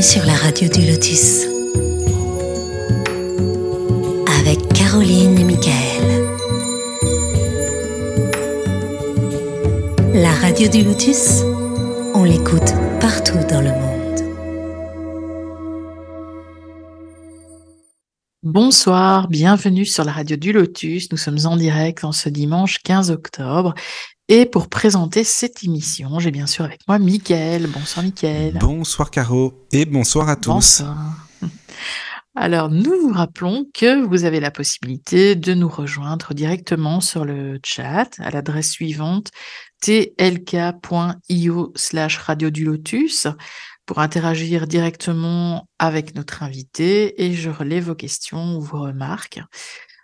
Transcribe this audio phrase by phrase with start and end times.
[0.00, 1.44] Sur la radio du Lotus.
[4.40, 6.24] Avec Caroline et Michael.
[10.14, 11.42] La radio du Lotus,
[12.14, 13.90] on l'écoute partout dans le monde.
[18.42, 21.12] Bonsoir, bienvenue sur la radio du Lotus.
[21.12, 23.74] Nous sommes en direct en ce dimanche 15 octobre.
[24.32, 27.66] Et pour présenter cette émission, j'ai bien sûr avec moi Mickaël.
[27.66, 28.56] Bonsoir Mickaël.
[28.60, 30.50] Bonsoir Caro et bonsoir à tous.
[30.50, 31.26] Bonsoir.
[32.36, 37.58] Alors, nous vous rappelons que vous avez la possibilité de nous rejoindre directement sur le
[37.64, 39.32] chat à l'adresse suivante
[39.82, 43.26] tlk.io slash radio du lotus
[43.84, 49.40] pour interagir directement avec notre invité et je relève vos questions ou vos remarques.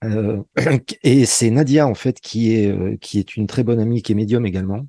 [1.04, 4.16] Et c'est Nadia en fait qui est, qui est une très bonne amie, qui est
[4.16, 4.86] médium également,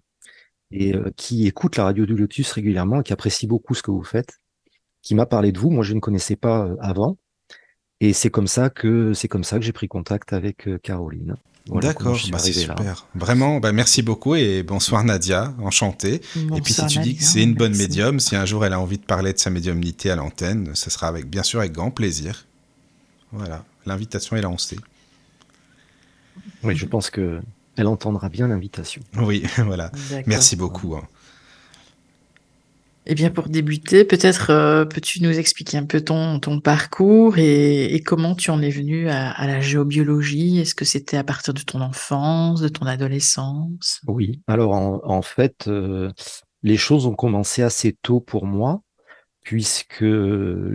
[0.74, 3.92] et euh, qui écoute la radio du Lotus régulièrement, et qui apprécie beaucoup ce que
[3.92, 4.40] vous faites,
[5.02, 5.70] qui m'a parlé de vous.
[5.70, 7.16] Moi, je ne connaissais pas euh, avant.
[8.00, 11.36] Et c'est comme ça que c'est comme ça que j'ai pris contact avec euh, Caroline.
[11.66, 12.74] Voilà D'accord, bah, c'est là.
[12.76, 13.06] super.
[13.14, 16.20] Vraiment, bah, merci beaucoup et bonsoir Nadia, enchanté.
[16.36, 17.84] et puis si tu dis que c'est une bonne merci.
[17.84, 20.90] médium, si un jour elle a envie de parler de sa médiumnité à l'antenne, ce
[20.90, 22.44] sera avec, bien sûr avec grand plaisir.
[23.32, 24.78] Voilà, l'invitation est lancée.
[26.64, 27.40] Oui, je pense que
[27.76, 29.02] elle entendra bien l'invitation.
[29.18, 29.90] Oui, voilà.
[30.26, 30.94] Merci beaucoup.
[30.96, 31.02] hein.
[33.06, 37.94] Eh bien, pour débuter, peut-être euh, peux-tu nous expliquer un peu ton, ton parcours et,
[37.94, 40.58] et comment tu en es venu à, à la géobiologie?
[40.58, 44.00] Est-ce que c'était à partir de ton enfance, de ton adolescence?
[44.06, 46.10] Oui, alors en, en fait, euh,
[46.62, 48.80] les choses ont commencé assez tôt pour moi,
[49.42, 50.02] puisque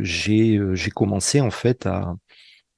[0.01, 2.13] j'ai euh, j'ai commencé en fait à,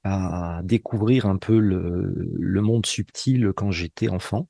[0.04, 4.48] à découvrir un peu le, monde subtil quand j'étais enfant.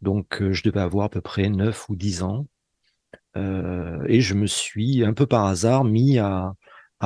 [0.00, 2.46] Donc, euh, je devais avoir à peu près 9 ou 10 ans.
[3.36, 6.54] Euh, et je me suis un peu par hasard mis à,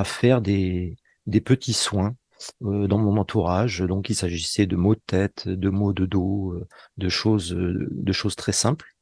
[0.04, 0.96] faire des,
[1.44, 2.16] petits soins
[2.62, 3.80] euh, dans mon entourage.
[3.80, 6.54] Donc, il s'agissait de maux de tête, de maux de dos,
[6.96, 8.94] de choses, de choses très simples,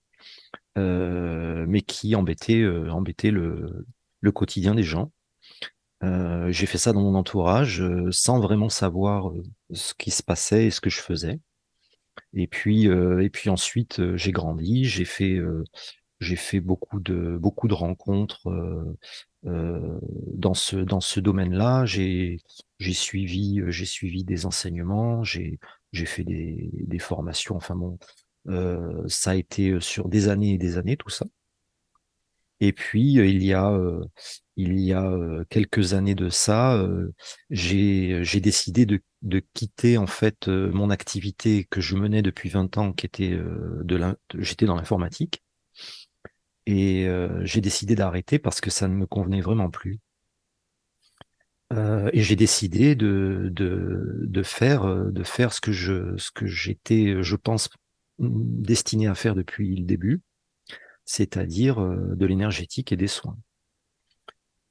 [0.77, 5.13] mais qui embêtaient, embêtaient le quotidien des gens.
[6.03, 10.23] Euh, j'ai fait ça dans mon entourage euh, sans vraiment savoir euh, ce qui se
[10.23, 11.41] passait et ce que je faisais.
[12.35, 15.39] Et puis, et puis ensuite, j'ai grandi, j'ai fait,
[16.21, 18.49] j'ai fait beaucoup de, beaucoup de rencontres
[19.43, 21.87] dans ce, dans ce domaine-là.
[21.87, 22.39] J'ai,
[22.79, 25.59] j'ai suivi, j'ai suivi des enseignements, j'ai,
[25.93, 27.57] fait des, des formations.
[27.57, 27.99] Enfin bon,
[29.09, 31.27] ça a été sur des années et des années tout ça.
[32.61, 33.79] Et puis il y a,
[34.57, 35.11] il y a
[35.49, 36.87] quelques années de ça,
[37.49, 42.93] j'ai, décidé de, de quitter en fait mon activité que je menais depuis 20 ans,
[42.93, 45.43] qui était de j'étais dans l'informatique.
[46.67, 47.09] Et
[47.43, 49.99] j'ai décidé d'arrêter parce que ça ne me convenait vraiment plus.
[51.73, 57.23] Et j'ai décidé de, de, de faire, de faire ce que je, ce que j'étais,
[57.23, 57.71] je pense,
[58.19, 60.21] destiné à faire depuis le début,
[61.11, 63.37] c'est-à-dire euh, de l'énergétique et des soins.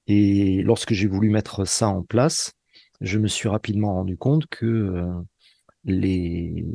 [0.07, 2.53] Et lorsque j'ai voulu mettre ça en place,
[3.01, 5.13] je me suis rapidement rendu compte que euh,
[5.83, 6.65] les,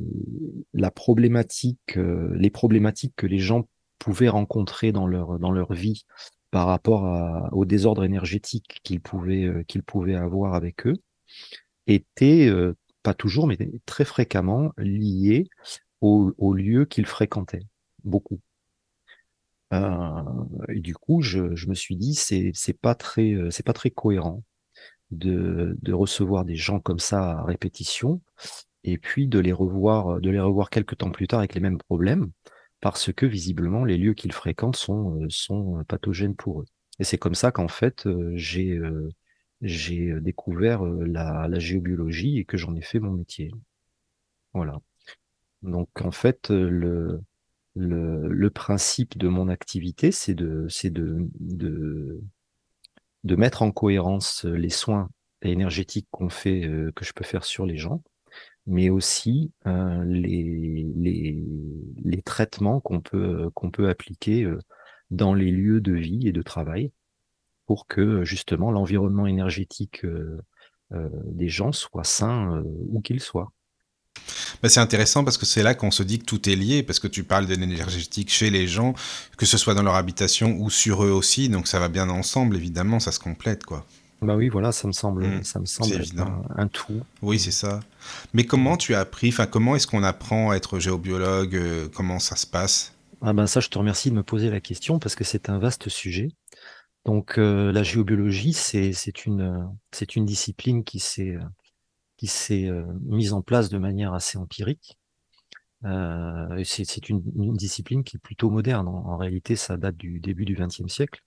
[0.75, 3.67] la problématique, euh, les problématiques que les gens
[3.99, 6.05] pouvaient rencontrer dans leur, vie
[6.51, 10.97] par rapport au désordre énergétique qu'ils pouvaient, avoir avec eux,
[11.87, 12.53] étaient,
[13.03, 13.57] pas toujours, mais
[13.87, 15.49] très fréquemment liées
[16.03, 17.67] au, au lieu qu'ils fréquentaient,
[18.05, 18.41] beaucoup.
[20.69, 24.43] Et du coup, je, me suis dit, c'est c'est pas très c'est pas très cohérent
[25.11, 28.23] de, recevoir des gens comme ça à répétition
[28.85, 31.79] et puis de les revoir de les revoir quelques temps plus tard avec les mêmes
[31.79, 32.31] problèmes
[32.81, 36.67] parce que visiblement les lieux qu'ils fréquentent sont sont pathogènes pour eux.
[37.01, 38.79] Et c'est comme ça qu'en fait j'ai
[39.63, 43.51] j'ai découvert la, la géobiologie et que j'en ai fait mon métier.
[44.53, 44.81] Voilà.
[45.65, 47.23] Donc en fait, le,
[47.75, 50.69] le, principe de mon activité, c'est de,
[53.25, 55.09] mettre en cohérence les soins
[55.43, 58.03] énergétiques qu'on fait, euh, que je peux faire sur les gens,
[58.67, 61.43] mais aussi euh, les,
[62.25, 64.59] traitements qu'on peut, qu'on peut appliquer euh,
[65.11, 66.91] dans les lieux de vie et de travail
[67.67, 70.05] pour que justement l'environnement énergétique
[70.91, 73.54] des gens soit sain où qu'il soit.
[74.63, 76.99] Bah, c'est intéressant parce que c'est là qu'on se dit que tout est lié, parce
[76.99, 78.95] que tu parles de l'énergétique chez les gens,
[79.37, 82.57] que ce soit dans leur habitation ou sur eux aussi, donc ça va bien ensemble,
[82.57, 83.85] évidemment, ça se complète, quoi.
[84.23, 86.03] Bah oui, voilà, ça me semble, mmh, ça me semble
[86.57, 87.03] un, tout.
[87.21, 87.81] Oui, c'est ça.
[88.33, 92.19] Mais comment tu as appris, enfin, comment est-ce qu'on apprend à être géobiologue euh, Comment
[92.19, 92.95] ça se passe?
[93.21, 95.59] Ah ben ça, je te remercie de me poser la question parce que c'est un
[95.59, 96.29] vaste sujet.
[97.05, 101.37] Donc euh, la géobiologie, c'est une, c'est une discipline qui s'est
[102.25, 104.97] qui s'est euh, mise en place de manière assez empirique.
[105.85, 107.21] Euh, c'est une,
[107.55, 108.89] discipline qui est plutôt moderne.
[108.89, 111.23] En, réalité, ça date du début du XXe siècle.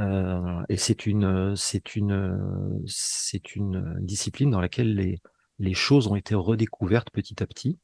[0.00, 5.20] Euh, et c'est une, c'est une, c'est une discipline dans laquelle les,
[5.60, 7.78] les choses ont été redécouvertes petit à petit.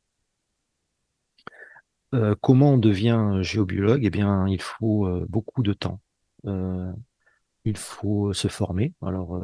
[2.40, 4.04] Comment on devient géobiologue?
[4.04, 6.00] Eh bien, il faut beaucoup de temps.
[7.64, 8.92] Il faut se former.
[9.02, 9.40] Alors,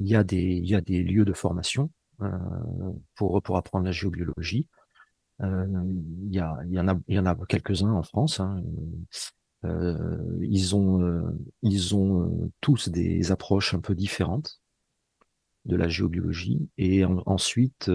[0.00, 1.90] il y a des, il y a des lieux de formation
[2.22, 2.28] euh,
[3.14, 4.66] pour, pour apprendre la géobiologie.
[5.42, 5.66] Euh,
[6.24, 8.40] il, y a, il, y en a, il y en a quelques-uns en France.
[8.40, 8.62] Hein.
[9.64, 14.60] Euh, ils ont, ils ont tous des approches un peu différentes
[15.66, 16.68] de la géobiologie.
[16.78, 17.90] Et ensuite,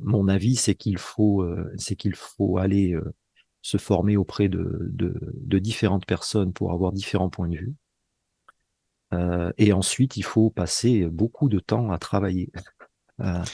[0.00, 1.46] mon avis, c'est qu'il faut,
[1.76, 2.98] c'est qu'il faut aller
[3.62, 7.74] se former auprès de, de, de, différentes personnes pour avoir différents points de vue.
[9.12, 12.50] Euh, et ensuite, il faut passer beaucoup de temps à travailler,
[13.18, 13.44] à,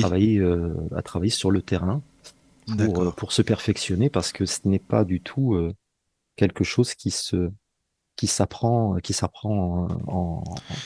[0.00, 2.02] travailler, euh, à travailler sur le terrain
[2.66, 5.56] pour, euh, pour se perfectionner, parce que ce n'est pas du tout
[6.36, 7.50] quelque chose qui se
[8.18, 10.42] qui s'apprend qui s'apprend en,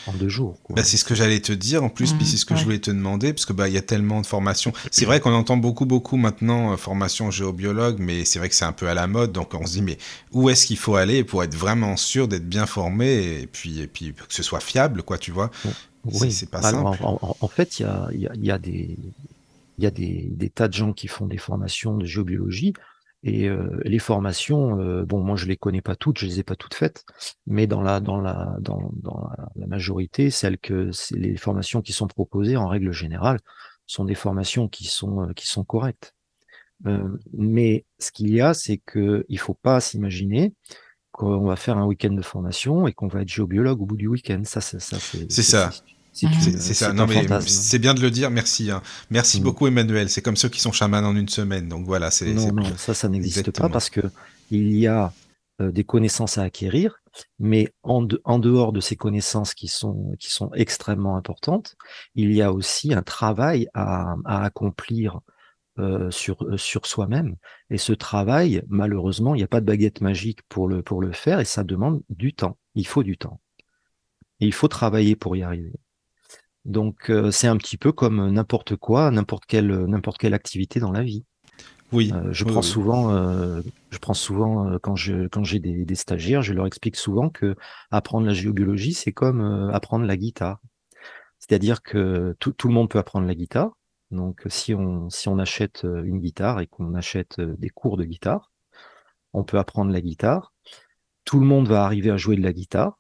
[0.07, 0.55] en, deux jours.
[0.69, 2.63] Bah, c'est ce que j'allais te dire en plus, puis mmh, c'est ce que je
[2.63, 4.75] voulais te demander, parce que bah il y a tellement de formations.
[4.91, 8.67] C'est vrai qu'on entend beaucoup beaucoup maintenant euh, formation géobiologue, mais c'est vrai que c'est
[8.67, 9.97] un peu à la mode, donc on se dit mais
[10.33, 13.87] où est-ce qu'il faut aller pour être vraiment sûr d'être bien formé et puis et
[13.87, 15.51] puis que ce soit fiable, quoi, tu vois?
[16.05, 16.99] Oui, c'est pas simple.
[17.03, 18.99] En, en, fait, il y a, y, a, y a des
[19.79, 22.75] il y a des, des tas de gens qui font des formations de géobiologie
[23.25, 26.43] et euh, les formations, euh, bon, moi je les connais pas toutes, je les ai
[26.43, 27.05] pas toutes faites,
[27.47, 32.09] mais dans la dans la dans, dans la, majorité, celles que les formations qui sont
[32.09, 33.39] proposées en règle générale
[33.87, 36.15] sont des formations qui sont euh, qui sont correctes.
[37.33, 40.53] mais ce qu'il y a, c'est que il faut pas s'imaginer
[41.13, 44.09] qu'on va faire un week-end de formation et qu'on va être géobiologue au bout du
[44.09, 44.43] week-end.
[44.45, 44.99] Ça, ça, ça
[45.29, 45.71] c'est ça.
[46.13, 46.93] C'est ça.
[46.93, 48.31] Non, mais c'est bien de le dire.
[48.31, 48.71] Merci.
[48.71, 48.83] Hein.
[49.11, 49.45] Merci mm.
[49.45, 50.11] beaucoup, Emmanuel.
[50.11, 51.69] C'est comme ceux qui sont chamans en une semaine.
[51.69, 52.11] Donc voilà.
[52.11, 54.03] c'est Non, non, ça, ça n'existe pas parce que
[54.51, 55.13] il y a
[55.61, 56.97] euh, des connaissances à acquérir,
[57.39, 61.77] mais en, en, dehors de ces connaissances qui sont, qui sont extrêmement importantes,
[62.15, 65.21] il y a aussi un travail à, à accomplir
[65.79, 67.37] euh, sur, euh, sur soi-même.
[67.71, 71.13] Et ce travail, malheureusement, il n'y a pas de baguette magique pour le, pour le
[71.13, 72.59] faire et ça demande du temps.
[72.75, 73.41] Il faut du temps.
[74.41, 75.73] Et il faut travailler pour y arriver.
[76.65, 80.93] Donc euh, c'est un petit peu comme n'importe quoi, n'importe quelle n'importe quelle activité dans
[80.93, 81.25] la vie.
[81.91, 82.11] Oui.
[82.15, 86.43] Euh, je, prends Souvent, euh, je prends souvent quand je quand j'ai des, des, stagiaires,
[86.43, 87.57] je leur explique souvent que
[87.91, 90.61] apprendre la géobiologie c'est comme apprendre la guitare.
[91.39, 93.73] C'est-à-dire que tout, tout le monde peut apprendre la guitare.
[94.13, 98.53] Donc si on si on achète une guitare et qu'on achète des cours de guitare,
[99.33, 100.53] on peut apprendre la guitare.
[101.25, 102.99] Tout le monde va arriver à jouer de la guitare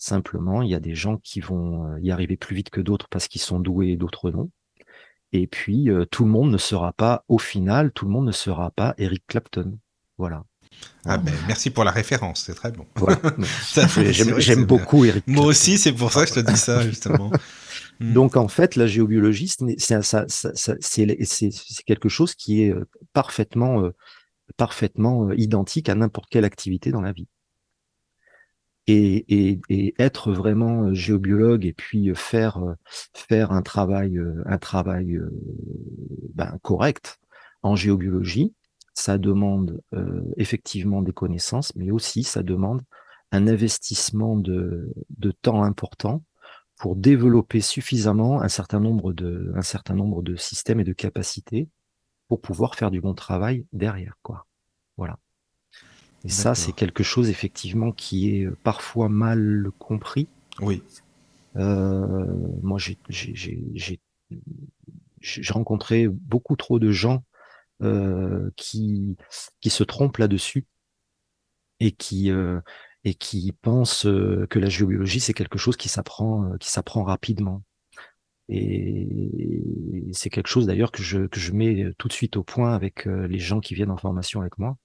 [0.00, 3.06] Simplement, il y a des gens qui vont euh, y arriver plus vite que d'autres
[3.10, 4.50] parce qu'ils sont doués et d'autres non.
[5.32, 8.32] Et puis, euh, tout le monde ne sera pas, au final, tout le monde ne
[8.32, 9.78] sera pas Eric Clapton.
[10.16, 10.44] Voilà.
[11.04, 12.86] Ah ben, merci pour la référence, c'est très bon.
[14.38, 15.26] J'aime beaucoup Eric.
[15.26, 17.30] Moi aussi, c'est pour ça que je te dis ça, justement.
[18.00, 18.14] Hmm.
[18.14, 23.90] Donc, en fait, la géobiologie, c'est quelque chose qui est euh, parfaitement,
[24.56, 27.28] parfaitement identique à n'importe quelle activité dans la vie
[28.86, 29.60] et,
[29.98, 32.74] être vraiment euh, géobiologue et puis euh, faire euh,
[33.14, 35.18] faire un travail un travail
[36.34, 37.20] ben, correct
[37.62, 38.54] en géobiologie,
[38.94, 39.82] ça demande
[40.38, 42.80] effectivement des connaissances, mais aussi ça demande
[43.32, 46.24] un investissement de, de temps important
[46.78, 51.68] pour développer suffisamment un certain nombre de, un certain nombre de systèmes et de capacités
[52.28, 54.46] pour pouvoir faire du bon travail derrière, quoi.
[54.96, 55.18] Voilà.
[56.24, 60.28] Et ça, c'est quelque chose effectivement qui est parfois mal compris.
[60.60, 60.82] Oui.
[61.56, 62.26] Euh,
[62.62, 63.98] moi, j'ai
[65.50, 67.24] rencontré beaucoup trop de gens
[67.82, 69.16] euh, qui
[69.60, 70.66] qui se trompent là-dessus
[71.80, 72.60] et qui euh,
[73.04, 77.02] et qui pensent euh, que la géobiologie c'est quelque chose qui s'apprend euh, qui s'apprend
[77.02, 77.62] rapidement.
[78.52, 82.74] Et c'est quelque chose d'ailleurs que je, que je mets tout de suite au point
[82.74, 84.76] avec euh, les gens qui viennent en formation avec moi.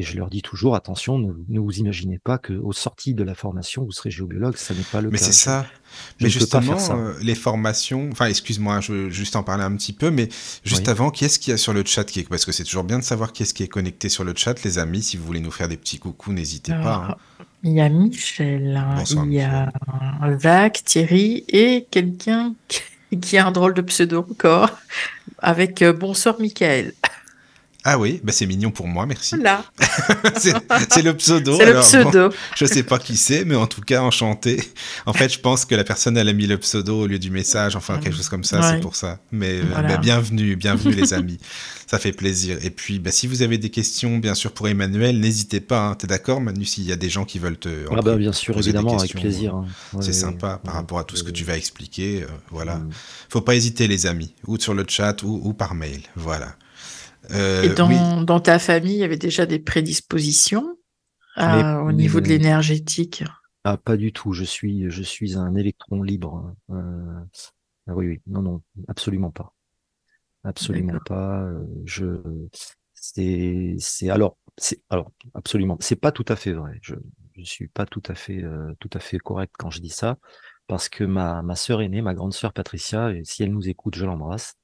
[0.00, 3.84] Et je leur dis toujours, attention, ne, vous imaginez pas qu'au sorti de la formation,
[3.84, 5.26] vous serez géobiologue, ça n'est pas le mais cas.
[5.26, 5.66] Mais c'est ça.
[6.22, 6.78] mais justement,
[7.20, 10.30] les formations, enfin, excuse-moi, je veux juste en parler un petit peu, mais
[10.64, 12.28] juste avant, qui est-ce qu'il y a sur le chat qui est...
[12.30, 14.64] Parce que c'est toujours bien de savoir qui est-ce qui est connecté sur le chat,
[14.64, 15.02] les amis.
[15.02, 17.08] Si vous voulez nous faire des petits coucous, n'hésitez pas.
[17.10, 17.44] Hein.
[17.62, 19.04] Il y a Michel, hein.
[19.26, 19.70] il y a
[20.38, 22.54] Zach, Thierry et quelqu'un
[23.20, 24.70] qui a un drôle de pseudo encore
[25.40, 26.94] avec euh, Bonsoir Michael.
[27.84, 29.36] Ah oui, bah c'est mignon pour moi, merci.
[29.38, 29.64] Là.
[30.36, 31.56] c'est le pseudo.
[31.56, 32.28] C'est le pseudo.
[32.56, 34.62] je sais pas qui c'est, mais en tout cas, enchanté.
[35.06, 37.30] En fait, je pense que la personne, elle a mis le pseudo au lieu du
[37.30, 39.18] message, enfin, quelque chose comme ça, c'est pour ça.
[39.32, 41.38] Mais euh, bah, bienvenue, bienvenue les amis.
[41.86, 42.58] Ça fait plaisir.
[42.62, 45.88] Et puis, bah, si vous avez des questions, bien sûr, pour Emmanuel, n'hésitez pas.
[45.88, 45.94] Hein.
[45.94, 47.86] T'es d'accord, Manu, s'il y a des gens qui veulent te.
[47.90, 49.54] Ah bah, bien sûr, évidemment, avec plaisir.
[49.54, 49.66] Hein.
[50.00, 52.22] c'est sympa par rapport à tout ce que tu vas expliquer.
[52.22, 52.80] Euh, voilà.
[53.30, 56.02] Faut pas hésiter, les amis, ou sur le chat ou, ou par mail.
[56.14, 56.54] Voilà.
[57.32, 60.76] Euh, Et dans, dans, ta famille, il y avait déjà des prédispositions
[61.38, 63.24] euh, au niveau de l'énergétique?
[63.64, 64.32] Ah, Pas du tout.
[64.32, 66.54] Je suis, je suis un électron libre.
[66.70, 67.20] Euh,
[67.86, 68.20] ah oui, oui.
[68.26, 69.54] Non, non, absolument pas.
[70.44, 71.46] Absolument pas.
[71.84, 72.20] Je,
[72.94, 75.76] c'est, c'est alors, c'est alors absolument.
[75.80, 76.78] C'est pas tout à fait vrai.
[76.82, 76.94] Je,
[77.36, 78.42] je suis pas tout à fait,
[78.78, 80.16] tout à fait correct quand je dis ça,
[80.66, 84.06] parce que ma ma sœur aînée, ma grande sœur Patricia, si elle nous écoute, je
[84.06, 84.54] l'embrasse.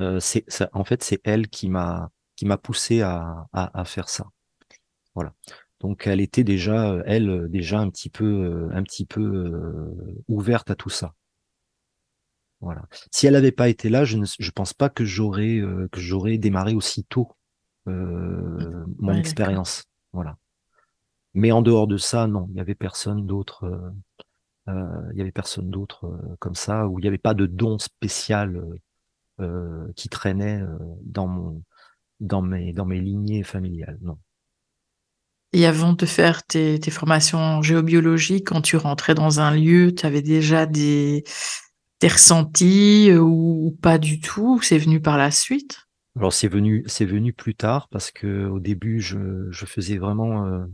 [0.00, 4.26] Euh, c'est en fait c'est elle qui m'a qui m'a poussé à, à, faire ça.
[5.14, 5.34] Voilà.
[5.80, 10.74] Donc elle était déjà elle déjà un petit peu un petit peu euh, ouverte à
[10.74, 11.14] tout ça.
[12.60, 12.82] Voilà.
[13.10, 16.00] Si elle n'avait pas été là, je ne je pense pas que j'aurais euh, que
[16.00, 17.28] j'aurais démarré aussi tôt
[17.84, 19.84] mon expérience.
[20.12, 20.36] Voilà.
[21.34, 23.92] Mais en dehors de ça, non, il y avait personne d'autre.
[24.68, 28.56] il y avait personne d'autre comme ça où il n'y avait pas de don spécial
[28.56, 28.78] euh,
[29.96, 31.62] qui traînait euh, dans mon
[32.20, 33.98] dans mes dans mes lignées familiales.
[34.02, 34.18] Non.
[35.54, 39.94] Et avant de faire tes, tes formations en géobiologie, quand tu rentrais dans un lieu,
[39.94, 41.24] tu avais déjà des,
[42.00, 45.80] des ressentis euh, ou, pas du tout C'est venu par la suite?
[46.16, 50.66] Alors c'est venu c'est venu plus tard parce que au début je, je faisais vraiment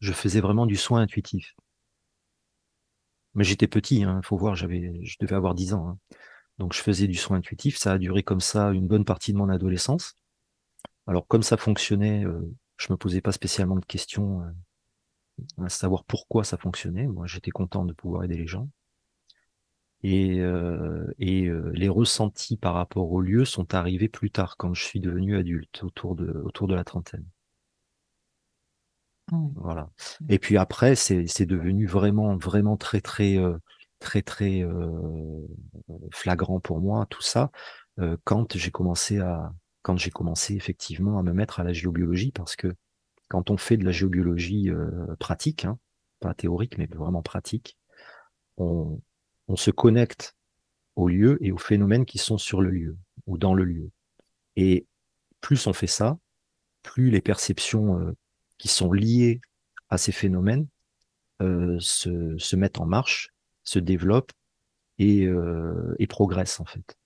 [0.00, 1.54] je faisais vraiment du soin intuitif.
[3.34, 5.88] Mais j'étais petit, il hein, faut voir, j'avais je devais avoir 10 ans.
[5.88, 5.98] Hein.
[6.58, 9.38] Donc je faisais du soin intuitif, ça a duré comme ça une bonne partie de
[9.38, 10.16] mon adolescence.
[11.06, 16.04] Alors comme ça fonctionnait, euh, je me posais pas spécialement de questions euh, à savoir
[16.04, 17.06] pourquoi ça fonctionnait.
[17.06, 18.68] Moi j'étais content de pouvoir aider les gens.
[20.04, 24.84] Et, euh, et les ressentis par rapport au lieu sont arrivés plus tard, quand je
[24.84, 27.26] suis devenu adulte, autour de, autour de la trentaine.
[29.32, 29.48] Mmh.
[29.56, 29.90] Voilà.
[30.28, 33.38] Et puis après, c'est devenu vraiment, vraiment très, très
[33.98, 35.46] très très euh,
[36.12, 37.50] flagrant pour moi tout ça
[37.98, 39.52] euh, quand j'ai commencé à
[39.82, 42.74] quand j'ai commencé effectivement à me mettre à la géobiologie parce que
[43.28, 45.78] quand on fait de la géobiologie euh, pratique, hein,
[46.20, 47.78] pas théorique mais vraiment pratique,
[48.56, 49.00] on,
[49.48, 50.34] on se connecte
[50.96, 53.90] au lieu et aux phénomènes qui sont sur le lieu ou dans le lieu.
[54.56, 54.86] Et
[55.40, 56.18] plus on fait ça,
[56.82, 58.14] plus les perceptions
[58.56, 59.40] qui sont liées
[59.90, 60.66] à ces phénomènes
[61.40, 63.30] se, se mettent en marche
[63.68, 64.32] se développe
[64.98, 66.96] et, euh, et progresse en fait.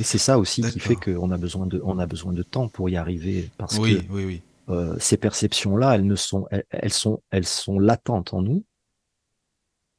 [0.00, 2.68] Et c'est ça aussi qui fait qu'on a besoin de, on a besoin de temps
[2.68, 4.42] pour y arriver parce oui, que oui, oui.
[4.68, 8.64] Euh, ces perceptions-là, elles ne sont, elles, sont, elles sont latentes en nous,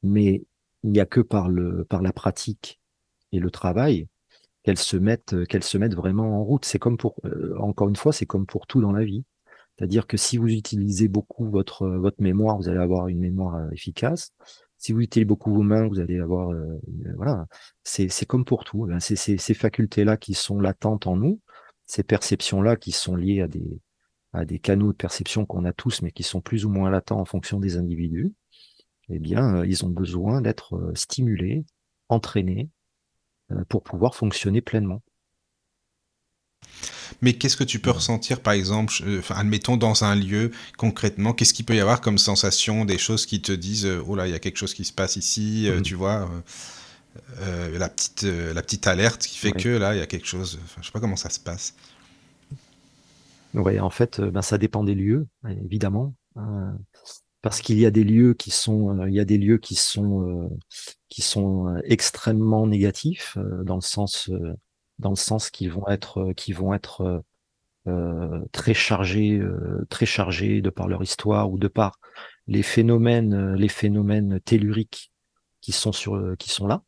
[0.02, 0.44] mais
[0.84, 2.80] il n'y a que par le, par la pratique
[3.32, 4.06] et le travail
[4.62, 6.64] qu'elles se mettent, qu'elles se mettent vraiment en route.
[6.64, 9.24] C'est comme pour, euh, encore une fois, c'est comme pour tout dans la vie.
[9.76, 14.32] C'est-à-dire que si vous utilisez beaucoup votre, votre mémoire, vous allez avoir une mémoire efficace.
[14.80, 16.80] Si vous utilisez beaucoup vos mains, vous allez avoir, euh,
[17.16, 17.46] voilà,
[17.84, 18.88] c'est comme pour tout.
[18.90, 18.98] Hein.
[18.98, 21.38] C'est ces facultés-là qui sont latentes en nous,
[21.84, 23.78] ces perceptions-là qui sont liées à des,
[24.32, 27.20] à des canaux de perception qu'on a tous, mais qui sont plus ou moins latents
[27.20, 28.32] en fonction des individus.
[29.10, 31.66] Eh bien, euh, ils ont besoin d'être euh, stimulés,
[32.08, 32.70] entraînés,
[33.68, 35.02] pour pouvoir fonctionner pleinement.
[37.22, 38.94] Mais qu'est-ce que tu peux ressentir, par exemple,
[39.30, 43.42] admettons dans un lieu, concrètement, qu'est-ce qu'il peut y avoir comme sensation, des choses qui
[43.42, 45.82] te disent, oh là, il y a quelque chose qui se passe ici, mm.
[45.82, 46.30] tu vois
[47.38, 50.86] la, petite, la petite alerte qui fait que là, il y a quelque chose, je
[50.86, 51.74] sais pas comment ça se passe.
[53.52, 56.14] Oui, en fait, ben, ça dépend des lieux, évidemment.
[56.36, 56.76] Hein
[57.42, 59.74] parce qu'il y a des lieux qui sont, euh, il y a des lieux qui
[59.74, 60.48] sont, euh,
[61.08, 64.30] qui sont euh, extrêmement négatifs dans le sens,
[65.00, 67.24] dans le sens qu'ils vont être, qui vont être
[68.52, 69.42] très chargés,
[69.88, 71.98] très chargés de par leur histoire ou de par
[72.46, 75.12] les phénomènes, les phénomènes telluriques
[75.60, 76.84] qui sont sur, qui sont là.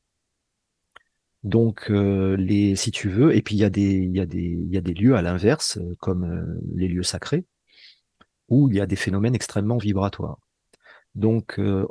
[1.43, 4.43] Donc, les, si tu veux, et puis il y a des, il y a des,
[4.43, 7.47] il y a des lieux à l'inverse, comme les lieux sacrés,
[8.49, 10.39] où il y a des phénomènes extrêmement vibratoires.
[11.15, 11.87] Donc, euh,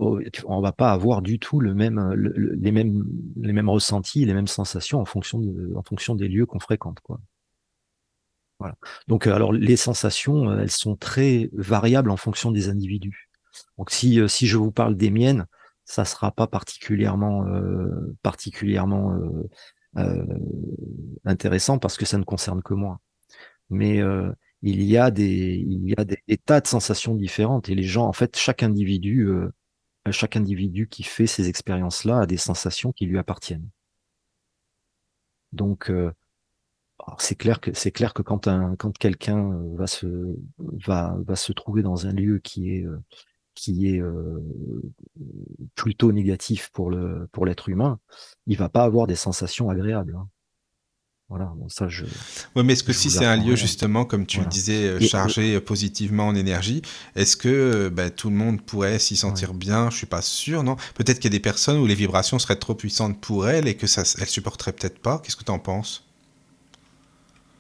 [0.46, 2.14] on va pas avoir du tout même,
[2.60, 3.06] les mêmes,
[3.38, 5.42] les mêmes ressentis, les mêmes sensations en fonction,
[5.76, 7.20] en fonction des lieux qu'on fréquente, quoi.
[8.60, 8.76] Voilà.
[9.08, 13.30] Donc, euh, alors les sensations, euh, elles sont très variables en fonction des individus.
[13.78, 15.46] Donc, si si je vous parle des miennes,
[15.86, 17.46] ça sera pas particulièrement
[18.22, 19.14] particulièrement
[21.26, 23.02] intéressant parce que ça ne concerne que moi.
[23.70, 24.00] Mais
[24.64, 28.06] il y a des, il y a des, tas de sensations différentes et les gens,
[28.08, 29.52] en fait, chaque individu, euh,
[30.12, 33.70] chaque individu qui fait ces expériences-là a des sensations qui lui appartiennent.
[35.52, 36.12] Donc, euh,
[37.20, 40.08] c'est clair que c'est clair que quand un, quand quelqu'un euh, va se
[40.60, 42.86] va va se trouver dans un lieu qui est
[43.56, 44.02] qui est
[45.76, 48.00] plutôt négatif pour le pour l'être humain,
[48.48, 50.16] il va pas avoir des sensations agréables.
[50.16, 50.30] Hein.
[51.32, 52.04] Voilà, ça je.
[52.58, 55.56] Oui, mais est-ce que si c'est un lieu justement, comme tu le disais, euh, chargé
[55.56, 56.82] euh, positivement en énergie,
[57.16, 59.90] est-ce que euh, bah, tout le monde pourrait s'y sentir bien?
[59.90, 60.76] Je suis pas sûr, non?
[60.94, 63.76] Peut-être qu'il y a des personnes où les vibrations seraient trop puissantes pour elles et
[63.76, 65.22] que ça, elles supporteraient peut-être pas.
[65.24, 66.06] Qu'est-ce que tu en penses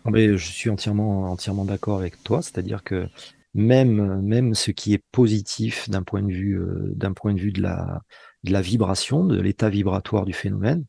[0.04, 3.08] mais Je suis entièrement, entièrement d'accord avec toi, c'est-à-dire que
[3.54, 6.60] même, même ce qui est positif d'un point de vue,
[6.98, 8.02] d'un point de vue de la,
[8.44, 10.84] de la vibration, de l'état vibratoire du phénomène,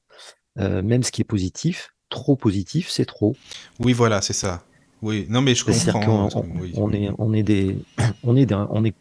[0.56, 3.34] même ce qui est positif trop positif, c'est trop.
[3.80, 4.64] Oui, voilà, c'est ça.
[5.00, 6.28] Oui, non, mais je comprends.
[6.76, 7.76] On, est, on est des,
[8.22, 8.94] on est, on est,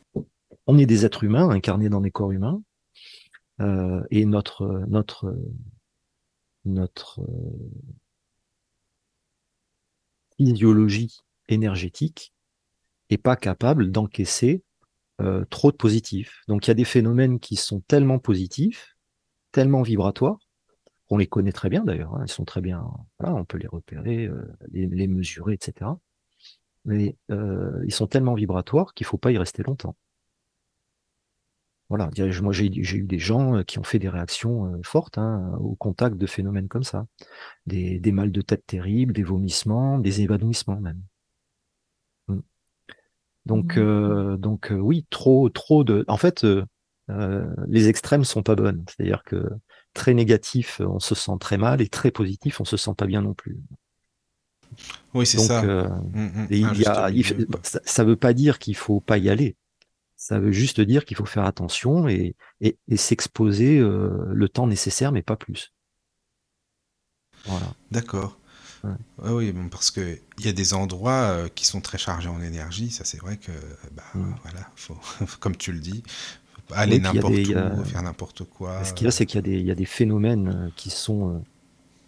[0.65, 2.61] on est des êtres humains incarnés dans des corps humains,
[3.59, 5.35] euh, et notre, notre,
[6.65, 7.21] notre
[10.37, 11.19] physiologie
[11.49, 12.33] énergétique
[13.11, 14.63] est pas capable d'encaisser
[15.21, 16.41] euh, trop de positifs.
[16.47, 18.95] Donc il y a des phénomènes qui sont tellement positifs,
[19.51, 20.39] tellement vibratoires,
[21.11, 22.83] on les connaît très bien d'ailleurs, hein, ils sont très bien,
[23.19, 25.91] on peut les repérer, euh, les, mesurer, etc.
[26.85, 29.97] Mais euh, ils sont tellement vibratoires qu'il faut pas y rester longtemps.
[31.89, 32.09] Voilà,
[32.41, 36.15] moi j'ai eu des gens euh, qui ont fait des réactions fortes hein, au contact
[36.15, 37.05] de phénomènes comme ça,
[37.65, 41.01] des, des mal de tête terribles, des vomissements, des évanouissements même.
[42.29, 42.39] Mm.
[43.47, 44.37] Donc, mmh.
[44.37, 46.05] donc oui, trop, trop de.
[46.07, 46.45] En fait,
[47.67, 48.85] les extrêmes sont pas bonnes.
[48.87, 49.49] C'est-à-dire que
[49.93, 53.21] très négatif, on se sent très mal, et très positif, on se sent pas bien
[53.21, 53.59] non plus.
[55.13, 55.63] Oui, c'est ça.
[55.63, 57.45] Euh, mm, mm.
[57.85, 59.55] ça ne veut pas dire qu'il faut pas y aller.
[60.15, 65.11] Ça veut juste dire qu'il faut faire attention et, et, s'exposer euh, le temps nécessaire,
[65.11, 65.73] mais pas plus.
[67.45, 67.73] Voilà.
[67.89, 68.37] D'accord.
[69.17, 72.91] oui, parce que il y a des endroits euh, qui sont très chargés en énergie.
[72.91, 73.51] Ça, c'est vrai que,
[73.93, 74.33] bah, mm.
[74.43, 74.97] voilà, faut,
[75.39, 76.03] comme tu le dis,
[76.73, 78.83] aller n'importe où, faire n'importe quoi.
[78.83, 81.39] Ce qu'il y a, c'est qu'il y, y, a des phénomènes euh, qui sont, euh,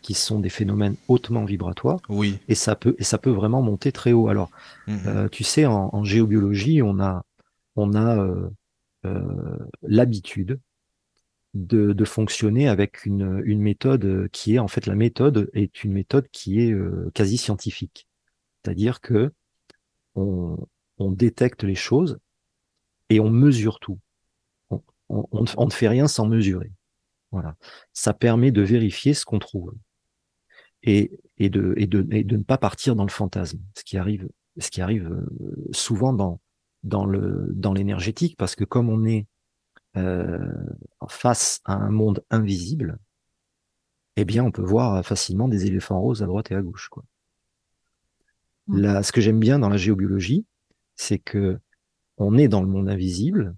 [0.02, 2.00] qui sont des phénomènes hautement vibratoires.
[2.10, 2.40] Oui.
[2.48, 4.28] Et ça peut, et ça peut vraiment monter très haut.
[4.28, 4.50] Alors,
[4.88, 5.00] mhm.
[5.08, 7.24] euh, tu sais, en, géobiologie, on a,
[7.76, 8.28] on a
[9.82, 10.60] l'habitude
[11.54, 15.92] de, de, fonctionner avec une, une, méthode qui est, en fait, la méthode est une
[15.92, 16.74] méthode qui est
[17.14, 18.08] quasi scientifique.
[18.64, 19.32] C'est-à-dire que
[20.16, 20.58] on,
[20.98, 22.20] on détecte les choses
[23.10, 24.00] et on mesure tout
[25.10, 26.72] on, ne fait rien sans mesurer.
[27.32, 27.56] Voilà.
[27.94, 29.74] Ça permet de vérifier ce qu'on trouve
[30.84, 35.70] et, de, ne pas partir dans le fantasme, ce qui arrive, ce qui arrive euh,
[35.72, 36.40] souvent dans,
[36.84, 39.26] dans l'énergétique, parce que comme on est
[39.96, 40.52] euh,
[41.08, 43.00] face à un monde invisible,
[44.16, 46.90] eh bien, on peut voir facilement des éléphants roses à droite et à gauche.
[46.90, 47.04] Quoi.
[48.68, 49.04] Mmh.
[49.04, 50.46] ce que j'aime bien dans la géobiologie,
[50.96, 51.60] c'est que
[52.18, 53.56] on est dans le monde invisible,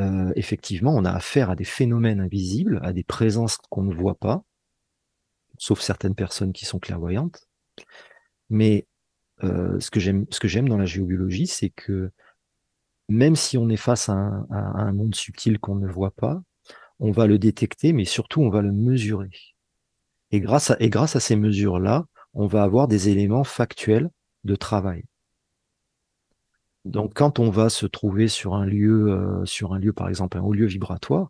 [0.00, 4.14] euh, effectivement, on a affaire à des phénomènes invisibles, à des présences qu'on ne voit
[4.14, 4.42] pas,
[5.58, 7.46] sauf certaines personnes qui sont clairvoyantes.
[8.48, 8.86] Mais
[9.44, 12.10] euh, ce que j'aime, dans la géobiologie, c'est que
[13.08, 16.40] même si on est face à un, monde subtil qu'on ne voit pas,
[16.98, 19.30] on va le détecter, mais surtout on va le mesurer.
[20.30, 24.10] Et grâce à, et grâce à ces mesures-là, on va avoir des éléments factuels
[24.44, 25.04] de travail.
[26.84, 30.38] Donc, quand on va se trouver sur un lieu, euh, sur un lieu, par exemple,
[30.38, 31.28] un haut lieu vibratoire,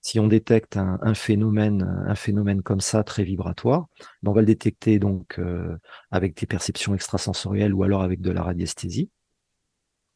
[0.00, 3.86] si on détecte un, phénomène, un phénomène comme ça très vibratoire,
[4.22, 5.78] ben, on va le détecter donc euh,
[6.10, 9.08] avec des perceptions extrasensorielles ou alors avec de la radiesthésie.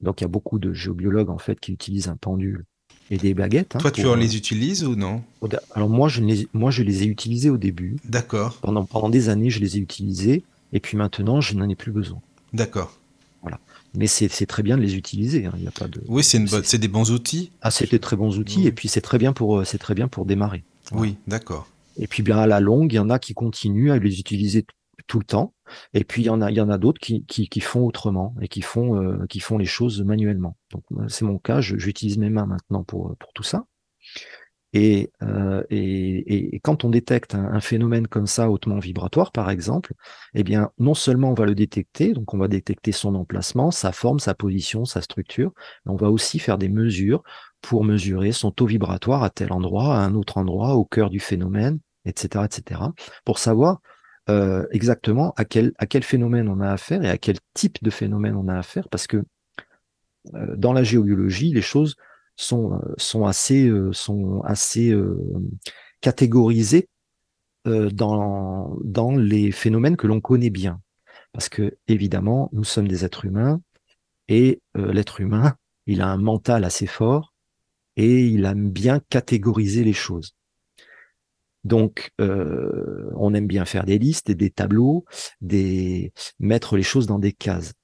[0.00, 2.66] Donc, il y a beaucoup de géobiologues en fait qui utilisent un pendule
[3.10, 3.76] et des baguettes.
[3.76, 5.22] Hein, Toi, tu en les euh, utilises ou non?
[5.74, 7.96] Alors moi, je les, moi, je les ai utilisés au début.
[8.04, 8.58] D'accord.
[8.60, 11.92] Pendant, pendant des années, je les ai utilisés, et puis maintenant, je n'en ai plus
[11.92, 12.20] besoin.
[12.52, 12.98] D'accord.
[13.42, 13.58] Voilà.
[13.94, 15.46] Mais c'est très bien de les utiliser.
[15.46, 15.52] Hein.
[15.56, 16.02] Il y a pas de.
[16.08, 17.52] Oui, c'est des bons outils.
[17.62, 20.08] Ah, c'est des très bons outils, et puis c'est très bien pour, c'est très bien
[20.08, 20.64] pour démarrer.
[20.92, 21.68] Oui, d'accord.
[21.98, 24.64] Et puis bien à la longue, il y en a qui continuent à les utiliser
[25.06, 25.54] tout le temps.
[25.94, 27.84] Et puis il y en a, il y en a d'autres qui, qui, qui, font
[27.84, 30.56] autrement et qui font, euh, qui font les choses manuellement.
[30.70, 31.60] Donc c'est mon cas.
[31.60, 33.66] J'utilise mes mains maintenant pour, pour tout ça.
[34.80, 39.92] Et, euh, et, quand on détecte un, phénomène comme ça, hautement vibratoire, par exemple,
[40.34, 43.90] eh bien, non seulement on va le détecter, donc on va détecter son emplacement, sa
[43.90, 45.50] forme, sa position, sa structure,
[45.84, 47.24] mais on va aussi faire des mesures
[47.60, 51.18] pour mesurer son taux vibratoire à tel endroit, à un autre endroit, au cœur du
[51.18, 52.80] phénomène, etc., etc.,
[53.24, 53.80] pour savoir
[54.30, 57.90] euh, exactement à quel, à quel phénomène on a affaire et à quel type de
[57.90, 59.24] phénomène on a affaire, parce que
[60.34, 61.96] euh, dans la géobiologie, les choses
[62.38, 64.94] sont, euh, sont assez, sont assez
[66.00, 66.88] catégorisées
[67.64, 70.80] dans, dans les phénomènes que l'on connaît bien.
[71.32, 73.60] Parce que, évidemment, nous sommes des êtres humains
[74.28, 77.34] et l'être humain, il a un mental assez fort
[77.96, 80.34] et il aime bien catégoriser les choses.
[81.64, 85.04] Donc, euh, on aime bien faire des listes, des tableaux,
[85.40, 87.74] des mettre les choses dans des cases.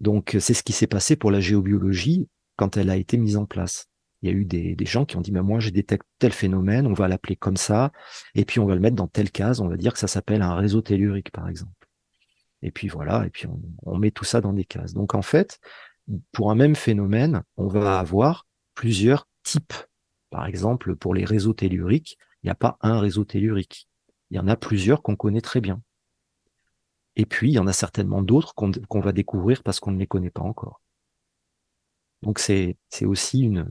[0.00, 3.44] Donc, c'est ce qui s'est passé pour la géobiologie quand elle a été mise en
[3.44, 3.86] place.
[4.22, 6.86] Il y a eu des, gens qui ont dit, mais moi, je détecte tel phénomène,
[6.86, 7.92] on va l'appeler comme ça,
[8.34, 10.42] et puis on va le mettre dans telle case, on va dire que ça s'appelle
[10.42, 11.72] un réseau tellurique, par exemple.
[12.62, 14.94] Et puis voilà, et puis on, on met tout ça dans des cases.
[14.94, 15.60] Donc, en fait,
[16.32, 19.74] pour un même phénomène, on va avoir plusieurs types.
[20.30, 23.88] Par exemple, pour les réseaux telluriques, il n'y a pas un réseau tellurique.
[24.30, 25.82] Il y en a plusieurs qu'on connaît très bien.
[27.16, 30.06] Et puis, il y en a certainement d'autres qu'on va découvrir parce qu'on ne les
[30.06, 30.82] connaît pas encore.
[32.22, 33.70] Donc, c'est aussi, une,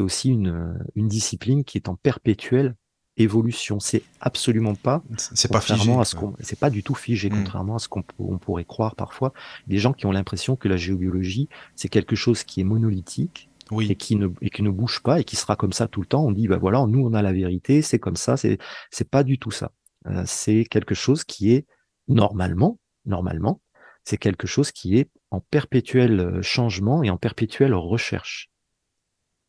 [0.00, 2.74] aussi une, une discipline qui est en perpétuelle
[3.16, 3.80] évolution.
[3.80, 5.02] C'est absolument pas.
[5.16, 5.92] C'est pas figé.
[5.92, 7.34] À ce c'est pas du tout figé, hmm.
[7.34, 9.32] contrairement à ce qu'on pourrait croire parfois.
[9.66, 13.48] Des gens qui ont l'impression que la géobiologie, c'est quelque chose qui est monolithique
[13.80, 16.06] et qui ne et qui ne bouge pas et qui sera comme ça tout le
[16.06, 16.24] temps.
[16.24, 18.36] On dit bah voilà, nous on a la vérité, c'est comme ça.
[18.36, 18.58] C'est
[18.90, 19.72] c'est pas du tout ça.
[20.06, 21.66] Euh, c'est quelque chose qui est
[22.08, 23.60] normalement normalement
[24.04, 28.51] c'est quelque chose qui est en perpétuel euh, changement et en perpétuelle recherche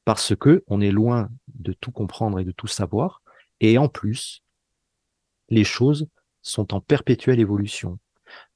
[0.06, 3.22] parce que on est loin de tout comprendre et de tout savoir
[3.60, 4.44] et en plus
[5.50, 6.08] les choses
[6.42, 8.00] sont en perpétuelle évolution.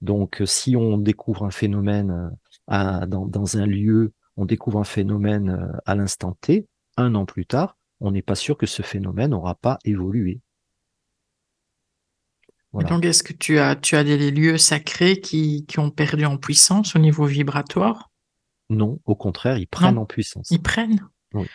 [0.01, 2.31] Donc, si on découvre un phénomène
[2.71, 7.25] euh, dans, dans, un lieu on découvre un phénomène euh, à l'instant T, un an
[7.25, 10.39] plus tard, on n'est pas sûr que ce phénomène n'aura pas évolué.
[12.73, 16.95] Donc, est-ce que tu as, tu as des lieux sacrés qui, ont perdu en puissance
[16.95, 18.11] au niveau vibratoire?
[18.69, 20.51] Non, au contraire, ils prennent en puissance.
[20.51, 21.01] Ils prennent?
[21.33, 21.47] Oui.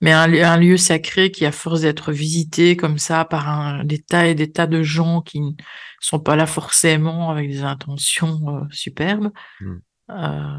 [0.00, 4.28] Mais un, lieu sacré qui, à force d'être visité comme ça par un, des tas
[4.28, 5.52] et des tas de gens qui ne
[6.00, 9.76] sont pas là forcément avec des intentions euh, superbes, hmm.
[10.10, 10.58] euh,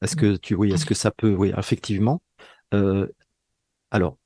[0.00, 2.22] est-ce que tu oui, est-ce que ça peut oui, effectivement.
[2.72, 3.06] Euh,
[3.90, 4.16] alors,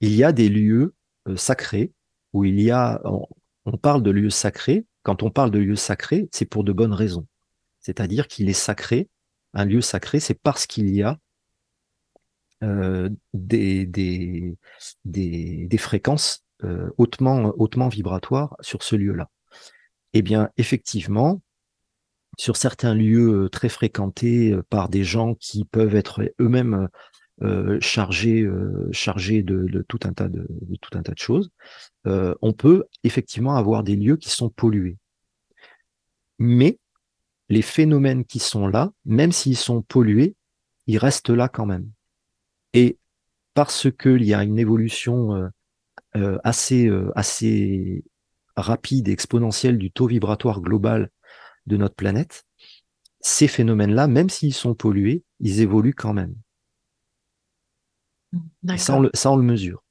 [0.00, 0.94] il y a des lieux
[1.36, 1.92] sacrés
[2.32, 3.00] où il y a
[3.64, 4.84] on, parle de lieux sacrés.
[5.02, 7.26] Quand on parle de lieux sacrés, c'est pour de bonnes raisons.
[7.80, 9.08] C'est-à-dire qu'il est sacré.
[9.54, 11.18] Un lieu sacré, c'est parce qu'il y a
[12.64, 14.56] euh, des,
[15.78, 16.44] fréquences
[16.96, 19.30] hautement, hautement vibratoires sur ce lieu-là.
[20.14, 21.42] Eh bien, effectivement,
[22.38, 26.88] sur certains lieux très fréquentés par des gens qui peuvent être eux-mêmes
[27.42, 30.46] euh, chargés, de, tout tas de,
[30.80, 31.50] tout un tas de choses,
[32.06, 34.96] on peut effectivement avoir des lieux qui sont pollués.
[36.38, 36.78] Mais
[37.48, 40.34] les phénomènes qui sont là, même s'ils sont pollués,
[40.86, 41.90] ils restent là quand même.
[42.74, 42.98] Et
[43.54, 45.50] parce qu'il y a une évolution
[46.42, 48.04] assez, assez
[48.56, 51.10] rapide et exponentielle du taux vibratoire global
[51.66, 52.44] de notre planète,
[53.20, 56.34] ces phénomènes-là, même s'ils sont pollués, ils évoluent quand même.
[58.76, 59.82] ça on, le, mesure.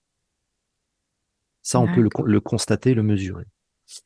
[1.63, 3.45] Ça, on peut le, constater, le mesurer.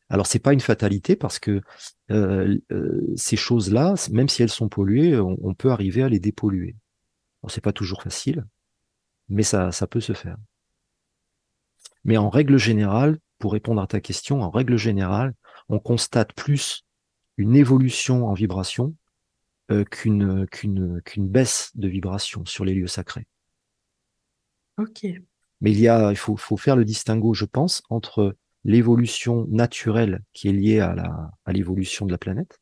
[0.10, 1.62] Alors, c'est pas une fatalité parce que
[2.10, 6.76] euh, euh, ces choses-là, même si elles sont polluées, on, peut arriver à les dépolluer.
[7.44, 8.46] Ce c'est pas toujours facile,
[9.30, 10.38] mais ça, ça peut se faire.
[12.04, 15.34] Mais en règle générale, pour répondre à ta question, en règle générale,
[15.70, 16.86] on constate plus
[17.38, 18.96] une évolution en vibration
[19.92, 23.28] qu'une qu'une qu'une baisse de vibration sur les lieux sacrés.
[24.78, 25.06] Ok.
[25.62, 30.24] Mais il y a, il faut, faut faire le distinguo, je pense, entre l'évolution naturelle
[30.34, 32.60] qui est liée à la à l'évolution de la planète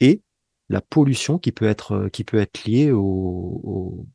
[0.00, 0.22] et
[0.68, 4.06] la pollution qui peut être qui peut être liée au, au,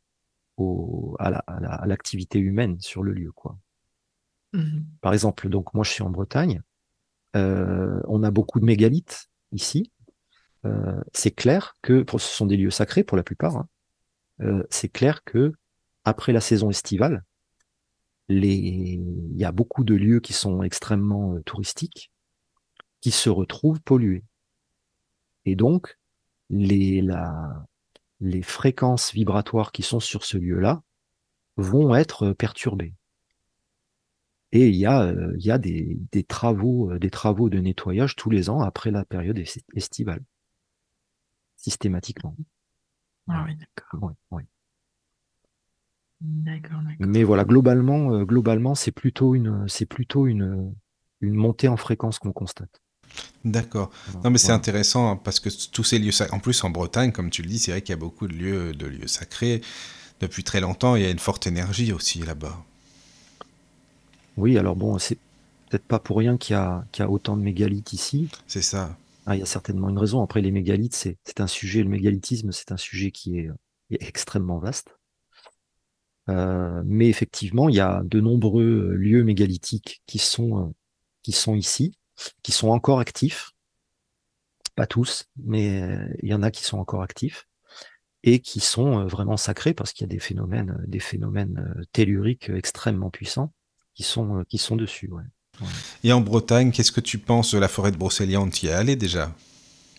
[1.19, 3.58] à l'activité humaine sur le lieu, quoi.
[4.54, 6.62] Mmh Par exemple, donc moi je suis en Bretagne,
[7.36, 9.91] euh, on a beaucoup de mégalithes ici.
[10.65, 13.56] Euh, c'est clair que ce sont des lieux sacrés pour la plupart.
[13.56, 13.67] Hein.
[14.41, 15.54] Euh, c'est clair que
[16.04, 17.24] après la saison estivale,
[18.28, 18.56] les...
[18.56, 22.12] il y a beaucoup de lieux qui sont extrêmement touristiques
[23.00, 24.24] qui se retrouvent pollués.
[25.45, 25.97] Et donc,
[26.50, 27.65] les, la,
[28.21, 30.84] les fréquences vibratoires qui sont sur ce lieu-là
[31.57, 32.93] vont être perturbées.
[34.53, 37.60] Et il y a, euh, il y a des, des, travaux, euh, des travaux de
[37.60, 39.41] nettoyage tous les ans après la période
[39.73, 40.23] estivale,
[41.55, 42.36] systématiquement.
[43.27, 44.12] Ah oui, d'accord.
[46.19, 50.75] D'accord, Mais voilà, globalement, euh, globalement, c'est plutôt une, c'est plutôt une,
[51.21, 52.81] une montée en fréquence qu'on constate.
[53.43, 53.91] D'accord.
[54.24, 57.30] Non, mais c'est intéressant hein, parce que tous ces lieux, en plus en Bretagne, comme
[57.30, 59.62] tu le dis, c'est vrai qu'il y a beaucoup de lieux, de lieux sacrés
[60.19, 60.95] depuis très longtemps.
[60.95, 62.63] Il y a une forte énergie aussi là-bas.
[64.38, 65.17] Oui, alors bon, c'est
[65.69, 68.30] peut-être pas pour rien qu'il y, a, autant de mégalithes ici.
[68.47, 68.97] C'est ça.
[69.26, 70.21] Ah, il y a certainement une raison.
[70.21, 73.50] Après, les mégalithes, c'est un sujet, le mégalithisme, c'est un sujet qui est,
[73.89, 74.95] extrêmement vaste.
[76.30, 80.71] Euh, mais effectivement, il y a de nombreux lieux mégalithiques qui sont, euh,
[81.24, 81.93] qui sont ici,
[82.43, 83.51] qui sont encore actifs.
[84.75, 87.47] Pas tous, mais euh, il y en a qui sont encore actifs
[88.23, 93.10] et qui sont vraiment sacrés parce qu'il y a des phénomènes, des phénomènes telluriques extrêmement
[93.10, 93.51] puissants
[93.95, 95.10] qui sont, euh, qui sont dessus.
[95.12, 95.23] Ouais.
[96.03, 98.73] Et en Bretagne, qu'est-ce que tu penses de la forêt de Brocéliande Tu y es
[98.73, 99.34] allé déjà?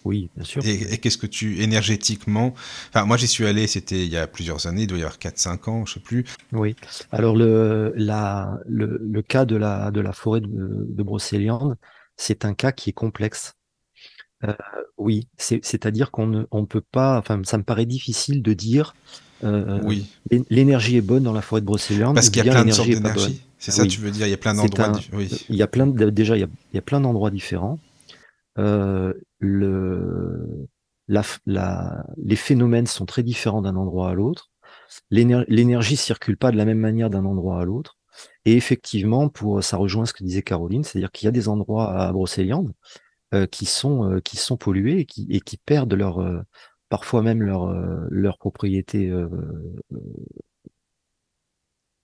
[0.04, 0.62] Oui, bien sûr.
[0.66, 2.54] Et, qu'est-ce que tu, énergétiquement,
[2.88, 5.18] enfin moi j'y suis allé, c'était il y a plusieurs années, il doit y avoir
[5.18, 6.24] 4-5 ans, je sais plus.
[6.50, 6.74] Oui,
[7.12, 11.76] alors le, la, le, le cas de la, de la forêt de, de Brocéliande,
[12.16, 13.54] c'est un cas qui est complexe.
[14.44, 14.54] Euh,
[14.96, 18.94] oui, c'est-à-dire qu'on ne on peut pas, enfin ça me paraît difficile de dire
[19.44, 20.06] euh, oui.
[20.50, 22.14] l'énergie est bonne dans la forêt de Brocéliande.
[22.14, 23.44] Parce qu'il y a plein de sortes d'énergie.
[23.58, 24.92] C'est ça, tu veux dire, il y a plein d'endroits.
[25.12, 25.30] Oui.
[25.48, 27.78] Il y a plein déjà, il y a, il y a plein d'endroits différents.
[28.58, 30.68] Euh, le,
[31.06, 34.50] la, la, les phénomènes sont très différents d'un endroit à l'autre.
[35.10, 37.96] L'énergie circule pas de la même manière d'un endroit à l'autre.
[38.44, 41.92] Et effectivement, pour ça rejoint ce que disait Caroline, c'est-à-dire qu'il y a des endroits
[41.96, 42.72] à Brocéliande
[43.34, 46.42] euh, qui sont euh, qui sont pollués et qui, et qui perdent leur euh,
[46.88, 49.28] parfois même leur euh, leur propriété euh,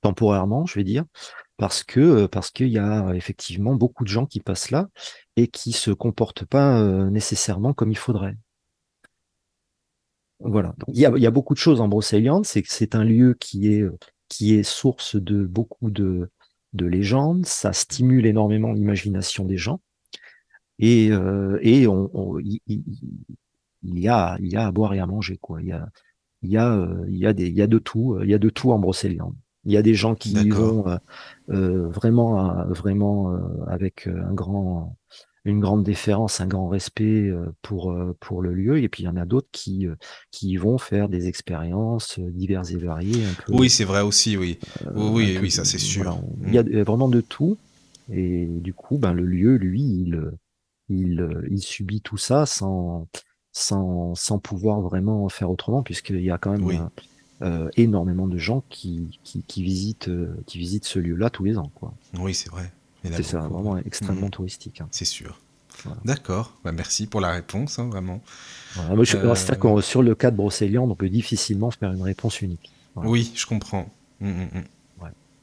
[0.01, 1.05] temporairement, je vais dire,
[1.57, 4.89] parce que euh, parce qu'il y a effectivement beaucoup de gens qui passent là
[5.37, 8.37] et qui se comportent pas nécessairement comme il faudrait.
[10.41, 10.75] Voilà.
[10.87, 13.35] Il, y a, il y a beaucoup de choses en Brocéliande, c'est c'est un lieu
[13.41, 13.85] qui est
[14.29, 16.31] qui est source de beaucoup de
[16.75, 19.81] de légendes, ça stimule énormément l'imagination des gens
[20.79, 25.07] et euh, et on, il, il, y a il y a à boire et à
[25.07, 25.61] manger quoi.
[25.63, 25.89] Il y a
[26.43, 28.39] il y a il y a des il y a de tout il y a
[28.39, 29.35] de tout en Brocéliande.
[29.65, 30.97] Il y a des gens qui y vont euh,
[31.51, 33.37] euh, vraiment, euh, vraiment
[33.67, 34.97] avec un grand,
[35.45, 37.31] une grande déférence, un grand respect
[37.63, 38.83] pour, pour le lieu.
[38.83, 39.87] Et puis il y en a d'autres qui,
[40.31, 43.25] qui vont faire des expériences diverses et variées.
[43.49, 44.59] oui, c'est vrai aussi, oui.
[44.95, 46.19] oui, oui, ça c'est sûr.
[46.47, 47.57] Il y a vraiment de tout.
[48.11, 50.31] Et du coup, ben, le lieu, lui, il,
[50.89, 53.07] il, il subit tout ça sans,
[53.53, 56.89] sans, sans pouvoir vraiment faire autrement, puisqu'il y a quand même
[57.43, 61.71] euh, énormément de gens qui, qui, visitent, euh, qui visitent ce lieu-là tous les ans.
[61.75, 61.95] Quoi.
[62.19, 62.73] Oui, c'est vrai.
[63.05, 64.31] C'est ça, vraiment extrêmement mmh.
[64.31, 64.81] touristique.
[64.81, 64.89] Hein.
[64.91, 65.39] C'est sûr.
[66.05, 68.21] D'accord, bah, merci pour la réponse, hein, vraiment.
[68.75, 72.71] C'est-à-dire que sur le cas de Brocéliande, on peut difficilement faire une réponse unique.
[72.97, 73.89] Oui, je comprends.
[74.21, 74.63] Mmh, mmh,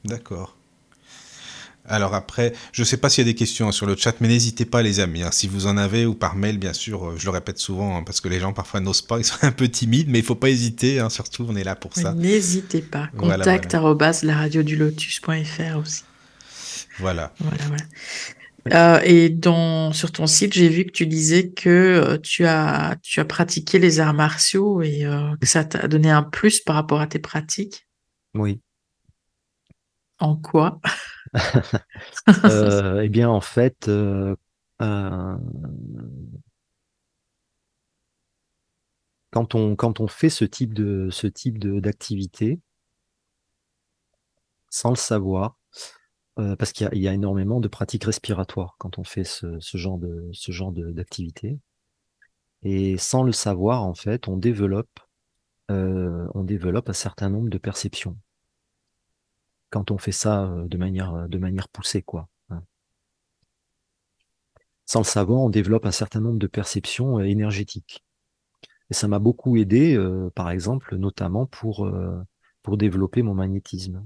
[0.04, 0.56] D'accord.
[1.88, 4.28] Alors après, je ne sais pas s'il y a des questions sur le chat, mais
[4.28, 5.30] n'hésitez pas les amis, hein.
[5.32, 8.04] si vous en avez ou par mail bien sûr, euh, je le répète souvent hein,
[8.04, 10.36] parce que les gens parfois n'osent pas, ils sont un peu timides, mais il faut
[10.36, 12.14] pas hésiter, hein, surtout on est là pour ça.
[12.16, 16.04] N'hésitez pas, contact lotus.fr aussi.
[17.00, 17.34] Voilà.
[17.40, 17.78] voilà,
[18.74, 22.96] euh, et dans, sur ton site, j'ai vu que tu disais que euh, tu, as,
[23.04, 25.06] tu as pratiqué les arts martiaux et
[25.40, 27.88] que ça t'a donné un plus par rapport à tes pratiques.
[28.34, 28.62] Oui.
[30.20, 30.80] En quoi?
[32.46, 34.36] Euh, Eh bien, en fait, euh,
[34.82, 35.38] euh,
[39.32, 42.62] quand, on, quand on fait ce type de ce type d'activité,
[44.70, 45.58] sans le savoir,
[46.36, 50.30] parce qu'il y, a énormément de pratiques respiratoires quand on fait ce, ce genre de
[50.34, 51.60] ce genre d'activité.
[52.66, 55.00] Et sans le savoir, en fait, on développe,
[55.70, 58.18] euh, on développe un certain nombre de perceptions.
[59.70, 62.28] Quand on fait ça euh, de manière, de manière poussée, quoi.
[62.50, 62.64] Hein.
[64.86, 68.04] Sans le savoir, on développe un certain nombre de perceptions énergétiques.
[68.90, 69.98] Et ça m'a beaucoup aidé,
[70.36, 71.90] par exemple, notamment pour,
[72.62, 74.06] pour développer mon magnétisme.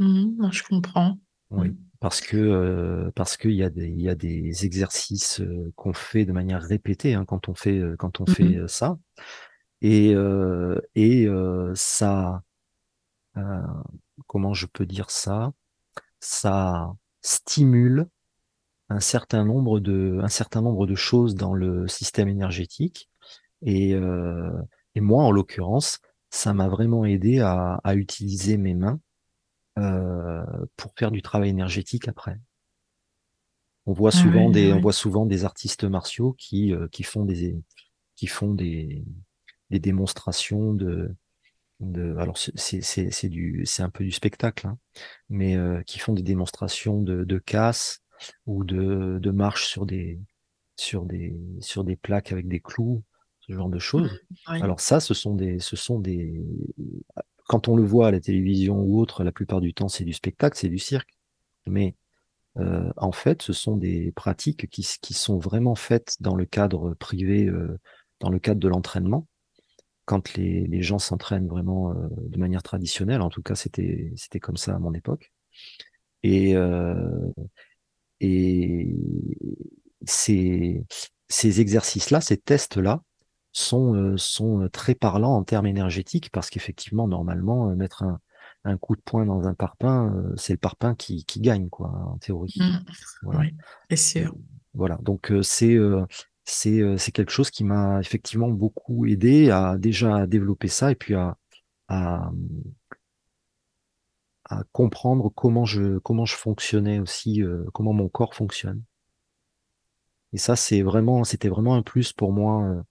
[0.00, 1.18] Mmh, je comprends.
[1.50, 5.72] Oui, parce que euh, parce qu'il y a des il y a des exercices euh,
[5.76, 8.98] qu'on fait de manière répétée hein, quand on fait euh, quand on fait mmh ça.
[9.82, 10.14] Et
[10.94, 11.28] et
[11.74, 12.42] ça
[14.26, 15.52] comment je peux dire ça?
[16.20, 18.08] Ça stimule
[18.90, 23.10] un certain nombre de un certain nombre de choses dans le système énergétique.
[23.62, 23.94] Et
[24.94, 29.00] et moi en l'occurrence ça m'a vraiment aidé à, à utiliser mes mains
[29.78, 30.44] euh,
[30.76, 32.38] pour faire du travail énergétique après.
[33.86, 37.24] On voit ah souvent des, on voit souvent des artistes martiaux qui euh, qui font
[37.24, 37.56] des
[38.14, 39.04] qui font des
[39.70, 41.14] des démonstrations de
[41.80, 44.78] de alors c'est c'est c'est du c'est un peu du spectacle hein,
[45.28, 48.02] mais euh, qui font des démonstrations de de casse
[48.46, 50.20] ou de de marche sur des
[50.76, 53.02] sur des sur des plaques avec des clous
[53.40, 54.12] ce genre de choses.
[54.48, 56.44] Mmh, alors ça ce sont des ce sont des
[57.50, 60.12] quand on le voit à la télévision ou autre, la plupart du temps, c'est du
[60.12, 61.18] spectacle, c'est du cirque.
[61.66, 61.96] Mais
[62.58, 67.46] euh, en fait, ce sont des pratiques qui, sont vraiment faites dans le cadre privé,
[67.46, 67.76] euh,
[68.20, 69.26] dans le cadre de l'entraînement.
[70.04, 71.94] Quand les, gens s'entraînent vraiment euh,
[72.28, 75.32] de manière traditionnelle, en tout cas, c'était comme ça à mon époque.
[76.22, 76.54] Et
[80.06, 80.84] ces
[81.60, 83.02] exercices-là, ces tests-là,
[83.52, 88.20] sont, euh, sont euh, très parlants en termes énergétiques parce qu'effectivement, normalement, euh, mettre un,
[88.64, 92.18] un coup de poing dans un parpaing, c'est le parpaing qui, qui gagne, quoi, en
[92.18, 92.56] théorie.
[92.58, 92.84] Mmh.
[93.22, 93.40] Voilà.
[93.40, 93.56] Oui,
[93.90, 94.34] c'est sûr.
[94.74, 95.78] Voilà, donc c'est
[96.44, 101.14] c'est c'est quelque chose qui m'a effectivement beaucoup aidé à déjà développer ça et puis
[101.14, 101.36] à,
[101.88, 102.30] à,
[104.44, 108.82] à comprendre comment je comment je fonctionnais aussi, comment mon corps fonctionne.
[110.32, 112.82] Et ça, c'est vraiment, c'était vraiment un plus pour moi euh,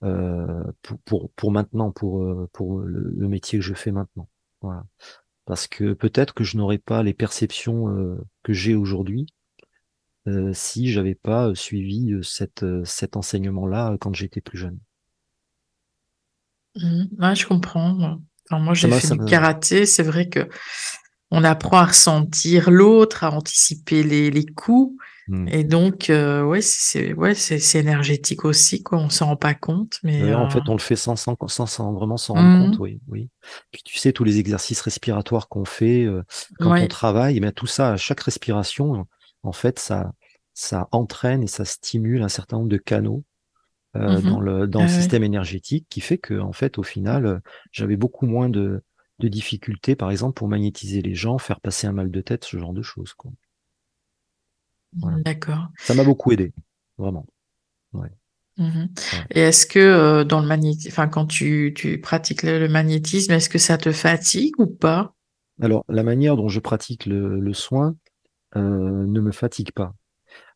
[0.00, 4.28] pour, pour, pour, maintenant, pour, euh, pour le, métier que je fais maintenant.
[4.60, 4.84] Voilà.
[5.44, 9.26] Parce que peut-être que je n'aurais pas les perceptions euh, que j'ai aujourd'hui
[10.26, 14.78] euh, si j'avais pas suivi cette, cet enseignement-là quand j'étais plus jeune.
[16.74, 17.04] Mmh.
[17.18, 18.18] ouais, je comprends.
[18.50, 19.86] Enfin, moi, j'ai fait du karaté.
[19.86, 20.48] C'est vrai que
[21.30, 24.96] on apprend à ressentir l'autre, à anticiper les, les coups.
[25.28, 25.48] Mmh.
[25.48, 28.98] Et donc, euh, ouais, c'est ouais, c'est énergétique aussi, quoi.
[28.98, 31.92] On s'en rend pas compte, mais en fait, euh on le fait sans, sans, sans,
[31.92, 32.82] vraiment s'en rendre compte, mmh.
[32.82, 33.30] oui, oui.
[33.72, 36.22] Puis tu sais, tous les exercices respiratoires qu'on fait euh,
[36.60, 39.06] quand on travaille, mais tout ça, à chaque respiration,
[39.42, 40.12] en fait, ça,
[40.54, 43.24] ça entraîne et ça stimule un certain nombre de canaux
[43.94, 47.40] mmh dans le dans le système énergétique, qui fait que, en fait, au final,
[47.72, 48.82] j'avais beaucoup moins de
[49.18, 52.58] de difficultés, par exemple, pour magnétiser les gens, faire passer un mal de tête, ce
[52.58, 53.32] genre de choses, quoi.
[54.92, 55.68] D'accord.
[55.78, 56.52] Ça m'a beaucoup aidé,
[56.98, 57.26] vraiment.
[58.58, 58.86] Mmh
[59.32, 63.50] Et est-ce que euh, dans le magnétisme, enfin quand tu, tu pratiques le, magnétisme, est-ce
[63.50, 65.14] que ça te fatigue ou pas?
[65.60, 67.96] Alors la manière dont je pratique le, soin
[68.56, 68.60] euh,
[69.06, 69.94] ne me fatigue pas.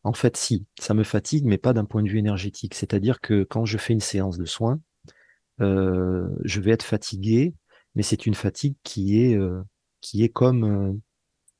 [0.03, 2.73] En fait, si, ça me fatigue, mais pas d'un point de vue énergétique.
[2.73, 4.79] C'est-à-dire que quand je fais une séance de soins,
[5.59, 7.53] euh, je vais être fatigué,
[7.93, 9.37] mais c'est une fatigue qui est
[10.01, 10.99] qui est comme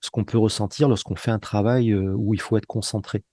[0.01, 3.23] ce qu'on peut ressentir lorsqu'on fait un travail euh, où il faut être concentré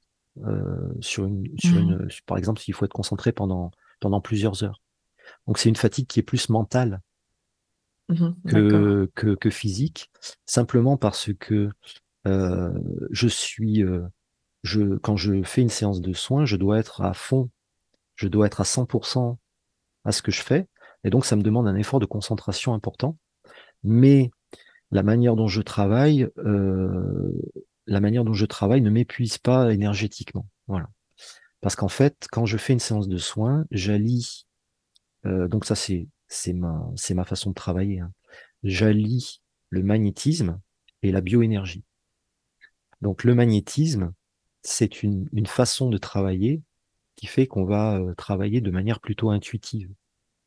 [0.46, 1.78] euh, sur une, sur mmh.
[1.78, 4.80] une, par exemple, s'il faut être concentré pendant pendant plusieurs heures.
[5.46, 7.00] Donc c'est une fatigue qui est plus mentale
[8.08, 10.10] mmh que, que, que physique,
[10.46, 11.70] simplement parce que
[12.26, 12.72] euh,
[13.10, 14.06] je suis, euh,
[14.62, 17.50] je quand je fais une séance de soins, je dois être à fond,
[18.14, 19.36] je dois être à 100%
[20.04, 20.66] à ce que je fais,
[21.04, 23.16] et donc ça me demande un effort de concentration important.
[23.84, 24.30] Mais
[24.90, 27.32] la manière dont je travaille, euh,
[27.86, 30.46] la manière dont je travaille ne m'épuise pas énergétiquement.
[30.66, 30.88] Voilà.
[31.60, 34.46] Parce qu'en fait, quand je fais une séance de soins, j'allie.
[35.26, 38.00] Euh, donc ça, c'est c'est ma c'est ma façon de travailler.
[38.00, 38.12] Hein.
[38.62, 40.60] J'allie le magnétisme
[41.02, 41.84] et la bioénergie.
[43.00, 44.12] Donc le magnétisme,
[44.62, 46.62] c'est une, une façon de travailler
[47.16, 49.90] qui fait qu'on va euh, travailler de manière plutôt intuitive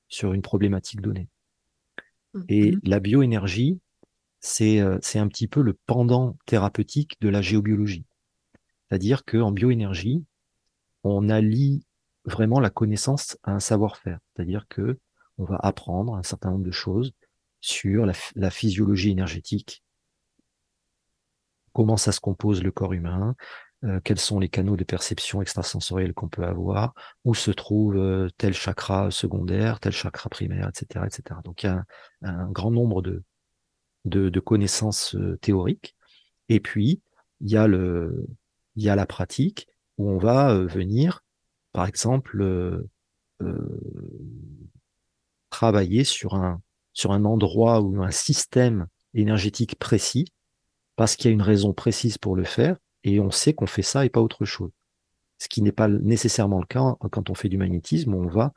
[0.07, 1.27] sur une problématique donnée.
[2.47, 3.79] Et mmh la bioénergie,
[4.41, 8.05] c'est un petit peu le pendant thérapeutique de la géobiologie.
[8.89, 10.25] C'est-à-dire qu'en bioénergie,
[11.03, 11.85] on allie
[12.25, 14.19] vraiment la connaissance à un savoir-faire.
[14.35, 14.99] C'est-à-dire que
[15.37, 17.13] on va apprendre un certain nombre de choses
[17.61, 19.83] sur la, physiologie énergétique,
[21.73, 23.35] comment ça se compose le corps humain,
[24.03, 29.09] quels sont les canaux de perception extrasensorielle qu'on peut avoir, où se trouve tel chakra
[29.09, 31.39] secondaire, tel chakra primaire, etc., etc.
[31.43, 31.83] Donc il y a
[32.23, 33.23] un, grand nombre de,
[34.05, 35.95] de, connaissances théoriques.
[36.49, 37.01] Et puis
[37.41, 38.27] il y a le,
[38.75, 41.23] il y a la pratique où on va venir,
[41.71, 42.43] par exemple,
[45.49, 46.61] travailler sur un,
[46.93, 50.25] sur un endroit ou un système énergétique précis
[50.95, 53.81] parce qu'il y a une raison précise pour le faire et on sait qu'on fait
[53.81, 54.71] ça et pas autre chose.
[55.39, 58.53] Ce qui n'est pas nécessairement le cas quand on fait du magnétisme, on va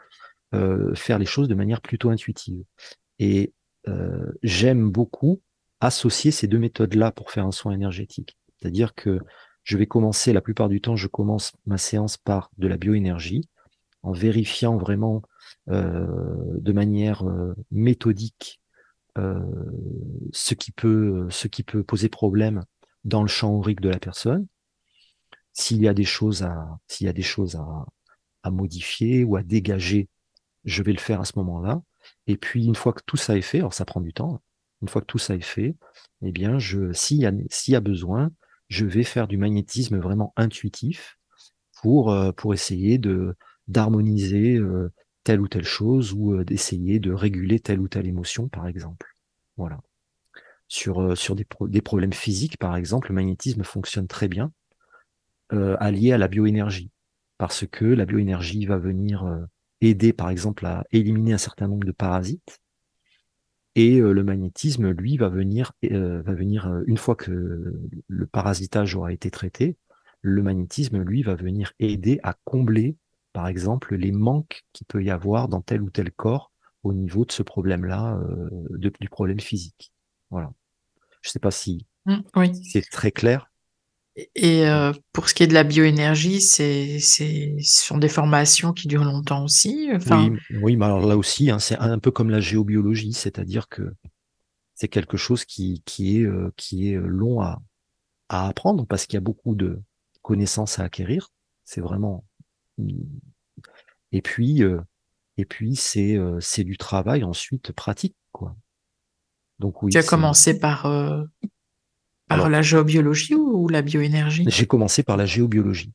[0.55, 2.63] euh, faire les choses de manière plutôt intuitive.
[3.19, 3.53] Et
[3.89, 5.43] euh, j'aime beaucoup
[5.81, 8.39] associer ces deux méthodes-là pour faire un soin énergétique.
[8.57, 9.21] C'est-à-dire que
[9.63, 13.49] je vais commencer, la plupart du temps, je commence ma séance par de la bioénergie,
[14.03, 15.23] en vérifiant vraiment
[15.71, 16.07] euh,
[16.59, 17.25] de manière
[17.71, 18.61] méthodique
[19.17, 21.29] ce, qui peut,
[21.87, 22.65] poser problème
[23.05, 24.47] dans le champ aurique de la personne.
[25.53, 27.11] S'il y a des choses à, s'il y
[28.45, 30.09] à modifier ou à dégager,
[30.65, 31.83] je vais le faire à ce moment-là.
[32.27, 34.43] Et puis, une fois que tout ça est fait, alors ça prend du temps,
[34.83, 35.77] une fois que tout ça est fait,
[36.23, 36.59] eh bien,
[36.93, 38.31] s'il y y a besoin,
[38.69, 41.19] je vais faire du magnétisme vraiment intuitif
[41.83, 43.37] pour, euh, pour essayer de,
[43.69, 44.93] d'harmoniser euh,
[45.23, 49.15] telle ou telle chose ou euh, d'essayer de réguler telle ou telle émotion, par exemple.
[49.57, 49.81] Voilà
[50.67, 54.51] sur, sur des, des, problèmes physiques, par exemple, le magnétisme fonctionne très bien
[55.53, 56.91] euh, allié à la bioénergie,
[57.39, 59.25] parce que la bioénergie va venir
[59.85, 62.61] aider, par exemple, à éliminer un certain nombre de parasites,
[63.77, 67.75] et le magnétisme, lui, va venir, va venir une fois que
[68.07, 69.77] le parasitage aura été traité,
[70.23, 72.97] le magnétisme, lui, va venir aider à combler,
[73.33, 76.53] par exemple, les manques qu'il peut y avoir dans tel ou tel corps
[76.85, 78.21] au niveau de ce problème-là,
[78.79, 79.93] du problème physique.
[80.31, 80.53] Voilà.
[81.21, 82.19] Je ne sais pas si mmh,
[82.63, 83.51] c'est très clair.
[84.17, 88.87] Et euh, pour ce qui est de la bioénergie, c'est, ce sont des formations qui
[88.87, 89.91] durent longtemps aussi.
[90.11, 93.93] Oui, oui, mais alors là aussi, hein, c'est un peu comme la géobiologie, c'est-à-dire que
[94.75, 97.61] c'est quelque chose qui, qui, est, euh, qui est long à,
[98.29, 99.81] à apprendre parce qu'il y a beaucoup de
[100.23, 101.31] connaissances à acquérir.
[101.65, 102.25] C'est vraiment.
[104.13, 104.81] Et puis, euh,
[105.39, 108.55] et puis c'est, c'est du travail ensuite pratique, quoi.
[109.59, 109.93] Donc oui.
[109.93, 111.25] Tu as commencé par, euh,
[112.29, 114.45] par la géobiologie ou, la bioénergie?
[114.49, 115.93] J'ai commencé par la géobiologie.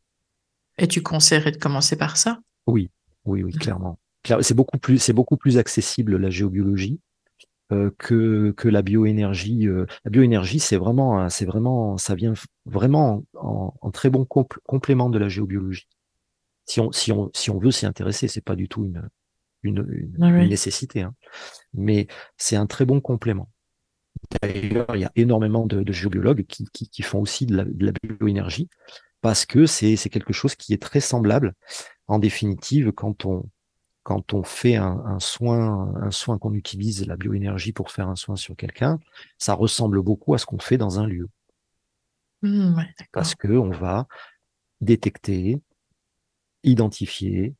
[0.78, 2.40] Et tu conseillerais de commencer par ça?
[2.68, 2.90] Oui,
[3.26, 4.00] oui, oui, clairement.
[4.42, 7.00] C'est beaucoup plus, c'est beaucoup plus accessible la géobiologie
[7.72, 9.68] euh, que que la bioénergie.
[9.68, 9.86] Euh.
[10.06, 12.34] la bioénergie, c'est vraiment, c'est vraiment, ça vient
[12.66, 15.88] vraiment en, très bon complément de la géobiologie.
[16.66, 19.10] Si on, si on, si on veut s'y intéresser, c'est pas du tout une,
[19.64, 21.02] une, ah nécessité.
[21.02, 21.14] Hein.
[21.74, 22.08] Mais
[22.38, 23.50] c'est un très bon complément.
[24.42, 28.70] D'ailleurs, il y a énormément de, géobiologues qui, qui, font aussi de la, bioénergie
[29.22, 31.54] parce que c'est quelque chose qui est très semblable.
[32.08, 33.50] En définitive, quand on,
[34.04, 38.36] quand on fait un, soin, un soin qu'on utilise la bioénergie pour faire un soin
[38.36, 39.00] sur quelqu'un,
[39.38, 41.28] ça ressemble beaucoup à ce qu'on fait dans un lieu.
[42.42, 44.08] Mmh, parce que on va
[44.80, 45.60] détecter,
[46.64, 47.54] identifier,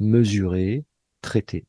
[0.00, 0.84] mesurer,
[1.22, 1.66] traiter.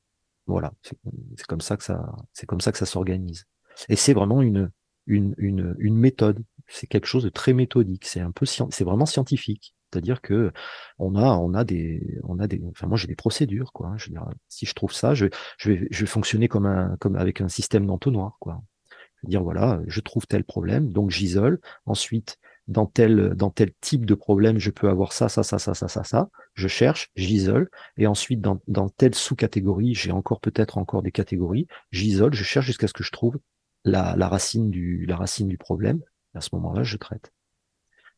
[0.48, 3.46] Voilà, c'est comme ça que ça, c'est comme ça que ça s'organise.
[3.88, 4.72] Et c'est vraiment une,
[5.08, 6.44] une, une, une méthode.
[6.68, 8.06] C'est quelque chose de très méthodique.
[8.06, 9.76] C'est un peu, c'est vraiment scientifique.
[9.92, 10.52] C'est-à-dire que
[11.00, 13.94] on a, on a des, on a des, enfin moi j'ai des procédures quoi.
[13.98, 15.26] Je veux dire, si je trouve ça, je,
[15.58, 18.62] je vais, je vais fonctionner comme un, comme avec un système d'entonnoir quoi.
[19.22, 21.60] Je veux dire voilà, je trouve tel problème, donc j'isole.
[21.86, 25.74] Ensuite, dans tel, dans tel type de problème, je peux avoir ça, ça, ça, ça,
[25.74, 26.30] ça, ça, ça.
[26.54, 27.70] Je cherche, j'isole.
[27.98, 31.68] Et ensuite, dans, dans telle sous-catégorie, j'ai encore peut-être encore des catégories.
[31.92, 33.40] J'isole, je cherche jusqu'à ce que je trouve
[33.86, 36.02] la, racine du, la racine du problème.
[36.34, 37.32] À ce moment-là, je traite.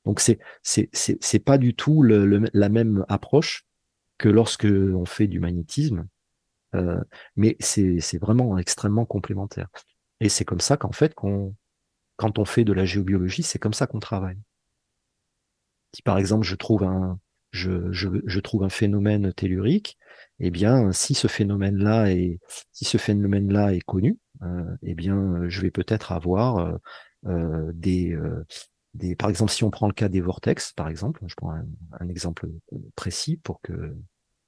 [0.05, 3.67] Donc c'est c'est pas du tout le, la même approche
[4.17, 6.07] que lorsque on fait du magnétisme,
[6.75, 6.99] euh,
[7.35, 9.69] mais c'est vraiment extrêmement complémentaire.
[10.19, 11.55] Et c'est comme ça qu'en fait qu'on
[12.15, 14.37] quand on fait de la géobiologie, c'est comme ça qu'on travaille.
[15.93, 17.19] Si par exemple je trouve un,
[17.51, 19.97] je, je, je trouve un phénomène tellurique,
[20.39, 22.39] eh bien, si ce phénomène-là est,
[22.71, 24.17] si ce phénomène-là est connu,
[24.83, 26.77] eh bien, je vais peut-être avoir euh,
[27.27, 28.45] euh des, euh,
[29.17, 32.49] par exemple, si on prend le cas des vortex, par exemple, je prends un, exemple
[32.95, 33.95] précis pour que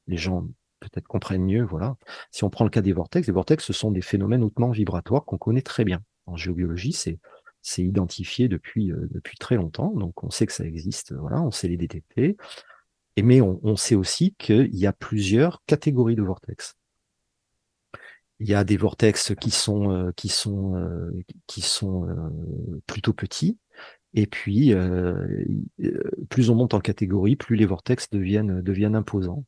[0.08, 0.48] les gens
[0.80, 1.96] peut-être comprennent mieux, voilà.
[2.32, 5.24] Si on prend le cas des vortex, les vortex, ce sont des phénomènes hautement vibratoires
[5.26, 6.04] qu'on connaît très bien.
[6.26, 7.20] En géobiologie, c'est
[7.66, 11.52] c'est identifié depuis, euh, depuis très longtemps, donc on sait que ça existe, voilà, on
[11.52, 12.36] sait les détecter.
[13.16, 16.76] Et mais on sait aussi qu'il y a plusieurs catégories de vortex.
[18.44, 21.12] Il y a des vortex qui sont, euh, qui sont, euh,
[21.48, 22.06] qui sont
[22.88, 23.58] plutôt petits,
[24.14, 24.74] Et puis,
[26.30, 29.46] plus on monte en catégorie, plus les vortex deviennent, deviennent imposants.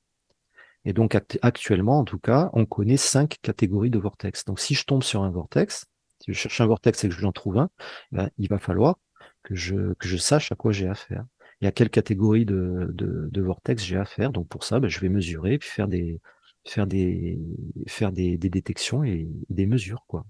[0.85, 4.45] Et donc actuellement, en tout cas, on connaît cinq catégories de vortex.
[4.45, 5.87] Donc si je tombe sur un vortex,
[6.23, 7.69] si je cherche un vortex et que j'en trouve un,
[8.13, 8.97] ben, il va falloir
[9.43, 11.25] que je, que je sache à quoi j'ai affaire
[11.59, 14.31] et à quelle catégorie de, de, vortex j'ai affaire.
[14.31, 16.21] Donc pour ça, ben, je vais mesurer, puis faire des,
[16.65, 17.39] faire des,
[17.87, 20.03] faire des, détections et des mesures.
[20.07, 20.25] quoi.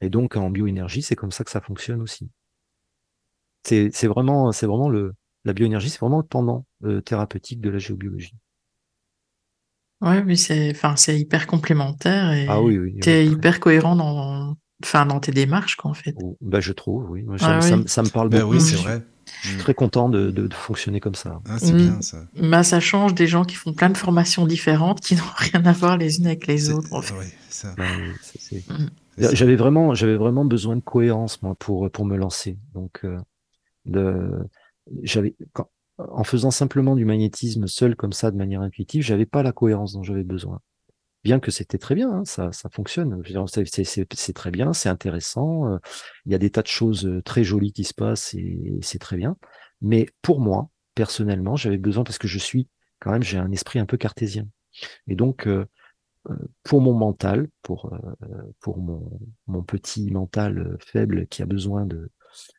[0.00, 2.28] Et donc en bioénergie, c'est comme ça que ça fonctionne aussi.
[3.64, 5.14] C'est vraiment, c'est vraiment le,
[5.44, 8.36] la bioénergie, c'est vraiment le pendant euh, thérapeutique de la géobiologie.
[10.02, 12.98] Ouais, mais c'est enfin, c'est hyper complémentaire et Ah oui, oui.
[13.00, 16.14] tu es hyper cohérent dans, enfin, dans tes démarches, quoi, en fait.
[16.22, 17.24] Oh, bah, je trouve, oui.
[17.38, 18.52] ça, ça me parle Ben beaucoup.
[18.52, 19.02] oui, c'est vrai.
[19.42, 19.60] Je suis Mm.
[19.60, 21.40] très content de, de- de fonctionner comme ça.
[21.48, 21.76] Ah, c'est Mm.
[21.76, 22.24] bien ça.
[22.40, 25.72] Bah, ça change des gens qui font plein de formations différentes, qui n'ont rien à
[25.72, 27.14] voir les unes avec les autres, en fait.
[27.14, 27.74] ouais, ça.
[27.76, 28.48] Ben oui, ça,
[28.78, 28.90] Mm.
[29.32, 32.58] J'avais vraiment, j'avais vraiment besoin de cohérence, moi, pour, pour me lancer.
[32.74, 33.18] Donc, euh,
[33.86, 34.30] de,
[35.02, 39.42] j'avais, quand- en faisant simplement du magnétisme seul comme ça, de manière intuitive, j'avais pas
[39.42, 40.60] la cohérence dont j'avais besoin.
[41.42, 43.20] Que c'était très bien, hein, ça, ça fonctionne.
[43.84, 45.66] C'est- très bien, c'est intéressant.
[45.72, 45.78] euh,
[46.24, 48.98] Il y a des tas de choses euh, très jolies qui se passent et c'est
[49.00, 49.36] très bien.
[49.80, 52.68] Mais pour moi, personnellement, j'avais besoin parce que je suis
[53.00, 54.46] quand même, j'ai un esprit un peu cartésien.
[55.08, 55.66] Et donc, euh,
[56.64, 57.92] pour mon mental, pour,
[58.60, 62.10] pour mon, mon petit mental faible qui a besoin de,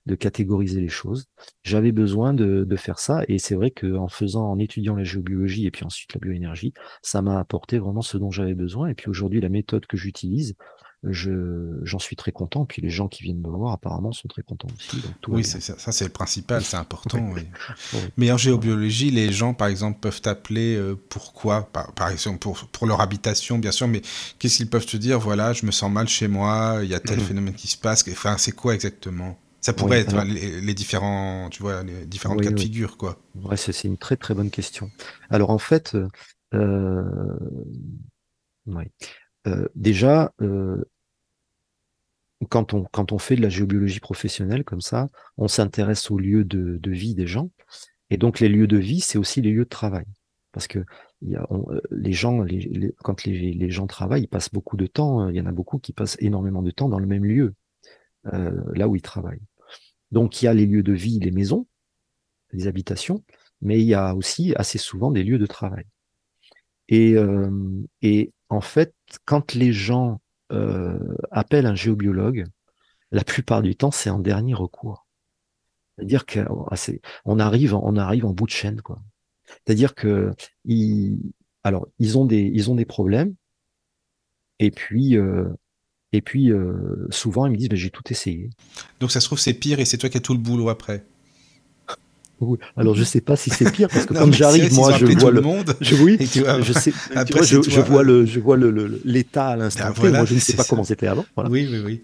[0.05, 1.25] de catégoriser les choses,
[1.63, 3.23] j'avais besoin de, de faire ça.
[3.27, 7.21] Et c'est vrai qu'en faisant, en étudiant la géobiologie et puis ensuite la bioénergie, ça
[7.21, 8.89] m'a apporté vraiment ce dont j'avais besoin.
[8.89, 10.55] Et puis aujourd'hui, la méthode que j'utilise,
[11.03, 12.65] je, j'en suis très content.
[12.65, 14.99] Puis les gens qui viennent me voir, apparemment, sont très contents aussi.
[15.01, 17.19] Donc tout va Oui, ça, ça, c'est le principal, c'est important.
[17.33, 17.43] oui.
[17.93, 18.09] Oui.
[18.17, 22.67] Mais en géobiologie, les gens, par exemple, peuvent t'appeler euh, pourquoi par, par exemple, pour,
[22.71, 24.01] pour leur habitation, bien sûr, mais
[24.39, 25.19] qu'est-ce qu'ils peuvent te dire?
[25.19, 27.21] Voilà, je me sens mal chez moi, il y a tel Mhm.
[27.21, 28.03] phénomène qui se passe.
[28.09, 29.37] Enfin, c'est quoi exactement?
[29.67, 32.95] Ça pourrait être alors- les, les différents, tu vois, les différentes Oui, cas de figure,
[32.95, 33.19] quoi.
[33.35, 34.89] Ouais, c'est une très très bonne question.
[35.29, 36.07] Alors en fait, euh,
[36.53, 37.03] euh,
[38.65, 38.89] ouais.
[39.45, 40.85] Euh, déjà, euh,
[42.49, 46.45] quand on, quand on fait de la géobiologie professionnelle comme ça, on s'intéresse aux lieux
[46.45, 47.49] de, de vie des gens.
[48.09, 50.05] Et donc les lieux de vie, c'est aussi les lieux de travail.
[50.53, 50.79] Parce que
[51.21, 54.51] il y a, on- les gens, les, les- quand les, les gens travaillent, ils passent
[54.53, 55.23] beaucoup de temps.
[55.25, 57.53] euh, Il y en a beaucoup qui passent énormément de temps dans le même lieu,
[58.33, 59.41] euh, là où ils travaillent.
[60.11, 61.67] Donc il y a les lieux de vie, les maisons,
[62.51, 63.23] les habitations,
[63.61, 65.85] mais il y a aussi assez souvent des lieux de travail.
[66.89, 67.49] Et, euh,
[68.49, 68.93] en fait,
[69.25, 70.21] quand les gens
[70.53, 70.97] euh,
[71.31, 72.45] appellent un géobiologue,
[73.11, 75.05] la plupart du temps, c'est en dernier recours.
[75.97, 78.81] C'est-à-dire qu'on arrive, on arrive en bout de chaîne.
[79.47, 80.33] C'est-à-dire que
[80.63, 81.19] ils,
[81.63, 83.35] alors ils ont des, ils ont des problèmes,
[84.59, 85.49] et puis, euh,
[86.13, 88.49] et puis euh, souvent ils me disent, ben, j'ai tout essayé.
[88.99, 91.03] Donc ça se trouve, c'est pire et c'est toi qui as tout le boulot après.
[92.39, 92.59] Oui.
[92.75, 95.31] Alors je sais pas si c'est pire parce que Non, quand j'arrive, moi, je vois
[95.31, 95.75] le, monde.
[95.81, 99.01] je, oui, Et tu vois, je sais, après, vois, je, vois le, je vois le,
[99.03, 100.69] l'état à l'instant voilà, moi, je ne sais pas ça.
[100.69, 101.25] comment c'était avant.
[101.35, 101.49] Voilà.
[101.49, 102.01] Oui, oui, oui.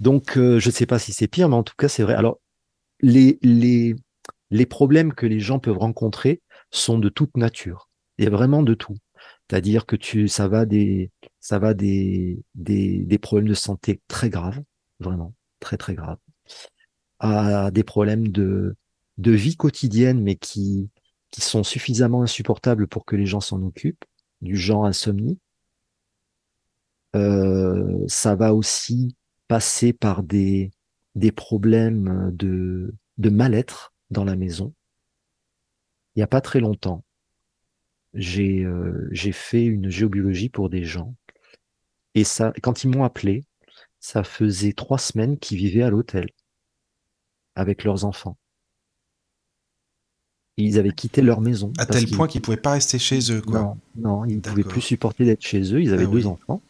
[0.00, 2.14] Donc, euh, je ne sais pas si c'est pire, mais en tout cas, c'est vrai.
[2.14, 2.38] Alors,
[3.00, 3.94] les, les,
[4.50, 7.88] les problèmes que les gens peuvent rencontrer sont de toute nature.
[8.18, 8.96] Il y a vraiment de tout.
[9.48, 14.62] C'est-à-dire que tu, ça va des, ça va des, des, problèmes de santé très graves,
[14.98, 16.18] vraiment très très graves,
[17.20, 18.76] à des problèmes de,
[19.18, 20.90] de vie quotidienne, mais qui,
[21.30, 24.04] qui sont suffisamment insupportables pour que les gens s'en occupent,
[24.40, 25.38] du genre insomnie.
[27.14, 29.16] Euh, ça va aussi
[29.48, 30.72] passer par des,
[31.14, 34.74] des problèmes de, de mal-être dans la maison.
[36.14, 37.04] Il n'y a pas très longtemps,
[38.16, 41.14] j'ai euh, j'ai fait une géobiologie pour des gens.
[42.14, 43.44] Et ça, quand ils m'ont appelé,
[44.00, 46.28] ça faisait trois semaines qu'ils vivaient à l'hôtel
[47.54, 48.36] avec leurs enfants.
[50.56, 51.72] Ils avaient quitté leur maison.
[51.78, 53.60] À tel point qu'ils pouvaient pas rester chez eux, quoi.
[53.60, 55.82] Non, non, ils ne pouvaient plus supporter d'être chez eux.
[55.82, 56.26] Ils avaient Ah deux oui.
[56.26, 56.62] enfants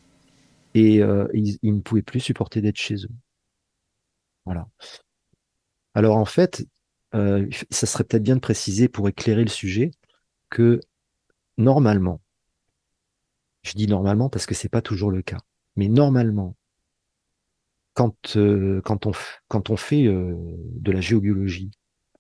[0.75, 3.15] et euh, ils, ils ne pouvaient plus supporter d'être chez eux.
[4.45, 4.69] Voilà.
[5.95, 6.67] Alors en fait,
[7.15, 9.91] euh, ça serait peut-être bien de préciser pour éclairer le sujet
[10.51, 10.81] que
[11.59, 12.21] normalement,
[13.63, 15.39] je dis normalement parce que c'est pas toujours le cas,
[15.77, 16.57] mais normalement,
[17.95, 19.13] quand euh, quand on
[19.49, 21.71] quand on fait euh, de la géobiologie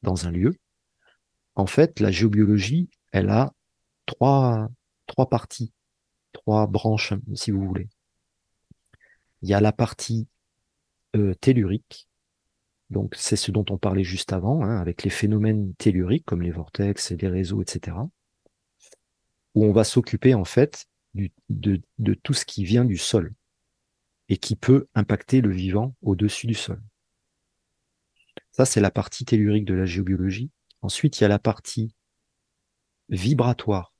[0.02, 0.56] dans un lieu,
[1.56, 3.52] en fait, la géobiologie, elle a
[4.06, 4.68] trois
[5.06, 5.72] trois parties,
[6.32, 7.88] trois branches, si vous voulez.
[9.40, 10.28] Il y a la partie
[11.16, 12.08] euh, tellurique,
[12.90, 16.50] donc c'est ce dont on parlait juste avant, hein, avec les phénomènes telluriques comme les
[16.50, 17.96] vortex, les réseaux, etc.
[19.56, 20.86] Où on va s'occuper en fait
[21.48, 23.34] de tout ce qui vient du sol
[24.28, 26.80] et qui peut impacter le vivant au-dessus du sol.
[28.52, 30.50] Ça, c'est la partie tellurique de la géobiologie.
[30.82, 31.94] Ensuite, il y a la partie
[33.08, 33.92] vibratoire,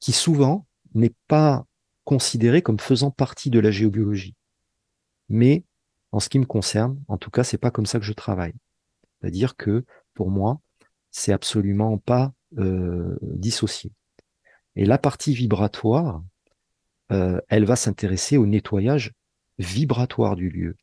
[0.00, 1.66] qui souvent n'est pas
[2.04, 4.34] considérée comme faisant partie de la géobiologie.
[5.28, 5.64] Mais
[6.12, 8.54] en ce qui me concerne, en tout cas, c'est pas comme ça que je travaille.
[9.20, 9.84] C'est-à-dire que
[10.14, 10.60] pour moi,
[11.10, 13.92] c'est absolument pas euh, dissocié.
[14.76, 16.22] Et la partie vibratoire,
[17.12, 19.12] euh, elle va s'intéresser au nettoyage
[19.58, 20.76] vibratoire du lieu.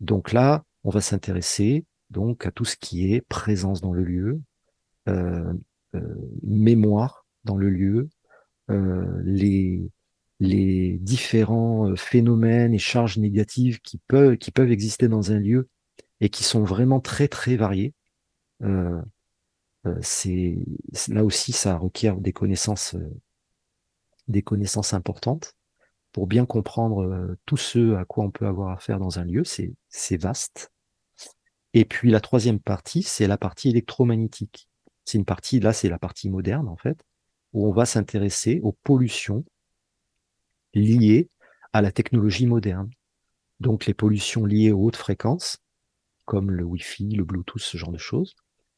[0.00, 4.40] Donc là, on va s'intéresser donc à tout ce qui est présence dans le lieu,
[5.08, 5.52] euh,
[6.42, 8.08] mémoire dans le lieu,
[8.68, 9.90] les,
[10.40, 15.68] les différents phénomènes et charges négatives qui peuvent, qui peuvent exister dans un lieu
[16.20, 17.94] et qui sont vraiment très très variés.
[18.62, 19.00] Euh,
[19.86, 20.56] euh, c'est
[21.08, 23.20] là aussi ça requiert des connaissances, euh,
[24.28, 25.54] des connaissances importantes
[26.12, 29.42] pour bien comprendre tout ce à quoi on peut avoir affaire dans un lieu.
[29.44, 30.70] C'est vaste.
[31.72, 34.68] Et puis la troisième partie, c'est la partie électromagnétique.
[35.04, 37.04] C'est une partie, là, c'est la partie moderne, en fait,
[37.52, 39.44] où on va s'intéresser aux pollutions
[40.72, 41.28] liées
[41.72, 42.88] à la technologie moderne.
[43.60, 45.58] Donc les pollutions liées aux hautes fréquences,
[46.24, 48.34] comme le Wi-Fi, le Bluetooth, ce genre de choses.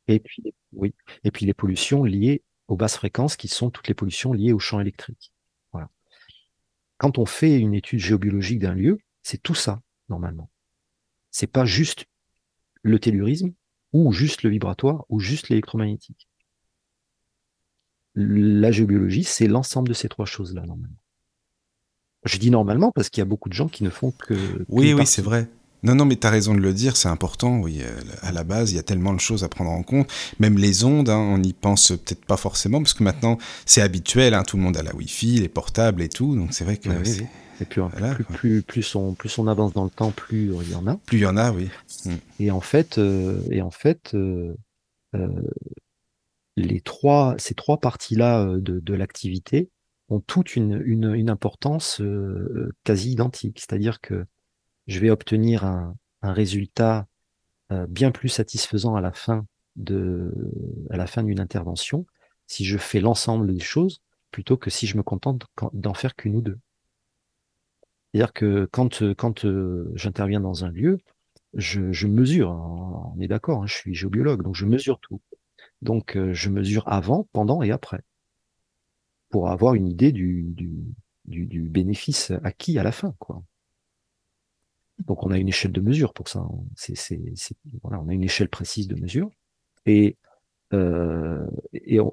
[0.08, 3.94] Et puis, oui, et puis les pollutions liées aux basses fréquences, qui sont toutes les
[3.94, 5.32] pollutions liées au champ électrique.
[6.98, 10.50] Quand on fait une étude géobiologique d'un lieu, c'est tout ça, normalement.
[11.30, 12.06] C'est pas juste
[12.82, 13.52] le tellurisme,
[13.92, 16.28] ou juste le vibratoire, ou juste l'électromagnétique.
[18.14, 20.96] La géobiologie, c'est l'ensemble de ces trois choses-là, normalement.
[22.24, 24.64] Je dis normalement parce qu'il y a beaucoup de gens qui ne font que.
[24.68, 25.48] Oui, oui, c'est vrai.
[25.82, 27.58] Non, non, mais tu as raison de le dire, c'est important.
[27.58, 30.10] Oui, euh, à la base, il y a tellement de choses à prendre en compte.
[30.40, 34.34] Même les ondes, hein, on n'y pense peut-être pas forcément, parce que maintenant, c'est habituel.
[34.34, 36.34] Hein, tout le monde a la Wi-Fi, les portables et tout.
[36.34, 36.88] Donc c'est vrai que.
[37.58, 37.80] Et puis,
[38.34, 40.96] plus, plus, on, plus on avance dans le temps, plus il y en a.
[41.06, 41.70] Plus il y en a, oui.
[42.04, 42.10] Mm.
[42.40, 44.54] Et en fait, euh, et en fait euh,
[46.56, 49.70] les trois, ces trois parties-là de, de l'activité,
[50.08, 52.00] ont toute une, une, une importance
[52.84, 53.58] quasi identique.
[53.58, 54.24] C'est-à-dire que
[54.86, 57.06] je vais obtenir un, un résultat
[57.72, 60.32] euh, bien plus satisfaisant à la fin de
[60.90, 62.06] à la fin d'une intervention
[62.46, 66.36] si je fais l'ensemble des choses plutôt que si je me contente d'en faire qu'une
[66.36, 66.58] ou deux.
[68.12, 70.98] C'est-à-dire que quand quand euh, j'interviens dans un lieu,
[71.54, 72.50] je, je mesure.
[72.50, 75.20] On est d'accord, hein, je suis géobiologue, donc je mesure tout.
[75.82, 78.02] Donc je mesure avant, pendant et après
[79.30, 80.94] pour avoir une idée du, du,
[81.26, 83.14] du, bénéfice acquis à la fin.
[83.18, 83.42] Quoi.
[85.04, 86.46] Donc on a une échelle de mesure pour ça.
[86.74, 87.20] C'est, c'est,
[87.82, 89.30] voilà, on a une échelle précise de mesure.
[89.84, 90.16] Et,
[90.72, 92.10] euh, et euh,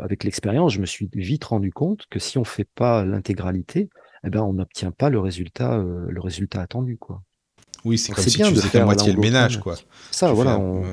[0.00, 3.88] avec l'expérience, je me suis vite rendu compte que si on fait pas l'intégralité,
[4.24, 6.98] eh ben on n'obtient pas le résultat, euh, le résultat attendu.
[6.98, 7.22] Quoi.
[7.84, 9.76] Oui, c'est comme si bien tu faisais la moitié le ménage, quoi.
[10.10, 10.58] Ça, voilà.
[10.58, 10.84] on,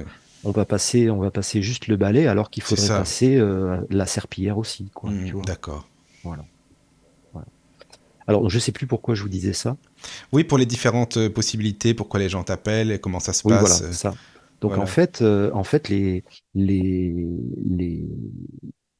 [0.43, 4.05] on va passer, on va passer juste le balai alors qu'il faudrait passer euh, la
[4.05, 4.91] serpillière aussi.
[5.03, 5.87] Mmh, d'accord.
[6.23, 6.45] Voilà.
[8.28, 9.78] Alors, je ne sais plus pourquoi je vous disais ça.
[10.32, 13.80] Oui, pour les différentes euh, possibilités, pourquoi les gens t'appellent et comment ça se passe.
[13.80, 14.13] Voilà, ça.
[14.61, 16.24] Donc en fait, euh, en fait, les,
[16.55, 17.13] les,
[17.65, 18.05] les,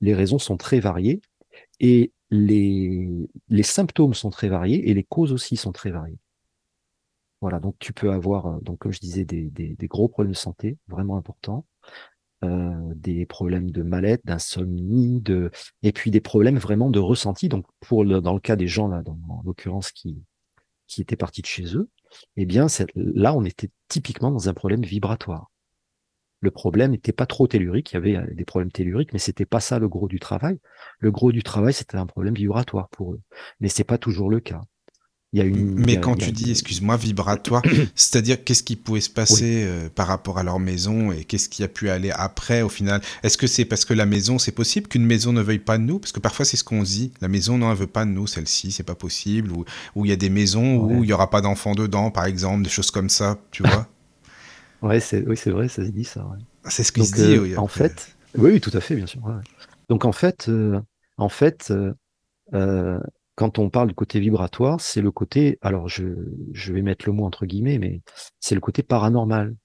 [0.01, 1.21] les raisons sont très variées
[1.80, 3.07] et les,
[3.47, 6.19] les symptômes sont très variés et les causes aussi sont très variées.
[7.39, 10.38] Voilà, donc tu peux avoir, euh, donc comme je disais, des, des, gros problèmes de
[10.38, 11.72] santé vraiment importants, euh,
[12.95, 17.49] des problèmes de mal-être, d'insomnie, de, et puis des problèmes vraiment de ressenti.
[17.49, 20.23] Donc dans le cas des gens là, en l'occurrence qui
[20.87, 21.89] qui étaient partis de chez eux,
[22.35, 25.49] eh bien là on était typiquement dans un problème vibratoire.
[26.43, 29.45] Le problème n'était pas trop tellurique, il y avait euh, des problèmes telluriques, mais c'était
[29.45, 30.59] pas ça le gros du travail.
[30.99, 33.21] Le gros du travail, c'était un problème vibratoire pour eux.
[33.61, 34.59] Mais c'est pas toujours le cas.
[35.34, 37.63] Mais quand tu dis, excuse-moi, vibratoire,
[37.95, 41.63] c'est-à-dire qu'est-ce qui pouvait se passer euh, par rapport à leur maison et qu'est-ce qui
[41.63, 43.01] a pu aller après au final?
[43.23, 45.84] Est-ce que c'est parce que la maison, c'est possible qu'une maison ne veuille pas de
[45.84, 45.97] nous?
[45.97, 48.27] Parce que parfois c'est ce qu'on dit, la maison non, elle veut pas de nous,
[48.27, 49.51] celle-ci, c'est pas possible.
[49.95, 52.63] Ou il y a des maisons où il y aura pas d'enfants dedans, par exemple,
[52.63, 53.88] des choses comme ça, tu vois?
[54.84, 56.27] Ouais, c'est oui, c'est vrai, ça se dit ça.
[56.69, 57.39] C'est ce qui se dit.
[57.39, 59.21] oui, en fait, oui, tout à fait, bien sûr.
[59.89, 60.79] Donc en fait, euh,
[61.17, 61.73] en fait.
[62.53, 62.99] Euh,
[63.36, 66.03] quand on parle du côté vibratoire, c'est le côté, alors je,
[66.53, 68.01] je vais mettre le mot entre guillemets, mais
[68.39, 69.55] c'est le côté paranormal.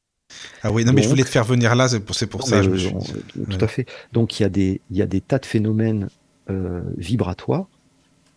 [0.63, 2.63] Ah oui, non, mais je voulais te faire venir là, c'est pour, pour ça.
[2.63, 3.87] Je tout à fait.
[4.13, 6.09] Donc il y, a des, il y a des tas de phénomènes
[6.51, 7.67] euh, vibratoires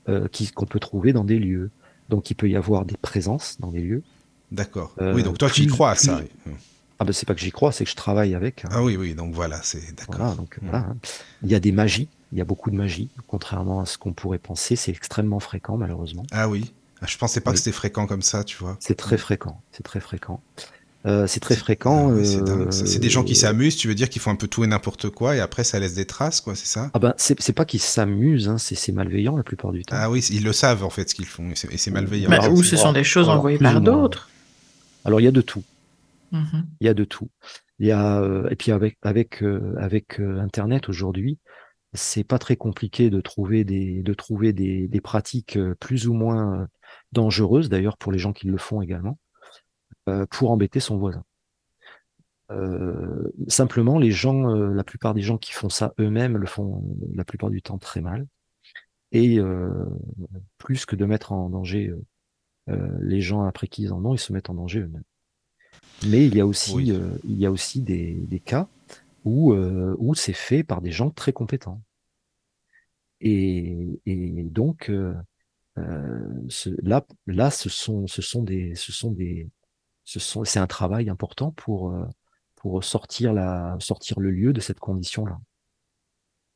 [0.10, 1.70] euh, qu'on peut trouver dans des lieux.
[2.10, 4.04] Donc il peut y avoir des présences dans des lieux.
[4.52, 4.96] D'accord.
[5.02, 6.22] Euh, oui, donc toi tu y crois à ça.
[7.00, 8.64] Ah ben c'est pas que j'y crois, c'est que je travaille avec.
[8.64, 8.70] Hein.
[8.72, 10.18] Ah oui, oui, donc voilà, c'est d'accord.
[10.18, 10.98] Voilà, donc, voilà, hein.
[11.42, 14.14] Il y a des magies il y a beaucoup de magie, contrairement à ce qu'on
[14.14, 14.76] pourrait penser.
[14.76, 16.24] C'est extrêmement fréquent, malheureusement.
[16.32, 16.74] Ah oui.
[17.02, 18.78] Ah, je pensais pas que c'était fréquent comme ça, tu vois.
[18.80, 19.62] C'est très fréquent.
[19.72, 20.42] C'est très fréquent.
[21.28, 22.14] c'est très fréquent.
[22.16, 24.68] Ah c'est des gens qui s'amusent, tu veux dire qu'ils font un peu tout et
[24.68, 26.92] n'importe quoi et après ça laisse des traces, quoi, c'est ça?
[26.94, 29.96] Ah ben, c'est pas qu'ils s'amusent, hein, c'est malveillant la plupart du temps.
[29.98, 32.30] Ah oui, ils le savent en fait ce qu'ils font et c'est malveillant.
[32.30, 34.30] Bah, ou ce sont des choses envoyées par d'autres.
[35.06, 35.64] Alors il y a de tout.
[36.32, 36.66] Mhm.
[36.80, 37.30] Il y a de tout.
[37.80, 38.22] Il y a
[38.52, 39.44] et puis avec avec
[39.78, 41.40] avec Internet aujourd'hui,
[41.94, 46.68] c'est pas très compliqué de trouver des de trouver des, des pratiques plus ou moins
[47.12, 49.18] dangereuses d'ailleurs pour les gens qui le font également
[50.10, 51.24] euh, pour embêter son voisin.
[52.50, 56.84] Euh, simplement, les gens, euh, la plupart des gens qui font ça eux-mêmes le font
[57.14, 58.26] la plupart du temps très mal.
[59.12, 59.40] Et
[60.58, 61.94] plus que de mettre en danger
[62.68, 65.04] les gens après qu'ils en ont, ils se mettent en danger eux-mêmes.
[66.08, 66.94] Mais il y a aussi,
[67.26, 68.70] il y a aussi des, des cas
[69.24, 71.82] où, où c'est fait par des gens très compétents.
[73.20, 74.92] Et, et donc,
[75.78, 79.50] ce, là, là, ce sont, ce sont des, ce sont des,
[80.04, 82.06] c'est un travail important pour, euh,
[82.56, 85.40] pour sortir, la, sortir le lieu de cette condition-là.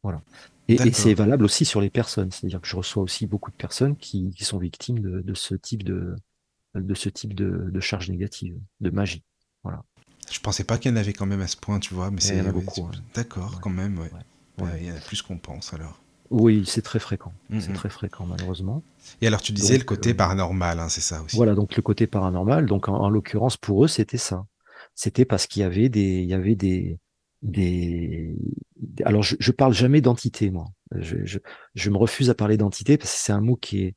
[0.03, 0.21] Voilà.
[0.67, 2.31] Et, c'est valable aussi sur les personnes.
[2.31, 5.55] C'est-à-dire que je reçois aussi beaucoup de personnes qui, qui sont victimes de, de, ce
[5.55, 6.15] type de,
[6.75, 9.23] de ce type de, de charge négative, de magie.
[9.63, 9.83] Voilà.
[10.31, 12.21] Je pensais pas qu'il y en avait quand même à ce point, tu vois, mais
[12.21, 12.89] c'est beaucoup.
[13.13, 14.09] D'accord, quand même, ouais.
[14.79, 15.99] Il y en a plus qu'on pense alors.
[16.31, 17.33] Oui, c'est très fréquent.
[17.59, 18.83] C'est très fréquent, malheureusement.
[19.21, 21.35] Et alors, tu disais le côté euh, paranormal, hein, c'est ça aussi.
[21.35, 22.65] Voilà, donc le côté paranormal.
[22.65, 24.45] Donc, en, l'occurrence, pour eux, c'était ça.
[24.95, 26.99] C'était parce qu'il y avait des, il y avait des,
[27.41, 28.35] des.
[29.03, 30.65] Alors, je, je parle jamais d'entité, moi.
[30.95, 31.39] Je, je,
[31.75, 33.95] je, me refuse à parler d'entité parce que c'est un mot qui est,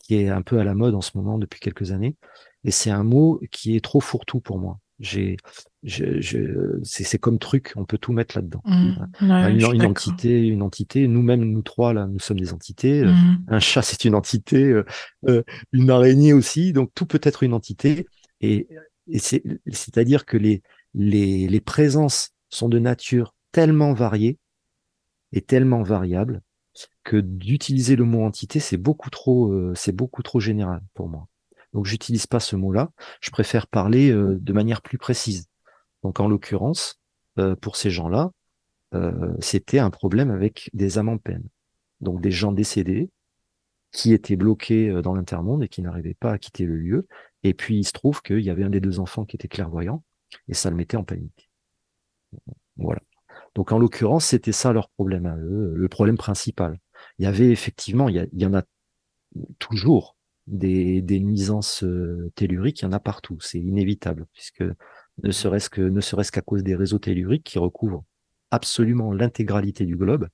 [0.00, 2.16] qui est un peu à la mode en ce moment depuis quelques années.
[2.64, 4.78] Et c'est un mot qui est trop fourre-tout pour moi.
[5.00, 5.36] J'ai,
[5.82, 8.62] je, je, c'est comme truc, on peut tout mettre là-dedans.
[8.64, 9.06] Mmh.
[9.20, 11.08] une, entité, une entité.
[11.08, 13.00] Nous-mêmes, nous trois là, nous sommes des entités.
[13.00, 13.44] Euh, mmh.
[13.48, 14.62] Un chat, c'est une entité.
[14.62, 14.84] Euh,
[15.28, 16.72] euh, une araignée aussi.
[16.72, 18.06] Donc tout peut être une entité.
[18.40, 18.68] Et,
[19.08, 20.62] et c'est-à-dire que les,
[20.94, 24.38] les, les présences sont de nature tellement variée
[25.32, 26.42] et tellement variable
[27.02, 31.28] que d'utiliser le mot entité, c'est beaucoup trop, c'est beaucoup trop général pour moi.
[31.72, 32.90] Donc j'utilise pas ce mot-là.
[33.20, 35.46] Je préfère parler euh, de manière plus précise.
[36.02, 37.00] Donc en l'occurrence,
[37.38, 38.30] euh, pour ces gens-là,
[38.94, 41.44] euh, c'était un problème avec des âmes en peine.
[42.00, 43.10] Donc des gens décédés
[43.92, 47.06] qui étaient bloqués dans l'intermonde et qui n'arrivaient pas à quitter le lieu.
[47.42, 50.02] Et puis il se trouve qu'il y avait un des deux enfants qui était clairvoyant
[50.48, 51.50] et ça le mettait en panique.
[52.76, 53.02] Voilà.
[53.54, 56.78] Donc en l'occurrence, c'était ça leur problème à eux, le problème principal.
[57.18, 58.62] Il y avait effectivement, il y, en a
[59.58, 60.16] toujours
[60.46, 64.64] des, des nuisances euh, telluriques, il y en a partout, c'est inévitable, puisque
[65.22, 68.04] ne serait-ce que ne serait-ce qu'à cause des réseaux telluriques qui recouvrent
[68.50, 70.28] absolument l'intégralité du globe,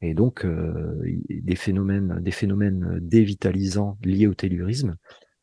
[0.00, 4.96] et donc euh, des phénomènes des phénomènes dévitalisants liés au tellurisme,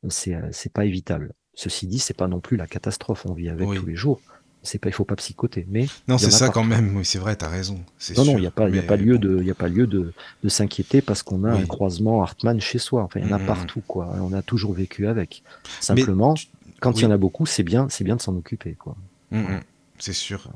[0.10, 1.34] c'est c'est pas évitable.
[1.56, 4.20] Ceci dit, c'est pas non plus la catastrophe, on vit avec tous les jours
[4.64, 5.66] c'est pas, il faut pas psychoter.
[5.70, 6.96] Mais non, c'est ça quand même.
[6.98, 7.80] Oui, c'est vrai, tu as raison.
[8.18, 9.88] Non, non, il n'y a pas, il a pas lieu de, il a pas lieu
[9.88, 13.04] de, de s'inquiéter parce qu'on a un croisement Hartmann chez soi.
[13.04, 14.16] Enfin, il y en a partout, quoi.
[14.22, 15.44] On a toujours vécu avec.
[15.80, 16.36] Simplement,
[16.80, 18.96] quand il y en a beaucoup, c'est bien, c'est bien de s'en occuper, quoi.
[20.00, 20.50] C'est sûr.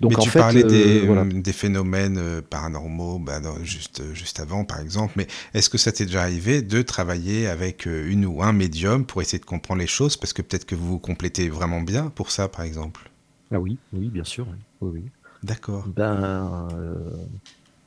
[0.00, 4.80] Donc, mais tu parlais des, euh, des, phénomènes euh, paranormaux bah, juste, juste avant, par
[4.80, 5.14] exemple.
[5.16, 9.06] Mais est-ce que ça t'est déjà arrivé de travailler avec euh, une ou un médium
[9.06, 10.16] pour essayer de comprendre les choses?
[10.16, 13.10] Parce que peut-être que vous vous complétez vraiment bien pour ça, par exemple.
[13.52, 14.46] Ah oui, oui, bien sûr.
[14.80, 15.02] Oui,
[15.42, 15.86] D'accord.
[15.88, 16.68] Ben,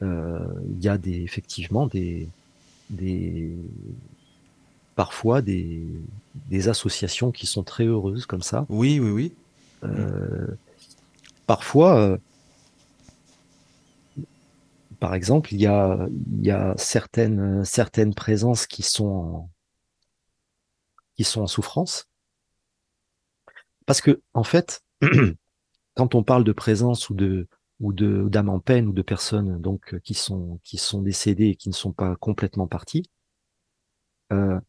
[0.02, 0.40] euh,
[0.70, 2.28] il y a des, effectivement des,
[2.90, 3.56] des,
[4.96, 5.82] parfois des,
[6.50, 8.66] des associations qui sont très heureuses comme ça.
[8.70, 9.34] Oui, oui, oui.
[9.84, 10.48] Euh,
[11.48, 12.18] parfois,
[15.00, 16.08] par exemple, il y a,
[16.40, 19.50] il y a certaines, certaines présences qui sont en,
[21.18, 22.08] qui sont en souffrance.
[23.86, 24.84] Parce que, en fait,
[25.96, 27.48] quand on parle de présence ou de
[27.80, 31.56] ou de d'âme en peine ou de personnes donc qui sont qui sont décédées et
[31.56, 33.10] qui ne sont pas complètement parties,
[34.32, 34.60] euh,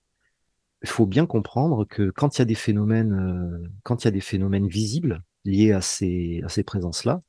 [0.82, 4.08] il faut bien comprendre que quand il y a des phénomènes euh, quand il y
[4.08, 7.22] a des phénomènes visibles liés à ces à ces présences là,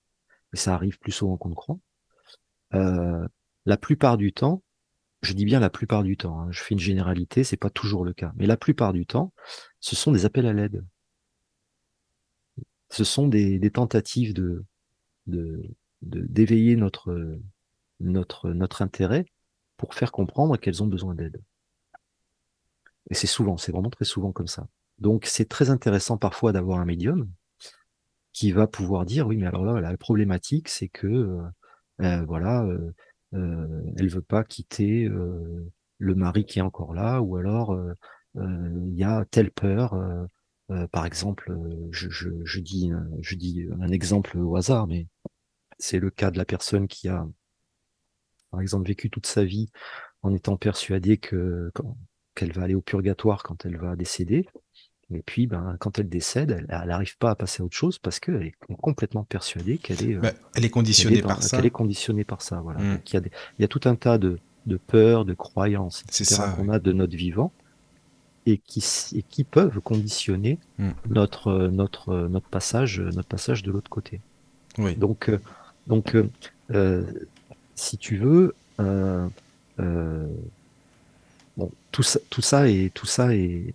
[0.54, 1.78] et ça arrive plus souvent qu'on ne croit,
[2.74, 3.28] euh,
[3.66, 4.64] la plupart du temps,
[5.22, 8.06] je dis bien la plupart du temps, hein, je fais une généralité, c'est pas toujours
[8.06, 9.34] le cas, mais la plupart du temps,
[9.80, 10.84] ce sont des appels à l'aide
[12.90, 14.64] ce sont des, tentatives de
[16.02, 17.40] d'éveiller notre
[18.00, 19.26] notre notre intérêt
[19.78, 21.42] pour faire comprendre qu'elles ont besoin d'aide.
[23.10, 24.68] Et c'est souvent, c'est vraiment très souvent comme ça.
[25.00, 27.30] Donc c'est très intéressant parfois d'avoir un médium
[28.34, 31.42] qui va pouvoir dire oui mais alors là la problématique c'est que euh,
[32.02, 32.94] euh, voilà euh,
[33.34, 35.10] euh, elle veut pas quitter
[36.00, 37.78] le mari qui est encore là ou alors
[38.36, 39.96] il y a telle peur
[40.92, 41.58] par exemple,
[41.92, 42.92] je, je, je, dis,
[43.22, 45.08] je dis un exemple au hasard, mais
[45.80, 47.28] c'est le cas de la personne qui a,
[48.52, 49.70] par exemple, vécu toute sa vie
[50.24, 51.72] en étant persuadée que
[52.36, 54.48] qu'elle va aller au purgatoire quand elle va décéder.
[55.10, 58.20] Et puis, ben, quand elle décède, elle n'arrive pas à passer à autre chose parce
[58.20, 61.58] qu'elle est complètement persuadée qu'elle est, bah, elle est conditionnée par ça.
[61.58, 62.60] Qu'elle est conditionnée par ça.
[62.62, 62.80] Voilà.
[62.80, 63.00] Mmh.
[63.06, 66.04] il, y a des, il y a tout un tas de, de peurs, de croyances,
[66.04, 66.44] etc.
[66.56, 67.54] qu'on a de notre vivant
[68.48, 68.84] et qui,
[69.16, 70.90] et qui peuvent conditionner mmh.
[71.10, 74.22] notre, notre, notre passage, notre passage de l'autre côté.
[74.78, 74.96] Oui.
[74.96, 75.32] Donc,
[75.88, 76.16] donc,
[76.72, 77.04] euh,
[77.76, 79.28] si tu veux, euh,
[79.80, 80.28] euh,
[81.56, 83.74] bon, tout ça, tout ça est, tout ça est,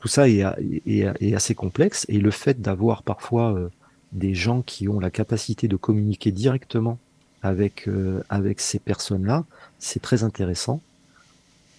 [0.00, 0.44] tout ça est,
[0.86, 2.04] est, assez complexe.
[2.08, 3.68] Et le fait d'avoir parfois euh,
[4.12, 6.98] des gens qui ont la capacité de communiquer directement
[7.42, 9.44] avec euh, avec ces personnes-là,
[9.78, 10.80] c'est très intéressant.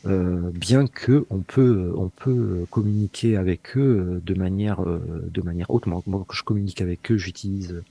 [0.06, 6.02] Euh, bien que on peut on peut communiquer avec eux de manière de manière autrement.
[6.08, 7.84] Moi, quand je communique avec eux, j'utilise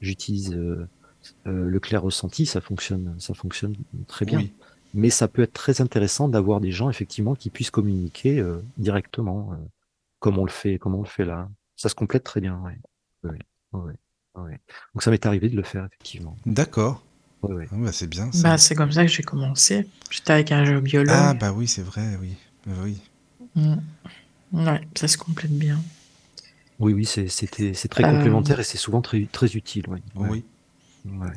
[0.00, 0.56] j'utilise
[1.46, 4.44] euh, le clair ressenti, ça fonctionne, ça fonctionne très bien.
[4.94, 9.52] Mais ça peut être très intéressant d'avoir des gens effectivement qui puissent communiquer euh, directement,
[9.52, 9.56] euh,
[10.18, 11.48] comme on le fait, comme on le fait là.
[11.76, 12.60] Ça se complète très bien.
[13.74, 16.36] Donc ça m'est arrivé de le faire effectivement.
[16.46, 17.02] D'accord.
[17.42, 18.30] Ah bah, c'est bien.
[18.42, 19.86] Bah, c'est comme ça que j'ai commencé.
[20.10, 21.14] J'étais avec un géobiologue.
[21.16, 22.34] Ah bah oui, c'est vrai, oui.
[22.82, 23.00] oui.
[23.54, 23.76] Mm.
[24.52, 25.80] Ouais, ça se complète bien.
[26.78, 27.28] Oui, oui, c'est
[27.88, 29.84] très complémentaire et c'est souvent très, très utile.
[30.16, 30.44] Oui.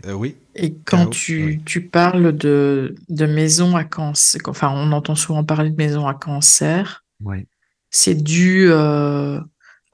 [0.06, 0.36] Euh, oui.
[0.56, 5.70] Et quand tu, tu, parles de, de maisons à cancer, enfin, on entend souvent parler
[5.70, 7.06] de maisons à cancer.
[7.24, 7.48] Oui.
[7.90, 9.40] C'est dû euh,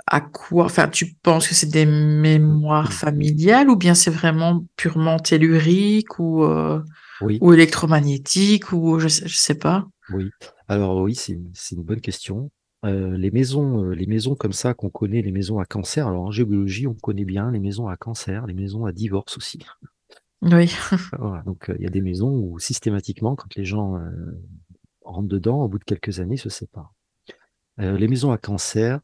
[0.08, 5.20] à quoi Enfin, tu penses que c'est des mémoires familiales ou bien c'est vraiment purement
[5.20, 6.82] tellurique ou, euh,
[7.22, 9.86] ou électromagnétique ou je sais, je sais pas?
[10.14, 10.30] Oui.
[10.68, 12.51] Alors oui, c'est une bonne question.
[12.86, 16.08] Euh, les maisons, euh, les maisons comme ça qu'on connaît, les maisons à cancer.
[16.08, 19.60] Alors en géologie, on connaît bien les maisons à cancer, les maisons à divorce aussi.
[20.41, 20.72] Oui.
[21.45, 23.99] donc euh, il y a des maisons où systématiquement, quand les gens
[25.03, 26.93] rentrent dedans, au bout de quelques années, ils se séparent.
[27.78, 28.99] les maisons à cancer,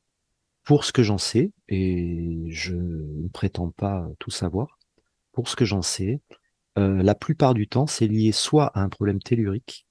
[0.64, 4.80] pour ce que j'en sais, et je ne prétends pas tout savoir,
[5.32, 6.22] pour ce que j'en sais,
[6.76, 9.86] la plupart du temps, c'est lié soit à un problème tellurique,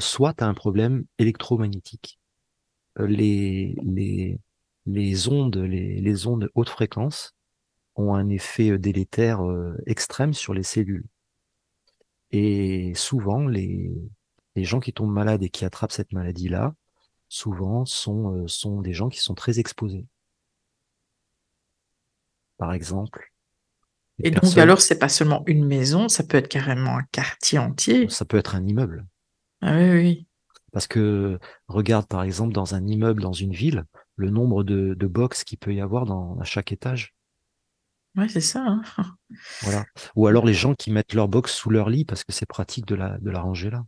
[0.00, 2.18] soit à un problème électromagnétique.
[2.98, 4.38] Euh, les, les,
[4.86, 7.34] les ondes, les, les ondes haute fréquence
[7.96, 11.06] ont un effet euh, délétère euh, extrême sur les cellules.
[12.30, 13.90] Et souvent, les,
[14.56, 16.74] les gens qui tombent malades et qui attrapent cette maladie-là,
[17.32, 20.04] souvent sont, sont des gens qui sont très exposés.
[22.58, 23.32] Par exemple.
[24.22, 28.08] Et donc, alors, c'est pas seulement une maison, ça peut être carrément un quartier entier.
[28.10, 29.06] Ça peut être un immeuble.
[29.62, 30.26] Ah oui, oui.
[30.72, 33.84] Parce que regarde par exemple dans un immeuble, dans une ville,
[34.16, 37.14] le nombre de, de box qu'il peut y avoir dans, à chaque étage.
[38.14, 38.64] Ouais, c'est ça.
[38.66, 38.82] Hein.
[39.62, 39.84] voilà.
[40.16, 42.86] Ou alors les gens qui mettent leur box sous leur lit parce que c'est pratique
[42.86, 43.84] de la, de la ranger là.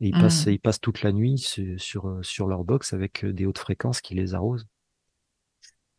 [0.00, 0.50] Et ils, passent, mmh.
[0.50, 4.14] ils passent toute la nuit sur, sur, leur box avec euh, des hautes fréquences qui
[4.14, 4.66] les arrosent.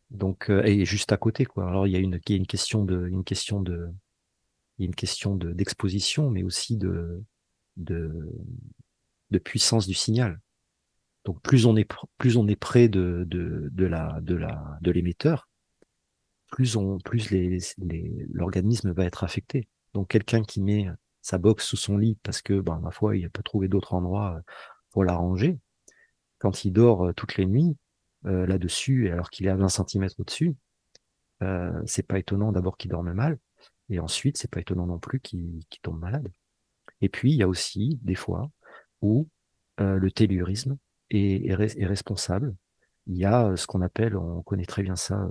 [0.09, 1.69] Donc, euh, et juste à côté, quoi.
[1.69, 3.89] Alors, il y a une, il y a une question de, une question de,
[4.77, 7.23] il y a une question de, d'exposition, mais aussi de,
[7.77, 8.11] de,
[9.29, 10.39] de puissance du signal.
[11.25, 11.87] Donc plus on est
[12.17, 15.49] plus on est près de, de, de la de la de l'émetteur,
[16.51, 17.59] plus on plus les,
[18.31, 19.67] l'organisme va être affecté.
[19.93, 20.87] Donc quelqu'un qui met
[21.21, 23.93] sa box sous son lit parce que ben ma foi il n'a pas trouvé d'autre
[23.93, 24.41] endroit euh,
[24.91, 25.57] pour la ranger,
[26.41, 27.77] quand il dort euh, toutes les nuits
[28.25, 30.55] euh, là-dessus alors qu'il est à 20 cm au-dessus,
[31.43, 33.37] euh, c'est pas étonnant d'abord qu'il dorme mal
[33.89, 36.29] et ensuite c'est pas étonnant non plus qu'il tombe malade.
[37.01, 38.51] Et puis il y a aussi des fois
[39.01, 39.27] où
[39.79, 40.77] le tellurisme
[41.09, 42.55] est, responsable.
[43.07, 45.27] Il y a ce qu'on appelle, on connaît très bien ça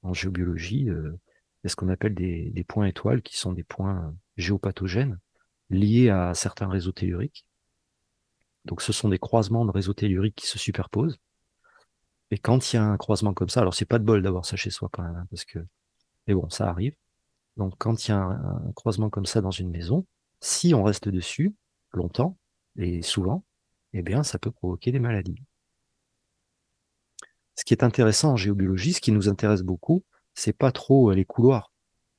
[0.00, 5.18] en géobiologie, a ce qu'on appelle des, points étoiles qui sont des points géopathogènes
[5.70, 7.46] liés à certains réseaux telluriques.
[8.64, 11.18] Donc ce sont des croisements de réseaux telluriques qui se superposent.
[12.30, 14.44] Et quand il y a un croisement comme ça, alors c'est pas de bol d'avoir
[14.44, 15.58] ça chez soi quand même, hein, parce que,
[16.26, 16.94] mais bon, ça arrive.
[17.56, 20.06] Donc quand il y a un, un, croisement comme ça dans une maison,
[20.40, 21.54] si on reste dessus
[21.92, 22.36] longtemps,
[22.76, 23.44] et souvent,
[23.92, 25.40] eh bien, ça peut provoquer des maladies.
[27.56, 30.04] Ce qui est intéressant en géobiologie, ce qui nous intéresse beaucoup,
[30.34, 31.72] c'est pas trop euh, les couloirs,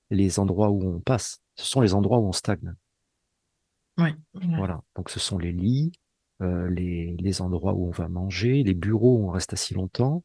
[0.10, 1.42] les endroits où on passe.
[1.56, 2.76] Ce sont les endroits où on stagne.
[3.98, 4.10] Oui.
[4.34, 4.82] Voilà.
[4.96, 5.94] Donc, ce sont les lits,
[6.42, 10.24] euh, les, les, endroits où on va manger, les bureaux où on reste assis longtemps,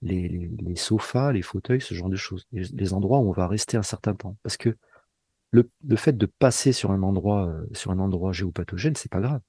[0.00, 2.46] les, les, les sofas, les fauteuils, ce genre de choses.
[2.52, 4.36] Les, endroits où on va rester un certain temps.
[4.42, 4.76] Parce que
[5.50, 9.20] le, le fait de passer sur un endroit, euh, sur un endroit géopathogène, c'est pas
[9.20, 9.40] grave.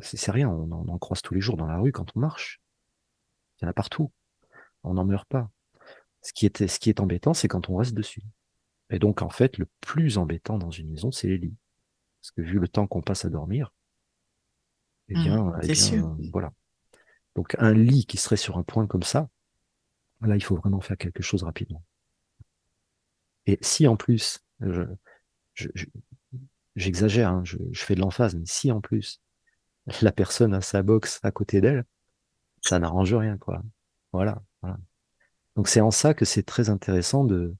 [0.00, 2.60] C'est rien, on en, croise tous les jours dans la rue quand on marche.
[3.60, 4.10] Il y en a partout.
[4.82, 5.50] On n'en meurt pas.
[6.22, 8.22] Ce qui est, ce qui est embêtant, c'est quand on reste dessus.
[8.90, 11.56] Et donc, en fait, le plus embêtant dans une maison, c'est les lits.
[12.22, 13.72] Parce que vu le temps qu'on passe à dormir,
[15.08, 16.16] eh bien, Mmh, eh bien, sûr.
[16.32, 16.52] voilà.
[17.36, 19.28] Donc, un lit qui serait sur un point comme ça,
[20.22, 21.84] là, il faut vraiment faire quelque chose rapidement.
[23.46, 24.82] Et si en plus, je,
[25.54, 25.86] je- je-
[26.76, 29.20] j'exagère, hein, je, je fais de l'emphase, mais si en plus
[30.02, 31.84] la personne a sa box à côté d'elle,
[32.62, 33.62] ça n'arrange rien, quoi.
[34.12, 34.78] Voilà, voilà.
[35.56, 37.54] Donc c'est en ça que c'est très intéressant de,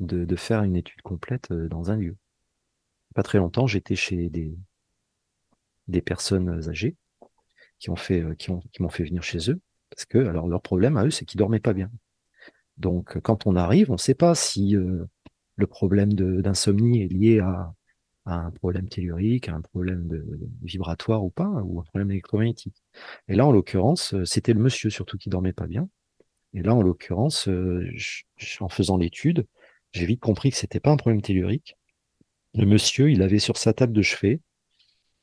[0.00, 2.16] de, de faire une étude complète euh, dans un lieu.
[3.14, 4.56] Pas très longtemps, j'étais chez des,
[6.02, 6.96] personnes âgées
[7.78, 10.48] qui ont fait, euh, qui ont, qui m'ont fait venir chez eux parce que alors
[10.48, 11.90] leur problème à eux, c'est qu'ils dormaient pas bien.
[12.76, 15.04] Donc quand on arrive, on ne sait pas si euh,
[15.56, 17.72] le problème d'insomnie est lié à,
[18.26, 20.26] un problème tellurique, à un problème de,
[20.62, 22.82] vibratoire ou pas, ou un problème électromagnétique.
[23.28, 25.88] Et là, en l'occurrence, euh, c'était le monsieur surtout qui dormait pas bien.
[26.52, 27.88] Et là, en l'occurrence, euh,
[28.60, 29.46] en faisant l'étude,
[29.96, 31.76] j'ai vite compris que c'était pas un problème tellurique.
[32.54, 34.40] Le monsieur, il avait sur sa table de chevet,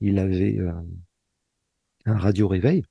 [0.01, 0.73] il avait euh,
[2.05, 2.83] un radio réveil,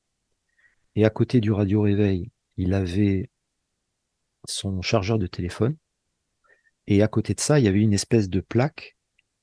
[0.96, 3.28] et à côté du radio réveil, il avait
[4.46, 5.76] son chargeur de téléphone,
[6.86, 8.96] et à côté de ça, il y avait une espèce de plaque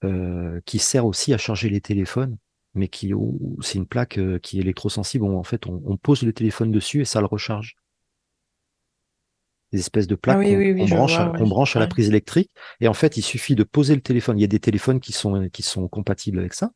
[0.04, 2.38] euh, qui sert aussi à charger les téléphones,
[2.74, 5.26] mais qui où- c'est une plaque euh, qui est électrosensible.
[5.26, 7.76] en fait, on pose le téléphone dessus et ça le recharge.
[9.72, 11.88] Des espèces de plaques Ah oui, qu'on oui, oui, branche, vois, à, branche à la
[11.88, 12.50] prise électrique.
[12.82, 14.38] Et en fait, il suffit de poser le téléphone.
[14.38, 16.72] Il y a des téléphones qui sont, qui sont compatibles avec ça.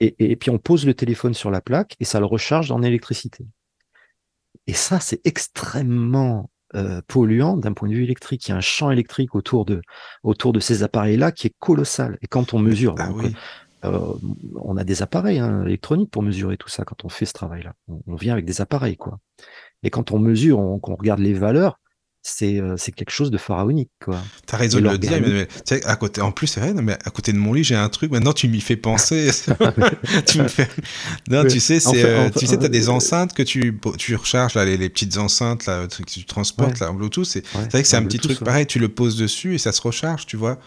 [0.00, 2.70] Et, et, et puis on pose le téléphone sur la plaque et ça le recharge
[2.72, 3.46] en électricité.
[4.66, 8.46] Et ça, c'est extrêmement euh, polluant d'un point de vue électrique.
[8.46, 9.82] Il y a un champ électrique autour de,
[10.22, 12.18] autour de ces appareils-là qui est colossal.
[12.22, 13.34] Et quand on mesure, Ah donc, oui.
[13.84, 13.98] euh,
[14.56, 17.74] on a des appareils hein, électroniques pour mesurer tout ça quand on fait ce travail-là.
[17.88, 19.18] On, on vient avec des appareils, quoi.
[19.82, 21.79] Et quand on mesure, on, qu'on regarde les valeurs,
[22.22, 24.20] c'est euh, c'est quelque chose de pharaonique, quoi.
[24.46, 25.12] T'as raison de le dire,
[25.84, 27.88] à côté, en plus, c'est vrai, non, mais à côté de mon lit, j'ai un
[27.88, 28.10] truc.
[28.12, 29.30] Maintenant, tu m'y fais penser.
[30.26, 30.68] tu me fais.
[31.30, 34.54] Non, tu sais, c'est, euh, tu sais, t'as des euh, enceintes que tu, tu recharges,
[34.54, 36.80] là, les, les petites enceintes, là, que tu transportes, Ouais.
[36.86, 37.24] là, en Bluetooth.
[37.24, 38.44] C'est, Ouais, vrai que c'est un petit truc ouais.
[38.44, 40.58] pareil, tu le poses dessus et ça se recharge, tu vois.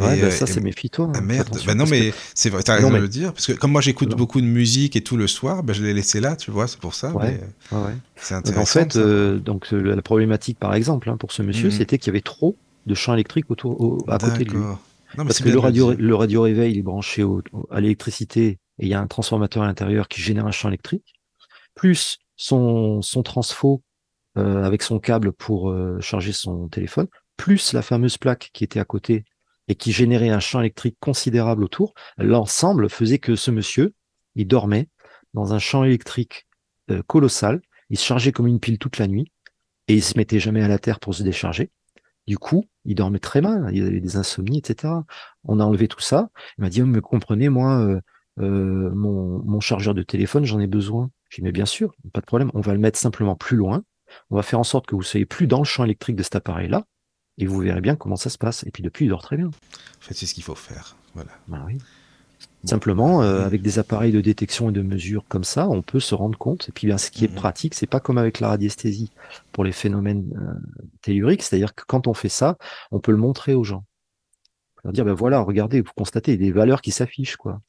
[0.00, 1.06] Ouais, Et, bah, euh, ça, c'est méfie-toi.
[1.06, 3.08] hein, Ah fais merde, bah non que- mais c'est vrai, t'as raison de mais- le
[3.08, 5.82] dire, parce que comme moi j'écoute beaucoup de musique et tout le soir, bah, je
[5.82, 7.38] l'ai laissé là, tu vois, c'est pour ça, Ouais.
[7.72, 7.94] mais Ouais, ouais.
[8.16, 8.80] c'est Donc, intéressant.
[8.80, 11.74] en fait, de euh, donc la problématique, par exemple, hein, pour ce monsieur, Mhm.
[11.76, 14.58] c'était qu'il y avait trop de champs électriques autour, au- à côté de lui.
[14.58, 14.78] D'accord.
[15.18, 17.66] Non, mais Parce que le de radio, le radio réveil, il est branché au- au-
[17.70, 21.14] à l'électricité et il y a un transformateur à l'intérieur qui génère un champ électrique,
[21.74, 23.82] plus son, son transfo
[24.38, 28.78] euh, avec son câble pour euh, charger son téléphone, plus la fameuse plaque qui était
[28.78, 29.24] à côté
[29.68, 31.94] et qui générait un champ électrique considérable autour.
[32.18, 33.94] L'ensemble faisait que ce monsieur,
[34.34, 34.88] il dormait
[35.34, 36.46] dans un champ électrique
[36.90, 39.32] euh, colossal, il se chargeait comme une pile toute la nuit
[39.88, 41.70] et il se mettait jamais à la terre pour se décharger.
[42.26, 44.92] Du coup, il dormait très mal, il avait des insomnies, etc.
[45.44, 46.30] On a enlevé tout ça.
[46.58, 48.00] Il m'a dit, mais comprenez, moi, euh,
[48.38, 51.10] euh, mon, mon chargeur de téléphone, j'en ai besoin.
[51.28, 53.82] J'ai dit, mais bien sûr, pas de problème, on va le mettre simplement plus loin.
[54.30, 56.36] On va faire en sorte que vous soyez plus dans le champ électrique de cet
[56.36, 56.84] appareil-là,
[57.40, 58.64] et vous verrez bien comment ça se passe.
[58.64, 59.48] Et puis depuis, il dort très bien.
[59.48, 59.50] En
[60.00, 60.96] fait, c'est ce qu'il faut faire.
[61.14, 61.30] Voilà.
[61.48, 61.78] Ben oui.
[62.64, 66.14] Simplement, euh, avec des appareils de détection et de mesure comme ça, on peut se
[66.14, 66.68] rendre compte.
[66.68, 67.34] Et puis, bien, ce qui est Mhm.
[67.34, 69.10] pratique, c'est pas comme avec la radiesthésie
[69.52, 70.60] pour les phénomènes euh,
[71.00, 72.58] telluriques, c'est-à-dire que quand on fait ça,
[72.90, 73.84] on peut le montrer aux gens.
[74.76, 77.60] On peut leur dire, ben voilà, regardez, vous constatez des valeurs qui s'affichent, quoi.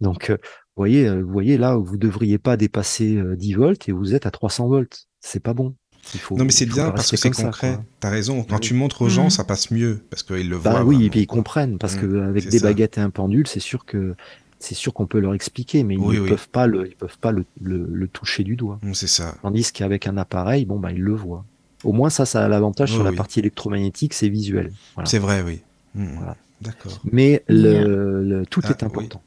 [0.00, 3.88] Donc, euh, vous voyez, euh, vous voyez là, vous devriez pas dépasser euh, 10 volts
[3.88, 5.06] et vous êtes à 300 volts.
[5.20, 5.76] C'est pas bon.
[6.14, 7.78] Il faut, Non, mais c'est bien parce que c'est concret.
[8.00, 8.42] T'as raison.
[8.42, 8.60] Quand Oui.
[8.60, 9.30] tu montres aux gens, Mhm.
[9.30, 10.72] ça passe mieux parce qu'ils le voient.
[10.72, 12.66] Bah oui, vraiment, et puis ils comprennent parce que avec c'est des ça.
[12.68, 14.14] baguettes et un pendule, c'est sûr que
[14.58, 16.28] c'est sûr qu'on peut leur expliquer, mais ils Oui, ne oui.
[16.28, 18.78] peuvent pas le, ils peuvent pas le, le, le toucher du doigt.
[18.82, 19.34] Mm, C'est ça.
[19.42, 21.44] Tandis qu'avec un appareil, bon bah ils le voient.
[21.84, 23.16] Au moins ça, ça a l'avantage Oui, sur la oui.
[23.16, 24.72] partie électromagnétique, c'est visuel.
[24.94, 25.08] Voilà.
[25.08, 25.60] C'est vrai, oui.
[25.94, 26.36] Mm, Voilà.
[26.60, 27.00] D'accord.
[27.10, 29.22] Mais le, le- tout Ah, est important.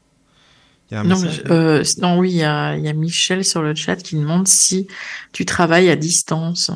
[0.94, 3.44] Il y a un Non, euh, non, oui, il y a, il y a Michel
[3.44, 4.88] sur le chat qui demande si
[5.32, 6.70] tu travailles à distance.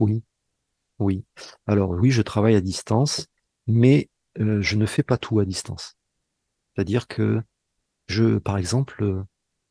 [0.00, 0.24] Oui,
[0.98, 1.24] oui.
[1.68, 3.28] Alors oui, je travaille à distance,
[3.68, 4.08] mais
[4.40, 5.94] euh, je ne fais pas tout à distance.
[6.74, 7.40] C'est-à-dire que
[8.08, 9.22] je, par exemple, euh,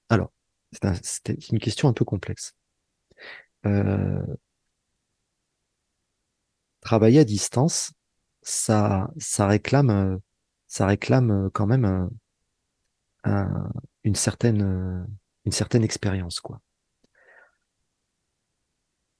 [0.08, 0.32] alors
[0.72, 2.54] c'est un- c'est une question un peu complexe.
[3.66, 4.22] Euh,
[6.82, 7.92] travailler à distance,
[8.42, 10.20] ça, ça réclame,
[10.68, 12.10] ça réclame quand même un-
[13.24, 13.72] un-
[14.04, 15.06] une certaine, euh,
[15.46, 16.62] une certaine expérience, quoi.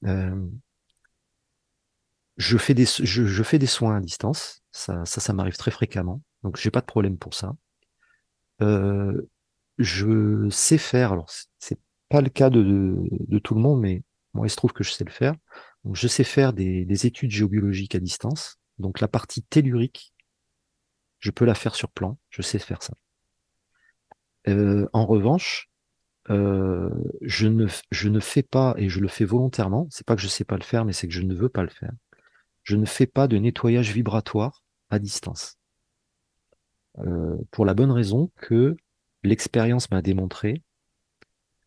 [0.04, 0.50] Euh,
[2.36, 6.56] je fais des, je, fais des soins à distance, ça, ça, m'arrive très fréquemment, donc
[6.56, 7.54] j'ai pas de problème pour ça.
[8.62, 9.28] Euh,
[9.78, 12.96] je sais faire, alors c'est- pas le cas de,
[13.44, 14.02] tout le monde, mais
[14.34, 15.34] Moi, il se trouve que je sais le faire.
[15.92, 18.58] Je sais faire des, des études géobiologiques à distance.
[18.78, 20.14] Donc, la partie tellurique,
[21.20, 22.18] je peux la faire sur plan.
[22.30, 22.94] Je sais faire ça.
[24.48, 25.70] Euh, en revanche,
[26.30, 26.90] euh,
[27.22, 30.28] je, ne, je ne fais pas, et je le fais volontairement, c'est pas que je
[30.28, 31.92] sais pas le faire, mais c'est que je ne veux pas le faire.
[32.62, 35.56] Je ne fais pas de nettoyage vibratoire à distance.
[36.98, 38.76] Euh, pour la bonne raison que
[39.22, 40.62] l'expérience m'a démontré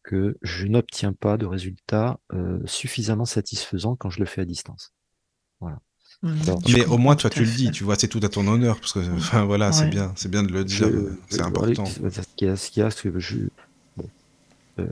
[0.03, 2.19] que je n'obtiens pas de résultats
[2.65, 4.93] suffisamment satisfaisants quand je le fais à distance.
[5.61, 5.79] Voilà.
[6.23, 8.93] Mais au moins toi tu le dis, tu vois, c'est tout à ton honneur parce
[8.93, 10.87] que enfin voilà, c'est bien, c'est bien de le dire,
[11.29, 11.85] c'est important.
[11.85, 11.99] Ce
[12.35, 13.37] qu'il y a, ce qu'il y a, que je,
[14.79, 14.85] euh,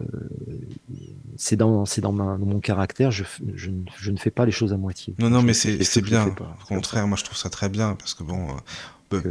[1.38, 3.23] c'est dans, c'est dans, mon caractère, je,
[3.55, 5.15] je, je, ne fais pas les choses à moitié.
[5.17, 6.27] Non, non, mais c'est bien.
[6.27, 8.47] Au contraire, moi je trouve ça très bien parce que bon,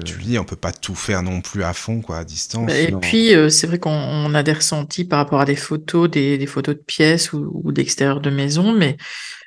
[0.05, 2.71] tu le dis, on peut pas tout faire non plus à fond, quoi, à distance.
[2.73, 6.39] Et puis, euh, c'est vrai qu'on a des ressentis par rapport à des photos, des,
[6.39, 8.97] des photos de pièces ou, d'extérieur de maison, mais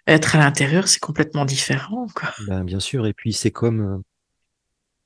[0.08, 2.30] être à l'intérieur, c'est complètement différent, quoi.
[2.48, 3.06] Ben, bien sûr.
[3.06, 4.04] Et puis, c'est comme.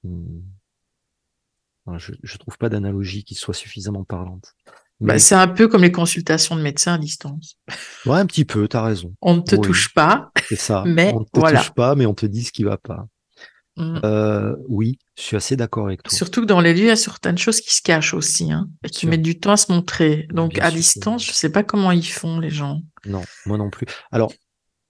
[0.05, 4.55] Euh, hmm, je, je trouve pas d'analogie qui soit suffisamment parlante.
[4.99, 7.57] Bah, c'est un peu comme les consultations de médecins à distance.
[8.05, 9.13] Ouais, un petit peu, tu as raison.
[9.21, 10.31] On ne te touche pas.
[10.49, 10.83] C'est ça.
[10.87, 13.05] Mais on ne te touche pas, mais on te dit ce qui va pas.
[13.77, 13.99] Mmh.
[14.03, 16.11] Euh, oui, je suis assez d'accord avec toi.
[16.11, 18.69] Surtout que dans les lieux, il y a certaines choses qui se cachent aussi, hein,
[18.83, 20.27] et qui mettent du temps à se montrer.
[20.33, 22.81] Donc à distance, je ne sais pas comment ils font les gens.
[23.05, 23.85] Non, moi non plus.
[24.11, 24.33] Alors,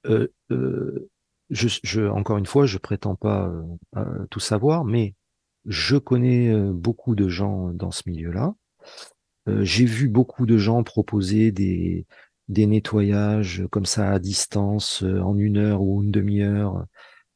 [0.05, 1.09] euh, euh,
[1.49, 3.51] je, encore une fois, je prétends pas
[4.29, 5.15] tout savoir, mais
[5.65, 8.53] je connais beaucoup de gens dans ce milieu-là.
[9.61, 12.05] J'ai vu beaucoup de gens proposer des,
[12.47, 16.85] des nettoyages comme ça à distance en une heure ou une demi-heure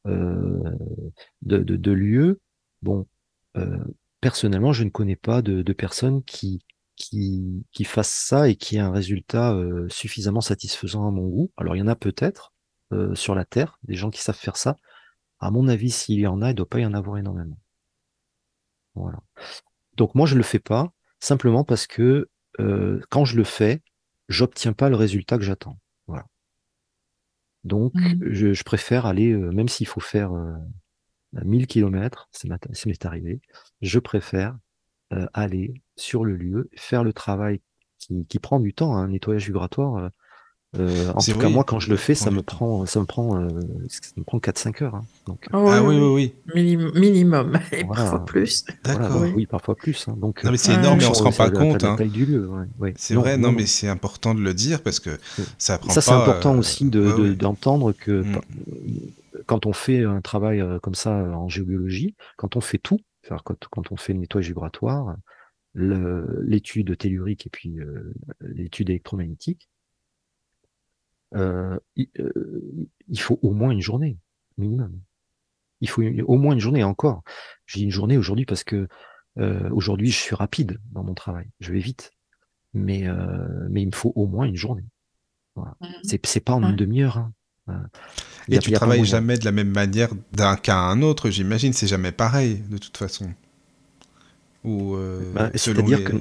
[0.06, 2.40] de, de, de, lieux.
[2.82, 3.06] Bon,
[3.56, 3.78] euh,
[4.20, 6.64] personnellement, je ne connais pas de, de personnes qui,
[6.96, 11.52] qui, qui fassent ça et qui aient un résultat euh, suffisamment satisfaisant à mon goût.
[11.56, 12.52] Alors, il y en a peut-être
[13.14, 14.76] sur la Terre, des gens qui savent faire ça.
[15.40, 17.56] À mon avis, s'il y en a, il ne doit pas y en avoir énormément.
[18.94, 19.18] Voilà.
[19.96, 22.28] Donc moi, je ne le fais pas, simplement parce que
[22.60, 23.82] euh, quand je le fais,
[24.28, 25.78] j'obtiens pas le résultat que j'attends.
[27.64, 28.32] Donc, mmh.
[28.32, 30.54] je, préfère aller, euh, même s'il faut faire euh,
[31.44, 32.48] 1000 km, ça
[32.86, 33.40] m'est arrivé,
[33.80, 34.58] je préfère
[35.12, 37.60] euh, aller sur le lieu, faire le travail
[37.98, 40.10] qui, qui prend du temps, un hein, nettoyage vibratoire.
[40.78, 43.04] Euh, euh, en tout cas, moi, quand je le fais, ça me, prend, ça me
[43.04, 43.48] prend, euh,
[43.88, 44.94] ça me prend 4-5 heures.
[44.94, 46.76] Hein, donc, oh, ah oui, oui, oui.
[46.94, 48.64] minimum, et parfois plus.
[48.82, 49.22] D'accord.
[49.34, 49.44] oui.
[49.44, 50.08] parfois plus.
[50.08, 51.84] Hein, donc, non, mais c'est énorme, mais on se rend pas compte.
[51.84, 51.96] Hein.
[52.96, 55.10] C'est vrai, non, mais c'est important de le dire parce que
[55.58, 58.40] ça prend Ça, c'est important aussi d'entendre que mm.
[59.44, 63.00] quand on fait un travail comme ça en géobiologie, quand on fait tout,
[63.44, 65.16] quand, quand on fait le nettoyage vibratoire,
[65.74, 67.76] l'étude tellurique et puis
[68.40, 69.68] l'étude électromagnétique,
[71.34, 74.18] euh, euh, il, faut au moins une journée,
[74.58, 75.00] minimum.
[75.80, 77.22] Il faut au moins une journée encore.
[77.66, 78.88] J'ai une journée aujourd'hui parce que
[79.38, 82.12] euh, aujourd'hui je suis rapide dans mon travail, je vais vite,
[82.74, 83.04] mais
[83.68, 84.86] mais il me faut au moins une journée.
[85.56, 85.76] Voilà.
[85.80, 85.86] Mmh.
[86.04, 87.18] C'est c'est pas en une demi-heure.
[87.18, 87.32] Hein.
[88.48, 91.72] Et tu travailles jamais de la même manière d'un cas à un autre, j'imagine.
[91.72, 93.32] C'est jamais pareil de toute façon.
[94.64, 94.96] Ou
[95.34, 96.14] bah, c'est-à-dire que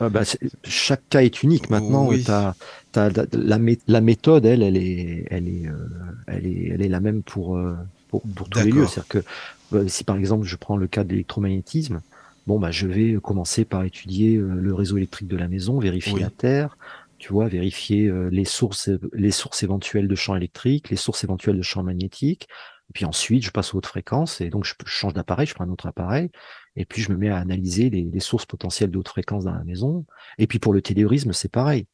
[0.00, 0.22] ah bah,
[0.64, 1.70] chaque cas est unique.
[1.70, 2.54] Maintenant, as,
[2.94, 5.88] la, la, méthode, elle, elle est, elle est, euh,
[6.26, 7.74] elle est, elle est la même pour, euh,
[8.08, 8.86] pour, pour tous les lieux.
[8.86, 9.24] C'est-à-dire
[9.72, 12.00] que si par exemple je prends le cas de l'électromagnétisme,
[12.46, 16.18] bon bah je vais commencer par étudier euh, le réseau électrique de la maison, vérifier
[16.20, 16.78] la terre,
[17.18, 21.62] tu vois, vérifier les sources, les sources éventuelles de champs électriques, les sources éventuelles de
[21.62, 22.46] champs magnétiques.
[22.90, 25.64] Et puis ensuite, je passe aux hautes fréquences et donc je change d'appareil, je prends
[25.64, 26.30] un autre appareil
[26.78, 29.64] et puis je me mets à analyser les, sources potentielles de haute fréquence dans la
[29.64, 30.06] maison.
[30.38, 31.86] Et puis pour le tellurisme, c'est pareil.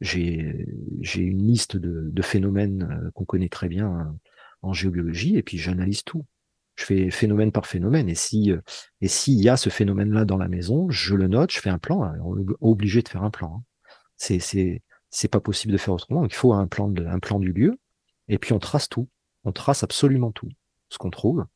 [0.00, 0.66] J'ai
[1.14, 4.16] une liste de, phénomènes euh, qu'on connaît très bien hein,
[4.62, 6.24] en géobiologie et puis j'analyse tout.
[6.76, 8.62] Je fais phénomène par phénomène et si euh,
[9.02, 11.78] et s'il y a ce phénomène-là dans la maison, je le note, je fais un
[11.78, 12.10] plan.
[12.24, 13.56] On est obligé de faire un plan.
[13.58, 13.64] Hein.
[14.16, 14.80] C'est
[15.10, 16.24] c'est pas possible de faire autrement.
[16.24, 17.78] il faut un plan de, un plan du lieu
[18.28, 19.08] et puis on trace tout.
[19.44, 20.48] On trace absolument tout
[20.90, 21.46] ce qu'on trouve.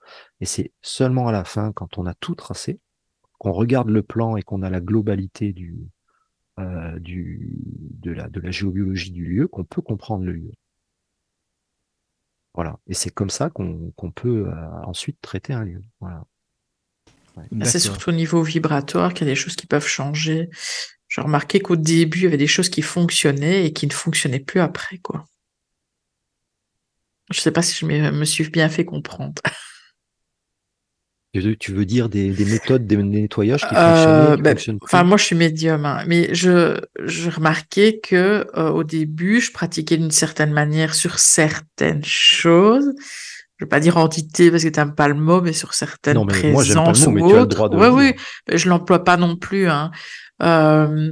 [0.41, 2.81] Et c'est seulement à la fin, quand on a tout tracé,
[3.39, 5.77] qu'on regarde le plan et qu'on a la globalité du,
[6.59, 7.51] euh, du,
[8.01, 10.53] de, la, de la géobiologie du lieu, qu'on peut comprendre le lieu.
[12.55, 12.79] Voilà.
[12.87, 15.83] Et c'est comme ça qu'on peut euh, ensuite traiter un lieu.
[16.01, 16.25] Voilà.
[17.65, 20.49] C'est surtout au niveau vibratoire qu'il y a des choses qui peuvent changer.
[21.09, 24.39] J'ai remarqué qu'au début, il y avait des choses qui fonctionnaient et qui ne fonctionnaient
[24.39, 25.25] plus après, quoi.
[27.31, 29.43] Je ne sais pas si je me suis bien fait comprendre.
[31.59, 35.85] Tu veux dire des, méthodes de nettoyage qui euh, ben, Enfin, moi, je suis médium,
[35.85, 41.19] hein, mais je, je remarquais que euh, au début, je pratiquais d'une certaine manière sur
[41.19, 42.93] certaines choses.
[43.57, 46.15] Je vais pas dire entité parce que tu n'aimes pas le mot, mais sur certaines
[46.15, 47.69] non, mais présences moi, ou autres.
[47.73, 48.15] oui, oui,
[48.49, 49.69] mais je l'emploie pas non plus.
[49.69, 49.91] Hein.
[50.41, 51.11] Euh,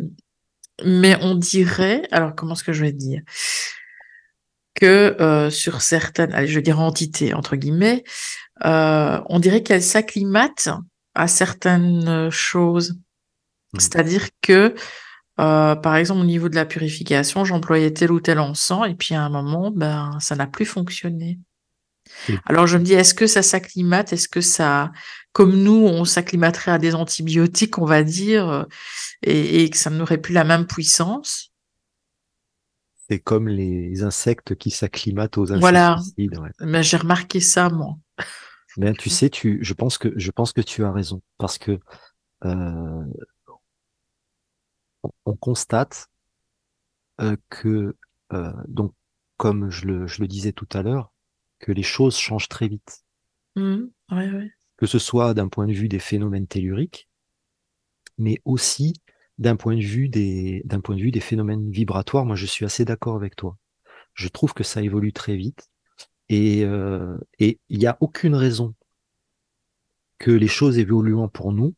[0.85, 3.23] mais on dirait, alors comment est-ce que je vais dire?
[4.83, 8.03] Que euh, sur certaines, allez, je vais dire entités entre guillemets,
[8.65, 10.71] euh, on dirait qu'elles s'acclimatent
[11.15, 12.95] à certaines choses.
[13.73, 13.79] Mmh.
[13.79, 14.75] C'est-à-dire que,
[15.39, 19.15] euh, par exemple, au niveau de la purification, j'employais tel ou tel encens, et puis
[19.15, 21.39] à un moment, ben, ça n'a plus fonctionné.
[22.47, 24.13] Alors je me dis, est-ce que ça s'acclimate?
[24.13, 24.91] Est-ce que ça,
[25.33, 28.67] comme nous, on s'acclimaterait à des antibiotiques, on va dire,
[29.23, 31.52] et, et que ça n'aurait plus la même puissance?
[33.13, 36.35] C'est comme les insectes qui s'acclimatent aux insecticides.
[36.35, 36.53] Voilà.
[36.61, 37.99] Mais j'ai remarqué ça, moi.
[38.79, 41.79] Mais tu sais, tu, je pense que je pense que tu as raison parce que
[42.47, 43.05] euh,
[45.27, 46.09] on, constate
[47.21, 47.95] euh, que
[48.33, 48.95] euh, donc
[49.37, 51.13] comme je le, je le disais tout à l'heure,
[51.59, 53.03] que les choses changent très vite.
[53.57, 53.89] Mmh.
[54.79, 57.11] Que ce soit d'un point de vue des phénomènes telluriques,
[58.17, 58.95] mais aussi
[59.43, 62.65] d'un point de vue des d'un point de vue des phénomènes vibratoires, moi je suis
[62.65, 63.59] assez d'accord avec toi.
[64.15, 65.71] Je trouve que ça évolue très vite
[66.29, 68.75] et euh, et il n'y a aucune raison
[70.19, 71.75] que les choses évoluant pour nous,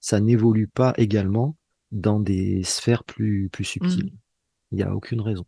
[0.00, 1.56] ça n'évolue pas également
[1.92, 4.12] dans des sphères plus plus subtiles.
[4.12, 4.18] Mmh.
[4.72, 5.46] Il n'y a aucune raison.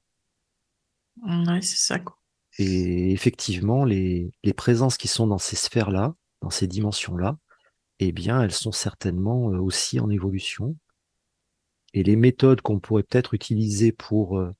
[1.23, 1.99] Ouais, c'est ça.
[1.99, 2.19] Quoi.
[2.59, 7.39] Et effectivement, les, les présences qui sont dans ces sphères-là, dans ces dimensions-là,
[7.99, 10.77] eh bien, elles sont certainement euh, aussi en évolution
[11.95, 14.51] et les méthodes qu'on pourrait peut-être utiliser pour euh,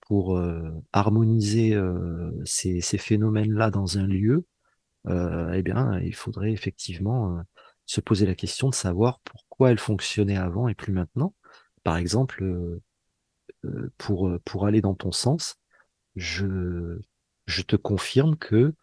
[0.00, 4.44] pour euh, harmoniser euh, ces, ces phénomènes-là dans un lieu,
[5.06, 7.42] eh bien, il faudrait effectivement
[7.86, 11.34] se poser la question de savoir pourquoi elles fonctionnaient avant et plus maintenant.
[11.84, 12.44] Par exemple,
[13.96, 15.56] pour pour aller dans ton sens,
[16.16, 16.98] je
[17.46, 18.74] je te confirme que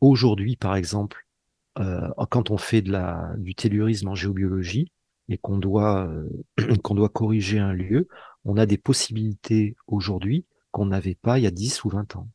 [0.00, 1.26] aujourd'hui, par exemple,
[1.74, 4.92] quand on fait de la du tellurisme en géobiologie,
[5.28, 6.28] et qu'on doit, euh,
[6.82, 8.08] qu'on doit corriger un lieu,
[8.44, 12.28] on a des possibilités aujourd'hui qu'on n'avait pas il y a 10 ou 20 ans.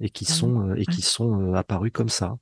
[0.00, 0.28] Et qui mmh.
[0.28, 2.38] sont, euh, et qui sont euh, apparues comme ça.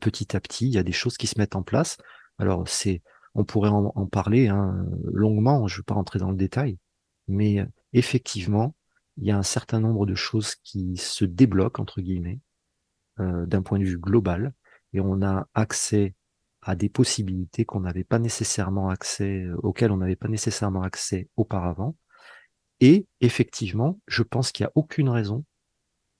[0.00, 1.98] petit à petit, il y a des choses qui se mettent en place.
[2.38, 3.02] Alors, c'est,
[3.34, 6.78] on pourrait en, parler hein, longuement, je ne vais pas rentrer dans le détail,
[7.26, 8.74] mais effectivement,
[9.16, 12.40] il y a un certain nombre de choses qui se débloquent, entre guillemets,
[13.18, 14.54] d'un point de vue global,
[14.92, 16.14] et on a accès
[16.62, 21.28] à des possibilités qu'on n'avait pas nécessairement accès, euh, auxquelles on n'avait pas nécessairement accès
[21.36, 21.96] auparavant.
[22.80, 25.44] Et effectivement, je pense qu'il n'y a aucune raison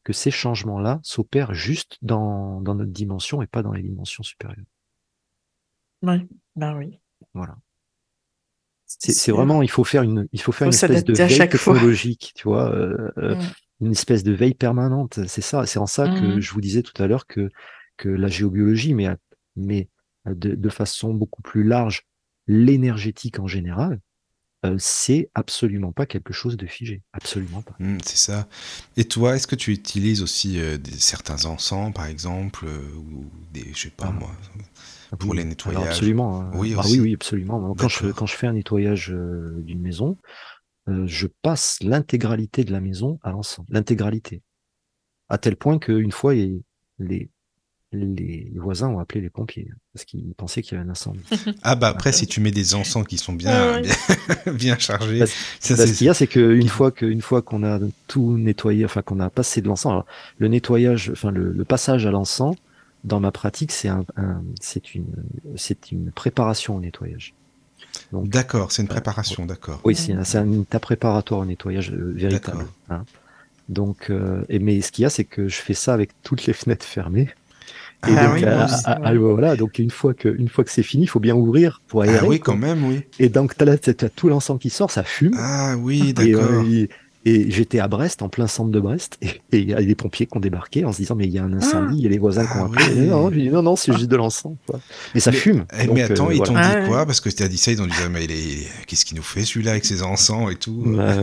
[0.04, 4.64] que ces changements-là s'opèrent juste dans, dans notre dimension et pas dans les dimensions supérieures.
[6.02, 6.98] Oui, ben oui.
[7.34, 7.56] Voilà.
[8.86, 12.44] C'est vraiment, il faut faire une, il faut faire une espèce de veille technologique, tu
[12.44, 13.42] vois, euh, euh, mm.
[13.82, 15.26] une espèce de veille permanente.
[15.26, 16.40] C'est ça, c'est en ça que mm-hmm.
[16.40, 17.50] je vous disais tout à l'heure que
[17.98, 19.08] que la géobiologie, mais
[19.56, 19.90] mais
[20.34, 22.06] de, façon beaucoup plus large
[22.46, 24.00] l'énergétique en général,
[24.64, 27.76] euh, c'est absolument pas quelque chose de figé, absolument pas.
[27.78, 28.48] Mmh, c'est ça.
[28.96, 33.30] Et toi, est-ce que tu utilises aussi euh, des, certains encens, par exemple, euh, ou
[33.52, 34.12] des, je sais pas ah.
[34.12, 34.30] moi,
[35.20, 35.86] pour les nettoyages?
[35.86, 36.40] Absolument.
[36.40, 36.50] Hein.
[36.54, 37.72] Oui, ah oui, oui, absolument.
[37.76, 40.16] Quand je, quand je fais un nettoyage d'une maison,
[40.88, 44.42] je passe l'intégralité de la maison à l'encens, l'intégralité,
[45.28, 46.60] à tel point qu'une fois, les,
[46.98, 47.30] les
[48.54, 51.20] voisins ont appelé les pompiers parce qu'ils pensaient qu'il y avait un incendie.
[51.62, 53.80] Ah bah après, si tu mets des encens qui sont bien,
[54.46, 55.24] ah bien, chargés,
[55.60, 59.02] ça, ce qu'il y a, c'est qu'une fois qu'une fois qu'on a tout nettoyé, enfin
[59.02, 60.04] qu'on a passé de l'encens,
[60.38, 62.56] le nettoyage, enfin le, passage à l'encens,
[63.04, 64.04] dans ma pratique, c'est un,
[64.60, 65.06] c'est une,
[65.56, 67.34] c'est une préparation au nettoyage.
[68.12, 69.80] D'accord, c'est une préparation, d'accord.
[69.84, 72.66] Oui, c'est un, un, état préparatoire au nettoyage euh, véritable.
[72.90, 73.04] Hein.
[73.68, 76.46] Donc, euh, et, mais ce qu'il y a, c'est que je fais ça avec toutes
[76.46, 77.28] les fenêtres fermées.
[78.06, 80.84] Et ah donc, euh, ah, ah, voilà, donc une fois que, une fois que c'est
[80.84, 82.18] fini, il faut bien ouvrir pour aérer.
[82.22, 83.00] Ah oui, quand même, oui.
[83.18, 85.34] Et donc, tu as, tout l'encens qui sort, ça fume.
[85.36, 86.64] Ah oui, d'accord.
[86.64, 86.88] Et
[87.24, 90.36] j'étais à Brest, en plein centre de Brest, et il y a des pompiers qui
[90.36, 92.18] ont débarqué en se disant mais il y a un incendie, il y a les
[92.18, 93.06] voisins qui ont ah appelé.
[93.06, 94.54] Non, non, non, c'est juste de l'encens.
[95.14, 95.64] Mais ça fume.
[95.78, 97.06] Eh, mais attends, euh, ils t'ont dit quoi?
[97.06, 98.26] Parce que tu as dit ça, ils ont dit mais
[98.86, 100.82] qu'est-ce qu'il nous fait celui-là avec ses encens et tout?
[100.86, 101.16] Bah,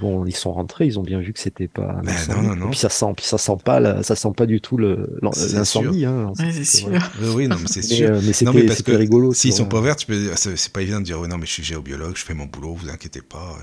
[0.00, 1.96] Bon, ils sont rentrés, ils ont bien vu que c'était pas.
[1.98, 2.66] Un bah, non, non, non.
[2.66, 6.04] Et puis ça sent, puis ça sent pas, ça sent pas du tout l'incendie.
[6.04, 6.90] Hein, c'est sûr.
[7.34, 8.10] Oui, non, mais c'est sûr.
[8.10, 9.32] Euh, mais c'était rigolo.
[9.32, 11.62] S'ils sont pas verts, tu peux, c'est pas évident de dire non mais je suis
[11.62, 13.56] géobiologue, je fais mon boulot, vous inquiétez pas,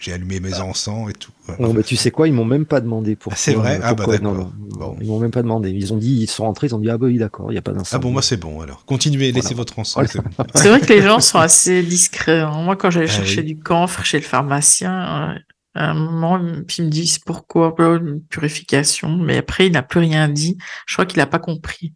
[0.00, 1.32] j'ai allumé mes encens et tout.
[1.58, 3.32] Non, bah, tu sais quoi, ils m'ont même pas demandé pour.
[3.32, 3.80] Ah, c'est vrai?
[3.82, 5.70] Ah bah non, non, Ils m'ont même pas demandé.
[5.70, 7.58] Ils ont dit, ils sont rentrés, ils ont dit ah bah oui d'accord, il y
[7.58, 7.90] a pas d'incendie.
[7.92, 8.84] Ah bon, moi c'est bon alors.
[8.84, 10.16] Continuez, laissez votre encens.
[10.54, 12.40] C'est vrai que les gens sont assez discrets.
[12.40, 12.62] Hein.
[12.62, 15.38] Moi, quand j'allais ah chercher du camphre chez le pharmacien, euh,
[15.74, 20.00] à un moment, puis ils me disent pourquoi une purification, mais après il n'a plus
[20.00, 20.56] rien dit.
[20.86, 21.94] Je crois qu'il n'a pas compris.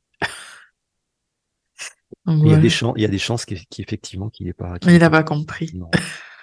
[2.26, 4.76] il, y a des chances, il y a des chances qu'effectivement qu'il n'ait pas.
[4.82, 5.72] il n'a pas compris.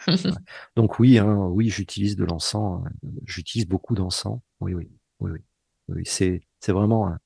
[0.76, 2.82] Donc oui, hein, oui, j'utilise de l'encens.
[2.86, 2.91] Hein.
[3.26, 4.40] J'utilise beaucoup d'encens.
[4.60, 5.32] Oui, oui, oui,
[5.90, 6.03] oui.
[6.06, 7.19] c'est c'est vraiment un,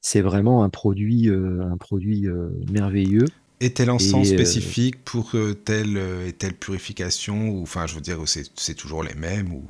[0.00, 3.26] c'est vraiment un produit euh, un produit euh, merveilleux.
[3.60, 5.34] Et tel encens euh, spécifique pour
[5.64, 5.96] telle
[6.26, 9.62] et telle purification ou enfin je veux dire c'est toujours les mêmes ou?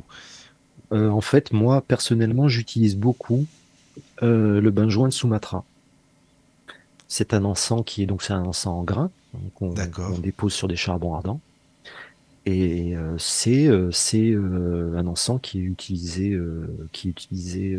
[0.91, 3.47] En fait moi personnellement j'utilise beaucoup
[4.21, 5.65] le benjoin de Sumatra.
[7.09, 9.11] C'est un encens qui est donc c'est un encens en grain
[9.55, 9.75] qu'on
[10.19, 11.41] dépose sur des charbons ardents.
[12.47, 16.39] Et euh, c'est euh, c'est euh, un encens qui est utilisé
[16.93, 17.79] qui est utilisé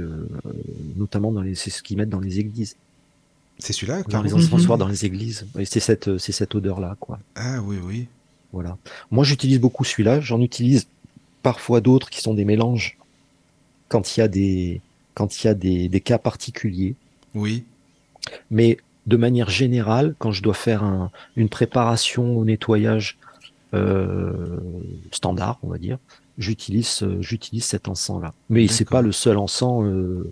[0.96, 2.76] notamment dans les c'est ce qu'ils mettent dans les églises.
[3.58, 5.46] C'est celui-là Dans les encensoirs dans les églises.
[5.66, 7.20] c'est cette c'est cette odeur là quoi.
[7.36, 8.08] Ah oui oui.
[8.52, 8.78] Voilà.
[9.12, 10.20] Moi j'utilise beaucoup celui-là.
[10.20, 10.88] J'en utilise
[11.44, 12.98] parfois d'autres qui sont des mélanges
[13.88, 14.82] quand il y a des
[15.14, 16.96] quand il y a des, des cas particuliers.
[17.34, 17.64] Oui.
[18.50, 23.18] Mais de manière générale, quand je dois faire un, une préparation au nettoyage
[23.76, 24.60] euh,
[25.12, 25.98] standard, on va dire,
[26.38, 28.34] j'utilise euh, j'utilise cet encens là.
[28.50, 29.84] Mais c'est pas le seul encens.
[29.86, 30.32] Euh,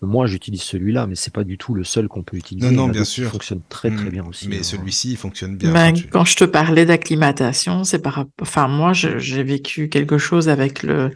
[0.00, 2.70] moi, j'utilise celui-là, mais c'est pas du tout le seul qu'on peut utiliser.
[2.70, 3.26] Non, non, bien sûr.
[3.26, 4.10] Il fonctionne très très hmm.
[4.10, 4.48] bien aussi.
[4.48, 5.72] Mais celui-ci, il fonctionne bien.
[5.72, 10.82] Ben, quand je te parlais d'acclimatation, c'est par Enfin, moi, j'ai vécu quelque chose avec
[10.82, 11.10] le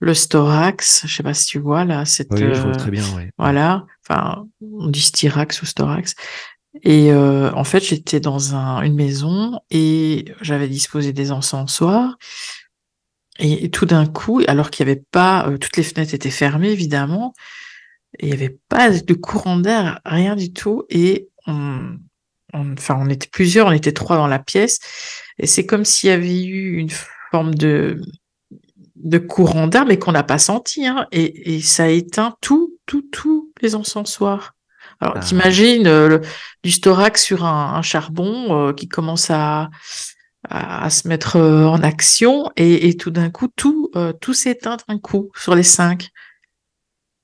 [0.00, 1.06] le Storax.
[1.06, 2.04] Je sais pas si tu vois là.
[2.04, 3.04] Cette, oui, je vois très bien.
[3.38, 3.86] Voilà.
[4.04, 6.14] Enfin, on dit Styrax ou Storax.
[6.82, 12.16] Et euh, en fait, j'étais dans un, une maison et j'avais disposé des encensoirs.
[13.38, 16.70] Et, tout d'un coup, alors qu'il n'y avait pas, euh, toutes les fenêtres étaient fermées
[16.70, 17.34] évidemment,
[18.20, 20.84] il n'y avait pas de courant d'air, rien du tout.
[20.90, 21.96] Et on,
[22.54, 24.78] enfin, on était plusieurs, on était trois dans la pièce,
[25.38, 26.90] et c'est comme s'il y avait eu une
[27.30, 28.00] forme de
[28.96, 32.78] de courant d'air, mais qu'on n'a pas senti, hein, et, et ça a éteint tout,
[32.86, 34.54] tout, tous les encensoirs.
[35.02, 35.20] Alors, ah.
[35.20, 36.20] t'imagines euh,
[36.62, 39.68] du storax sur un, charbon euh, qui commence à,
[40.48, 45.30] à, se mettre euh, en action et, tout d'un coup, tout, tout s'éteint d'un coup
[45.36, 46.10] sur les cinq.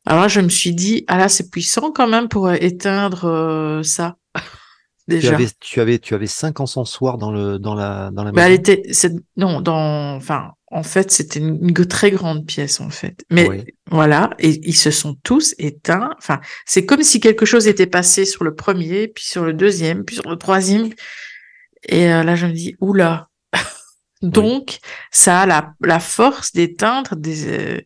[0.07, 4.17] Alors là, je me suis dit, ah là, c'est puissant quand même pour éteindre ça.
[5.07, 5.29] Déjà.
[5.29, 8.47] Tu avais, tu avais, tu avais cinq encensoirs dans le, dans la, dans la bah,
[8.47, 8.83] elle était,
[9.37, 13.25] non, dans, enfin, en fait, c'était une, très grande pièce, en fait.
[13.31, 16.11] Mais voilà, et ils se sont tous éteints.
[16.19, 20.05] Enfin, c'est comme si quelque chose était passé sur le premier, puis sur le deuxième,
[20.05, 20.91] puis sur le troisième.
[21.89, 23.29] Et euh, là, je me dis, oula.
[24.23, 24.79] Donc,
[25.11, 27.81] ça a la, la force d'éteindre des, euh,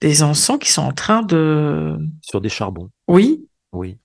[0.00, 1.96] des encens qui sont en train de...
[2.22, 2.90] Sur des charbons.
[3.06, 3.46] Oui.
[3.72, 3.98] Oui.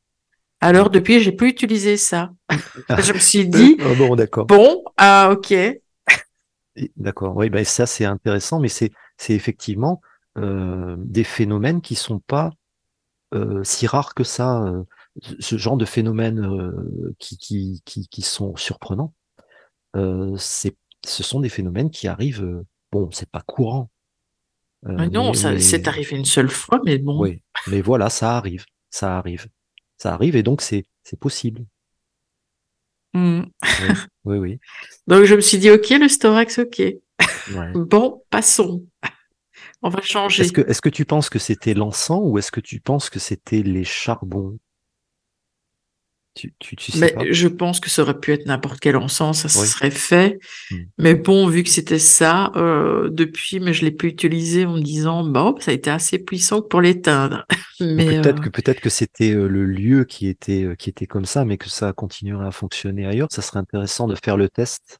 [0.61, 2.31] Alors, depuis, j'ai plus utilisé ça.
[2.99, 4.45] je me suis dit, oh bon, d'accord.
[4.45, 5.53] Bon, ah, ok.
[6.97, 8.91] D'accord, oui, ben ça c'est intéressant, mais c'est
[9.29, 10.01] effectivement
[10.37, 12.51] euh, des phénomènes qui sont pas
[13.33, 14.63] euh, si rares que ça.
[14.63, 14.83] Euh,
[15.39, 16.45] ce genre de phénomènes
[17.19, 19.13] qui, qui, qui, qui, sont surprenants,
[20.37, 20.75] c'est
[21.05, 22.65] ce sont des phénomènes qui arrivent.
[22.91, 23.89] bon, c'est pas courant.
[24.83, 27.17] non, ça c'est arrivé une seule fois, mais bon.
[27.17, 29.47] Oui, mais voilà, ça arrive, ça arrive,
[29.97, 31.65] ça arrive, et donc c'est c'est possible.
[33.15, 33.45] Mmh.
[34.25, 34.59] Oui, oui,
[35.07, 36.81] Donc je me suis dit, ok, le Storax, ok.
[37.73, 38.83] bon, passons.
[39.81, 40.43] On va changer.
[40.43, 43.19] Est-ce que, est que tu penses que c'était l'encens ou est-ce que tu penses que
[43.19, 44.57] c'était les charbons?
[46.35, 46.53] Tu,
[46.97, 50.37] mais je pense que ça aurait pu être n'importe quel encens, ça se serait fait.
[50.69, 50.83] Hmm.
[50.97, 54.81] Mais bon, vu que c'était ça, euh, depuis, mais je l'ai pu utiliser en me
[54.81, 57.45] disant, bon, ça a été assez puissant pour l'éteindre.
[57.79, 61.25] mais peut-être euh que peut-être que c'était euh, le lieu qui était qui était comme
[61.25, 63.27] ça, mais que ça continuerait à fonctionner ailleurs.
[63.31, 64.99] Ça serait intéressant de faire le test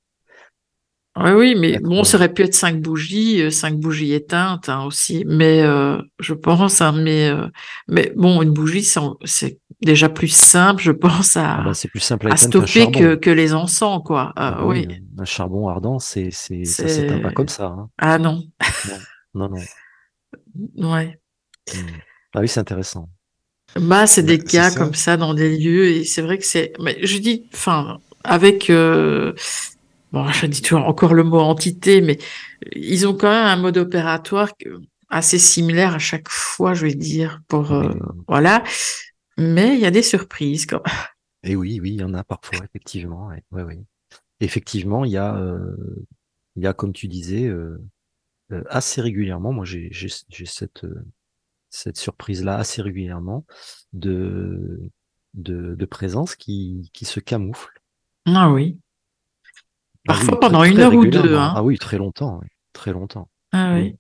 [1.18, 4.84] oui, oui, mais bon, ça aurait pu être cinq bougies, euh, cinq bougies éteintes hein,
[4.84, 7.48] aussi, mais euh, je pense, hein, mais euh,
[7.88, 8.86] mais bon, une bougie,
[9.24, 13.30] c'est déjà plus simple, je pense à, ah bah, plus simple à, stopper que, que,
[13.30, 14.34] les encens, quoi.
[14.36, 14.88] Ah bah oui.
[15.18, 17.68] Un charbon ardent, c'est c'est ça s'éteint pas comme ça.
[17.68, 17.90] Hein.
[17.98, 18.44] Ah non.
[19.34, 19.50] non.
[19.50, 19.62] non,
[20.92, 21.18] Ouais.
[21.74, 21.88] Hmm.
[22.34, 23.08] Ah oui, c'est intéressant.
[23.80, 26.74] Bah, c'est des cas comme ça dans des lieux et c'est vrai que c'est.
[26.82, 28.70] Mais je dis, enfin, avec
[30.16, 32.18] bon, je dis toujours encore le mot entité, mais
[32.72, 34.54] ils ont quand même un mode opératoire
[35.10, 37.94] assez similaire à chaque fois, je vais dire, pour euh,
[38.28, 38.64] voilà.
[39.38, 40.82] Mais il y a des surprises quand
[41.44, 43.30] Et oui, oui, il y en a parfois effectivement.
[43.52, 43.76] oui, oui.
[44.40, 45.76] Effectivement, il y a, euh,
[46.56, 47.78] il y a comme tu disais, euh,
[48.70, 49.92] assez régulièrement, moi j'ai
[50.46, 50.86] cette,
[51.70, 53.46] cette surprise-là assez régulièrement
[53.94, 54.92] de,
[55.34, 57.82] de, de présence qui, qui se camoufle.
[58.26, 58.78] Ah oui.
[60.07, 61.36] Ah Parfois pendant une heure ou deux.
[61.36, 61.53] Hein.
[61.56, 62.41] Ah oui, très longtemps,
[62.73, 63.30] très longtemps.
[63.52, 63.95] Ah oui.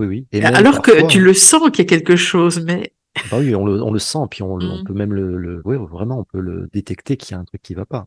[0.00, 0.26] Oui, oui.
[0.32, 2.94] Et Alors que tu le sens qu'il y a quelque chose, mais.
[3.30, 4.84] Bah oui, on le, on le sent, puis on, on, mmh.
[4.84, 7.60] peut même le, le, oui, vraiment, on peut le détecter qu'il y a un truc
[7.60, 8.06] qui va pas.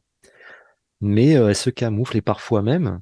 [1.01, 3.01] Mais euh, elle se camoufle et parfois même,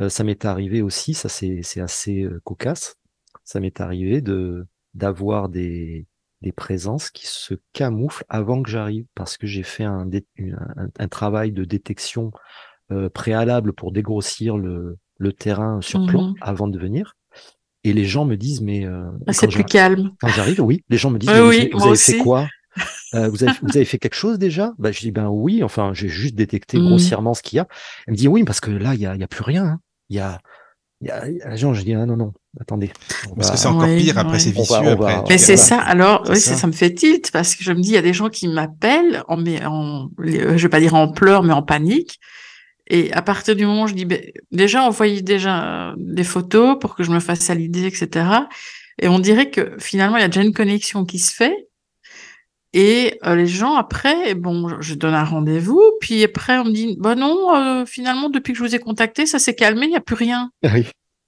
[0.00, 2.96] euh, ça m'est arrivé aussi, ça c'est assez euh, cocasse.
[3.44, 6.06] Ça m'est arrivé de d'avoir des
[6.40, 11.08] des présences qui se camouflent avant que j'arrive parce que j'ai fait un, un, un,
[11.08, 12.32] travail de détection
[12.92, 17.14] euh, préalable pour dégrossir le, le terrain sur plan mmh avant de venir.
[17.84, 18.86] Et les gens me disent, mais...
[18.86, 20.12] Euh, ah, c'est plus calme.
[20.20, 22.46] Quand j'arrive, oui, les gens me disent, oui, vous, avez fait quoi?
[23.14, 24.72] Euh, vous, avez, vous avez fait quelque chose déjà?
[24.78, 26.86] Bah, Je dis, ben oui, enfin, j'ai juste détecté mmh.
[26.86, 27.66] grossièrement ce qu'il y a.
[28.06, 29.64] Elle me dit, oui, parce que là, il n'y a, y a plus rien.
[29.64, 29.80] Hein.
[30.10, 30.38] Il y a,
[31.00, 32.92] y a, y a gens, je dis, ah non, non, attendez.
[33.34, 34.76] Parce que c'est encore pire, après c'est vicieux.
[34.76, 36.54] après, mais c'est ça, alors, oui, ça.
[36.54, 36.66] ça.
[36.68, 39.24] me fait tilt, parce que je me dis, il y a des gens qui m'appellent,
[39.26, 42.20] en, en, je vais pas dire en pleurs, mais en panique,
[42.88, 46.78] et à partir du moment où je dis, ben, déjà, envoyez déjà euh, des photos
[46.78, 48.26] pour que je me fasse à l'idée, etc.
[49.00, 51.68] Et on dirait que finalement, il y a déjà une connexion qui se fait.
[52.74, 56.96] Et euh, les gens, après, bon, je donne un rendez-vous, puis après, on me dit,
[56.98, 59.96] bah non, euh, finalement, depuis que je vous ai contacté, ça s'est calmé, il n'y
[59.96, 60.50] a plus rien.
[60.64, 60.86] Oui,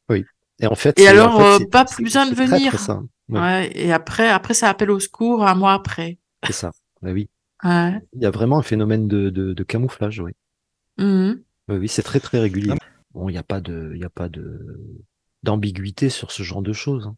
[0.09, 0.25] oui.
[0.61, 2.79] Et en fait, et alors, pas plus besoin de venir.
[2.79, 3.03] ça.
[3.29, 3.71] Ouais.
[3.75, 6.19] et après, après, ça appelle au secours un mois après.
[6.47, 6.73] C'est ça,
[7.03, 7.29] bah oui.
[7.63, 7.99] Ouais.
[8.15, 10.33] Il y a vraiment un phénomène de, de, de camouflage, oui.
[10.99, 11.33] Mmh.
[11.69, 12.75] Oui, c'est très très régulier.
[13.13, 15.05] Bon, il n'y a pas de, il a pas de
[15.43, 17.07] d'ambiguïté sur ce genre de choses.
[17.07, 17.17] Hein.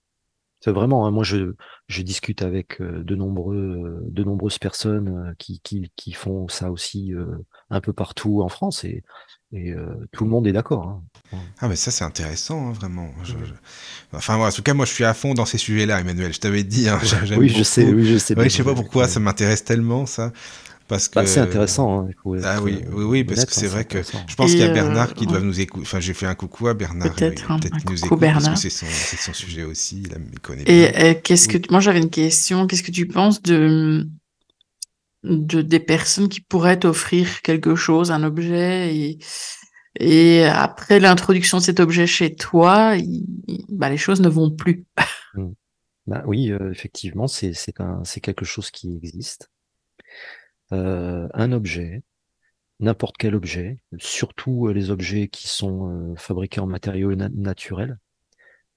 [0.61, 1.55] C'est vraiment, hein, moi je,
[1.87, 6.49] je discute avec euh, de nombreux, euh, de nombreuses personnes euh, qui, qui, qui font
[6.49, 7.13] ça aussi
[7.71, 9.05] un peu partout en France et,
[9.53, 9.75] et
[10.13, 10.89] tout le monde est d'accord.
[11.33, 11.39] Hein.
[11.61, 13.11] Ah mais ça c'est intéressant vraiment.
[14.13, 16.33] Enfin moi, en tout cas moi je suis à fond dans ces sujets-là, Emmanuel.
[16.33, 16.89] Je t'avais dit.
[17.37, 18.35] oui je sais, oui je sais.
[18.37, 20.33] je sais pas pourquoi ça m'intéresse tellement ça.
[20.89, 22.07] Parce bah, que c'est intéressant.
[22.07, 22.11] Hein,
[22.45, 25.15] ah oui, oui, oui, parce que c'est vrai que je pense qu'il y a Bernard
[25.15, 25.85] qui euh, doit nous écouter.
[25.87, 27.13] Enfin, j'ai fait un coucou à Bernard.
[27.15, 28.57] Peut-être peut nous écoute Bernard.
[28.57, 30.05] c'est son, son, sujet aussi.
[30.05, 32.67] Il, me connaît Et euh, qu'est-ce que moi j'avais une question.
[32.67, 34.07] Qu'est-ce que tu penses de
[35.25, 39.19] de des personnes qui pourraient t'offrir quelque chose, un objet et
[39.99, 42.95] et après l'introduction de cet objet chez toi,
[43.71, 44.85] bah, les choses ne vont plus.
[45.35, 45.49] Mmh.
[46.07, 49.51] bah, oui, euh, effectivement, c'est c'est quelque chose qui existe.
[50.73, 52.03] Euh, un objet,
[52.81, 57.99] n'importe quel objet, surtout euh, les objets qui sont euh, fabriqués en matériaux naturels,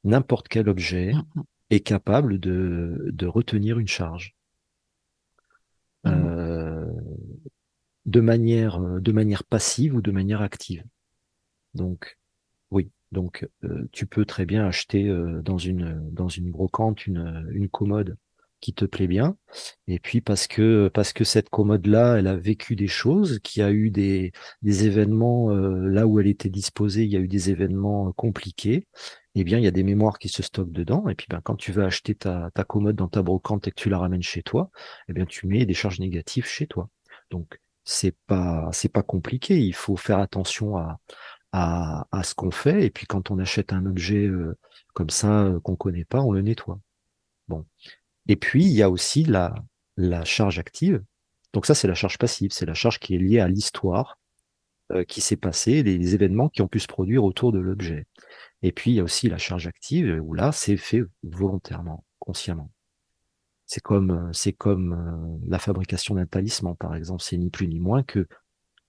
[0.03, 1.41] n'importe quel objet mmh,
[1.71, 4.35] est capable de, de retenir une charge.
[6.05, 6.85] Mmh.
[8.05, 10.81] de manière de manière passive ou de manière active.
[11.73, 12.17] Donc
[12.71, 13.45] oui, donc
[13.91, 15.13] tu peux très bien acheter
[15.43, 18.15] dans une dans une brocante une, une commode
[18.59, 19.37] qui te plaît bien.
[19.87, 23.63] Et puis parce que parce que cette commode-là, elle a vécu des choses, qu'il y
[23.63, 24.31] a eu des,
[24.61, 28.11] des événements euh, là où elle était disposée, il y a eu des événements euh,
[28.13, 28.87] compliqués.
[29.35, 31.07] Eh bien, il y a des mémoires qui se stockent dedans.
[31.07, 33.79] Et puis, ben, quand tu vas acheter ta, ta commode dans ta brocante et que
[33.79, 34.71] tu la ramènes chez toi,
[35.07, 36.89] eh bien, tu mets des charges négatives chez toi.
[37.31, 39.59] Donc, c'est pas c'est pas compliqué.
[39.59, 40.99] Il faut faire attention à
[41.51, 42.85] à, à ce qu'on fait.
[42.85, 44.57] Et puis, quand on achète un objet euh,
[44.93, 46.79] comme ça qu'on connaît pas, on le nettoie.
[47.47, 47.65] Bon,
[48.29, 49.55] et puis, il y a aussi la,
[49.97, 51.03] la charge active.
[51.51, 54.19] Donc ça, c'est la charge passive, c'est la charge qui est liée à l'histoire
[54.91, 58.05] euh, qui s'est passée, les, événements qui ont pu se produire autour de l'objet.
[58.61, 62.71] Et puis, il y a aussi la charge active, où là, c'est fait volontairement, consciemment.
[63.65, 67.23] C'est comme, euh, c'est comme euh, la fabrication d'un talisman, par exemple.
[67.23, 68.27] C'est ni plus ni moins que,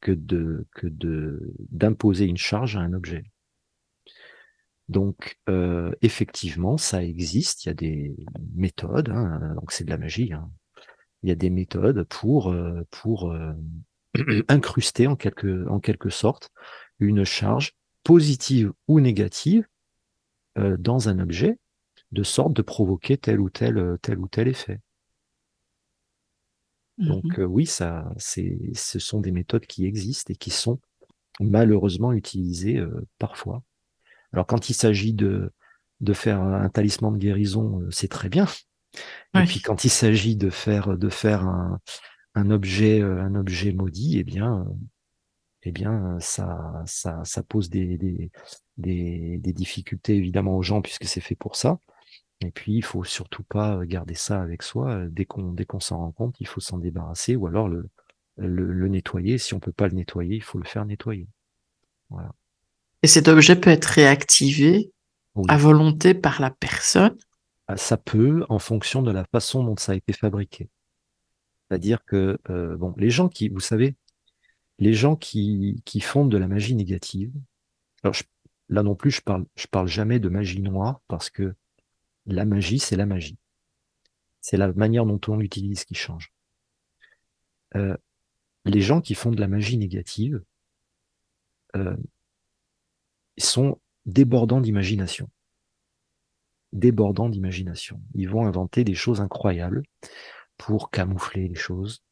[0.02, 3.24] que de, que de, d'imposer une charge à un objet.
[4.90, 7.64] Donc, euh, effectivement, ça existe.
[7.64, 8.16] Il y a des
[8.56, 9.08] méthodes.
[9.10, 10.32] Hein, donc, c'est de la magie.
[10.32, 10.50] Hein.
[11.22, 13.52] Il y a des méthodes pour euh, pour euh,
[14.48, 16.50] incruster en quelque en quelque sorte
[16.98, 19.66] une charge positive ou négative
[20.56, 21.58] dans un objet,
[22.10, 24.80] de sorte de provoquer tel ou tel tel ou tel effet.
[26.98, 30.80] Donc mmh oui, ça, c'est, ce sont des méthodes qui existent et qui sont
[31.38, 32.82] malheureusement utilisées
[33.18, 33.62] parfois.
[34.32, 35.52] Alors quand il s'agit de,
[36.00, 38.46] de faire un talisman de guérison, euh, c'est très bien.
[39.34, 41.80] Et puis quand il s'agit de faire de faire un,
[42.34, 44.74] un objet euh, un objet maudit, eh bien euh,
[45.62, 48.30] eh bien ça ça ça pose des des,
[48.78, 51.78] des, des difficultés évidemment aux gens puisque c'est fait pour ça.
[52.40, 55.06] Et puis il faut surtout pas garder ça avec soi.
[55.10, 57.88] Dès qu'on dès qu'on s'en rend compte, il faut s'en débarrasser ou alors le,
[58.38, 59.38] le, le nettoyer.
[59.38, 61.28] Si on peut pas le nettoyer, il faut le faire nettoyer.
[62.08, 62.32] Voilà.
[63.02, 64.92] Et cet objet peut être réactivé
[65.48, 67.16] à volonté par la personne
[67.66, 70.68] ah, Ça peut, en fonction de la façon dont ça a été fabriqué.
[71.68, 73.94] C'est-à-dire que, euh, bon, les gens qui, vous savez,
[74.78, 77.32] les gens qui, qui font de la magie négative,
[78.02, 78.16] alors
[78.68, 81.54] là non plus, je parle, je parle jamais de magie noire parce que
[82.26, 83.38] la magie, c'est la magie.
[84.40, 86.32] C'est la manière dont on l'utilise qui change.
[87.76, 87.96] Euh,
[88.64, 90.42] les gens qui font de la magie négative
[91.76, 91.96] euh,
[93.38, 95.28] sont débordants d'imagination.
[96.72, 98.00] Débordants d'imagination.
[98.14, 99.82] Ils vont inventer des choses incroyables
[100.56, 102.02] pour camoufler les choses,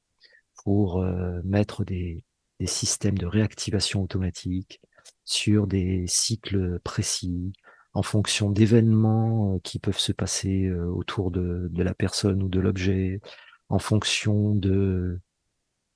[0.64, 2.24] pour euh, mettre des,
[2.60, 4.80] des systèmes de réactivation automatique
[5.24, 7.52] sur des cycles précis,
[7.92, 12.48] en fonction d'événements euh, qui peuvent se passer euh, autour de, de la personne ou
[12.48, 13.20] de l'objet,
[13.68, 15.20] en fonction de,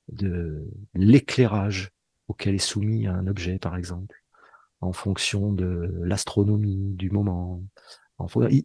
[0.09, 1.91] de l'éclairage
[2.29, 4.22] auquel est soumis un objet, par exemple,
[4.83, 7.63] en fonction de l'astronomie du moment.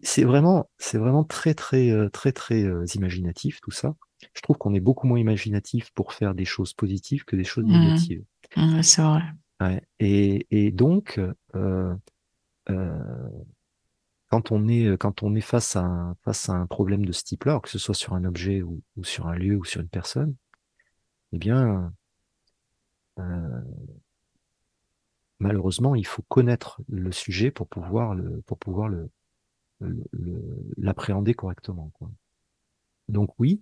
[0.03, 3.95] C'est vraiment, c'est vraiment très, très, euh, très, très, très imaginatif tout ça.
[4.34, 7.65] Je trouve qu'on est beaucoup moins imaginatif pour faire des choses positives que des choses
[7.65, 7.80] mmh.
[7.80, 8.23] négatives.
[8.56, 9.22] Mmh, c'est vrai.
[9.61, 9.81] Ouais.
[9.99, 11.19] Et, et, donc,
[11.56, 11.95] euh,
[12.69, 13.30] euh,
[14.30, 17.23] quand on est quand on est face à un, face à un problème de ce
[17.23, 19.89] type-là, que ce soit sur un objet ou, ou, sur un lieu ou sur une
[19.89, 20.35] personne,
[21.31, 21.91] eh bien,
[23.19, 23.61] euh,
[25.39, 28.15] malheureusement, il faut connaître le sujet pour pouvoir
[28.45, 28.89] pour pouvoir
[30.77, 31.91] l'appréhender correctement.
[33.07, 33.61] Donc oui,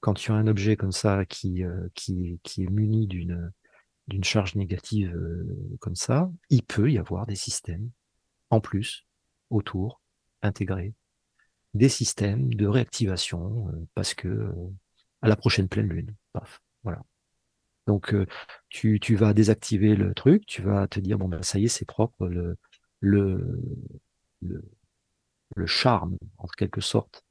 [0.00, 3.52] quand tu as un objet comme ça qui euh, qui, est muni d'une
[4.08, 7.90] d'une charge négative euh, comme ça, il peut y avoir des systèmes
[8.50, 9.06] en plus,
[9.50, 10.00] autour,
[10.42, 10.94] intégrés,
[11.74, 14.52] des systèmes de réactivation euh, parce que
[15.22, 17.02] à la prochaine pleine lune, paf, voilà.
[17.86, 18.14] Donc
[18.68, 21.84] tu, vas désactiver le truc, tu vas te dire bon ben ça y est c'est
[21.84, 22.30] propre,
[23.00, 23.48] le,
[25.66, 27.24] charme en quelque sorte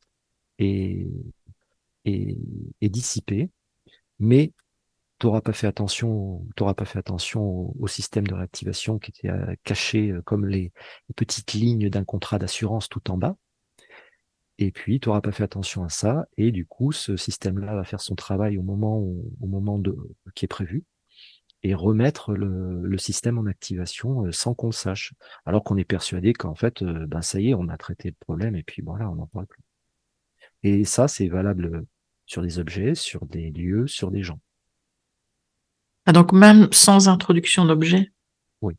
[0.59, 1.07] est,
[2.05, 2.37] est,
[2.81, 3.49] est dissipé,
[4.19, 4.53] mais
[5.19, 9.29] tu n'auras pas fait attention, t'auras pas fait attention au, système de réactivation qui était
[9.29, 10.71] euh, caché euh, comme les,
[11.15, 13.35] petites lignes d'un contrat d'assurance tout en bas.
[14.61, 17.85] Et puis, tu n'auras pas fait attention à ça, et du coup, ce système-là va
[17.85, 19.95] faire son travail au moment, au moment de,
[20.35, 20.83] qui est prévu,
[21.63, 25.13] et remettre le, le système en activation euh, sans qu'on le sache,
[25.45, 28.57] alors qu'on est persuadé qu'en fait, ben ça y est, on a traité le problème,
[28.57, 29.63] et puis voilà, on n'en parle plus.
[30.63, 31.85] Et ça, c'est valable
[32.25, 34.41] sur des objets, sur des lieux, sur des gens.
[36.05, 38.11] Ah, donc même sans introduction d'objet
[38.61, 38.75] Oui,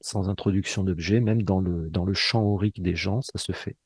[0.00, 3.76] sans introduction d'objet, même dans le, dans le champ aurique des gens, ça se fait.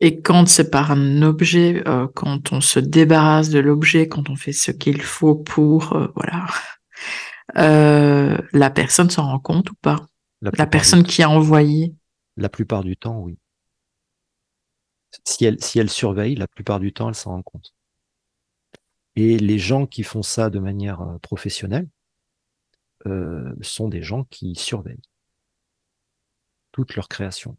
[0.00, 4.36] Et quand c'est par un objet, euh, quand on se débarrasse de l'objet, quand on
[4.36, 6.46] fait ce qu'il faut pour, euh, voilà,
[7.56, 10.06] euh, la personne s'en rend compte ou pas?
[10.42, 11.94] La, personne qui a envoyé?
[12.36, 13.38] La plupart du temps, oui.
[15.24, 17.72] Si elle, si elle surveille, la plupart du temps, elle s'en rend compte.
[19.16, 21.88] Et les gens qui font ça de manière euh, professionnelle
[23.06, 25.00] euh, sont des gens qui surveillent
[26.70, 27.56] toute leur création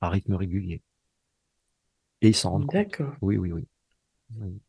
[0.00, 0.82] à rythme régulier.
[2.22, 2.74] Et ils s'en rendent compte.
[2.74, 3.14] D'accord.
[3.20, 3.66] Oui, oui, oui.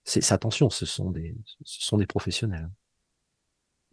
[0.04, 2.70] C'est attention, ce sont des, ce sont des professionnels.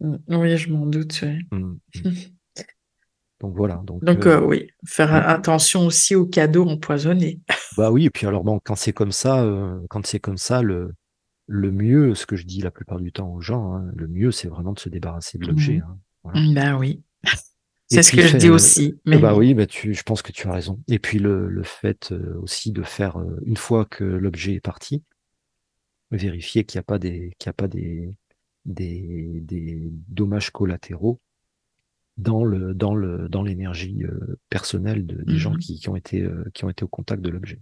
[0.01, 1.21] Mmh, oui, je m'en doute.
[1.23, 1.39] Oui.
[1.51, 2.09] Mmh, mmh.
[3.39, 3.81] donc voilà.
[3.85, 7.39] Donc, donc euh, oui, faire attention aussi aux cadeaux empoisonnés.
[7.77, 9.47] bah oui, et puis alors bon, quand c'est comme ça,
[9.89, 10.93] quand c'est comme ça, le,
[11.47, 14.31] le mieux, ce que je dis la plupart du temps aux gens, hein, le mieux,
[14.31, 15.77] c'est vraiment de se débarrasser de l'objet.
[15.77, 16.29] Mmh.
[16.33, 17.03] Hein, bah oui.
[17.91, 18.99] C'est ce que je dis aussi.
[19.05, 19.17] Mais...
[19.17, 20.79] Bah oui, bah tu, je pense que tu as raison.
[20.87, 24.61] Et puis le, le fait euh, aussi de faire, euh, une fois que l'objet est
[24.61, 25.03] parti,
[26.09, 28.15] vérifier qu'il n'y a pas des, qu'il a pas des,
[28.65, 31.19] des, des, dommages collatéraux
[32.17, 35.59] dans le, dans le, dans l'énergie euh, personnelle de, des gens mmh.
[35.59, 37.59] qui, qui, ont été, qui ont été au contact de l'objet.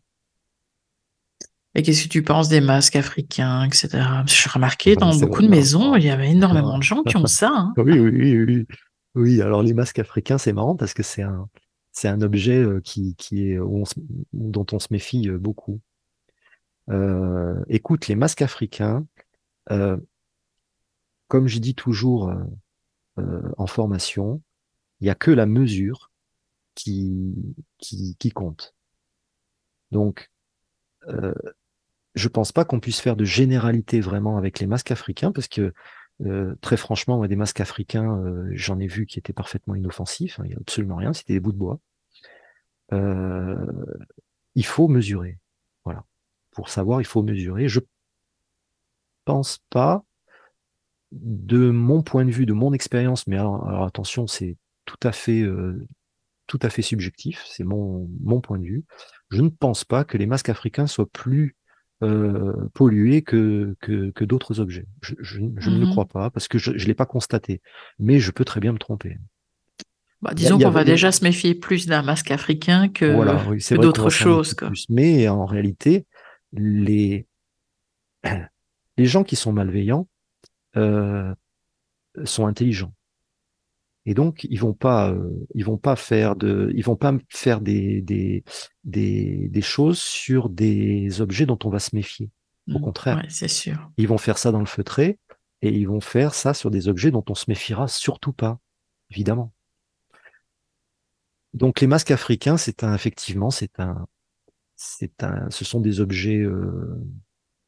[1.75, 3.89] Et qu'est-ce que tu penses des masques africains, etc.
[4.25, 7.51] J'ai remarqué dans beaucoup de maisons, il y avait énormément de gens qui ont ça.
[7.53, 7.73] Hein.
[7.77, 8.67] Oui, oui, oui, oui.
[9.15, 13.57] Alors les masques africains, c'est marrant parce que c'est un, objet qui, est,
[14.33, 15.81] dont on se méfie beaucoup.
[17.67, 19.05] Écoute, les masques africains,
[19.67, 22.33] comme je dis toujours
[23.17, 24.41] en formation,
[25.01, 26.11] il n'y a que la mesure
[26.75, 27.35] qui,
[27.77, 28.75] qui, compte.
[29.91, 30.31] Donc,
[32.15, 35.73] je pense pas qu'on puisse faire de généralité vraiment avec les masques africains, parce que
[36.25, 40.39] euh, très franchement, moi, des masques africains, euh, j'en ai vu qui étaient parfaitement inoffensifs.
[40.39, 41.79] Hein, il n'y a absolument rien, c'était des bouts de bois.
[42.91, 43.65] Euh,
[44.55, 45.39] il faut mesurer,
[45.85, 46.03] voilà.
[46.51, 47.67] Pour savoir, il faut mesurer.
[47.67, 47.79] Je
[49.25, 50.03] pense pas,
[51.11, 55.45] de mon point de vue, de mon expérience, mais alors, attention, c'est tout à fait
[56.49, 58.83] tout à fait subjectif, c'est mon, mon point de vue.
[59.29, 61.55] Je ne pense pas que les masques africains soient plus
[62.03, 64.85] euh, pollués que, que, que d'autres objets.
[65.01, 65.91] Je, je, je ne le Mhm.
[65.91, 67.61] crois pas parce que je ne l'ai pas constaté.
[67.99, 69.17] Mais je peux très bien me tromper.
[70.21, 74.09] Bah, disons qu'on va déjà se méfier plus d'un masque africain que, Voilà, oui, d'autres
[74.09, 74.49] choses.
[74.49, 74.67] méfier Quoi.
[74.69, 74.85] plus.
[74.89, 76.05] Mais en réalité,
[76.53, 77.25] les,
[78.97, 80.07] les gens qui sont malveillants
[80.75, 81.33] euh,
[82.25, 82.93] sont intelligents.
[84.05, 87.61] Et donc, ils vont pas, euh, ils vont pas faire de, ils vont pas faire
[87.61, 88.43] des, des,
[88.83, 92.29] des, des choses sur des objets dont on va se méfier.
[92.73, 92.81] Au Mm.
[92.81, 93.17] contraire.
[93.17, 93.91] Ouais, c'est sûr.
[93.97, 95.17] Ils vont faire ça dans le feutré
[95.61, 98.59] et ils vont faire ça sur des objets dont on se méfiera surtout pas,
[99.11, 99.53] évidemment.
[101.53, 104.05] Donc, les masques africains, c'est un, effectivement, c'est un,
[104.75, 106.95] c'est un, ce sont des objets euh,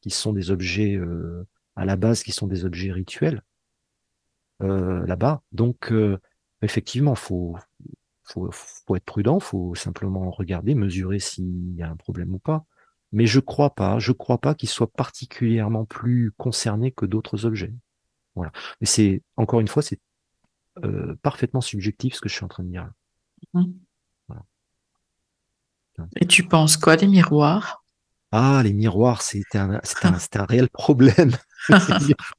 [0.01, 3.41] qui sont des objets euh, à la base, qui sont des objets rituels
[4.61, 5.41] euh, là-bas.
[5.51, 6.19] Donc, euh,
[6.61, 7.57] effectivement, faut,
[8.23, 12.65] faut, faut être prudent, faut simplement regarder, mesurer s'il y a un problème ou pas.
[13.11, 17.73] Mais je crois pas, je crois pas qu'ils soient particulièrement plus concernés que d'autres objets.
[18.35, 18.51] Voilà.
[18.79, 19.99] Mais c'est encore une fois, c'est
[20.83, 22.89] euh, parfaitement subjectif ce que je suis en train de dire.
[23.53, 23.65] Mm.
[24.27, 24.43] Voilà.
[26.15, 27.83] Et tu penses quoi des miroirs?
[28.31, 29.81] Ah, les miroirs, c'était un,
[30.47, 31.31] réel problème.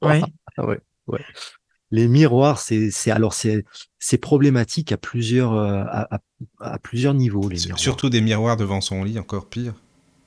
[0.01, 0.21] Oui.
[0.57, 1.23] Ah ouais, ouais.
[1.93, 3.65] Les miroirs, c'est, c'est alors c'est,
[3.99, 6.19] c'est problématique à plusieurs, euh, à, à,
[6.59, 7.47] à plusieurs niveaux.
[7.47, 7.79] Les Sur- miroirs.
[7.79, 9.75] Surtout des miroirs devant son lit, encore pire.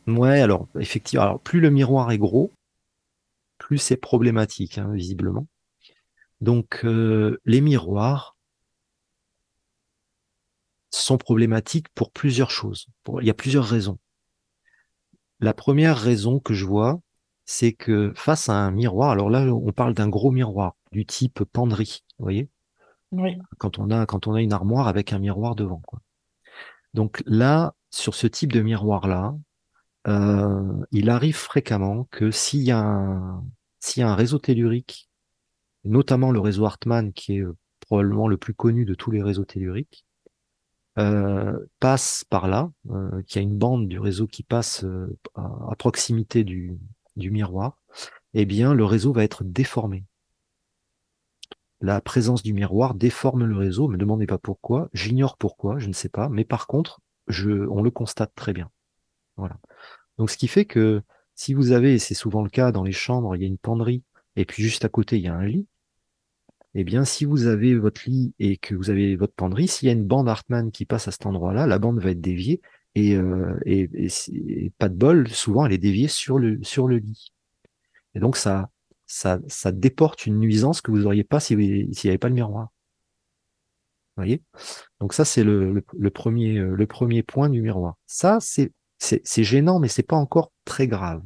[0.07, 2.53] Ouais, alors effectivement, alors plus le miroir est gros,
[3.59, 5.49] plus c'est problématique, hein, visiblement.
[6.41, 8.37] Donc euh, les miroirs
[10.91, 12.87] sont problématiques pour plusieurs choses.
[13.03, 13.99] Pour- il y a plusieurs raisons.
[15.41, 17.01] La première raison que je vois,
[17.45, 21.45] c'est que face à un miroir, alors là on parle d'un gros miroir du type
[21.45, 22.49] penderie, vous voyez,
[23.13, 23.37] Oui.
[23.59, 26.01] quand on a quand on a une armoire avec un miroir devant, quoi.
[26.95, 29.35] Donc là, sur ce type de miroir-là,
[30.09, 33.45] euh, il arrive fréquemment que s'il y a un,
[33.81, 35.11] s'il y a un réseau tellurique,
[35.85, 39.45] notamment le réseau Hartmann, qui est euh, probablement le plus connu de tous les réseaux
[39.45, 40.07] telluriques,
[40.99, 44.85] euh, passe par là, euh, qu'il y a une bande du réseau qui passe
[45.35, 46.79] à, à proximité du,
[47.17, 47.79] du miroir,
[48.33, 50.05] eh bien, le réseau va être déformé.
[51.81, 55.93] La présence du miroir déforme le réseau, me demandez pas pourquoi, j'ignore pourquoi, je ne
[55.93, 58.71] sais pas, mais par contre, on le constate très bien.
[59.37, 59.59] Voilà.
[60.19, 61.03] Donc, ce qui fait que
[61.35, 63.59] si vous avez, et c'est souvent le cas dans les chambres, il y a une
[63.59, 64.03] penderie,
[64.37, 65.67] et puis juste à côté, il y a un lit,
[66.75, 69.91] eh bien, si vous avez votre lit et que vous avez votre penderie, s'il y
[69.91, 72.61] a une bande Hartmann qui passe à cet endroit-là, la bande va être déviée,
[72.95, 77.33] et, euh, et pas de bol, souvent elle est déviée sur le, sur le lit.
[78.15, 78.71] Et donc, ça,
[79.07, 79.39] ça,
[79.73, 82.69] déporte une nuisance que vous n'auriez pas si s'il n'y avait pas le miroir.
[84.17, 84.43] Vous voyez?
[85.01, 87.97] Donc ça, c'est le, le, premier, euh, le premier point du miroir.
[88.07, 88.73] Ça, c'est
[89.45, 91.23] gênant, mais c'est pas encore très grave.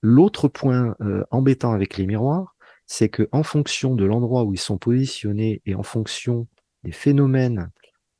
[0.00, 2.56] L'autre point euh, embêtant avec les miroirs,
[2.86, 6.46] c'est que en fonction de l'endroit où ils sont positionnés et en fonction
[6.84, 7.70] des phénomènes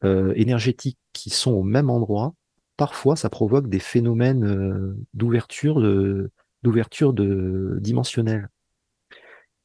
[0.04, 2.34] euh, énergétiques qui sont au même endroit,
[2.76, 6.30] parfois ça provoque des phénomènes d'ouverture de
[6.68, 8.50] d'ouverture de dimensionnelle.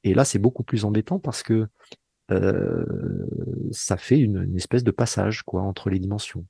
[0.06, 1.68] Et là, c'est beaucoup plus embêtant parce que
[2.32, 2.86] euh,
[3.72, 6.46] ça fait une, espèce de passage quoi entre les dimensions.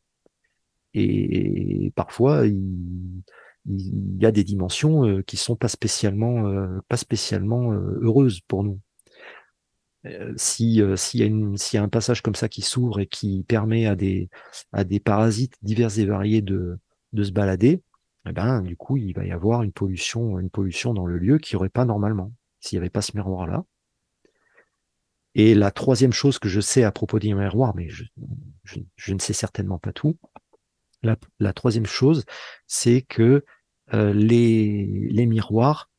[0.93, 2.61] Et parfois, il,
[4.19, 8.79] y a des dimensions euh, qui sont pas spécialement, euh, pas spécialement heureuses pour nous.
[10.35, 11.21] Si s'il
[11.73, 14.29] y a un passage comme ça qui s'ouvre et qui permet à des
[14.73, 16.77] à des parasites divers et variés de
[17.15, 17.81] se balader,
[18.27, 21.39] eh ben du coup il va y avoir une pollution une pollution dans le lieu
[21.39, 23.65] qui n'y aurait pas normalement s'il n'y avait pas ce miroir là.
[25.35, 28.03] Et la troisième chose que je sais à propos des miroirs, mais je,
[29.11, 30.17] ne sais certainement pas tout,
[31.01, 32.23] la, troisième chose,
[32.67, 33.43] c'est que
[33.93, 35.89] euh, les, miroirs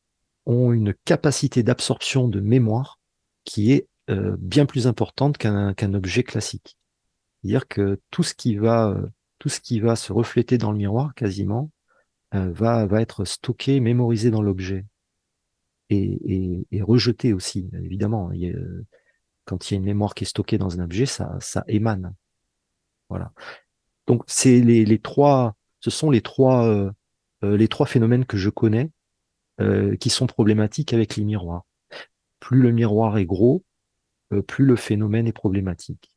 [0.47, 3.01] ont une capacité d'absorption de mémoire
[3.45, 6.79] qui est euh, bien plus importante qu'un qu'un objet classique.
[7.43, 9.07] C'est-à-dire que tout ce qui va euh,
[9.39, 11.71] tout ce qui va se refléter dans le miroir quasiment
[12.35, 14.87] euh, va va être stocké, mémorisé dans l'objet
[15.91, 17.71] et, et, et rejeté aussi.
[17.83, 18.59] Évidemment, il a,
[19.47, 22.15] quand il y a une mémoire qui est stockée dans un objet, ça ça émane.
[23.11, 23.33] Voilà.
[24.07, 26.93] Donc c'est les, les trois, ce sont les trois, euh,
[27.45, 28.91] euh, les trois phénomènes que je connais
[29.61, 31.65] euh, qui sont problématiques avec les miroirs.
[32.41, 33.65] Plus le miroir est gros,
[34.35, 36.11] euh, plus le phénomène est problématique.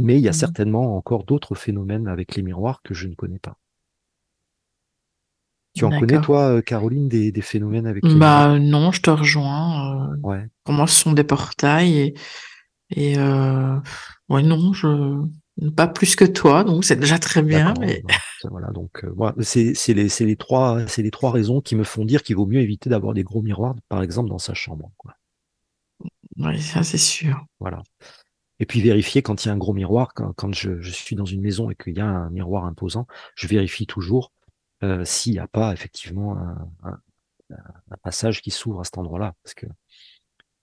[0.00, 0.34] Mais il y a Mhm.
[0.34, 3.56] certainement encore d'autres phénomènes avec les miroirs que je ne connais pas.
[5.74, 9.10] Tu en connais toi, euh, Caroline, des, des phénomènes avec les Bah non, je te
[9.10, 10.10] rejoins.
[10.12, 10.48] euh, Ouais.
[10.64, 12.14] pour moi, ce sont des portails et
[12.90, 13.78] Et euh,
[14.28, 15.24] ouais, non, je
[15.76, 17.74] pas plus que toi, donc c'est déjà très bien.
[17.80, 18.02] Mais...
[18.50, 22.22] Voilà, donc euh, voilà, c'est les, les, trois, les trois raisons qui me font dire
[22.22, 24.90] qu'il vaut mieux éviter d'avoir des gros miroirs, par exemple, dans sa chambre.
[24.96, 25.14] Quoi.
[26.38, 27.44] Oui, ça c'est sûr.
[27.58, 27.82] Voilà.
[28.58, 31.16] Et puis vérifier quand il y a un gros miroir, quand, quand je, je, suis
[31.16, 34.32] dans une maison et qu'il y a un miroir imposant, je vérifie toujours
[34.82, 37.00] euh, s'il n'y a pas effectivement un, un,
[37.90, 39.34] un passage qui s'ouvre à cet endroit-là.
[39.42, 39.66] Parce que,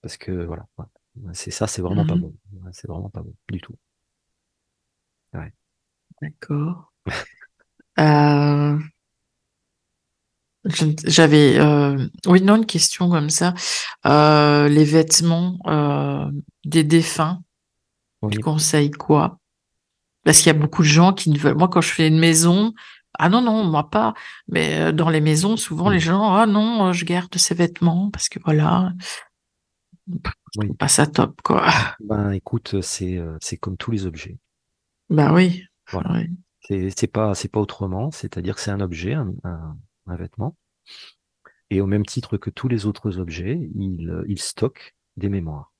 [0.01, 0.65] parce que voilà,
[1.33, 2.35] c'est ça, c'est vraiment pas mmh bon.
[2.71, 3.75] C'est vraiment pas bon du tout.
[5.33, 5.53] Ouais.
[6.21, 6.93] D'accord.
[7.99, 8.79] euh...
[11.05, 12.07] J'avais, euh...
[12.25, 13.53] oui, non, une question comme ça.
[14.05, 16.29] Euh, les vêtements euh,
[16.65, 17.41] des défunts,
[18.21, 18.33] oui.
[18.33, 19.39] tu conseilles quoi?
[20.23, 21.55] Parce qu'il y a beaucoup de gens qui ne veulent.
[21.55, 22.73] Moi, quand je fais une maison,
[23.13, 24.13] ah non, non, moi pas.
[24.47, 28.29] Mais euh, dans les maisons, souvent, les gens, ah non, je garde ces vêtements parce
[28.29, 28.93] que voilà,
[30.57, 30.73] oui.
[30.73, 31.67] pas ça top, quoi.
[31.99, 34.37] Ben, écoute, c'est euh, c'est comme tous les objets.
[35.09, 35.63] Ben oui.
[35.89, 36.11] Voilà.
[36.69, 36.91] oui.
[36.95, 38.11] C'est pas c'est pas autrement.
[38.11, 39.77] C'est-à-dire que c'est un objet, un, un,
[40.07, 40.55] un, vêtement,
[41.69, 45.71] et au même titre que tous les autres objets, il il stocke des mémoires.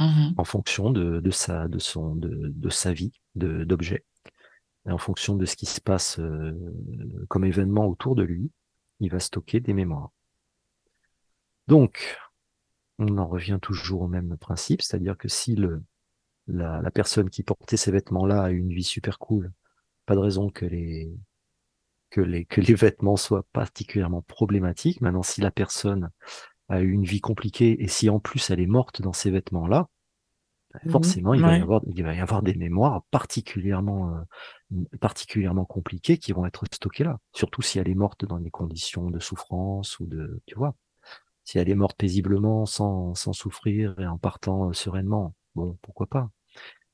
[0.00, 0.32] Mmh.
[0.36, 4.04] En fonction de, de sa de son de, de sa vie d'objet.
[4.86, 6.52] Et en fonction de ce qui se passe euh,
[7.28, 8.50] comme événement autour de lui,
[9.00, 10.10] il va stocker des mémoires.
[11.68, 12.18] Donc,
[12.98, 15.56] on en revient toujours au même principe, c'est-à-dire que si
[16.46, 19.52] la, personne qui portait ces vêtements-là a une vie super cool,
[20.06, 21.12] pas de raison que les,
[22.10, 25.00] que les, que les vêtements soient particulièrement problématiques.
[25.00, 26.10] Maintenant, si la personne
[26.68, 29.88] a eu une vie compliquée et si en plus elle est morte dans ces vêtements-là,
[30.88, 34.16] forcément, il, va y avoir, il va y avoir des mémoires particulièrement,
[34.72, 37.18] euh, particulièrement compliquées qui vont être stockées là.
[37.32, 40.74] Surtout si elle est morte dans des conditions de souffrance ou de, tu vois,
[41.44, 46.06] si elle est morte paisiblement, sans, sans souffrir et en partant euh, sereinement, bon, pourquoi
[46.06, 46.30] pas.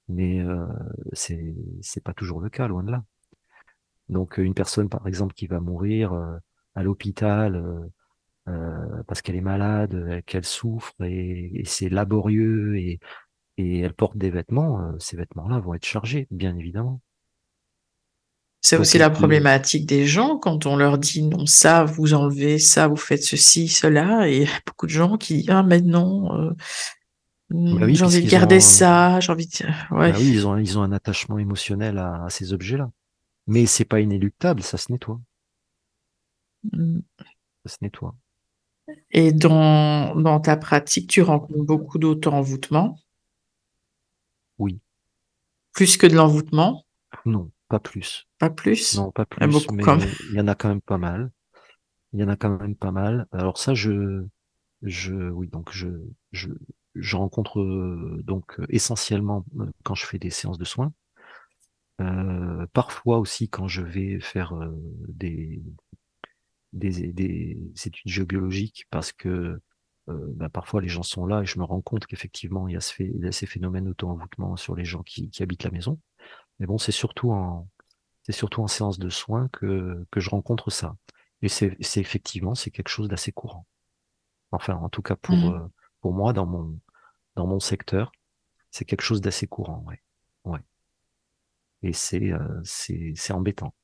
[0.08, 0.66] Mais euh,
[1.12, 3.04] c'est, c'est pas toujours le cas, loin de là.
[4.08, 6.38] Donc, une personne, par exemple, qui va mourir euh,
[6.74, 7.90] à l'hôpital
[8.48, 13.00] euh, parce qu'elle est malade, qu'elle souffre et, et c'est laborieux et
[13.58, 17.00] et elle porte des vêtements, euh, ces vêtements-là vont être chargés, bien évidemment.
[18.60, 22.88] C'est aussi la problématique des gens quand on leur dit non, ça, vous enlevez, ça,
[22.88, 26.50] vous faites ceci, cela, et beaucoup de gens qui disent ah mais non, euh,
[27.50, 28.60] bah oui, j'ai envie de garder ont...
[28.60, 29.64] ça, j'ai envie de.
[29.94, 30.12] Ouais.
[30.12, 32.90] Bah oui, ils ont, ils ont un attachement émotionnel à, à ces objets-là.
[33.46, 35.20] Mais c'est pas inéluctable, ça se nettoie.
[36.72, 36.98] Mm.
[37.64, 38.14] Ça se nettoie.
[39.10, 42.98] Et dans, dans ta pratique, tu rencontres beaucoup d'auto-envoûtement
[44.58, 44.80] Oui.
[45.72, 46.84] Plus que de l'envoûtement?
[47.24, 48.26] Non, pas plus.
[48.38, 48.96] Pas plus?
[48.96, 49.44] Non, pas plus.
[49.44, 49.84] Il mais
[50.30, 51.30] il y en a quand même pas mal.
[52.12, 53.26] Il y en a quand même pas mal.
[53.32, 54.24] Alors ça, je,
[54.82, 55.88] je, oui, donc je,
[56.32, 56.48] je,
[56.94, 60.92] je rencontre euh, donc essentiellement euh, quand je fais des séances de soins.
[62.00, 64.70] Euh, parfois aussi quand je vais faire euh,
[65.08, 65.60] des,
[66.72, 69.62] des, des études géobiologiques parce que euh,
[70.36, 72.80] bah, parfois les gens sont là et je me rends compte qu'effectivement il y a,
[72.80, 75.98] ce il y a ces phénomènes d'auto-envoûtement sur les gens qui, qui habitent la maison.
[76.60, 77.68] Mais bon, c'est surtout en
[78.24, 80.96] c'est surtout en séance de soins que, que je rencontre ça.
[81.42, 83.66] Et c'est effectivement c'est quelque chose d'assez courant.
[84.52, 85.54] Enfin, en tout cas pour Mhm.
[85.54, 85.68] euh,
[86.00, 86.78] pour moi dans mon
[87.36, 88.12] dans mon secteur,
[88.72, 90.02] c'est quelque chose d'assez courant, ouais.
[90.44, 90.60] Ouais.
[91.82, 93.74] Et c'est euh, c'est embêtant.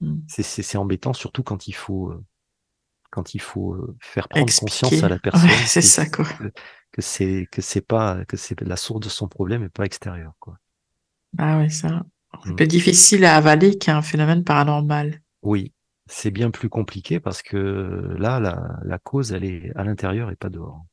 [0.00, 0.20] Mm.
[0.28, 2.24] c'est c'est c'est embêtant surtout quand il faut euh,
[3.14, 6.26] quand il faut euh, faire prendre conscience à la personne Ouais, c'est que, ça, quoi.
[6.26, 6.52] que,
[6.92, 10.34] que c'est que c'est pas que c'est la source de son problème et pas extérieure,
[10.40, 10.58] quoi.
[11.38, 12.02] Ah ouais, ça.
[12.44, 12.56] C'est Mm.
[12.56, 15.20] plus difficile à avaler qu'un phénomène paranormal.
[15.42, 15.72] Oui,
[16.06, 17.56] c'est bien plus compliqué parce que
[18.18, 20.84] là, la, la cause, elle est à l'intérieur et pas dehors.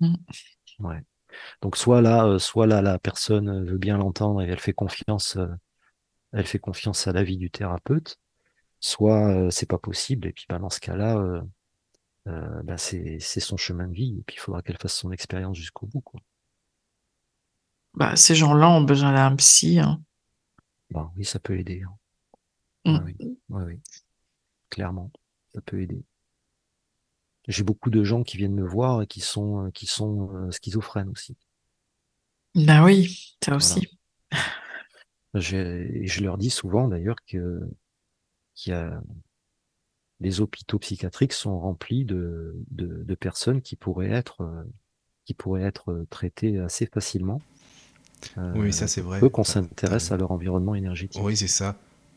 [0.00, 0.16] Mm.
[0.80, 1.02] Ouais.
[1.62, 5.36] Donc soit là, euh, soit là, la personne veut bien l'entendre et elle fait confiance,
[5.36, 5.48] euh,
[6.32, 8.19] elle fait confiance à l'avis du thérapeute,
[8.80, 11.42] soit euh, c'est pas possible et puis bah, dans ce cas-là,
[12.26, 15.56] bah, c'est c'est son chemin de vie et puis il faudra qu'elle fasse son expérience
[15.56, 16.20] jusqu'au bout, quoi.
[17.94, 19.80] Bah, ces gens-là ont besoin d'un psy.
[19.80, 20.00] hein.
[20.90, 21.82] Bah oui, ça peut aider.
[21.82, 21.96] hein.
[22.84, 22.96] Mm.
[22.96, 23.16] Ah oui,
[23.48, 23.80] oui, oui,
[24.70, 25.10] clairement,
[25.52, 26.02] ça peut aider.
[27.48, 31.08] J'ai beaucoup de gens qui viennent me voir et qui sont qui sont euh, schizophrènes
[31.08, 31.36] aussi.
[32.54, 33.56] Bah oui, ça Voilà.
[33.56, 33.98] aussi.
[35.34, 37.60] J'ai- Et je leur dis souvent d'ailleurs que
[38.62, 39.00] qu'il y a
[40.20, 44.64] les hôpitaux psychiatriques sont remplis de, de, de personnes qui pourraient être euh,
[45.24, 47.40] qui pourraient être traitées assez facilement.
[48.36, 49.20] Euh, Oui, ça c'est vrai.
[49.20, 51.22] peu qu'on s'intéresse à leur environnement énergétique.
[51.24, 51.76] Oui, c'est ça.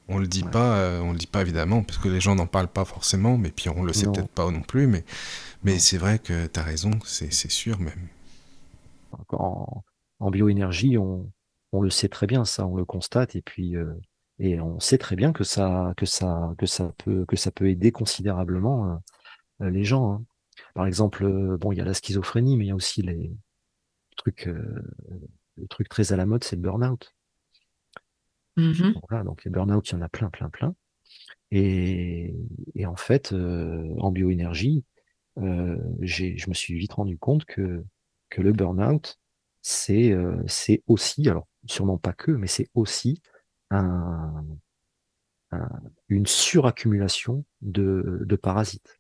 [0.10, 0.52] On le dit Ouais.
[0.52, 3.38] pas, euh, on le dit pas évidemment, parce que les gens n'en parlent pas forcément,
[3.38, 5.06] mais puis on le sait peut-être pas non plus, mais,
[5.64, 8.10] Mais c'est vrai que tu as raison, c'est sûr même.
[9.30, 9.84] En,
[10.20, 11.32] en bioénergie, on,
[11.72, 13.94] on, le sait très bien, ça, on le constate, et puis euh,
[14.44, 17.70] et on sait très bien que ça, que ça, que ça peut, que ça peut
[17.70, 19.02] aider considérablement
[19.61, 20.14] euh, les gens.
[20.14, 20.26] Hein.
[20.76, 23.32] Par exemple, euh, bon, il y a la schizophrénie, mais il y a aussi les
[24.18, 27.14] trucs, le truc très à la mode, c'est le burn-out.
[28.56, 30.76] Mmh voilà, donc les burn-out, il y en a plein, plein, plein.
[31.49, 32.36] Et,
[32.76, 34.84] et en fait, en bioénergie,
[35.40, 37.84] euh, je me suis vite rendu compte que,
[38.30, 39.20] que le burn-out,
[39.61, 43.22] c'est euh, c'est aussi, alors sûrement pas que, mais c'est aussi
[43.74, 44.45] un,
[46.10, 49.00] une suraccumulation de, parasites.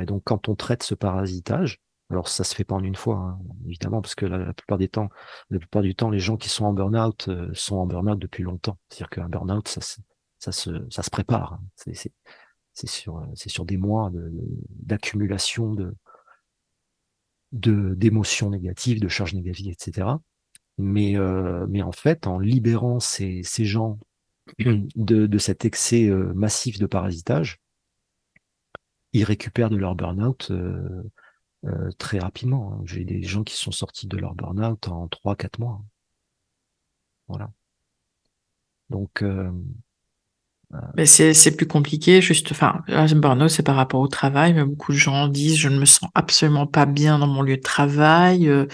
[0.00, 1.80] Et donc quand on traite ce parasitage,
[2.10, 4.88] alors ça se fait pas en une fois, hein, évidemment, parce que la, plupart des
[4.88, 5.08] temps,
[5.50, 8.42] la plupart du temps, les gens qui sont en burn-out euh, sont en burn-out depuis
[8.42, 8.78] longtemps.
[8.88, 11.54] C'est-à-dire qu'un burn-out, ça, se, prépare.
[11.54, 11.92] Hein.
[12.74, 14.10] C'est sur, des mois
[14.70, 15.94] d'accumulation de,
[17.94, 20.08] d'émotions négatives, de charges négatives, etc.
[20.78, 23.98] Mais, euh, mais en fait, en libérant ces, ces gens
[24.58, 27.60] de, de cet excès euh, massif de parasitage,
[29.12, 30.52] ils récupèrent de leur burn-out
[31.98, 32.74] très rapidement.
[32.74, 32.82] Hein.
[32.84, 35.82] J'ai des gens qui sont sortis de leur burn-out en 3-4 mois.
[37.28, 37.50] Voilà.
[38.90, 39.24] Donc,
[40.96, 44.96] mais c'est plus compliqué, juste, enfin, burn-out, c'est par rapport au travail, mais beaucoup de
[44.96, 48.66] gens disent, je ne me sens absolument pas bien dans mon lieu de travail, euh,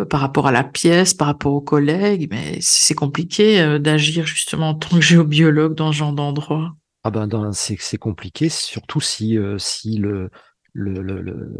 [0.00, 4.26] euh, par rapport à la pièce, par rapport aux collègues, mais c'est compliqué euh, d'agir
[4.26, 6.74] justement en tant que géobiologue dans ce genre d'endroit.
[7.04, 10.28] Ah ben, c'est compliqué, surtout si, si le,
[10.76, 11.54] le,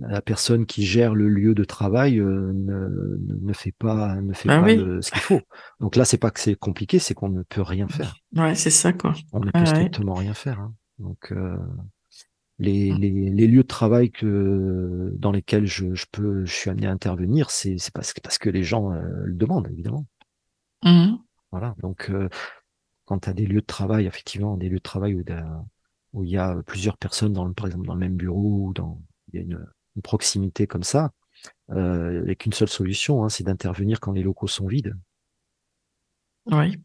[0.00, 4.48] la personne qui gère le lieu de travail euh, ne, ne, fait pas, ne fait
[4.48, 5.40] bah pas ce qu'il faut.
[5.80, 8.16] Donc là, c'est pas que c'est compliqué, c'est qu'on ne peut rien faire.
[8.36, 9.14] Ouais, c'est ça quoi.
[9.32, 10.60] On ne peut strictement rien faire.
[10.60, 10.74] Hein.
[10.98, 11.56] Donc euh,
[12.58, 16.86] les, les, les, lieux de travail que dans lesquels je, je peux, je suis amené
[16.86, 20.06] à intervenir, c'est parce, parce que les gens euh, le demandent évidemment.
[20.84, 21.16] Mmh
[21.52, 21.74] voilà.
[21.82, 22.12] Donc
[23.06, 25.24] quand tu as des lieux de travail, effectivement, des lieux de travail où
[26.12, 28.72] où il y a plusieurs personnes, dans le, par exemple dans le même bureau, ou
[28.72, 29.00] dans,
[29.32, 29.66] il y a une,
[30.02, 31.10] proximité comme ça,
[31.70, 34.96] euh, avec une seule solution, hein, c'est d'intervenir quand les locaux sont vides.
[36.46, 36.78] Oui.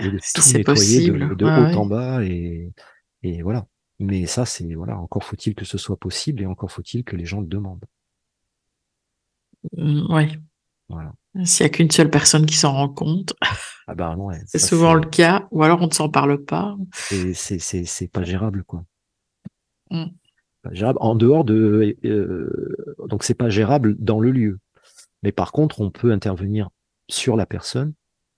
[0.00, 2.72] Et, de tout nettoyer de, haut en bas et,
[3.22, 3.66] et voilà.
[3.98, 7.26] Mais ça, c'est voilà, encore faut-il que ce soit possible et encore faut-il que les
[7.26, 7.84] gens le demandent.
[9.76, 10.38] Mmh, oui.
[10.88, 11.12] Voilà.
[11.44, 13.34] S'il n'y a qu'une seule personne qui s'en rend compte,
[13.86, 14.16] ah bah
[14.46, 16.76] c'est souvent le cas, ou alors on ne s'en parle pas.
[17.00, 18.84] C'est pas gérable, quoi.
[19.90, 20.06] Mm.
[20.72, 20.98] gérable.
[21.00, 21.96] En dehors de.
[22.04, 24.58] Euh, donc, c'est pas gérable dans le lieu.
[25.22, 26.70] Mais par contre, on peut intervenir
[27.08, 27.94] sur la personne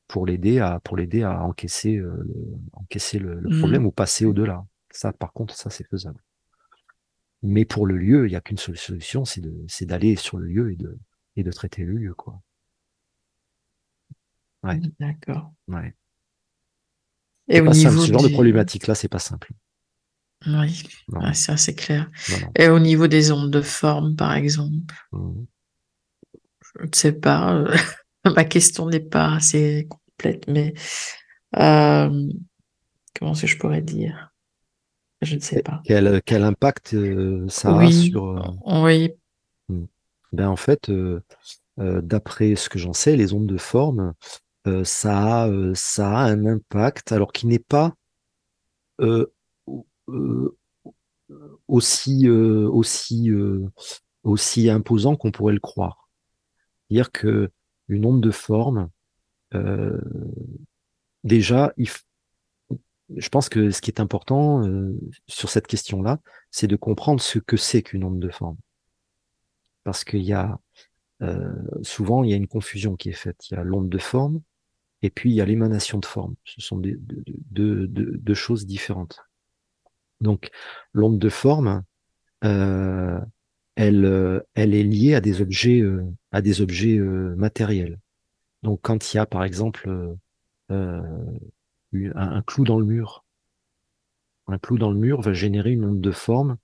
[0.09, 2.27] pour l'aider à, pour l'aider à encaisser, euh,
[2.73, 4.64] encaisser le, problème ou passer au-delà.
[4.90, 6.23] Ça, par contre, ça, c'est faisable.
[7.43, 10.73] Mais pour le lieu, il n'y a qu'une seule solution, c'est d'aller sur le lieu
[10.73, 10.97] et de,
[11.37, 12.41] et de traiter le lieu, quoi.
[14.63, 14.81] Ouais.
[14.99, 15.53] D'accord.
[15.69, 15.95] Ouais.
[17.49, 19.53] Et au niveau Ce genre de problématique-là, c'est pas simple.
[20.47, 20.83] Oui,
[21.33, 22.11] c'est assez clair.
[22.57, 25.45] Et au niveau des ondes de forme, par exemple, mmh.
[26.79, 27.75] je ne sais pas, euh,
[28.37, 30.75] ma question n'est pas assez complète, mais
[31.57, 32.29] euh,
[33.19, 34.31] comment est-ce que je pourrais dire?
[35.23, 35.81] Je ne sais pas.
[35.85, 38.61] Quel, quel impact euh, ça a sur.
[38.67, 39.13] Oui.
[40.37, 40.91] Ben, en fait,
[41.79, 44.13] d'après ce que j'en sais, les ondes de forme,
[44.67, 47.95] euh, ça, a, euh, ça a un impact, alors qui n'est pas
[49.01, 49.33] euh,
[51.69, 52.29] aussi
[54.69, 56.09] imposant qu'on pourrait le croire.
[56.89, 57.51] C'est-à-dire que
[57.89, 58.91] une onde de forme,
[61.25, 61.73] déjà,
[63.17, 64.63] je pense que ce qui est important
[65.29, 66.19] sur cette question-là,
[66.51, 68.57] c'est de comprendre ce que c'est qu'une onde de forme.
[69.87, 70.59] Parce qu'il y a
[71.83, 73.49] souvent il y a une confusion qui est faite.
[73.49, 74.43] Il y a l'onde de forme
[75.01, 76.35] et puis il y a l'émanation de forme.
[76.45, 79.21] Ce sont deux, choses différentes.
[80.21, 80.51] Donc
[80.93, 81.85] l'onde de forme,
[82.43, 83.21] euh,
[83.77, 88.01] elle, euh, elle est liée à des objets, euh, matériels.
[88.65, 90.17] Donc quand il y a par exemple
[90.69, 91.03] un,
[92.45, 93.25] clou dans le mur,
[94.49, 96.57] un clou dans le mur va générer une onde de forme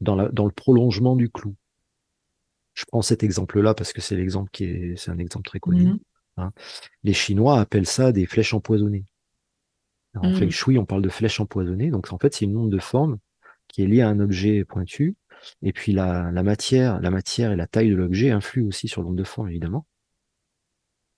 [0.00, 1.56] dans le prolongement du clou.
[2.78, 5.86] Je prends cet exemple-là parce que c'est l'exemple qui est, c'est un exemple très connu.
[5.86, 5.98] Mmh.
[6.36, 6.52] Hein.
[7.02, 9.04] Les Chinois appellent ça des flèches empoisonnées.
[10.14, 10.36] En mmh.
[10.36, 11.90] feng shui, on parle de flèches empoisonnées.
[11.90, 13.18] Donc, en fait, c'est une onde de forme
[13.66, 15.16] qui est liée à un objet pointu.
[15.60, 19.16] Et puis, la, matière, la matière et la taille de l'objet influent aussi sur l'onde
[19.16, 19.84] de forme, évidemment.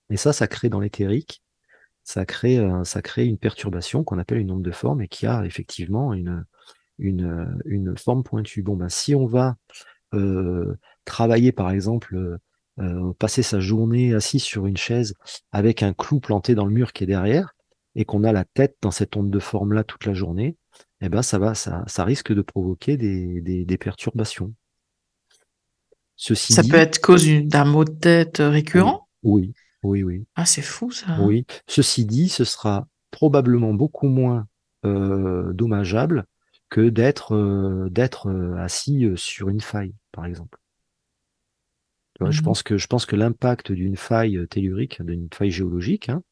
[0.09, 1.43] Et ça, ça crée dans l'éthérique,
[2.05, 5.27] ça crée, euh, ça crée une perturbation qu'on appelle une onde de forme et qui
[5.27, 6.47] a effectivement une,
[6.99, 8.63] une, une forme pointue.
[8.63, 9.59] Bon, ben, si on va
[11.05, 12.39] travailler, par exemple,
[13.19, 15.15] passer sa journée assis sur une chaise
[15.53, 17.55] avec un clou planté dans le mur qui est derrière,
[17.95, 20.57] et qu'on a la tête dans cette onde de forme-là toute la journée,
[21.01, 24.53] eh ben ça va, ça, ça risque de provoquer des, des, perturbations.
[26.17, 29.09] Ceci ça peut être cause d'un mot de tête récurrent?
[29.23, 30.27] Oui, oui, oui.
[30.35, 31.19] Ah, c'est fou ça.
[31.21, 31.47] Oui.
[31.67, 34.47] Ceci dit, ce sera probablement beaucoup moins
[34.85, 36.27] euh, dommageable
[36.69, 40.60] que d'être euh, d'être euh, assis sur une faille, par exemple.
[42.29, 46.23] Je mmh pense que je pense que l'impact d'une faille tellurique, d'une faille géologique hein,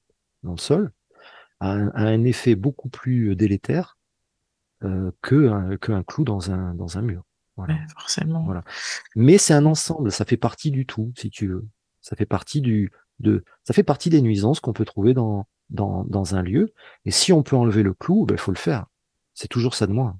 [0.43, 0.93] dans le sol,
[1.60, 3.97] a un, effet beaucoup plus délétère
[4.85, 7.24] euh, que qu'un clou dans un dans un mur.
[7.56, 7.77] Voilà.
[7.93, 8.44] forcément.
[8.44, 8.62] Voilà.
[9.16, 11.66] Mais c'est un ensemble, ça fait partie du tout, si tu veux.
[12.01, 16.05] Ça fait partie du de ça fait partie des nuisances qu'on peut trouver dans dans
[16.05, 16.73] dans un lieu.
[17.05, 18.86] Et si on peut enlever le clou, il ben, faut le faire.
[19.35, 20.19] C'est toujours ça de moins.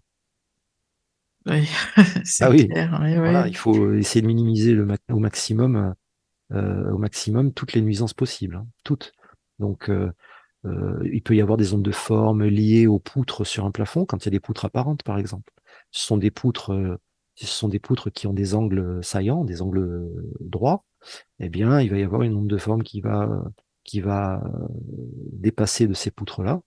[1.47, 1.69] Oui,
[2.24, 2.69] c'est ah oui.
[2.69, 2.90] clair.
[2.90, 5.94] Voilà, il faut essayer de minimiser le au maximum
[6.52, 9.12] euh, au maximum toutes les nuisances possibles, hein, toutes.
[9.59, 10.10] Donc euh,
[10.65, 14.06] euh, il peut y avoir des ondes de forme liées aux poutres sur un plafond,
[14.06, 15.52] quand il y a des poutres apparentes, par exemple.
[15.90, 16.98] Ce sont des poutres,
[17.35, 20.09] ce sont des poutres qui ont des angles saillants, des angles
[20.40, 20.85] droits.
[21.39, 23.44] Eh bien, il va y avoir une onde de forme qui va,
[23.85, 24.43] qui va
[25.32, 26.60] dépasser de ces poutres-là.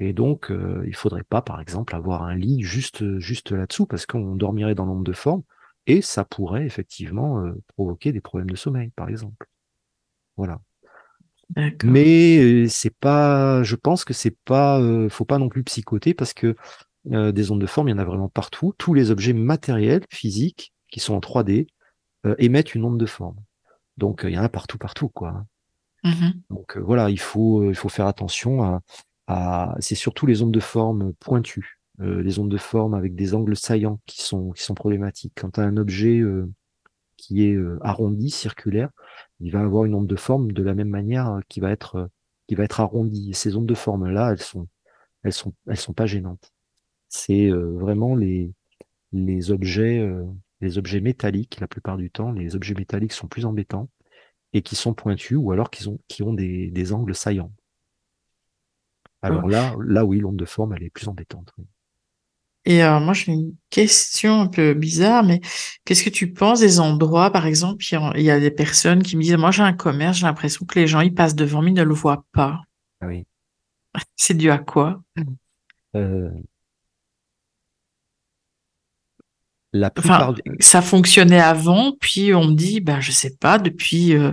[0.00, 4.06] Et donc, il il faudrait pas, par exemple, avoir un lit juste, juste là-dessous, parce
[4.06, 5.42] qu'on dormirait dans l'onde de forme,
[5.86, 7.44] et ça pourrait effectivement
[7.76, 9.46] provoquer des problèmes de sommeil, par exemple.
[10.36, 10.60] Voilà.
[11.84, 16.56] Mais c'est pas, je pense que c'est pas, faut pas non plus psychoter parce que
[17.04, 18.74] des ondes de forme, il y en a vraiment partout.
[18.78, 21.66] Tous les objets matériels, physiques, qui sont en 3D,
[22.38, 23.36] émettent une onde de forme.
[23.96, 25.28] Donc il y en a partout, partout, quoi.
[25.30, 25.46] Hein.
[26.02, 28.80] Mmh Donc voilà, il faut, il faut faire attention à,
[29.78, 34.00] c'est surtout les ondes de forme pointues, les ondes de forme avec des angles saillants
[34.06, 35.34] qui sont, problématiques.
[35.36, 36.22] Quand tu as un objet
[37.16, 38.90] qui est arrondi, circulaire,
[39.40, 41.96] il va avoir une onde de forme de la même manière euh, qui va être,
[41.96, 43.32] euh, arrondie.
[43.34, 44.68] Ces ondes de forme-là, elles sont,
[45.22, 46.52] elles sont, elles sont pas gênantes.
[47.08, 48.52] C'est euh, vraiment les,
[49.50, 50.04] objets,
[50.60, 53.88] les objets métalliques, la plupart du temps, les objets métalliques sont plus embêtants
[54.52, 57.52] et qui sont pointus ou alors qui ont, des angles saillants.
[59.22, 61.52] Alors là, là oui, l'onde de forme, elle est plus embêtante.
[62.66, 65.40] Et euh, moi, j'ai une question un peu bizarre, mais
[65.84, 67.82] qu'est-ce que tu penses des endroits, par exemple,
[68.16, 70.78] il y a des personnes qui me disent, moi j'ai un commerce, j'ai l'impression que
[70.78, 72.60] les gens, ils passent devant, mais ils ne le voient pas.
[73.00, 73.24] Ah oui.
[74.16, 75.00] C'est dû à quoi?
[75.96, 76.30] Euh...
[79.72, 84.14] La plupart enfin, ça fonctionnait avant, puis on me dit, ben je sais pas, depuis
[84.14, 84.32] euh,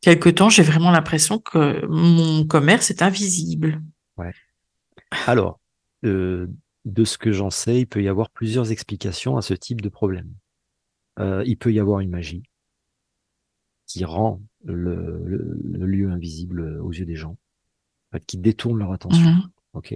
[0.00, 3.82] quelque temps, j'ai vraiment l'impression que mon commerce est invisible.
[5.10, 5.60] Alors,
[6.04, 6.46] euh,
[6.84, 9.88] de ce que j'en sais, il peut y avoir plusieurs explications à ce type de
[9.88, 10.32] problème.
[11.18, 12.42] Euh, il peut y avoir une magie
[13.86, 17.38] qui rend le, lieu invisible aux yeux des gens,
[18.26, 19.30] qui détourne leur attention.
[19.30, 19.50] Mhm.
[19.72, 19.94] Ok?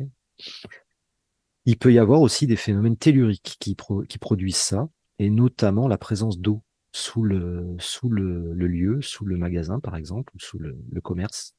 [1.66, 3.76] Il peut y avoir aussi des phénomènes telluriques qui,
[4.08, 6.62] qui produisent ça, et notamment la présence d'eau
[6.92, 11.54] sous le, sous le, lieu, sous le magasin par exemple, ou sous le commerce.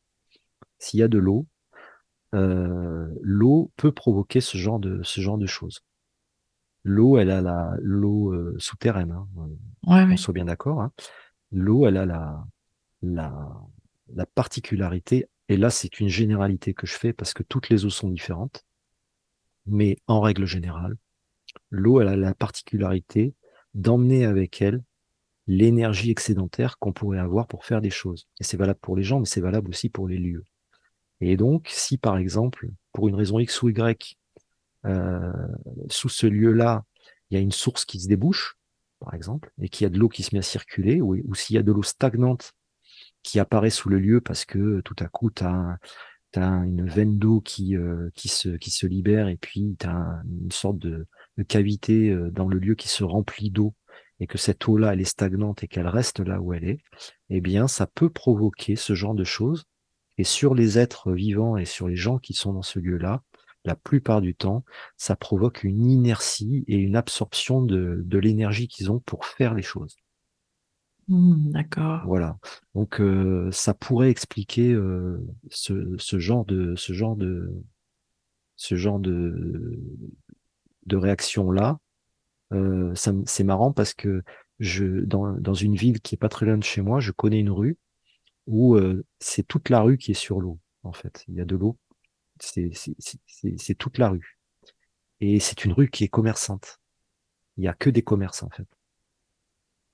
[0.80, 1.48] S'il y a de l'eau,
[2.34, 5.82] l'eau peut provoquer ce genre de, ce genre de choses.
[6.84, 10.82] L'eau, elle a la l'eau euh, souterraine, hein, euh, on soit bien d'accord.
[10.82, 10.92] Hein.
[11.52, 12.46] L'eau, elle a la,
[13.02, 13.34] la,
[14.14, 17.90] la particularité, et là c'est une généralité que je fais parce que toutes les eaux
[17.90, 18.66] sont différentes,
[19.66, 20.98] mais en règle générale,
[21.70, 23.34] l'eau, elle a la particularité
[23.74, 24.84] d'emmener avec elle
[25.48, 28.28] l'énergie excédentaire qu'on pourrait avoir pour faire des choses.
[28.40, 30.44] Et c'est valable pour les gens, mais c'est valable aussi pour les lieux.
[31.26, 34.18] Et donc, si par exemple, pour une raison X ou Y,
[34.86, 35.32] euh,
[35.90, 36.84] sous ce lieu-là,
[37.30, 38.58] il y a une source qui se débouche,
[39.00, 41.56] par exemple, et qu'il y a de l'eau qui se met à circuler, ou, s'il
[41.56, 42.54] y a de l'eau stagnante
[43.24, 45.80] qui apparaît sous le lieu parce que tout à coup, tu as,
[46.36, 51.08] une veine d'eau qui, euh, qui se libère et puis tu as une sorte de,
[51.48, 53.76] cavité euh, dans le lieu qui se remplit d'eau
[54.20, 56.80] et que cette eau-là, elle est stagnante et qu'elle reste là où elle est,
[57.30, 59.66] eh bien, ça peut provoquer ce genre de choses
[60.18, 63.24] et sur les êtres vivants et sur les gens qui sont dans ce lieu-là,
[63.66, 64.64] la plupart du temps,
[64.98, 69.62] ça provoque une inertie et une absorption de, de l'énergie qu'ils ont pour faire les
[69.62, 69.96] choses.
[71.08, 72.02] Mmh, d'accord.
[72.06, 72.38] Voilà.
[72.76, 75.20] Donc euh, ça pourrait expliquer euh,
[75.50, 77.52] ce, ce, genre de ce genre de
[78.56, 79.80] ce genre de
[80.86, 81.78] de réaction là.
[82.54, 84.24] Euh, c'est marrant parce que
[84.60, 87.40] je dans, dans une ville qui est pas très loin de chez moi, je connais
[87.40, 87.78] une rue
[88.48, 88.78] où
[89.20, 91.24] c'est toute la rue qui est sur l'eau, en fait.
[91.28, 91.78] Il y a de l'eau,
[92.40, 94.40] c'est toute la rue.
[95.20, 96.80] Et c'est une rue qui est commerçante.
[97.58, 98.68] Il n'y a que des commerces, en fait.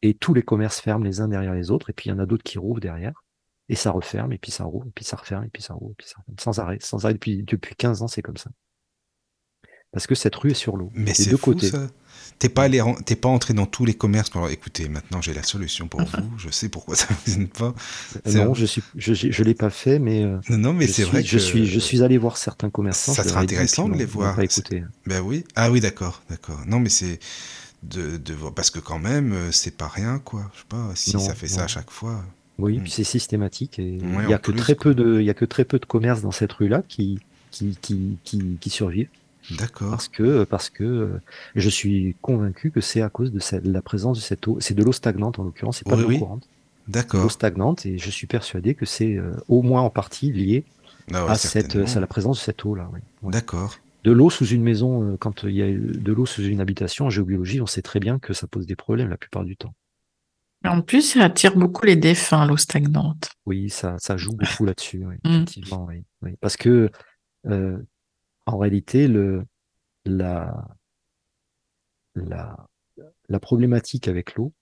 [0.02, 2.20] et tous les commerces ferment les uns derrière les autres, et puis il y en
[2.20, 3.24] a d'autres qui rouvrent derrière,
[3.68, 5.92] et ça referme, et puis ça rouvre, et puis ça referme, et puis ça rouvre,
[5.92, 8.50] et puis ça referme, sans arrêt, sans arrêt, depuis, depuis 15 ans, c'est comme ça.
[9.91, 10.91] Parce que cette rue est sur l'eau.
[10.94, 11.88] Mais c'est fou, ça.
[12.40, 12.82] T'es pas, allé,
[13.22, 16.49] pas entré dans tous les commerces pour écoutez, maintenant j'ai la solution pour vous, je
[16.49, 17.76] sais pourquoi ça vous gêne pas.
[18.28, 20.24] Euh, non, je suis, je, je l'ai pas fait, mais.
[20.24, 21.28] Euh, non, non, mais c'est vrai que.
[21.28, 23.14] Je suis, je suis allé voir certains commerçants.
[23.14, 24.38] Ça serait intéressant de les voir.
[24.38, 24.44] Pas
[25.06, 25.44] Ben oui.
[25.56, 26.61] Ah oui, d'accord, d'accord.
[26.66, 27.20] Non, mais c'est.
[27.84, 30.49] De, de, parce que quand même, euh, c'est pas rien, quoi.
[30.53, 32.24] Je sais pas, si ça fait ça à chaque fois.
[32.57, 32.84] Oui, hmm.
[32.84, 33.80] puis c'est systématique.
[33.80, 35.86] Et il y a que très peu de, il y a que très peu de
[35.86, 37.20] commerces dans cette rue-là qui,
[37.52, 39.07] qui, qui, qui, qui survivent.
[39.52, 39.91] D'accord.
[39.91, 41.22] Parce que, parce que euh,
[41.56, 44.57] je suis convaincu que c'est à cause de, cette, la présence de cette eau.
[44.60, 46.48] C'est de l'eau stagnante en l'occurrence, c'est pas de l'eau courante.
[46.88, 47.24] D'accord.
[47.24, 50.64] L'eau stagnante et je suis persuadé que c'est euh, au moins en partie lié
[51.14, 52.90] ah à, cette, à la présence de cette eau-là.
[53.24, 53.78] D'accord.
[54.03, 57.06] De l'eau sous une maison, euh, quand il y a de l'eau sous une habitation
[57.06, 59.74] en géobiologie, on sait très bien que ça pose des problèmes la plupart du temps.
[60.66, 63.30] En plus, ça attire beaucoup les défunts, l'eau stagnante.
[63.45, 65.36] Oui, ça, ça joue beaucoup là-dessus, oui, mm.
[65.36, 65.88] effectivement,
[66.22, 66.91] oui, Parce que
[68.54, 69.46] en réalité, le,
[70.06, 70.68] la,
[72.16, 72.68] la,
[73.28, 74.54] la problématique avec l'eau,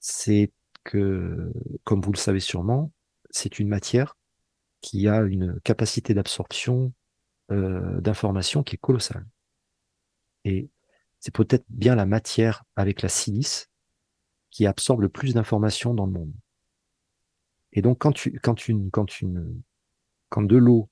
[0.00, 0.52] c'est
[0.84, 1.52] que,
[1.84, 2.92] comme vous le savez sûrement,
[3.30, 4.16] c'est une matière
[4.80, 6.92] qui a une capacité d'absorption
[7.50, 9.26] euh, d'informations qui est colossale.
[10.44, 10.68] Et
[11.20, 13.70] c'est peut-être bien la matière avec la silice
[14.50, 16.32] qui absorbe le plus d'informations dans le monde.
[17.72, 19.62] Et donc, quand, tu, quand, une, quand, une,
[20.28, 20.90] quand de l'eau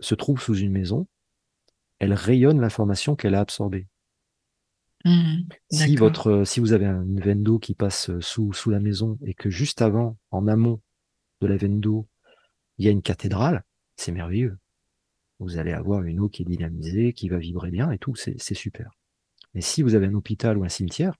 [0.00, 1.06] se trouve sous une maison,
[1.98, 3.86] elle rayonne l'information qu'elle a absorbée.
[5.04, 9.18] Mmh, si votre, si vous avez une veine d'eau qui passe sous, sous la maison
[9.24, 10.80] et que juste avant, en amont
[11.40, 12.06] de la veine d'eau,
[12.78, 13.62] il y a une cathédrale,
[13.96, 14.58] c'est merveilleux.
[15.38, 18.54] Vous allez avoir une eau qui est dynamisée, qui va vibrer bien et tout, c'est
[18.54, 18.90] super.
[19.54, 21.14] Mais si vous avez un hôpital ou un cimetière,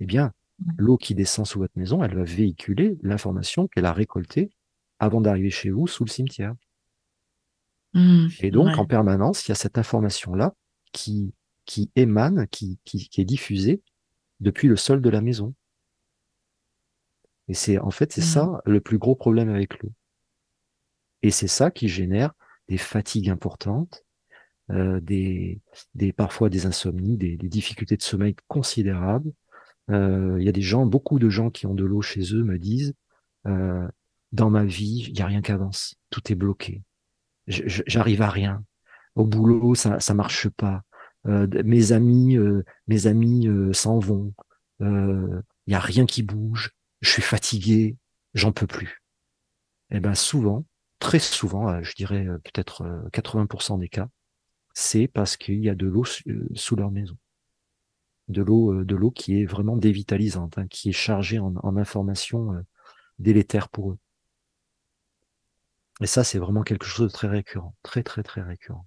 [0.00, 0.72] eh bien, mmh.
[0.76, 4.50] l'eau qui descend sous votre maison, elle va véhiculer l'information qu'elle a récoltée
[4.98, 6.54] avant d'arriver chez vous sous le cimetière.
[7.94, 10.54] Mmh, et donc, en permanence, il y a cette information-là
[10.92, 11.34] qui,
[11.64, 13.82] qui émane, qui, qui, qui, est diffusée
[14.38, 15.54] depuis le sol de la maison.
[17.48, 18.24] Et c'est en fait, c'est mmh.
[18.24, 19.92] ça le plus gros problème avec l'eau.
[21.22, 22.32] Et c'est ça qui génère
[22.68, 24.04] des fatigues importantes,
[24.70, 25.60] euh, des,
[25.94, 29.32] des, parfois des insomnies, des, des difficultés de sommeil considérables.
[29.90, 32.44] Euh, il y a des gens, beaucoup de gens qui ont de l'eau chez eux
[32.44, 32.94] me disent,
[33.46, 33.88] euh,
[34.30, 36.82] dans ma vie, il n'y a rien qui avance, tout est bloqué
[37.50, 38.64] j'arrive à rien.
[39.16, 40.82] Au boulot, ça ça marche pas.
[41.26, 44.32] Euh, mes amis, euh, mes amis euh, s'en vont.
[44.80, 46.70] Il y a rien qui bouge.
[47.00, 47.96] Je suis fatigué.
[48.34, 49.02] J'en peux plus.
[49.90, 50.64] Et eh ben souvent,
[51.00, 54.08] très souvent, je dirais peut-être 80% des cas,
[54.72, 57.16] c'est parce qu'il y a de l'eau sous leur maison.
[58.28, 62.52] De l'eau, de l'eau qui est vraiment dévitalisante, hein, qui est chargée en, en informations
[63.18, 63.98] délétères pour eux.
[66.00, 68.86] Et ça, c'est vraiment quelque chose de très récurrent, très très très récurrent.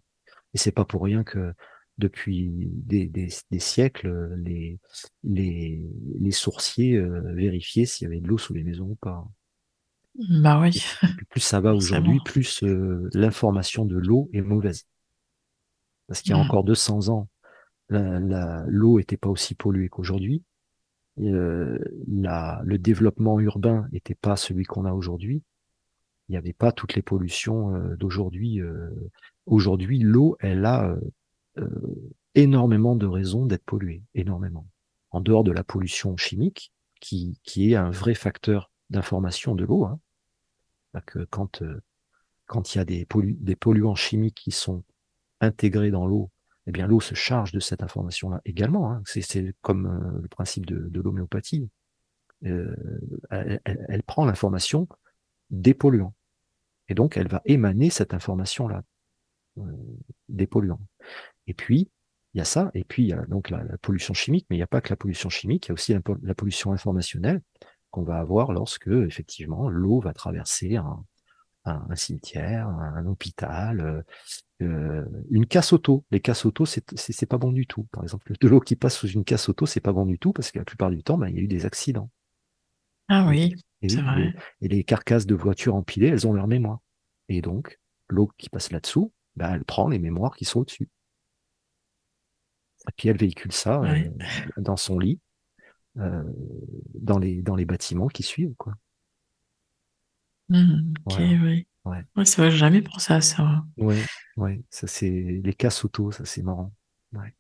[0.53, 1.53] Et c'est pas pour rien que
[1.99, 4.79] depuis des, des, des siècles, les,
[5.23, 5.85] les,
[6.19, 9.27] les sourciers euh, vérifiaient s'il y avait de l'eau sous les maisons ou pas.
[10.15, 10.83] Bah oui.
[11.29, 14.87] plus ça va aujourd'hui, plus euh, l'information de l'eau est mauvaise.
[16.07, 16.45] Parce qu'il y a mmh.
[16.45, 17.29] encore 200 ans,
[17.89, 20.43] l'eau la, l'eau était pas aussi polluée qu'aujourd'hui.
[21.19, 21.77] Euh,
[22.07, 25.43] le développement urbain n'était pas celui qu'on a aujourd'hui
[26.33, 28.59] il n'y avait pas toutes les pollutions euh, d'aujourd'hui.
[28.59, 28.89] Euh.
[29.45, 30.95] Aujourd'hui, l'eau, elle a
[31.59, 31.67] euh,
[32.33, 34.65] énormément de raisons d'être polluée, énormément.
[35.11, 39.85] En dehors de la pollution chimique, qui, qui est un vrai facteur d'information de l'eau.
[39.85, 39.99] Hein.
[41.05, 41.61] Que quand
[42.45, 44.83] quand il y a des, polluants chimiques qui sont
[45.39, 46.29] intégrés dans l'eau,
[46.67, 48.91] eh bien l'eau se charge de cette information-là également.
[48.91, 49.01] Hein.
[49.05, 51.69] C'est comme le principe de, l'homéopathie.
[52.41, 54.87] Elle, prend l'information
[55.49, 56.13] des polluants.
[56.89, 58.83] Et donc, elle va émaner cette information-là,
[59.57, 59.61] euh,
[60.29, 60.81] des polluants.
[61.47, 61.89] Et puis,
[62.33, 64.59] il y a ça, et puis il y a donc la, pollution chimique, mais il
[64.59, 67.41] n'y a pas que la pollution chimique, il y a aussi la, pollution informationnelle
[67.91, 71.05] qu'on va avoir lorsque, effectivement, l'eau va traverser un,
[71.65, 74.01] un, cimetière, un, hôpital, euh,
[74.63, 76.05] euh, une casse auto.
[76.11, 77.83] Les casses auto, c'est pas bon du tout.
[77.91, 80.33] Par exemple, de l'eau qui passe sous une casse auto, c'est pas bon du tout
[80.33, 82.09] parce que la plupart du temps, ben, il y a eu des accidents.
[83.09, 83.55] Ah oui.
[83.83, 84.33] Et, vrai.
[84.61, 86.79] et les carcasses de voitures empilées, elles ont leur mémoire.
[87.27, 90.89] Et donc, l'eau qui passe là-dessous, bah, elle prend les mémoires qui sont au-dessus.
[92.87, 94.09] Et puis elle véhicule ça euh,
[94.57, 95.19] dans son lit,
[95.97, 96.23] euh,
[96.95, 98.55] dans, les, dans les bâtiments qui suivent.
[98.57, 98.73] Quoi.
[100.49, 101.67] Mmh, ok, oui.
[101.85, 102.03] Ouais.
[102.15, 103.63] ouais c'est vrai, jamais pensé à ça.
[103.77, 104.01] Ouais,
[104.37, 106.73] ouais, ça c'est les casses auto, ça c'est marrant.
[107.13, 107.33] Ouais.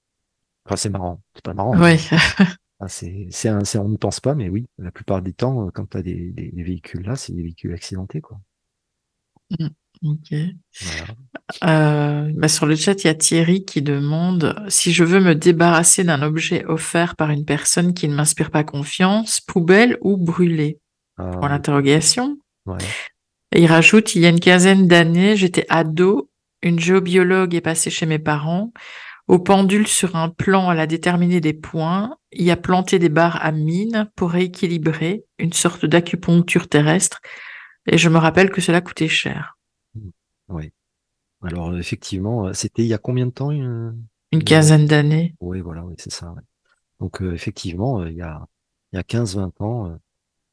[0.65, 1.77] Enfin, c'est marrant, c'est pas marrant.
[1.77, 1.97] Ouais.
[2.83, 5.91] Ah, c'est, c'est un, on ne pense pas, mais oui, la plupart du temps, quand
[5.91, 8.41] tu as des, des, véhicules là, c'est des véhicules accidentés, quoi.
[9.51, 9.67] Mmh,
[10.03, 10.33] ok.
[11.63, 15.33] Euh, bah, sur le chat, il y a Thierry qui demande si je veux me
[15.33, 20.79] débarrasser d'un objet offert par une personne qui ne m'inspire pas confiance, poubelle ou brûler
[21.17, 22.37] Ah, Pour l'interrogation.
[22.65, 22.77] ouais.
[23.55, 26.29] Et il rajoute, il y a une quinzaine d'années, j'étais ado,
[26.61, 28.73] une géobiologue est passée chez mes parents.
[29.27, 33.43] Au pendule sur un plan, elle a déterminé des points, y a planté des barres
[33.45, 37.21] à mine pour rééquilibrer une sorte d'acupuncture terrestre.
[37.85, 39.57] Et je me rappelle que cela coûtait cher.
[40.49, 40.71] Oui.
[41.41, 43.97] Alors effectivement, euh, c'était il y a combien de temps une,
[44.31, 45.35] Une quinzaine d'années.
[45.41, 46.31] Oui, voilà, oui, c'est ça.
[46.31, 46.41] ouais.
[46.99, 48.47] Donc euh, effectivement, euh, il y a,
[48.91, 49.97] il y a 15-20 ans,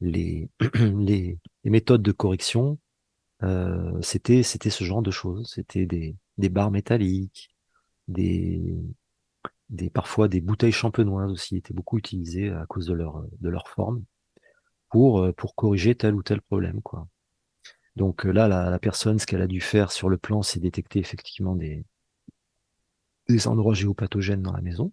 [0.01, 2.77] les, les, les méthodes de correction,
[3.43, 5.51] euh, c'était c'était ce genre de choses.
[5.55, 7.49] C'était des, des barres métalliques,
[8.07, 8.61] des,
[9.71, 13.67] des parfois des bouteilles champenoises aussi étaient beaucoup utilisées à cause de leur de leur
[13.69, 14.03] forme
[14.89, 17.07] pour euh, pour corriger tel ou tel problème quoi.
[17.95, 20.99] Donc euh, là, la, personne, ce qu'elle a dû faire sur le plan, c'est détecter
[20.99, 21.85] effectivement des
[23.27, 24.91] des endroits géopathogènes dans la maison.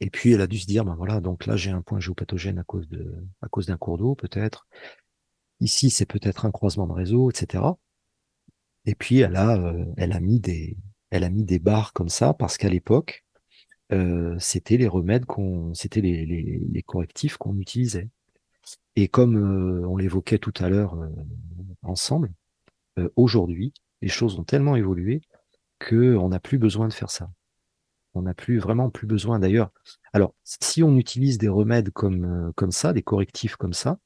[0.00, 2.58] Et puis elle a dû se dire, ben voilà, donc là j'ai un point géopathogène
[2.58, 4.66] à cause de, à cause d'un cours d'eau peut-être.
[5.60, 7.64] Ici c'est peut-être un croisement de réseau, etc.
[8.86, 10.76] Et puis elle a, euh, elle a mis des,
[11.10, 13.24] elle a mis des barres comme ça parce qu'à l'époque
[13.92, 18.08] euh, c'était les remèdes qu'on, c'était les, correctifs qu'on utilisait.
[18.96, 21.08] Et comme euh, on l'évoquait tout à l'heure euh,
[21.82, 22.32] ensemble,
[22.98, 23.72] euh, aujourd'hui
[24.02, 25.20] les choses ont tellement évolué
[25.78, 27.30] que on n'a plus besoin de faire ça.
[28.14, 29.70] On n'a plus vraiment plus besoin d'ailleurs.
[30.12, 33.98] Alors, si on utilise des remèdes comme, comme ça, des correctifs comme ça,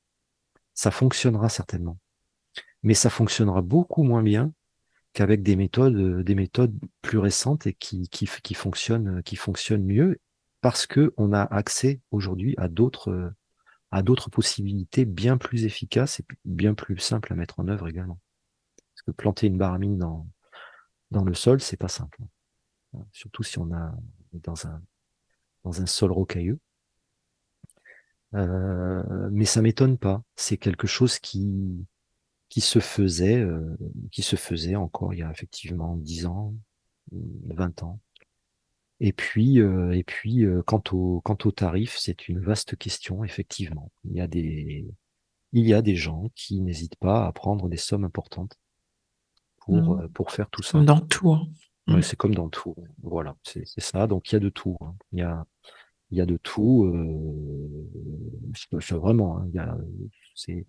[0.74, 1.98] ça fonctionnera certainement.
[2.82, 4.52] Mais ça fonctionnera beaucoup moins bien
[5.14, 9.84] qu'avec des méthodes, euh, des méthodes plus récentes et qui, qui, qui fonctionnent, qui fonctionnent
[9.84, 10.20] mieux
[10.60, 13.30] parce que on a accès aujourd'hui à d'autres, euh,
[13.90, 18.20] à d'autres possibilités bien plus efficaces et bien plus simples à mettre en œuvre également.
[18.76, 20.26] Parce que planter une baramine dans,
[21.10, 22.18] dans le sol, c'est pas simple.
[23.12, 23.94] Surtout si on a
[24.32, 24.82] dans un,
[25.64, 26.58] dans un sol rocailleux.
[28.34, 30.22] Euh, mais ça m'étonne pas.
[30.34, 31.86] C'est quelque chose qui,
[32.48, 33.76] qui se faisait, euh,
[34.12, 36.54] qui se faisait encore il y a effectivement 10 ans,
[37.12, 38.00] 20 ans.
[39.00, 43.24] Et puis, euh, et puis euh, quant au quant au tarif, c'est une vaste question
[43.24, 43.90] effectivement.
[44.04, 44.86] Il y a des
[45.52, 48.56] il y a des gens qui n'hésitent pas à prendre des sommes importantes
[49.58, 50.08] pour Mhm.
[50.10, 50.72] pour faire tout ça.
[50.72, 51.32] Comme dans tout.
[51.32, 51.48] hein.
[51.88, 52.02] Ouais, Mm.
[52.02, 52.74] c'est comme dans tout.
[53.02, 54.06] Voilà, c'est ça.
[54.06, 54.78] Donc il y a de tout.
[54.80, 54.94] hein.
[55.12, 55.44] Il y a
[56.10, 56.84] il y a de tout.
[56.84, 57.88] Euh,
[58.96, 59.38] vraiment.
[59.38, 59.76] hein, il y a
[60.34, 60.66] c'est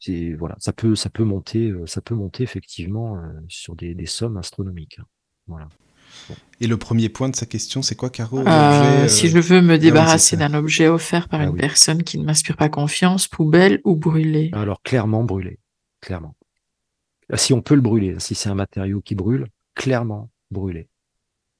[0.00, 0.56] c'est voilà.
[0.58, 4.36] Ça peut ça peut monter euh, ça peut monter effectivement euh, sur des, des sommes
[4.36, 4.98] astronomiques.
[4.98, 5.04] hein.
[5.46, 5.68] Voilà.
[6.60, 9.78] Et le premier point de sa question, c'est quoi, Caro Euh, si je veux me
[9.78, 11.58] débarrasser d'un objet offert par Ah une oui.
[11.58, 14.50] personne qui ne m'inspire pas confiance, poubelle ou brûler.
[14.52, 15.58] Alors clairement brûler,
[16.00, 16.36] clairement.
[17.32, 20.88] Ah, Si on peut le brûler, si c'est un matériau qui brûle, clairement brûler.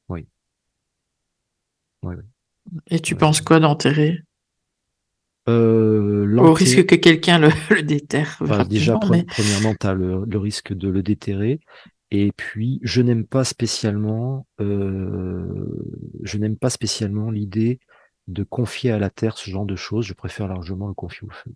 [0.09, 0.27] Oui.
[2.03, 2.25] Oui, oui.
[2.89, 4.23] Et tu penses quoi d'enterrer?
[5.51, 9.87] Euh, Au risque que quelqu'un le, le déterre Enfin, déjà, rapidement, pre- mais premièrement, tu
[9.87, 11.61] as le, le risque de le déterrer.
[12.13, 15.45] Et puis, je n'aime pas spécialement, euh,
[16.23, 17.79] je n'aime pas spécialement l'idée
[18.29, 20.07] de confier à la terre ce genre de choses.
[20.07, 21.53] Je préfère largement le confier au feu.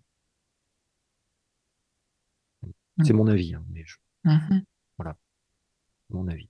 [3.03, 3.17] C'est Mm.
[3.17, 4.63] mon avis, hein, mais je- Mhm.
[6.11, 6.49] mon avis.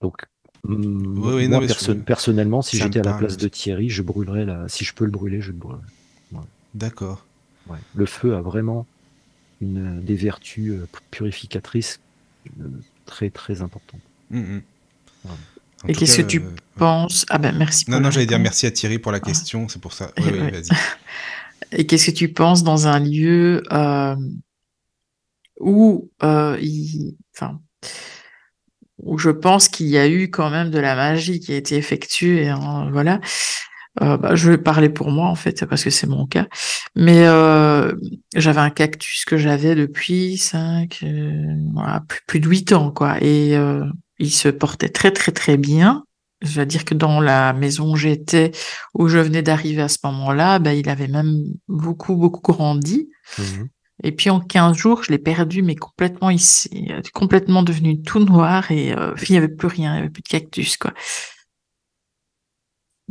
[0.00, 0.26] Donc,
[0.66, 4.44] Oui, oui, non, moi, je- personnellement, si j'étais à la place de Thierry, je brûlerais
[4.44, 5.82] la, si je peux le brûler, je le brûlerais.
[6.74, 7.24] D'accord.
[7.68, 7.78] Ouais.
[7.94, 8.86] Le feu a vraiment
[9.60, 12.00] une, des vertus euh, purificatrices
[12.60, 12.68] euh,
[13.06, 14.00] très, très importantes.
[14.30, 14.62] Mm, mm.
[15.24, 15.38] Voilà.
[15.84, 17.26] En Et qu'est-ce que tu euh, penses?
[17.28, 17.84] Ah ben merci.
[17.88, 19.26] Non, pour non, la j'allais dire merci à Thierry pour la Ah.
[19.26, 20.12] question, c'est pour ça.
[20.18, 20.50] Oui, oui, ouais.
[20.62, 20.68] vas-y.
[21.72, 24.16] Et qu'est-ce que tu penses dans un lieu euh,
[25.60, 27.60] où euh, il, enfin,
[28.98, 31.76] où je pense qu'il y a eu quand même de la magie qui a été
[31.76, 33.20] effectuée, hein, voilà.
[34.02, 36.46] Euh, bah, je vais parler pour moi en fait parce que c'est mon cas.
[36.96, 37.92] Mais euh,
[38.34, 43.22] j'avais un cactus que j'avais depuis cinq, euh, voilà, plus, plus de huit ans quoi,
[43.22, 43.84] et euh,
[44.18, 46.04] il se portait très très très bien.
[46.42, 48.50] Je veux dire que dans la maison où j'étais,
[48.94, 53.08] où je venais d'arriver à ce moment-là, bah, il avait même beaucoup beaucoup grandi.
[53.38, 53.68] Mhm.
[54.02, 58.70] Et puis en 15 jours, je l'ai perdu, mais complètement ici, complètement devenu tout noir
[58.72, 60.92] et euh, il n'y avait plus rien, il n'y avait plus de cactus, quoi.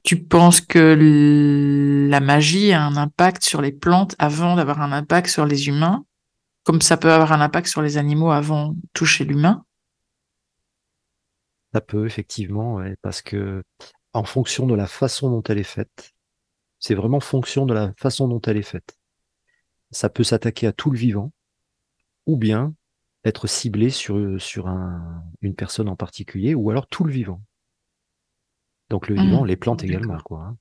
[0.04, 5.30] Tu penses que la magie a un impact sur les plantes avant d'avoir un impact
[5.30, 6.06] sur les humains,
[6.64, 9.66] comme ça peut avoir un impact sur les animaux avant de toucher l'humain?
[11.74, 13.64] Ça peut, effectivement, ouais, parce que
[14.14, 16.14] en fonction de la façon dont elle est faite,
[16.80, 18.98] C'est vraiment fonction de la façon dont elle est faite.
[19.92, 21.32] Ça peut s'attaquer à tout le vivant,
[22.28, 22.76] ou bien
[23.26, 27.42] être ciblé sur, sur un, une personne en particulier, ou alors tout le vivant.
[28.94, 29.48] Donc le vivant, mmh.
[29.48, 30.56] les plantes également, quoi.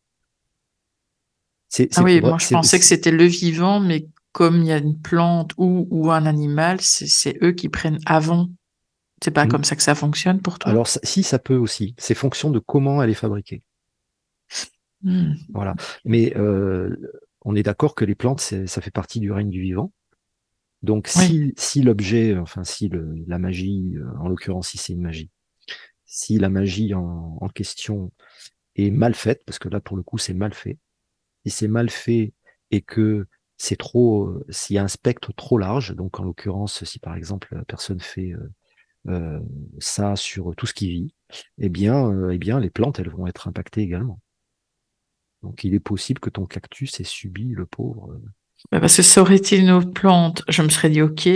[1.79, 1.87] Hein.
[1.97, 4.99] ah oui, moi je pensais que c'était le vivant, mais comme il y a une
[4.99, 8.49] plante ou, ou un animal, c'est eux qui prennent avant.
[9.23, 9.49] C'est pas mmh.
[9.49, 10.71] comme ça que ça fonctionne pour toi?
[10.71, 11.95] Alors si, ça peut aussi.
[11.99, 13.63] C'est fonction de comment elle est fabriquée.
[15.03, 15.35] Mmh.
[15.53, 15.75] Voilà.
[16.07, 16.97] Mais euh,
[17.43, 19.93] on est d'accord que les plantes, ça fait partie du règne du vivant.
[20.83, 25.03] Donc si, si l'objet, enfin si le, la magie, euh, en l'occurrence si c'est une
[25.03, 25.29] magie,
[26.13, 28.13] si la magie en, question
[28.77, 30.79] est mal faite, parce que là pour le coup c'est mal fait,
[31.47, 32.35] si c'est mal fait
[32.71, 33.27] et que
[33.57, 37.17] c'est trop, euh, s'il y a un spectre trop large, donc en l'occurrence, si par
[37.17, 38.53] exemple la personne fait euh,
[39.09, 39.41] euh,
[39.79, 41.15] ça sur tout ce qui vit,
[41.57, 44.21] eh bien, eh bien, les plantes, elles vont être impactées également.
[45.43, 48.21] Donc, il est possible que ton cactus ait subi le pauvre.
[48.71, 49.91] Bah, parce que ça aurait été une autre
[50.49, 51.27] je me serais dit OK.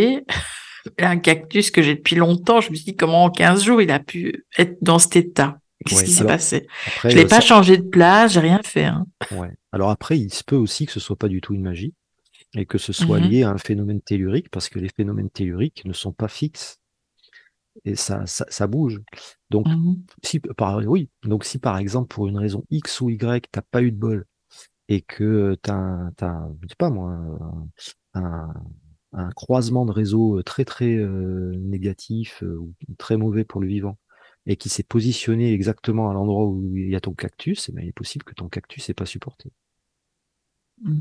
[0.99, 3.91] Un cactus que j'ai depuis longtemps, je me suis dit comment en 15 jours il
[3.91, 5.59] a pu être dans cet état?
[5.85, 6.67] Qu'est-ce qui s'est passé?
[7.05, 8.85] Je l'ai pas changé de place, j'ai rien fait.
[8.85, 9.07] Hein.
[9.33, 9.53] Ouais.
[9.73, 11.95] Alors après, il se peut aussi que ce soit pas du tout une magie
[12.55, 15.85] et que ce soit mmh lié à un phénomène tellurique, parce que les phénomènes telluriques
[15.85, 16.81] ne sont pas fixes
[17.85, 19.03] et ça, ça, bouge.
[19.51, 23.43] Donc, mmh si, par, oui, donc si par exemple, pour une raison X ou Y,
[23.53, 24.25] tu n'as pas eu de bol
[24.89, 26.11] et que tu as,
[26.63, 27.19] je sais pas moi,
[28.15, 28.49] un,
[29.35, 33.99] croisement de réseau très très euh, négatif euh, ou très mauvais pour le vivant
[34.47, 37.83] et qui s'est positionné exactement à l'endroit où il y a ton cactus, eh ben,
[37.83, 39.51] il est possible que ton cactus n'ait pas supporté.
[40.83, 41.01] Mmh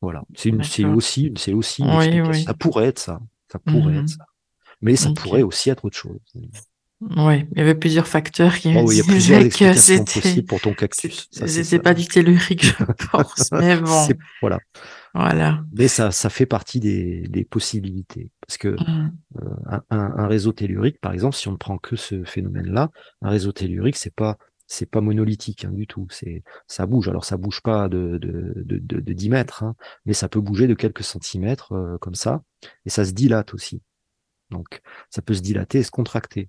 [0.00, 0.22] voilà.
[0.34, 1.82] C'est aussi, c'est aussi
[2.44, 3.22] Ça pourrait être ça.
[3.50, 4.26] Ça pourrait être mmh ça.
[4.82, 6.20] Mais ça pourrait aussi être autre chose.
[7.16, 10.60] Oui, il y avait plusieurs facteurs qui oh, il y a plusieurs explications possibles pour
[10.60, 11.28] ton cactus.
[11.30, 13.50] C'était pas du tellurique, je pense.
[13.52, 14.08] mais bon.
[14.40, 14.58] Voilà.
[15.14, 15.62] Voilà.
[15.72, 18.30] Mais ça, ça fait partie des, des possibilités.
[18.46, 19.12] Parce que mmh.
[19.42, 19.48] euh,
[19.90, 22.90] un, un, réseau tellurique, par exemple, si on ne prend que ce phénomène-là,
[23.22, 24.36] un réseau tellurique, c'est pas
[24.66, 26.06] c'est pas monolithique hein, du tout.
[26.10, 27.08] C'est ça bouge.
[27.08, 30.66] Alors ça bouge pas de, de, de, de 10 mètres, hein, mais ça peut bouger
[30.66, 32.42] de quelques centimètres euh, comme ça,
[32.86, 33.82] et ça se dilate aussi.
[34.50, 36.48] Donc ça peut se dilater et se contracter.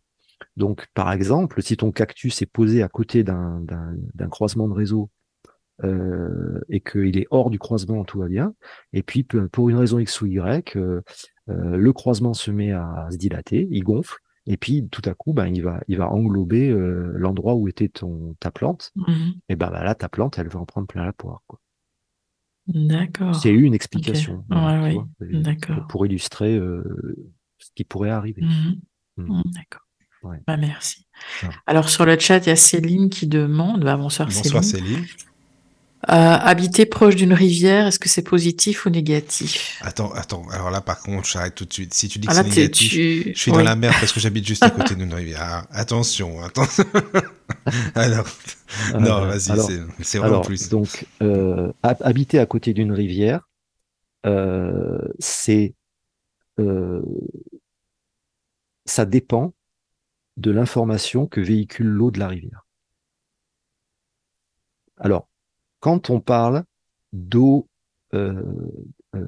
[0.58, 3.66] Donc par exemple, si ton cactus est posé à côté d'un
[4.30, 5.10] croisement de réseau
[5.84, 8.54] euh, et qu'il est hors du croisement, tout va bien.
[8.94, 11.02] Et puis pour une raison X ou Y, euh,
[11.50, 14.18] euh, le croisement se met à se dilater, il gonfle,
[14.48, 17.90] et puis tout à coup, ben, il va, il va englober euh, l'endroit où était
[17.90, 18.92] ton ta plante.
[18.96, 21.42] Mmh et ben, là, ta plante, elle va en prendre plein la poire.
[22.68, 23.36] D'accord.
[23.36, 24.44] C'est une explication.
[24.50, 25.88] ouais, D'accord.
[25.88, 26.84] Pour, illustrer euh,
[27.60, 28.44] ce qui pourrait arriver.
[28.44, 29.42] Mmh mmh.
[29.54, 29.85] D'accord.
[30.48, 31.06] Bah, merci.
[31.68, 33.84] Alors sur le chat, il y a Céline qui demande.
[33.84, 35.06] Bah, bonsoir, bonsoir Céline.
[36.10, 39.80] Euh, habiter proche d'une rivière, est-ce que c'est positif ou négatif?
[39.82, 40.48] Attends, attends.
[40.52, 41.96] Alors là, par contre, j'arrête tout de suite.
[41.96, 44.46] Si tu dis que ah, c'est négatif, je suis dans la merde parce que j'habite
[44.46, 45.40] juste à côté d'une rivière.
[45.42, 46.86] Ah, attention, attention.
[47.96, 48.28] alors,
[48.94, 49.60] euh, non, vas-y,
[50.02, 50.70] c'est vraiment plus.
[50.70, 53.50] Donc, euh, habiter à côté d'une rivière,
[55.18, 55.74] c'est
[58.86, 59.55] ça dépend
[60.38, 62.66] de l'information que véhicule l'eau de la rivière.
[64.98, 65.28] Alors,
[65.80, 66.64] quand on parle
[67.14, 67.68] d'eau
[68.14, 68.42] euh,
[69.16, 69.26] euh,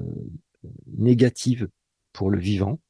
[0.96, 1.68] négative
[2.12, 2.80] pour le vivant,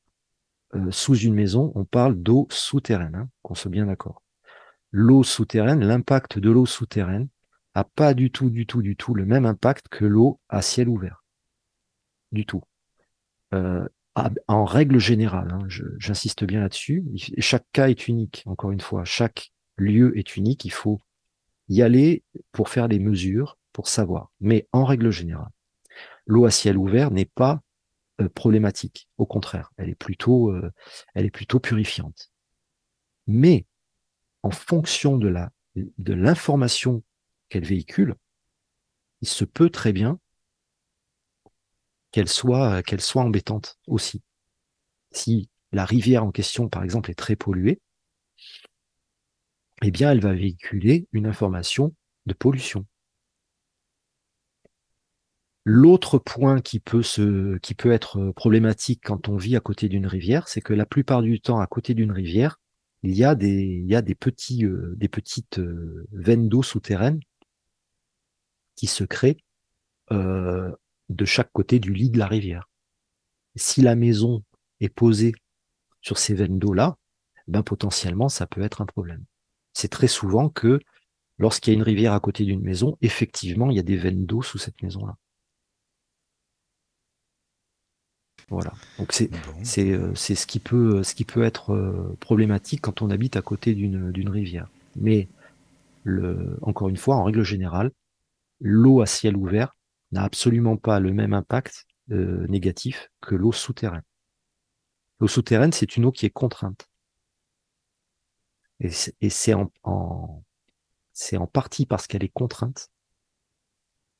[0.74, 4.22] euh, sous une maison, on parle d'eau souterraine, hein, qu'on soit bien d'accord.
[4.90, 7.28] L'eau souterraine, l'impact de l'eau souterraine
[7.74, 10.88] a pas du tout, du tout, du tout le même impact que l'eau à ciel
[10.88, 11.24] ouvert.
[12.32, 12.62] Du tout.
[14.46, 15.66] En règle générale, hein,
[15.98, 17.04] j'insiste bien là-dessus,
[17.38, 21.00] chaque cas est unique, encore une fois, chaque lieu est unique, il faut
[21.68, 24.30] y aller pour faire des mesures, pour savoir.
[24.40, 25.50] Mais en règle générale,
[26.26, 27.62] l'eau à ciel ouvert n'est pas
[28.20, 29.08] euh, problématique.
[29.18, 30.72] Au contraire, elle est plutôt, euh,
[31.14, 32.30] elle est plutôt purifiante.
[33.26, 33.66] Mais
[34.42, 37.02] en fonction de la de l'information
[37.48, 38.14] qu'elle véhicule,
[39.20, 40.18] il se peut très bien
[42.12, 44.22] qu'elle soit qu'elle soit embêtante aussi.
[45.12, 47.80] Si la rivière en question, par exemple, est très polluée,
[49.82, 51.94] eh bien, elle va véhiculer une information
[52.26, 52.86] de pollution.
[55.64, 60.06] L'autre point qui peut, se, qui peut être problématique quand on vit à côté d'une
[60.06, 62.58] rivière, c'est que la plupart du temps, à côté d'une rivière,
[63.02, 66.62] il y a des, il y a des, petits, euh, des petites euh, veines d'eau
[66.62, 67.20] souterraines
[68.76, 69.36] qui se créent
[70.10, 70.72] euh,
[71.08, 72.68] de chaque côté du lit de la rivière.
[73.56, 74.42] Si la maison
[74.80, 75.34] est posée
[76.00, 76.96] sur ces veines d'eau-là,
[77.48, 79.24] ben potentiellement, ça peut être un problème
[79.78, 80.80] c'est très souvent que
[81.38, 84.26] lorsqu'il y a une rivière à côté d'une maison, effectivement, il y a des veines
[84.26, 85.16] d'eau sous cette maison-là.
[88.48, 88.72] Voilà.
[88.98, 89.30] Donc c'est
[89.62, 93.36] c'est euh, c'est ce qui peut ce qui peut être euh, problématique quand on habite
[93.36, 94.68] à côté d'une d'une rivière.
[94.96, 95.28] Mais
[96.02, 97.92] le encore une fois, en règle générale,
[98.60, 99.76] l'eau à ciel ouvert
[100.12, 104.04] n'a absolument pas le même impact euh, négatif que l'eau souterraine.
[105.20, 106.88] L'eau souterraine, c'est une eau qui est contrainte.
[108.80, 110.44] Et c'est en, en
[111.12, 112.92] c'est en partie parce qu'elle est contrainte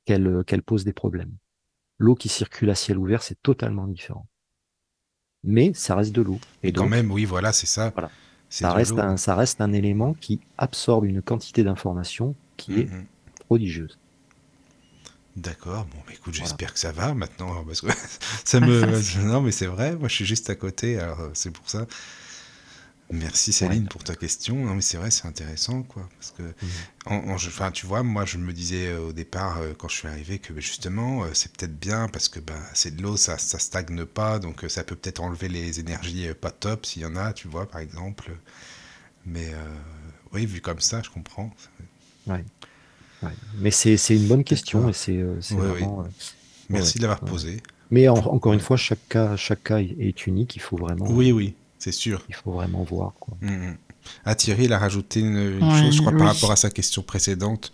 [0.05, 1.37] qu'elle qu'elle pose des problèmes.
[1.99, 4.27] L'eau qui circule à ciel ouvert, c'est totalement différent.
[5.45, 6.41] Mais ça reste de l'eau.
[6.65, 7.91] Et quand même, oui, voilà, c'est ça.
[7.91, 8.11] Voilà.
[8.49, 13.05] Ça reste, un, ça reste un élément qui absorbe une quantité d'informations qui est mm-hmm.
[13.41, 13.99] prodigieuse.
[15.39, 17.89] D'accord, bon, bah, écoute, j'espère que ça va maintenant, parce que
[18.45, 18.85] ça me...
[19.25, 21.87] non, mais c'est vrai, moi je suis juste à côté, alors euh, c'est pour ça.
[23.11, 24.55] Merci Céline pour ta question.
[24.55, 27.31] Non mais c'est vrai, c'est intéressant quoi, parce que, mmh.
[27.31, 30.39] enfin tu vois, moi je me disais euh, au départ euh, quand je suis arrivé
[30.39, 33.59] que bah, justement euh, c'est peut-être bien parce que bah, c'est de l'eau, ça, ça
[33.59, 37.33] stagne pas, donc ça peut peut-être enlever les énergies pas top s'il y en a,
[37.33, 38.31] tu vois par exemple.
[39.25, 39.53] Mais
[40.33, 41.51] oui, vu comme ça, je comprends.
[42.27, 42.45] Ouais.
[43.59, 46.05] Mais c'est une bonne question et c'est vraiment.
[46.69, 47.63] Merci de l'avoir posé.
[47.91, 50.57] Mais encore une fois, chaque cas, chaque cas est unique.
[50.57, 51.07] Il faut vraiment.
[51.09, 51.55] Oui, oui.
[51.79, 52.25] C'est sûr.
[52.29, 53.13] Il faut vraiment voir.
[53.21, 53.37] Quoi.
[53.41, 53.77] Mm, mm.
[54.25, 57.73] Ah, Thierry, il a rajouté une, chose, je crois, par rapport à sa question précédente.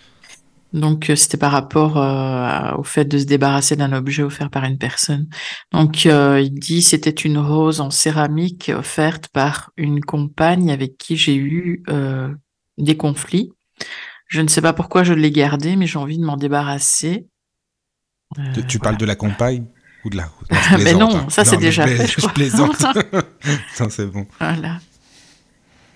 [0.72, 4.64] Donc, euh, c'était par rapport euh, au fait de se débarrasser d'un objet offert par
[4.64, 5.28] une personne.
[5.72, 11.16] Donc, euh, il dit c'était une rose en céramique offerte par une compagne avec qui
[11.16, 11.84] j'ai eu
[12.76, 13.52] des conflits.
[14.26, 17.28] Je ne sais pas pourquoi je l'ai gardée, mais j'ai envie de m'en débarrasser.
[18.68, 19.66] tu parles de la compagne
[20.04, 20.30] ou de la
[20.82, 21.26] mais non, hein.
[21.30, 22.06] ça c'est déjà fait.
[22.06, 22.76] Je, plaisante.
[23.72, 24.26] ça c'est bon.
[24.38, 24.80] Voilà.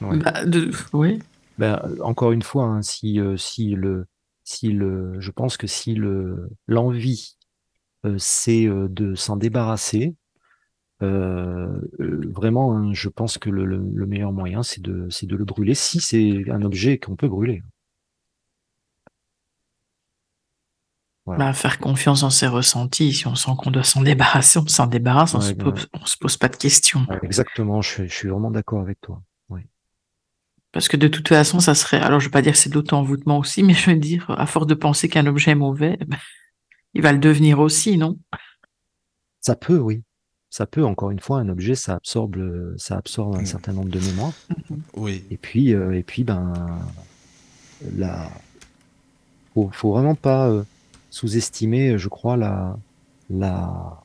[0.00, 0.32] Bah,
[0.92, 1.18] oui.
[1.58, 4.06] Ben, encore une fois, hein, si, euh, si le,
[4.44, 7.36] si le, je pense que si le l'envie
[8.04, 10.14] euh, c'est euh, de s'en débarrasser,
[11.00, 15.74] vraiment, hein, je pense que le, le meilleur moyen c'est de, c'est de le brûler
[15.74, 17.62] si c'est un objet qu'on peut brûler.
[21.36, 23.12] Bah, faire confiance en ses ressentis.
[23.12, 26.36] Si on sent qu'on doit s'en débarrasser, on s'en débarrasse, on, se pose, se pose
[26.36, 27.06] pas de questions.
[27.22, 29.20] exactement, je, suis vraiment d'accord avec toi.
[30.72, 31.98] Parce que de toute façon, ça serait.
[31.98, 34.30] Alors, je ne vais pas dire que c'est de l'auto-envoûtement aussi, mais je veux dire,
[34.30, 36.18] à force de penser qu'un objet est mauvais, ben,
[36.94, 38.18] il va le devenir aussi, non?
[39.40, 40.02] Ça peut, oui.
[40.50, 42.38] Ça peut, encore une fois, un objet, ça absorbe,
[42.78, 43.46] ça absorbe un mmh.
[43.46, 44.32] certain nombre de mémoires.
[44.96, 45.24] Oui.
[45.30, 46.80] Et puis, euh, et puis ben,
[47.96, 48.30] là,
[49.54, 50.48] faut, faut vraiment pas.
[50.48, 50.64] Euh,
[51.18, 52.78] sous-estimer, je crois, la,
[53.28, 54.02] la,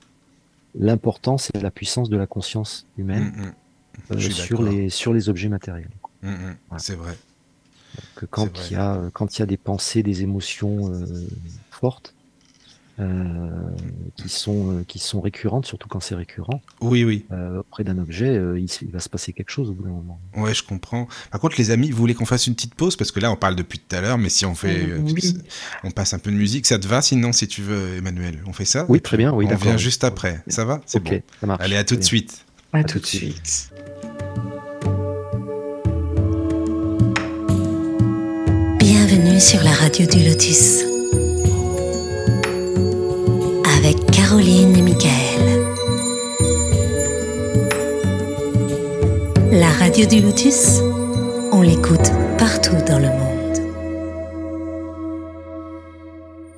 [0.73, 3.53] l'importance et la puissance de la conscience humaine mm, mm.
[4.11, 5.91] Euh, sur, les, sur les objets matériels.
[6.23, 7.15] Mm, C'est vrai.
[8.15, 11.05] Que quand il y a quand il y a des pensées, des émotions euh,
[11.69, 12.15] fortes,
[12.99, 13.49] euh,
[14.17, 16.61] qui sont euh, qui sont récurrentes, surtout quand c'est récurrent.
[16.79, 17.25] Oui, oui.
[17.31, 20.19] Euh, auprès d'un objet, il, va se passer quelque chose au bout d'un moment.
[20.37, 21.07] Ouais, je comprends.
[21.31, 22.95] Par contre, les amis, vous voulez qu'on fasse une petite pause?
[22.95, 24.87] Parce que là, on parle depuis tout à l'heure, mais si on fait,
[25.83, 28.53] on passe un peu de musique, ça te va Sinon, si tu veux, Emmanuel, on
[28.53, 28.85] fait ça?
[28.87, 29.33] Oui, très bien.
[29.33, 30.43] Oui, on vient juste après.
[30.47, 30.79] Ça va?
[30.85, 31.19] C'est bon.
[31.41, 31.63] Ça marche.
[31.63, 32.45] Allez, à tout de suite.
[32.73, 33.71] À, tout de suite.
[38.79, 40.92] Bienvenue sur la radio du Lotus.
[44.33, 45.63] Caroline et Michael.
[49.51, 50.79] La radio du Lotus,
[51.51, 53.59] on l'écoute partout dans le monde.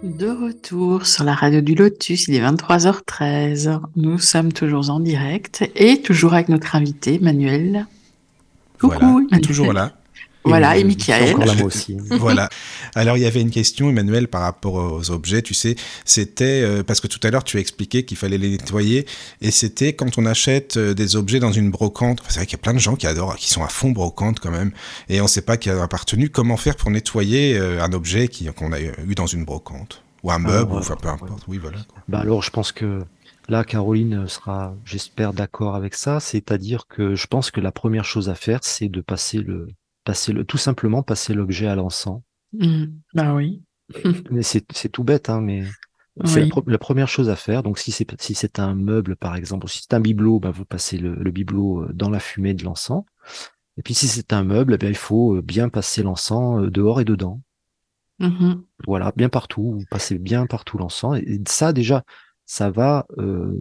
[0.03, 3.81] De retour sur la radio du Lotus, il est 23h13.
[3.97, 7.87] Nous sommes toujours en direct et toujours avec notre invité Manuel.
[8.79, 9.91] Coucou, toujours là.
[10.45, 11.35] Voilà, et Michael.
[11.63, 11.97] aussi.
[12.11, 12.49] voilà.
[12.93, 15.75] Alors, il y avait une question, Emmanuel, par rapport aux objets, tu sais.
[16.05, 19.05] C'était, euh, parce que tout à l'heure, tu as expliqué qu'il fallait les nettoyer.
[19.41, 22.21] Et c'était quand on achète euh, des objets dans une brocante.
[22.27, 24.39] c'est vrai qu'il y a plein de gens qui adorent, qui sont à fond brocante
[24.39, 24.71] quand même.
[25.09, 26.29] Et on ne sait pas qui a appartenu.
[26.29, 30.01] Comment faire pour nettoyer euh, un objet qu'on a eu dans une brocante?
[30.23, 31.43] Ou un meuble, ou enfin peu importe.
[31.47, 31.77] Oui, voilà.
[32.07, 33.03] Bah alors, je pense que
[33.47, 36.19] Là, Caroline sera, j'espère, d'accord avec ça.
[36.19, 39.67] C'est-à-dire que je pense que la première chose à faire, c'est de passer le,
[40.05, 42.21] passer le, tout simplement passer l'objet à l'encens.
[42.53, 42.85] Mmh.
[43.13, 43.61] bah oui.
[44.31, 45.63] mais c'est tout bête, hein, mais
[46.23, 47.61] c'est la, première chose à faire.
[47.61, 50.63] Donc si c'est si c'est un meuble par exemple, si c'est un bibelot, bah, vous
[50.63, 53.03] passez le, le, bibelot euh, dans la fumée de l'encens.
[53.77, 57.01] Et puis si c'est un meuble, eh il faut euh, bien passer l'encens euh, dehors
[57.01, 57.41] et dedans.
[58.19, 58.55] Mmh
[58.87, 59.73] voilà, bien partout.
[59.79, 61.17] Vous passez bien partout l'encens.
[61.17, 62.03] Et, ça déjà,
[62.45, 63.53] ça va, euh,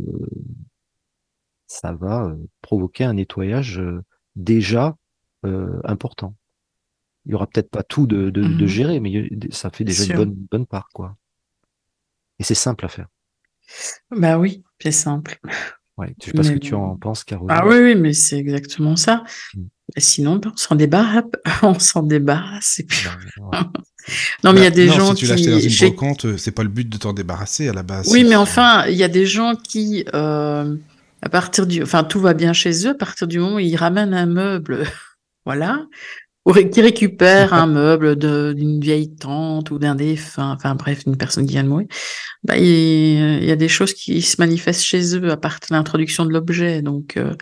[1.66, 3.82] ça va provoquer un nettoyage
[4.36, 4.96] déjà
[5.44, 6.34] euh, important.
[7.26, 8.66] Il y aura peut-être pas tout de, de, Mhm.
[8.66, 11.16] gérer, mais ça fait déjà une bonne, bonne part, quoi.
[12.38, 13.06] Et c'est simple à faire.
[14.10, 15.38] Bah oui, c'est simple.
[15.96, 16.14] Ouais.
[16.20, 17.56] Je sais pas ce que tu en penses, Caroline.
[17.56, 19.24] Ah oui, oui, mais c'est exactement ça.
[19.54, 19.62] Mm.
[19.98, 21.24] Sinon, on s'en débarrasse,
[21.62, 22.80] on s'en débarrasse.
[22.80, 23.06] Et puis...
[23.38, 23.58] Ouais.
[24.44, 25.66] Non, mais il y a Bah, des non, gens si tu l'as acheté dans qui.
[25.78, 28.06] une brocante, euh, c'est pas le but de t'en débarrasser à la base.
[28.12, 30.76] Oui, mais enfin, il y a des gens qui, euh,
[31.22, 33.76] à partir du, enfin, tout va bien chez eux, à partir du moment où ils
[33.76, 34.84] ramènent un meuble,
[35.44, 35.86] voilà,
[36.46, 41.16] ou ré- qui récupèrent un meuble d'une vieille tante ou d'un défunt, enfin bref, d'une
[41.16, 41.86] personne qui vient de mourir,
[42.42, 42.64] bah, il,
[43.42, 46.32] il y a des choses qui se manifestent chez eux à partir de l'introduction de
[46.32, 47.16] l'objet, donc.
[47.16, 47.34] euh,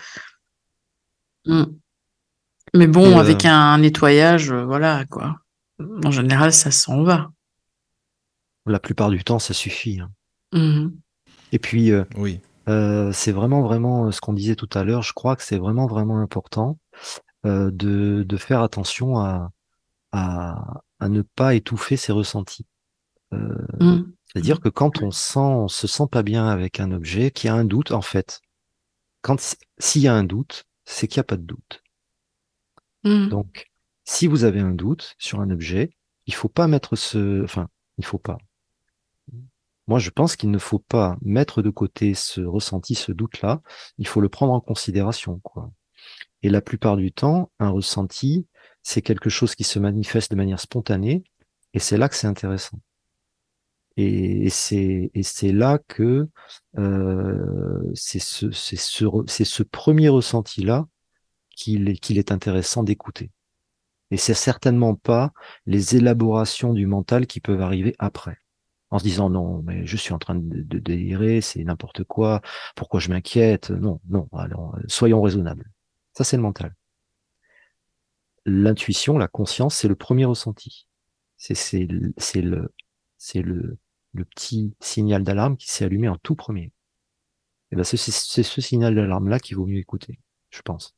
[1.47, 1.65] hmm.
[2.75, 5.37] Mais bon, euh, avec un nettoyage, euh, voilà, quoi.
[6.05, 7.31] En général, ça s'en va.
[8.67, 10.01] La plupart du temps, ça suffit.
[10.01, 10.11] hein.
[10.53, 10.95] Mhm.
[11.51, 12.41] Et puis, euh, Oui.
[12.69, 15.03] Euh, c'est vraiment, vraiment ce qu'on disait tout à l'heure.
[15.03, 16.79] Je crois que c'est vraiment, vraiment important
[17.47, 19.53] euh, de, de faire attention à,
[20.13, 22.67] à, à ne pas étouffer ses ressentis.
[23.35, 24.13] Euh, Mhm.
[24.25, 27.51] C'est-à-dire que quand on sent, on se sent pas bien avec un objet, qu'il y
[27.51, 28.41] a un doute, en fait,
[29.23, 31.83] quand s'il y a un doute, c'est qu'il n'y a pas de doute.
[33.05, 33.29] Mhm.
[33.29, 33.71] Donc,
[34.05, 35.91] si vous avez un doute sur un objet,
[36.27, 38.39] il faut pas mettre ce, enfin, il faut pas.
[39.87, 43.63] Moi, je pense qu'il ne faut pas mettre de côté ce ressenti, ce doute-là.
[43.99, 45.71] Il faut le prendre en considération, quoi.
[46.43, 48.47] Et la plupart du temps, un ressenti,
[48.83, 51.25] c'est quelque chose qui se manifeste de manière spontanée,
[51.75, 52.79] et c'est là que c'est intéressant.
[53.97, 56.29] Et, c'est et c'est là que
[56.79, 58.77] euh, c'est ce ce
[59.45, 60.87] ce premier ressenti-là
[61.55, 63.31] qu'il est est intéressant d'écouter.
[64.11, 65.33] Et c'est certainement pas
[65.67, 68.39] les élaborations du mental qui peuvent arriver après
[68.91, 72.43] en se disant non, mais je suis en train de, de délirer, c'est n'importe quoi,
[72.77, 73.71] pourquoi je m'inquiète?
[73.71, 75.71] Non, non, alors soyons raisonnables.
[76.15, 76.75] Ça, c'est le mental.
[78.45, 80.87] L'intuition, la conscience, c'est le premier ressenti.
[81.37, 82.13] C'est le
[83.35, 83.79] le
[84.15, 86.73] le, petit signal d'alarme qui s'est allumé en tout premier.
[87.71, 90.21] Et ben c'est ce signal d'alarme là qu'il vaut mieux écouter,
[90.51, 90.95] je pense.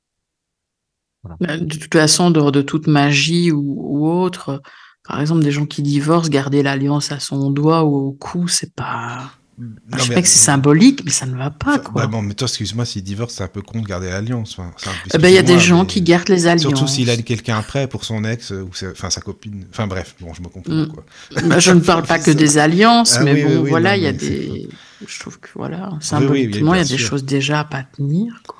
[1.22, 4.60] Bah, De toute façon, de, de toute magie ou, ou autre,
[5.04, 8.74] par exemple, des gens qui divorcent, garder l'alliance à son doigt ou au cou, c'est
[8.74, 9.30] pas.
[9.56, 9.68] Non,
[9.98, 12.02] je sais pas que c'est symbolique, mais ça ne va pas, quoi.
[12.02, 14.58] bah bon, mais toi, excuse-moi, s'il divorce, c'est un peu con de garder l'alliance.
[14.58, 14.72] Enfin,
[15.14, 16.62] Eh ben, il y a des gens mais- qui gardent les alliances.
[16.62, 19.64] Surtout s'il a quelqu'un après pour son ex euh, ou sa, enfin, sa copine.
[19.70, 20.88] Enfin bref, bon, je me comprends Mm.
[20.88, 21.04] quoi.
[21.44, 23.96] Bah, je ne parle pas que des alliances, Ah mais oui, bon, oui, oui, voilà,
[23.96, 24.68] il y a des.
[25.06, 27.08] Je trouve que voilà, symboliquement, il y a des sûr.
[27.10, 28.58] choses déjà à pas tenir, quoi.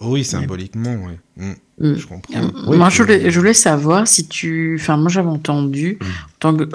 [0.00, 1.12] Oui, symboliquement, oui.
[1.36, 1.52] Mm,
[1.82, 1.94] Mm.
[1.96, 2.40] Je comprends.
[2.76, 4.76] Moi, je voulais, je voulais savoir si tu.
[4.78, 5.98] Enfin, moi, j'avais entendu,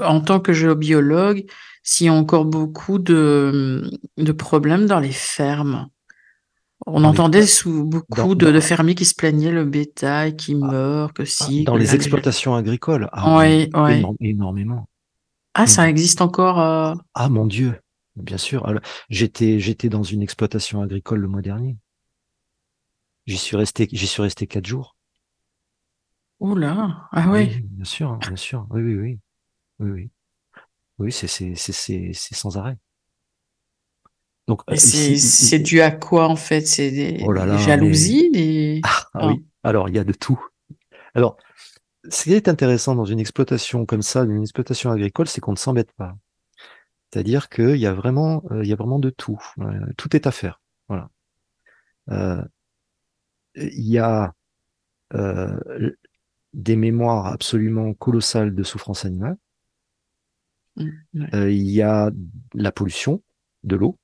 [0.04, 1.46] en tant que géobiologue,
[1.86, 5.88] s'il y a encore beaucoup de, de problèmes dans les fermes.
[6.88, 10.36] On Dans entendait sous beaucoup Dans- de, dans- de fermiers qui se plaignaient le bétail
[10.36, 11.64] qui meurt, que si.
[11.64, 14.02] Dans que les exploitations agricoles, ah, Oui, oui.
[14.02, 14.90] éno- énormément.
[15.53, 16.60] Ah, ça existe encore.
[16.60, 17.80] euh, Ah mon Dieu,
[18.18, 18.68] bien sûr.
[19.10, 21.78] J'étais j'étais dans une exploitation agricole le mois dernier.
[23.28, 24.95] J'y suis resté j'y suis resté quatre jours.
[26.40, 27.62] Oula, ah oui.
[27.64, 28.68] bien sûr, bien sûr.
[28.70, 29.20] Oui, oui, oui,
[29.80, 30.12] oui, oui.
[30.98, 31.28] Oui, c'est
[32.14, 32.78] sans arrêt.
[34.48, 36.62] Donc euh, c'est dû à quoi, en fait?
[36.68, 38.82] C'est des, Oh des là, jalousies, des...
[38.84, 39.28] Ah Ah.
[39.28, 40.40] oui, alors il y a de tout.
[41.16, 41.38] Alors,
[42.10, 45.58] ce qui est intéressant dans une exploitation comme ça, une exploitation agricole, c'est qu'on ne
[45.58, 46.16] s'embête pas.
[47.12, 49.40] C'est-à-dire qu'il y a vraiment, euh, il y a vraiment de tout.
[49.60, 50.62] Euh, tout est à faire.
[50.90, 51.10] Voilà.
[52.12, 52.42] Euh,
[53.56, 54.34] Il y a
[55.14, 55.58] euh,
[56.54, 59.38] des mémoires absolument colossales de souffrance animale.
[60.78, 61.36] Mm, ouais.
[61.36, 62.12] Euh, il y a
[62.54, 63.22] la pollution
[63.64, 63.98] de l'eau.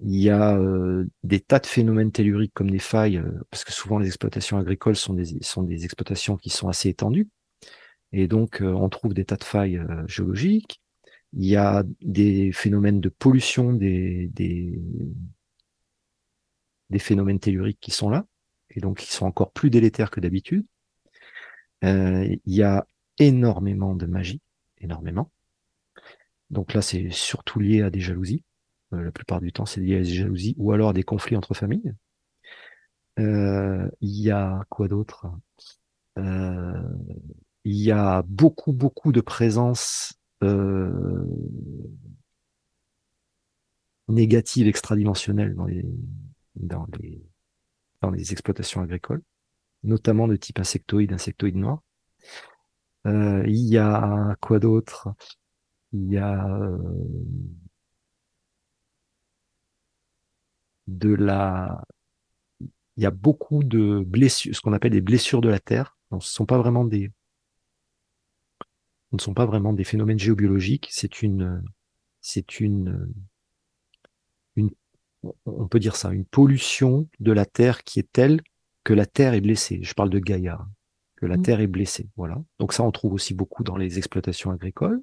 [0.00, 3.72] Il y a euh, des tas de phénomènes telluriques comme des failles, euh, parce que
[3.72, 7.28] souvent les exploitations agricoles sont des, sont des exploitations qui sont assez étendues.
[8.12, 10.80] Et donc, on trouve des tas de failles géologiques.
[11.32, 14.80] Il y a des phénomènes de pollution des, des,
[16.90, 18.26] des phénomènes telluriques qui sont là,
[18.70, 20.66] et donc qui sont encore plus délétères que d'habitude.
[21.82, 22.86] Il y a
[23.18, 24.40] énormément de magie,
[24.78, 25.30] énormément.
[26.54, 28.44] Donc là, c'est surtout lié à des jalousies.
[28.92, 31.36] Euh, la plupart du temps, c'est lié à des jalousies ou alors à des conflits
[31.36, 31.92] entre familles.
[33.18, 35.26] Euh, il y a quoi d'autre?
[36.16, 36.80] Euh,
[37.64, 40.14] Il y a beaucoup, beaucoup de présence
[44.08, 45.84] négative extradimensionnelle dans les,
[46.54, 47.20] dans les,
[48.02, 49.22] dans les exploitations agricoles,
[49.82, 51.82] notamment de type insectoïde, insectoïde noir.
[53.06, 55.08] Euh, il y a quoi d'autre?
[55.94, 56.76] Il y a euh,
[60.86, 61.82] de la,
[62.60, 65.96] il y a beaucoup de blessures, ce qu'on appelle des blessures de la terre.
[66.10, 67.10] Donc, ce sont pas vraiment des,
[69.12, 71.62] ne sont pas vraiment des phénomènes géobiologiques, c'est une,
[72.20, 73.08] c'est une,
[74.56, 74.70] une,
[75.46, 78.42] on peut dire ça, une pollution de la Terre qui est telle
[78.82, 79.80] que la Terre est blessée.
[79.82, 80.66] Je parle de Gaïa,
[81.16, 81.42] que la mmh.
[81.42, 82.08] Terre est blessée.
[82.16, 82.42] Voilà.
[82.58, 85.00] Donc ça, on trouve aussi beaucoup dans les exploitations agricoles.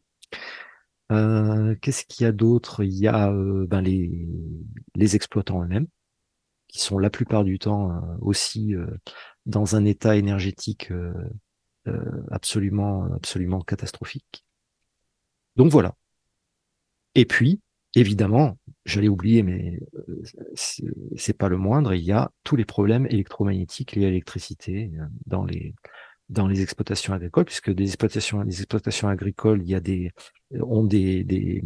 [1.12, 2.84] Euh, qu'est-ce qu'il y a d'autre?
[2.84, 4.28] Il y a euh, ben les,
[4.96, 5.88] les exploitants eux-mêmes,
[6.68, 8.74] qui sont la plupart du temps euh, aussi
[9.46, 10.92] dans un état énergétique
[12.30, 14.46] absolument, absolument catastrophique.
[15.56, 15.96] Donc voilà.
[17.16, 17.60] Et puis,
[17.96, 19.80] évidemment, j'allais oublier, mais
[20.56, 24.92] c'est pas le moindre, il y a tous les problèmes électromagnétiques liés à l'électricité
[25.26, 25.74] dans les,
[26.32, 30.12] dans les exploitations agricoles, puisque des exploitations, les exploitations agricoles, il y a des,
[30.62, 31.62] ont des, des,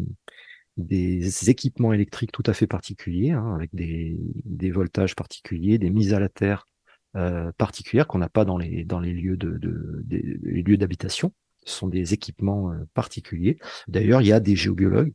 [0.78, 6.14] des équipements électriques tout à fait particuliers, hein, avec des, des voltages particuliers, des mises
[6.14, 6.68] à la terre
[7.16, 11.32] euh, particulières qu'on n'a pas dans les, dans les lieux de, de, des, lieux d'habitation.
[11.64, 13.60] Ce sont des équipements euh, particuliers.
[13.88, 15.14] D'ailleurs, il y a des géobiologues,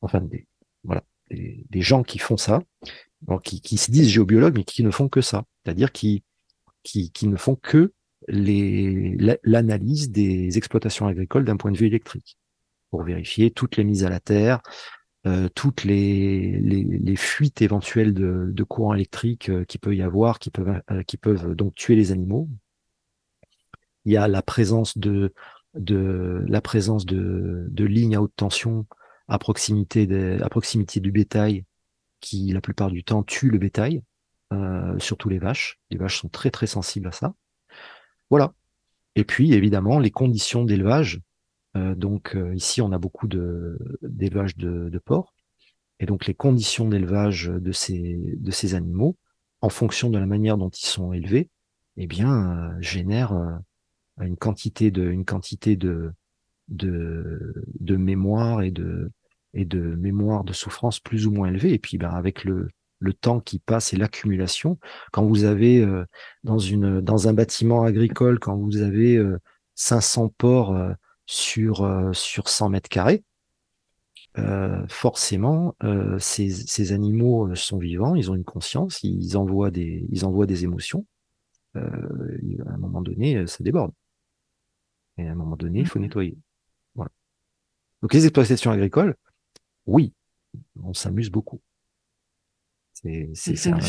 [0.00, 0.46] enfin des,
[0.82, 2.62] voilà, des, des gens qui font ça,
[3.44, 6.24] qui, qui se disent géobiologues, mais qui ne font que ça, c'est-à-dire qui,
[6.82, 7.92] qui, qui ne font que
[8.28, 12.38] l'analyse des exploitations agricoles d'un point de vue électrique
[12.90, 14.60] pour vérifier toutes les mises à la terre,
[15.26, 20.50] euh, toutes les, fuites éventuelles de, de courant électrique euh, qui peut y avoir, qui
[20.50, 22.48] peuvent, euh, qui peuvent donc tuer les animaux.
[24.04, 25.34] Il y a la présence de,
[25.74, 28.86] de la présence de, de lignes à haute tension
[29.26, 31.64] à proximité, de, à proximité du bétail
[32.20, 34.02] qui la plupart du temps tuent le bétail,
[34.98, 35.78] surtout les vaches.
[35.90, 37.34] Les vaches sont très très sensibles à ça.
[38.30, 38.52] Voilà.
[39.16, 41.20] Et puis, évidemment, les conditions d'élevage.
[41.76, 45.34] Euh, donc, euh, ici, on a beaucoup d'élevage de, de, porcs.
[46.00, 49.16] Et donc, les conditions d'élevage de ces, de ces animaux,
[49.60, 51.50] en fonction de la manière dont ils sont élevés,
[51.96, 53.34] eh bien, euh, génèrent
[54.20, 56.12] une quantité de, une quantité de,
[56.68, 59.10] de, de mémoire et de,
[59.54, 61.72] et de mémoire de souffrance plus ou moins élevée.
[61.72, 62.68] Et puis, ben, avec le,
[62.98, 64.78] le temps qui passe et l'accumulation.
[65.12, 66.04] Quand vous avez euh,
[66.44, 69.20] dans une dans un bâtiment agricole, quand vous avez
[69.74, 70.92] 500 euh, porcs euh,
[71.26, 73.24] sur sur 100 mètres carrés,
[74.88, 75.74] forcément,
[76.20, 80.64] ces, ces, animaux sont vivants, ils ont une conscience, ils envoient des ils envoient des
[80.64, 81.04] émotions.
[81.74, 83.92] à un moment donné, ça déborde.
[85.16, 86.02] Et à un moment donné, il faut mmh.
[86.02, 86.38] nettoyer.
[86.94, 87.10] Voilà.
[88.00, 89.16] Donc les exploitations agricoles,
[89.86, 90.14] oui,
[90.82, 91.60] on s'amuse beaucoup.
[93.34, 93.80] C'est un, un,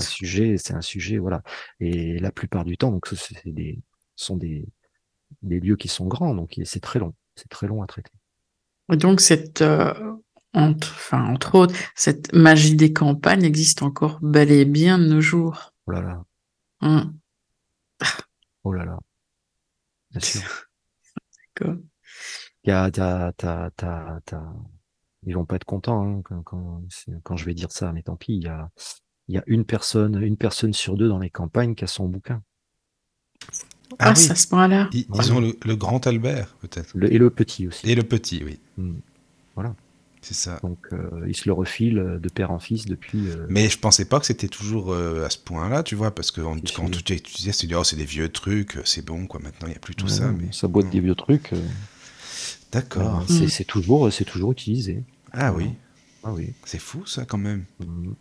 [0.00, 1.42] sujet, c'est un sujet, voilà.
[1.80, 3.78] Et la plupart du temps, donc, c'est des,
[4.16, 4.66] sont des,
[5.42, 8.12] des lieux qui sont grands, donc c'est très long, c'est très long à traiter.
[8.92, 9.92] Et donc cette, euh,
[10.54, 15.20] entre, enfin entre autres, cette magie des campagnes existe encore bel et bien de nos
[15.20, 15.72] jours.
[15.86, 16.24] Oh là là.
[16.82, 17.12] Mmh.
[18.64, 18.98] Oh là là.
[20.10, 20.42] Bien sûr.
[21.60, 21.76] D'accord.
[22.64, 24.42] T'as, t'as, t'as,
[25.26, 26.82] ils vont pas être contents hein, quand,
[27.22, 28.70] quand, je vais dire ça, mais tant pis, il y a,
[29.28, 32.08] il y a une personne, une personne sur deux dans les campagnes qui a son
[32.08, 32.42] bouquin.
[33.98, 34.30] Ah, ah oui.
[34.30, 34.88] à ce point-là.
[34.92, 36.96] Ils, ont le, grand Albert, peut-être.
[37.02, 37.88] et le petit aussi.
[37.88, 38.58] Et le petit, oui.
[38.76, 38.98] Hmm.
[39.54, 39.74] Voilà.
[40.22, 40.58] C'est ça.
[40.62, 43.28] Donc, euh, ils se le refilent de père en fils depuis.
[43.28, 46.32] Euh, mais je pensais pas que c'était toujours euh, à ce point-là, tu vois, parce
[46.32, 49.38] que quand tu, disais, c'est oh, des vieux trucs, c'est bon, quoi.
[49.40, 50.32] Maintenant, il n'y a plus tout ça.
[50.32, 51.52] Mais ça boite des vieux trucs.
[52.72, 53.24] D'accord.
[53.28, 55.04] c'est toujours, c'est toujours utilisé.
[55.32, 55.70] Ah oui.
[56.24, 56.52] Ah oui.
[56.64, 57.64] C'est fou ça quand même.
[57.80, 58.12] Mmh.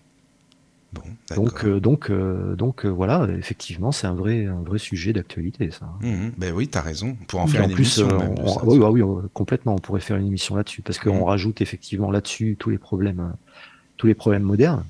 [0.93, 1.01] Bon,
[1.35, 5.69] donc, euh, donc, euh, donc euh, voilà, effectivement, c'est un vrai, un vrai sujet d'actualité,
[5.71, 5.87] ça.
[6.01, 7.17] Mmh, ben oui, tu as raison.
[7.27, 8.07] Pour en faire une émission.
[8.63, 9.01] oui, oui,
[9.33, 9.75] complètement.
[9.75, 11.29] On pourrait faire une émission là-dessus parce qu'on mmh.
[11.29, 13.35] rajoute effectivement là-dessus tous les problèmes,
[13.97, 14.85] tous les problèmes modernes.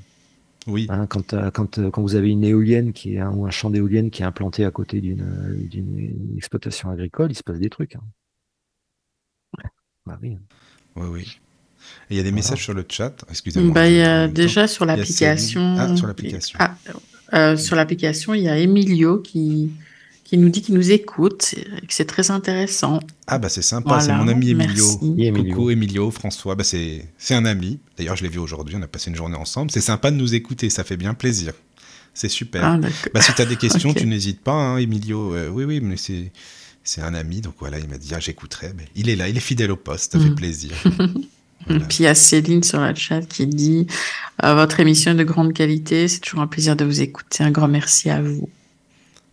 [0.67, 0.87] Oui.
[0.89, 4.23] Hein, quand, quand, quand vous avez une éolienne qui est ou un champ d'éolienne qui
[4.23, 7.95] est implanté à côté d'une exploitation agricole, il se passe des trucs.
[7.95, 8.03] Hein.
[10.05, 10.37] Bah oui.
[10.95, 11.39] Oui, oui
[12.09, 13.25] il y a des messages sur le chat.
[13.29, 13.73] Excusez-moi.
[13.73, 15.75] Bah, il y a déjà sur l'application.
[15.79, 16.57] Ah, sur l'application.
[16.61, 16.75] Ah,
[17.33, 19.71] euh, sur l'application, il y a Emilio qui,
[20.23, 22.99] qui nous dit qu'il nous écoute et que c'est très intéressant.
[23.27, 24.85] Ah, bah c'est sympa, c'est mon ami Emilio.
[24.97, 26.55] Coucou Emilio, François.
[26.55, 27.79] Bah, c'est un ami.
[27.97, 29.71] D'ailleurs, je l'ai vu aujourd'hui, on a passé une journée ensemble.
[29.71, 31.53] C'est sympa de nous écouter, ça fait bien plaisir.
[32.13, 32.63] C'est super.
[32.63, 32.79] Ah,
[33.13, 35.33] bah, si tu as des questions, tu n'hésites pas, hein, Emilio.
[35.35, 36.31] Euh, oui, oui, mais c'est.
[36.87, 38.71] C'est un ami, donc voilà, il m'a dit ah, j'écouterai.
[38.95, 40.35] il est là, il est fidèle au poste, ça fait mm.
[40.35, 40.71] plaisir.
[41.69, 43.87] Et Puis il y a Céline sur la chat qui dit
[44.43, 47.43] euh, Votre émission est de grande qualité, c'est toujours un plaisir de vous écouter.
[47.43, 48.49] Un grand merci à vous.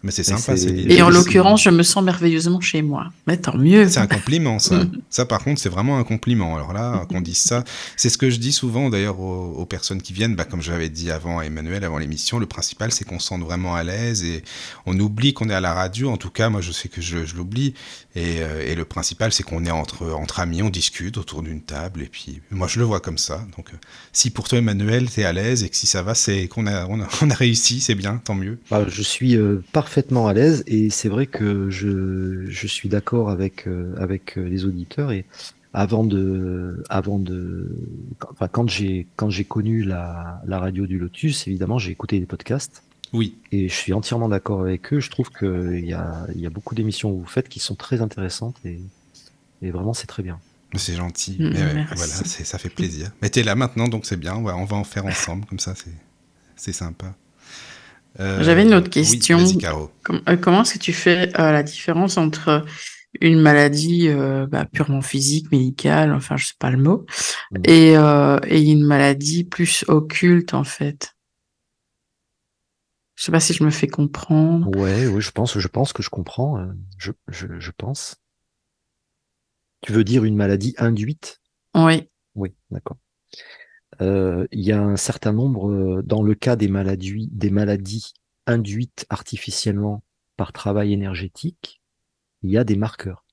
[0.02, 0.54] Mais c'est sympa.
[0.88, 3.12] Et en l'occurrence, je me sens merveilleusement chez moi.
[3.28, 3.88] Mais tant mieux.
[3.88, 4.82] C'est un compliment, ça.
[5.10, 6.56] ça, par contre, c'est vraiment un compliment.
[6.56, 7.62] Alors là, qu'on dise ça,
[7.96, 10.34] c'est ce que je dis souvent d'ailleurs aux, personnes qui viennent.
[10.34, 13.42] Bah, comme j'avais dit avant à Emmanuel, avant l'émission, le principal, c'est qu'on se sente
[13.42, 14.42] vraiment à l'aise et
[14.86, 16.10] on oublie qu'on est à la radio.
[16.10, 17.74] En tout cas, moi, je sais que je, l'oublie.
[18.16, 22.02] Euh, et, le principal, c'est qu'on est entre, amis, on discute autour d'une table.
[22.02, 23.44] Et puis, moi, je le vois comme ça.
[23.56, 23.76] Donc, euh,
[24.12, 26.66] si pour toi, Emmanuel, tu es à l'aise et que si ça va, c'est qu'on
[26.66, 26.86] a,
[27.34, 28.58] réussi, c'est bien, tant mieux.
[28.70, 33.66] Bah, je suis euh, parfaitement à l'aise et c'est vrai que je, suis d'accord avec,
[34.36, 35.24] les auditeurs et
[35.74, 36.84] avant de,
[38.52, 39.06] quand j'ai,
[39.48, 42.82] connu la radio du Lotus, évidemment, j'ai écouté des podcasts.
[43.12, 43.36] Oui.
[43.50, 45.00] Et je suis entièrement d'accord avec eux.
[45.00, 47.74] Je trouve qu'il y a, il y a beaucoup d'émissions que vous faites qui sont
[47.74, 48.80] très intéressantes et,
[49.60, 50.40] et vraiment, c'est très bien.
[50.74, 51.36] C'est gentil.
[51.38, 53.10] Mm, voilà, ça fait plaisir.
[53.20, 54.36] Mais tu es là maintenant, donc c'est bien.
[54.36, 55.74] on va en faire ensemble, comme ça,
[56.56, 57.14] c'est sympa.
[58.20, 59.38] Euh, J'avais une autre question.
[59.38, 62.64] Euh, comment est-ce que tu fais euh, la différence entre
[63.20, 64.08] une maladie
[64.50, 67.04] bah, purement physique, médicale, enfin je sais pas le mot,
[67.50, 67.56] mmh.
[67.64, 67.92] et,
[68.46, 71.11] et, une maladie plus occulte en fait?
[73.22, 74.76] Je sais pas si je me fais comprendre.
[74.76, 76.66] Ouais, oui, je pense, je pense que je comprends.
[76.98, 78.16] Je, je, je pense.
[79.80, 81.40] Tu veux dire une maladie induite?
[81.76, 82.08] Oui.
[82.34, 82.96] Oui, d'accord.
[84.00, 88.12] Euh, il y a un certain nombre, euh, dans le cas des maladies, des maladies
[88.48, 90.02] induites artificiellement
[90.36, 91.80] par travail énergétique,
[92.42, 93.24] il y a des marqueurs.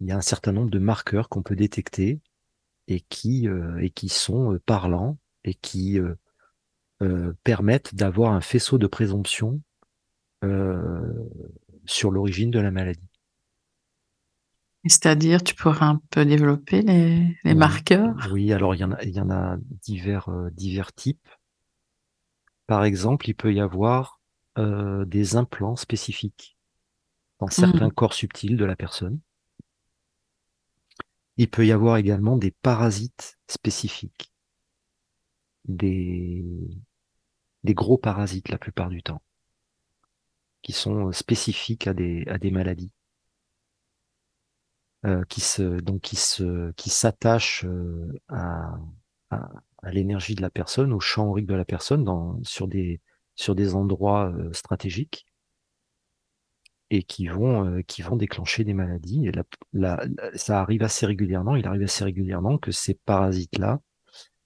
[0.00, 2.20] Il y a un certain nombre de marqueurs qu'on peut détecter
[2.86, 5.98] et qui, euh, et qui sont parlants et qui
[7.44, 9.60] permettent d'avoir un faisceau de présomption
[11.84, 13.12] sur l'origine de la maladie.
[14.84, 18.16] C'est-à-dire, tu pourrais un peu développer les, marqueurs?
[18.32, 21.28] Oui, alors il y en a, il y en a divers, euh, divers types.
[22.66, 24.20] Par exemple, il peut y avoir
[24.58, 26.56] euh, des implants spécifiques
[27.38, 27.92] dans certains mmh.
[27.92, 29.20] corps subtils de la personne.
[31.36, 34.32] Il peut y avoir également des parasites spécifiques,
[35.64, 36.44] des,
[37.64, 39.22] des gros parasites la plupart du temps,
[40.62, 42.92] qui sont euh, spécifiques à des, maladies.
[45.04, 48.78] Euh, qui se donc qui se qui s'attache euh, à,
[49.90, 53.00] l'énergie de la personne, au champ aurique de la personne, dans sur des
[53.34, 55.26] sur des endroits stratégiques
[56.90, 59.26] et qui vont qui vont déclencher des maladies.
[59.26, 59.32] Et
[59.72, 61.56] la, ça arrive assez régulièrement.
[61.56, 63.80] Il arrive assez régulièrement que ces parasites là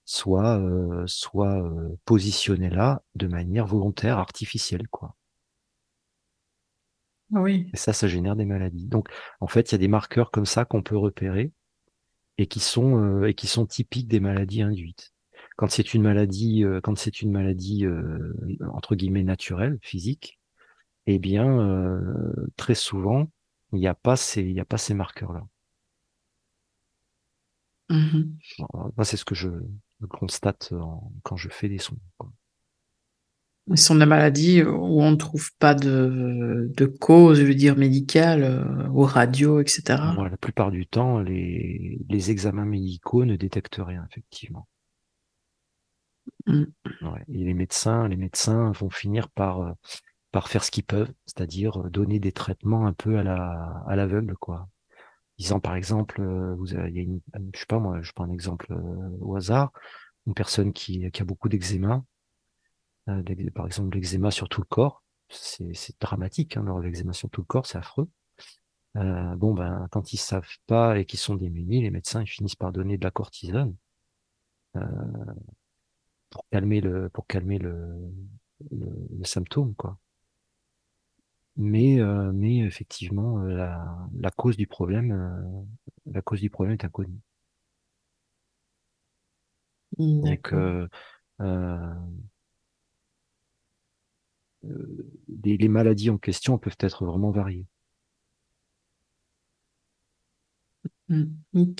[0.07, 0.63] soient
[1.07, 1.63] soient
[2.07, 5.15] positionnés là de manière volontaire, artificielle, quoi.
[7.31, 7.69] Oui.
[7.73, 8.87] Et ça, ça génère des maladies.
[8.87, 9.09] Donc,
[9.41, 11.53] en fait, il y a des marqueurs comme ça qu'on peut repérer
[12.39, 15.13] et qui sont euh, et qui sont typiques des maladies induites.
[15.57, 18.35] Quand c'est une maladie, euh, quand c'est une maladie euh,
[18.73, 20.39] entre guillemets naturelle, physique,
[21.07, 22.01] eh bien,
[22.57, 23.31] très souvent,
[23.73, 25.47] il n'y a pas ces, il y a pas ces marqueurs-là.
[27.89, 28.23] Mmh
[28.97, 29.49] moi, c'est ce que je,
[30.09, 30.73] constate
[31.23, 31.99] quand je fais des sons.
[33.75, 37.77] Ce sont des maladies où on ne trouve pas de, de cause, je veux dire,
[37.77, 39.83] médicale, euh, ou radio, etc.
[40.17, 44.69] la plupart du temps, les, les examens médicaux ne détectent rien, effectivement.
[46.47, 46.65] Mm.
[47.29, 49.73] Et les médecins, les médecins vont finir par, euh,
[50.31, 53.97] par faire ce qu'ils peuvent, c'est-à-dire euh, donner des traitements un peu à la, à
[53.97, 54.69] l'aveugle, quoi.
[55.39, 56.23] Disant par exemple,
[56.57, 57.21] vous avez, il y a une,
[57.55, 58.75] je sais pas moi, je prends un exemple
[59.21, 59.71] au hasard,
[60.27, 62.03] une personne qui, qui a beaucoup d'eczéma,
[63.09, 63.23] euh,
[63.55, 67.67] par exemple l'eczéma sur tout le corps, c'est dramatique, hein, l'eczéma sur tout le corps,
[67.67, 68.09] c'est affreux.
[68.97, 72.57] Euh, bon, ben, quand ils savent pas et qu'ils sont démunis, les médecins ils finissent
[72.57, 73.77] par donner de la cortisone
[74.77, 74.81] euh,
[76.31, 77.95] pour calmer le pour calmer le,
[78.71, 79.99] le, symptôme, quoi.
[81.57, 86.75] Mais euh, mais effectivement, euh, la, la cause du problème, euh, la cause du problème
[86.75, 87.21] est inconnue.
[89.99, 90.87] Donc euh,
[91.41, 91.95] euh,
[95.45, 97.67] les, maladies en question peuvent être vraiment variées.
[101.09, 101.25] Mmh,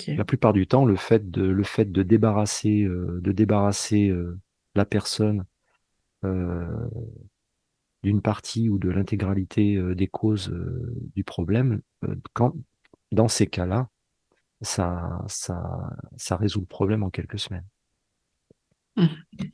[0.07, 4.11] la plupart du temps, le fait de, le fait de débarrasser, de débarrasser
[4.73, 5.43] la personne
[8.03, 10.53] d'une partie ou de l'intégralité des causes
[11.15, 11.81] du problème,
[12.33, 12.53] quand,
[13.11, 13.89] dans ces cas-là,
[14.61, 17.65] ça, ça, ça résout le problème en quelques semaines.
[18.95, 19.05] Mmh,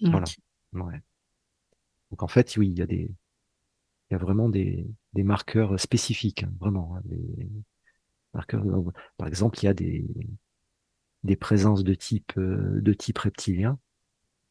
[0.02, 0.26] voilà.
[2.12, 3.12] Donc en fait, oui, il y a des,
[4.10, 6.96] il y a vraiment des, des marqueurs spécifiques, hein, vraiment.
[6.96, 7.50] Hein, des
[8.34, 8.64] marqueurs,
[9.18, 10.06] par exemple, il y a des,
[11.24, 13.80] des présences de type, euh, de type reptilien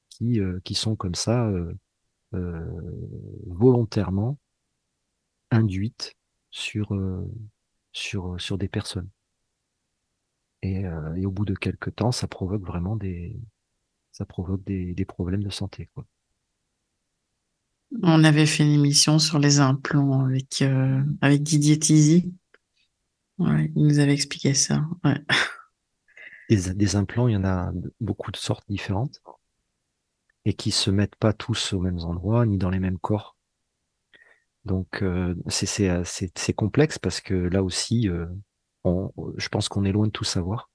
[0.08, 1.74] qui, euh, qui sont comme ça, euh,
[3.46, 4.38] volontairement
[5.50, 6.14] induites
[6.50, 6.96] sur,
[7.92, 9.08] sur, sur des personnes.
[10.62, 10.84] Et,
[11.16, 13.36] et, au bout de quelques temps, ça provoque vraiment des,
[14.12, 15.88] ça provoque des, des problèmes de santé.
[15.94, 16.06] Quoi.
[18.02, 22.32] On avait fait une émission sur les implants avec, euh, avec Didier Tizi.
[23.38, 24.84] Ouais, il nous avait expliqué ça.
[25.04, 25.20] Ouais.
[26.48, 29.22] Des, des, implants, il y en a beaucoup de sortes différentes
[30.44, 33.36] et qui se mettent pas tous aux mêmes endroits ni dans les mêmes corps.
[34.64, 38.26] Donc euh, c'est complexe parce que là aussi, euh,
[38.84, 40.70] on, je pense qu'on est loin de tout savoir.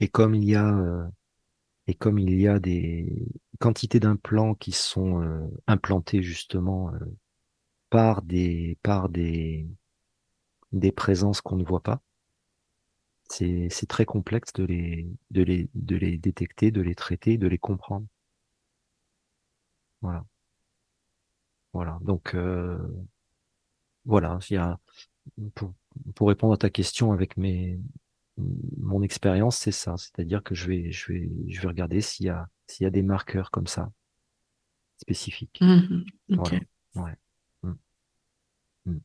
[0.00, 1.06] Et comme il y a euh,
[1.86, 3.26] et comme il y a des
[3.60, 6.98] quantités d'implants qui sont euh, implantés justement euh,
[7.90, 9.68] par des par des
[10.72, 12.02] des présences qu'on ne voit pas,
[13.28, 17.58] c'est très complexe de les de les de les détecter, de les traiter, de les
[17.58, 18.06] comprendre.
[20.04, 20.24] Voilà.
[21.72, 21.98] Voilà.
[22.02, 22.78] Donc euh,
[24.04, 24.78] voilà, il y a
[25.54, 25.72] pour,
[26.14, 27.80] pour répondre à ta question avec mes
[28.36, 29.96] mon expérience, c'est ça.
[29.96, 32.90] C'est-à-dire que je vais, je vais, je vais regarder s'il y a, s'il y a
[32.90, 33.90] des marqueurs comme ça,
[35.00, 35.58] spécifiques.
[35.60, 36.58] Mmh voilà.
[36.96, 37.16] Ouais.
[37.62, 37.72] Mmh.
[38.86, 38.96] Mmh.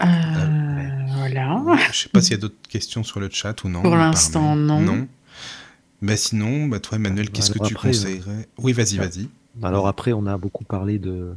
[0.00, 1.62] Euh, voilà.
[1.92, 3.82] Je sais pas s'il y a d'autres questions sur le chat ou non.
[3.82, 4.80] Pour l'instant, non.
[4.80, 5.08] Non.
[6.02, 8.48] Bah sinon, bah toi, Emmanuel, qu'est-ce que tu euh, conseillerais?
[8.58, 9.28] Oui, vas-y, vas-y.
[9.62, 11.34] Alors après, on a beaucoup parlé de,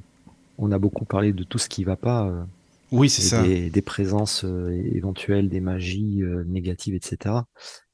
[0.57, 2.27] on a beaucoup parlé de tout ce qui va pas.
[2.27, 2.43] Euh,
[2.91, 3.43] oui, c'est ça.
[3.43, 7.35] Des, des présences euh, éventuelles, des magies euh, négatives, etc.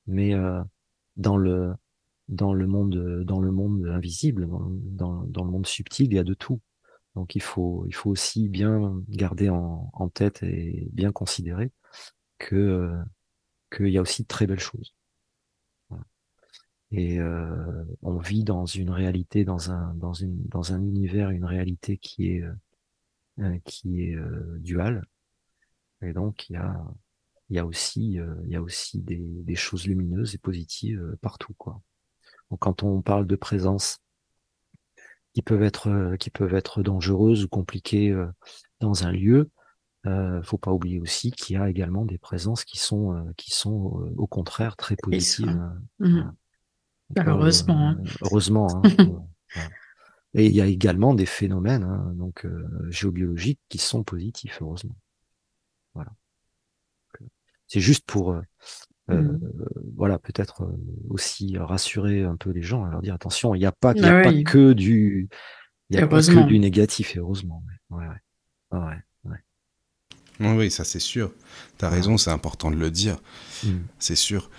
[0.08, 0.62] Mais euh,
[1.18, 1.74] dans le
[2.28, 6.24] dans le monde dans le monde invisible, dans, dans, le monde subtil, il y a
[6.24, 6.60] de tout.
[7.14, 11.72] Donc il faut il faut aussi bien garder en, en tête et bien considérer
[12.40, 12.92] que
[13.76, 14.96] qu'il y a aussi de très belles choses.
[16.98, 17.20] Et
[18.02, 22.30] on vit dans une réalité, dans un dans une dans un univers, une réalité qui
[22.32, 22.44] est
[23.42, 25.06] euh, qui est euh, dual.
[26.02, 26.74] Et donc, il y a,
[27.50, 31.18] il y a aussi, euh, il y a aussi des, des choses lumineuses et positives
[31.22, 31.82] partout, quoi.
[32.50, 34.00] Donc, quand on parle de présence
[35.34, 38.16] qui peuvent être, qui peuvent être dangereuses ou compliquées
[38.80, 39.50] dans un lieu,
[40.06, 44.14] euh, faut pas oublier aussi qu'il y a également des présences qui sont qui sont
[44.16, 45.60] au contraire très positives.
[46.00, 46.32] Mmh.
[47.18, 47.90] Heureusement.
[47.90, 48.04] Hein.
[48.22, 48.84] Heureusement.
[48.84, 49.20] Hein.
[50.36, 54.96] Et il y a également des phénomènes hein, donc euh, géobiologiques qui sont positifs, heureusement.
[55.94, 56.12] Voilà.
[57.68, 58.42] C'est juste pour euh,
[59.10, 59.40] euh mmh.
[59.96, 60.78] voilà peut-être euh,
[61.10, 64.24] aussi rassurer un peu les gens, leur dire attention, il n'y a pas, y a
[64.24, 65.30] pas que du
[65.90, 67.64] il y a pas que du négatif, heureusement.
[67.90, 68.06] Ouais,
[68.72, 68.80] ouais.
[69.24, 69.38] ouais.
[70.40, 71.32] Oui, ça c'est sûr.
[71.78, 73.18] Tu as raison, c'est important de le dire.
[73.64, 73.70] Mm.
[74.00, 74.50] C'est sûr.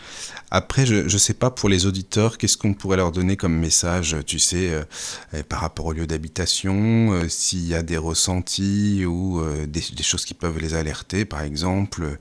[0.51, 4.17] Après, je ne sais pas pour les auditeurs, qu'est-ce qu'on pourrait leur donner comme message,
[4.27, 4.83] tu sais, euh,
[5.35, 10.25] euh, par rapport au lieu d'habitation, euh, s'il y a des ressentis ou des, choses
[10.25, 12.19] qui peuvent les alerter, par exemple,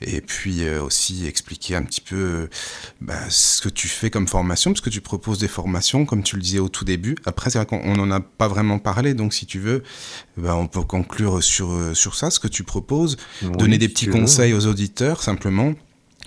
[0.00, 2.48] et puis aussi expliquer un petit peu
[3.00, 6.36] bah, ce que tu fais comme formation, parce que tu proposes des formations, comme tu
[6.36, 7.16] le disais au tout début.
[7.24, 9.84] Après, c'est vrai qu'on n'en a pas vraiment parlé, donc si tu veux,
[10.36, 14.29] bah, on peut conclure sur, sur ça, ce que tu proposes, donner des petits conseils
[14.38, 15.74] aux auditeurs, simplement.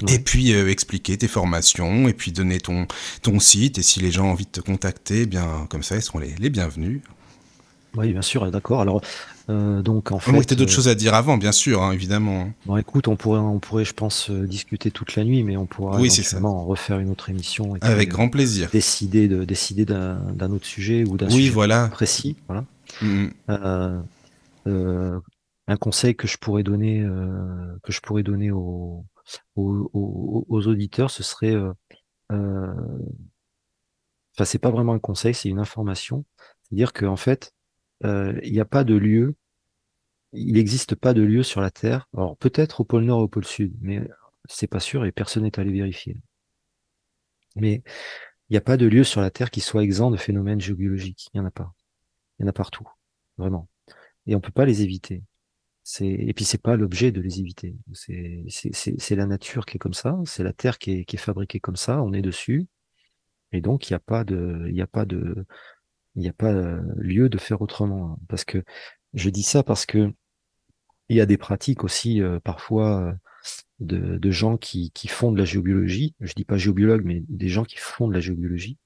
[0.07, 2.87] Et puis euh, expliquer tes formations, et puis donner ton,
[3.21, 5.95] ton site, et si les gens ont envie de te contacter, eh bien comme ça,
[5.95, 7.01] ils seront les, les bienvenus.
[7.95, 8.81] Oui, bien sûr, d'accord.
[8.81, 9.01] Alors,
[9.49, 10.31] euh, donc en fait.
[10.31, 12.51] Il y d'autres euh, choses à dire avant, bien sûr, hein, évidemment.
[12.65, 15.99] Bon, écoute, on pourrait, on pourrait, je pense, discuter toute la nuit, mais on pourra
[15.99, 17.75] oui, éventuellement refaire une autre émission.
[17.81, 18.69] Avec grand plaisir.
[18.71, 21.87] Décider de décider d'un autre sujet ou d'un oui, sujet voilà.
[21.89, 22.35] précis.
[22.47, 22.65] Voilà.
[23.01, 23.27] Mm,
[24.65, 25.21] mm.
[25.67, 27.05] Un conseil que je pourrais donner,
[27.83, 29.05] que je pourrais donner aux
[29.55, 31.73] aux, auditeurs, ce serait, euh,
[32.31, 32.73] euh,
[34.35, 36.25] enfin c'est pas vraiment un conseil, c'est une information,
[36.63, 37.53] c'est-à-dire qu'en fait,
[38.05, 39.35] euh, il n'y a pas de lieu,
[40.33, 42.07] il n'existe pas de lieu sur la Terre.
[42.15, 44.01] Alors peut-être au pôle Nord au pôle Sud, mais
[44.49, 46.17] c'est pas sûr et personne n'est allé vérifier.
[47.55, 47.83] Mais
[48.49, 51.29] il n'y a pas de lieu sur la Terre qui soit exempt de phénomènes géobiologiques.
[51.33, 51.73] Il n'y en a pas.
[52.39, 52.87] Il y en a partout,
[53.37, 53.69] vraiment.
[54.27, 55.23] Et on peut pas les éviter.
[55.83, 57.75] C'est et puis c'est pas l'objet de les éviter.
[57.93, 62.01] C'est la nature qui est comme ça, c'est la terre qui est, fabriquée comme ça,
[62.01, 62.67] on est dessus,
[63.51, 65.45] et donc il n'y a pas de il y a pas de
[66.15, 68.13] il n'y a pas euh, lieu de faire autrement.
[68.13, 68.17] Hein.
[68.29, 68.63] Parce que
[69.13, 70.13] je dis ça parce que
[71.09, 73.17] il y a des pratiques aussi euh, parfois
[73.81, 76.15] euh, de, gens qui, qui font de la géobiologie.
[76.21, 78.77] Je dis pas géobiologue, mais des gens qui font de la géobiologie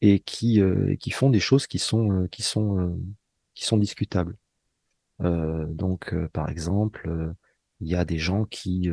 [0.00, 0.60] et qui
[1.12, 4.36] font des choses qui sont qui sont discutables.
[5.22, 7.32] Euh, donc, euh, par exemple, euh,
[7.80, 8.88] il y a des gens qui,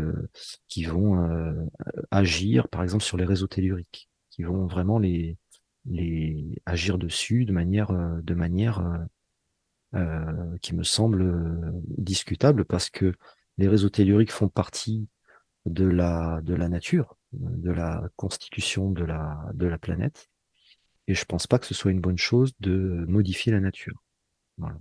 [0.68, 1.70] qui vont
[2.10, 5.38] agir, par exemple, sur les réseaux telluriques, qui vont vraiment les,
[5.86, 8.82] les agir dessus de manière, de manière
[10.64, 13.14] qui me semble discutable parce que
[13.60, 15.08] les réseaux telluriques font partie
[15.68, 20.30] de la, de la nature, de la constitution de la, de la planète.
[21.08, 24.02] Et je pense pas que ce soit une bonne chose de modifier la nature.
[24.58, 24.80] Voilà.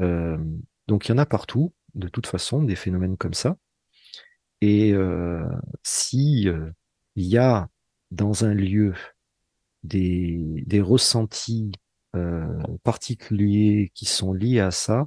[0.00, 0.38] Euh,
[0.86, 3.56] donc il y en a partout, de toute façon, des phénomènes comme ça.
[4.60, 5.46] Et euh,
[5.82, 6.70] si euh,
[7.16, 7.68] il y a
[8.10, 8.94] dans un lieu
[9.82, 11.72] des, des ressentis
[12.16, 12.46] euh,
[12.82, 15.06] particuliers qui sont liés à ça,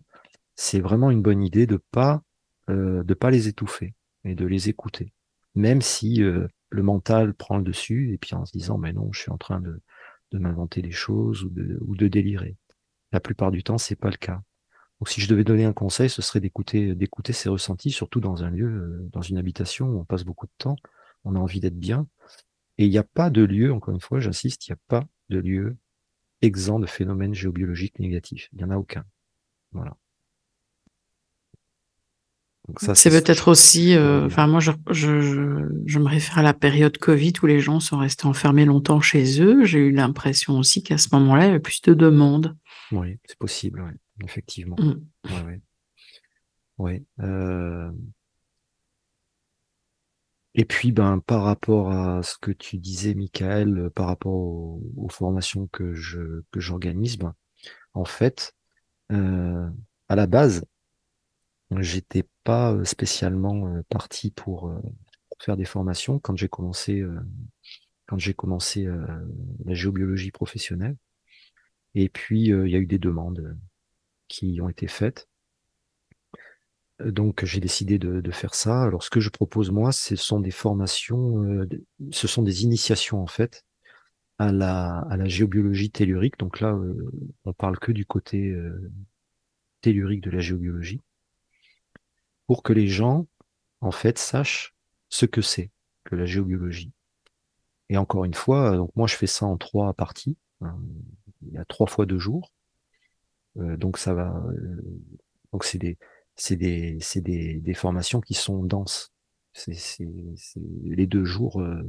[0.56, 2.22] c'est vraiment une bonne idée de pas
[2.70, 5.14] de pas les étouffer et de les écouter,
[5.56, 9.22] même si le mental prend le dessus et puis en se disant mais non, je
[9.22, 9.82] suis en train de,
[10.32, 12.58] de m'inventer des choses ou de, ou de délirer.
[13.14, 14.42] La plupart du temps, c'est pas le cas.
[15.00, 18.44] Donc si je devais donner un conseil, ce serait d'écouter d'écouter ses ressentis, surtout dans
[18.44, 20.76] un lieu, euh, dans une habitation où on passe beaucoup de temps,
[21.24, 22.08] on a envie d'être bien.
[22.78, 25.08] Et il n'y a pas de lieu, encore une fois, j'insiste, il n'y a pas
[25.30, 25.78] de lieu
[26.42, 28.50] exempt de phénomènes géobiologiques négatifs.
[28.54, 29.04] Il n'y en a aucun.
[29.72, 29.96] Voilà.
[32.76, 37.32] C'est peut-être aussi, euh, enfin moi je, je, je, me réfère à la période Covid
[37.42, 39.64] où les gens sont restés enfermés longtemps chez eux.
[39.64, 42.58] J'ai eu l'impression aussi qu'à ce moment-là, il y avait plus de demandes.
[42.92, 44.76] Oui, c'est possible, oui, effectivement.
[44.80, 45.08] Mm.
[45.26, 45.62] Ouais,
[46.78, 47.06] ouais.
[47.20, 47.92] Euh...
[50.54, 55.68] Et puis, ben, par rapport à ce que tu disais, Michael, par rapport aux, formations
[55.68, 57.36] que je que j'organise, ben,
[57.94, 58.56] en fait,
[59.12, 59.70] euh,
[60.10, 60.64] à la base,
[61.76, 64.80] J'étais pas euh, spécialement euh, parti pour, euh,
[65.40, 67.04] faire des formations quand j'ai commencé,
[68.08, 68.88] quand j'ai commencé
[69.66, 70.98] la géobiologie professionnelle.
[71.94, 73.56] Et puis, il y a eu des demandes
[74.28, 75.28] qui ont été faites.
[77.04, 78.84] Donc, j'ai décidé de, faire ça.
[78.84, 81.68] Alors, ce que je propose, moi, ce sont des formations,
[82.12, 83.64] ce sont des initiations, en fait,
[84.40, 86.40] à la, à la géobiologie tellurique.
[86.40, 86.76] Donc là,
[87.46, 88.56] on parle que du côté
[89.82, 91.02] tellurique de la géobiologie
[92.48, 93.28] pour que les gens,
[93.82, 94.74] en fait, sachent
[95.10, 95.72] ce que c'est
[96.08, 96.92] que la géobiologie.
[97.90, 100.38] Et encore une fois, donc moi je fais ça en trois parties.
[100.62, 100.78] Hein.
[101.42, 102.52] Il y a trois fois deux jours.
[103.60, 104.36] Euh, donc ça va.
[104.50, 104.82] Euh,
[105.52, 105.98] donc c'est des
[106.36, 109.12] c'est des c'est des, des formations qui sont denses.
[109.54, 110.08] C'est
[110.84, 111.82] les deux jours euh,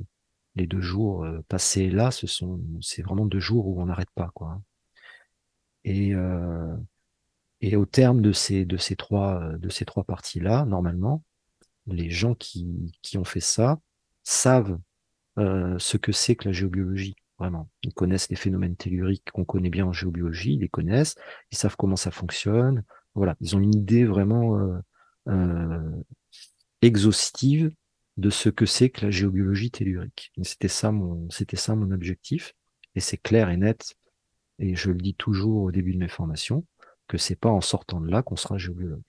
[0.57, 4.31] les deux jours passés là, ce sont c'est vraiment deux jours où on n'arrête pas
[4.35, 4.61] quoi.
[5.85, 6.13] Et
[7.61, 11.23] et au terme de ces, de ces trois, de ces trois parties-là, normalement,
[11.87, 13.81] les gens qui, qui ont fait ça
[14.23, 14.79] savent
[15.39, 17.71] euh, ce que c'est que la géobiologie, vraiment.
[17.83, 21.15] Ils connaissent les phénomènes telluriques qu'on connaît bien en géobiologie, ils les connaissent,
[21.51, 22.85] ils savent comment ça fonctionne.
[23.15, 24.79] Voilà, ils ont une idée vraiment euh,
[25.29, 25.91] euh,
[26.83, 27.73] exhaustive
[28.17, 30.33] de ce que c'est que la géobiologie tellurique.
[30.43, 32.55] C'était ça mon, c'était ça mon objectif,
[32.95, 33.95] et c'est clair et net.
[34.59, 36.67] Et je le dis toujours au début de mes formations
[37.07, 39.03] que c'est pas en sortant de là qu'on sera géobiologue.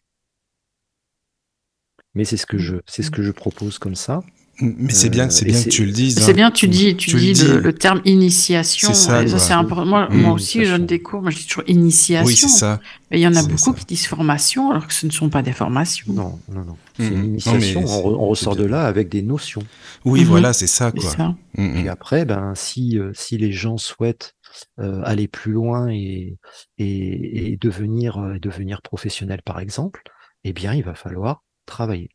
[2.14, 4.22] Mais c'est ce que je, c'est ce que je propose comme ça.
[4.62, 6.20] Mais c'est bien, c'est bien que tu le dises.
[6.20, 6.34] C'est hein.
[6.34, 8.94] bien, tu dis, tu, dis, le, terme initiation.
[8.94, 9.86] Ça, c'est important.
[9.86, 11.22] Moi, moi aussi, je donne des cours.
[11.22, 12.28] Moi, je dis toujours initiation.
[12.28, 12.80] Oui, c'est ça.
[13.10, 15.42] Mais il y en a beaucoup qui disent formation, alors que ce ne sont pas
[15.42, 16.12] des formations.
[16.14, 16.78] Non, non, non.
[16.98, 17.86] C'est une initiation.
[17.86, 19.64] on, ressort de là avec des notions.
[20.06, 21.10] Oui, voilà, c'est ça, quoi.
[21.10, 21.36] Ça.
[21.58, 24.36] Et après, ben, si, euh, si les gens souhaitent
[24.80, 26.38] euh, aller plus loin et,
[26.78, 30.04] et, devenir, euh, devenir professionnel, par exemple,
[30.44, 32.10] eh bien, il va falloir travailler.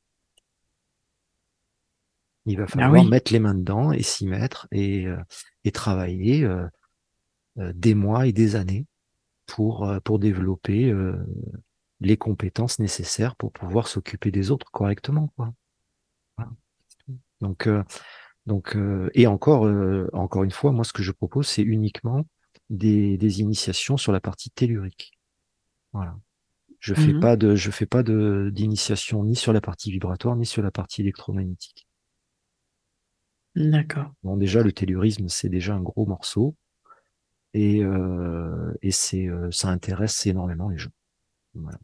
[2.46, 5.16] Il va ah falloir mettre les mains dedans et s'y mettre et, euh,
[5.64, 6.46] et travailler
[7.56, 8.86] des mois et des années
[9.46, 10.92] pour, pour développer
[12.00, 15.32] les compétences nécessaires pour pouvoir s'occuper des autres correctement.
[15.36, 15.54] Quoi.
[17.40, 17.68] Donc,
[18.46, 18.76] donc,
[19.14, 19.70] et encore,
[20.12, 22.26] encore une fois, moi, ce que je propose, c'est uniquement
[22.70, 25.18] des, des, initiations sur la partie tellurique.
[25.92, 26.16] Voilà.
[26.80, 30.36] Je fais mmh pas de, je fais pas de d'initiation ni sur la partie vibratoire
[30.36, 31.83] ni sur la partie électromagnétique.
[33.56, 34.12] D'accord.
[34.22, 36.54] Bon, déjà le tellurisme c'est déjà un gros morceau
[37.52, 40.90] et euh, et c'est euh, ça intéresse énormément les gens.
[41.54, 41.78] Voilà.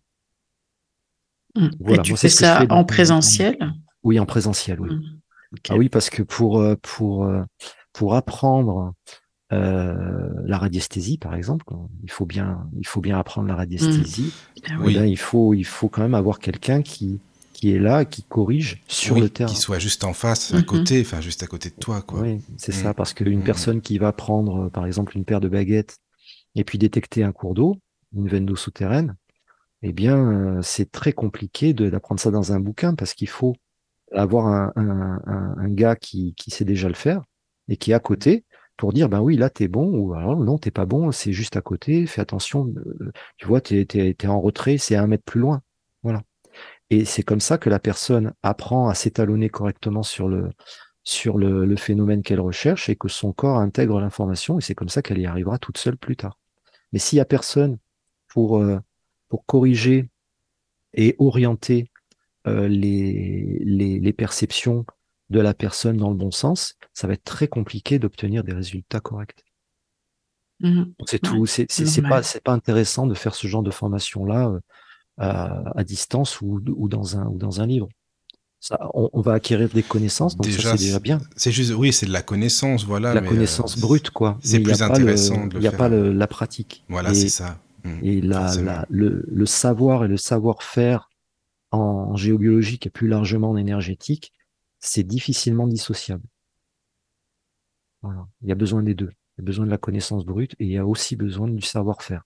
[1.56, 1.68] Mmh.
[1.88, 3.56] Et tu fais ça en présentiel?
[4.02, 4.94] Oui, en présentiel, oui.
[4.94, 5.20] Mmh.
[5.68, 7.28] Ah oui, parce que pour euh, pour
[7.92, 8.94] pour apprendre
[9.52, 11.66] euh, la radiesthésie, par exemple,
[12.04, 14.32] il faut bien, il faut bien apprendre la radiesthésie.
[14.68, 14.84] Mmh.
[14.84, 14.94] oui.
[15.10, 17.20] il faut, il faut quand même avoir quelqu'un qui,
[17.60, 19.50] qui est là, qui corrige sur le terrain.
[19.50, 20.64] Qui soit juste en face, à mmh.
[20.64, 22.20] côté, enfin juste à côté de toi, quoi.
[22.20, 22.94] Oui, c'est ça, mmh.
[22.94, 25.98] parce qu'une personne qui va prendre, par exemple, une paire de baguettes
[26.54, 27.76] et puis détecter un cours d'eau,
[28.16, 29.14] une veine d'eau souterraine,
[29.82, 33.54] eh bien, euh, c'est très compliqué d'apprendre ça dans un bouquin parce qu'il faut
[34.12, 37.22] avoir un, un, un, un gars qui, qui sait déjà le faire
[37.68, 38.44] et qui est à côté
[38.78, 41.56] pour dire, ben oui, là, t'es bon, ou alors non, t'es pas bon, c'est juste
[41.56, 42.72] à côté, fais attention,
[43.36, 45.60] tu vois, t'es es, en retrait, c'est un mètre plus loin.
[46.02, 46.22] Voilà.
[46.90, 50.50] Et c'est comme ça que la personne apprend à s'étalonner correctement sur le,
[51.04, 54.88] sur le, le phénomène qu'elle recherche et que son corps intègre l'information et c'est comme
[54.88, 56.38] ça qu'elle y arrivera toute seule plus tard.
[56.92, 57.78] Mais s'il y a personne
[58.28, 58.78] pour, euh,
[59.28, 60.10] pour corriger
[60.94, 61.90] et orienter
[62.46, 64.84] euh, les, les, les, perceptions
[65.28, 69.00] de la personne dans le bon sens, ça va être très compliqué d'obtenir des résultats
[69.00, 69.44] corrects.
[70.60, 71.46] Mmh c'est tout.
[71.46, 74.60] C'est c'est pas c'est pas intéressant de faire ce genre de formation là euh,
[75.20, 77.88] à, à, distance ou, ou dans un ou dans un livre
[78.94, 81.20] on, va acquérir des connaissances, donc déjà, ça c'est déjà bien.
[81.36, 83.14] C'est juste, oui, c'est de la connaissance, voilà.
[83.14, 84.38] La connaissance euh, brute, quoi.
[84.42, 86.84] C'est plus intéressant Il n'y a pas la pratique.
[86.88, 87.58] Voilà, c'est ça.
[87.84, 91.08] Mmh, et la, le, savoir et le savoir-faire
[91.70, 94.32] en géobiologique et plus largement en énergétique,
[94.78, 96.24] c'est difficilement dissociable.
[98.02, 98.26] Voilà.
[98.42, 99.10] Il y a besoin des deux.
[99.38, 101.62] Il y a besoin de la connaissance brute et il y a aussi besoin du
[101.62, 102.24] savoir-faire.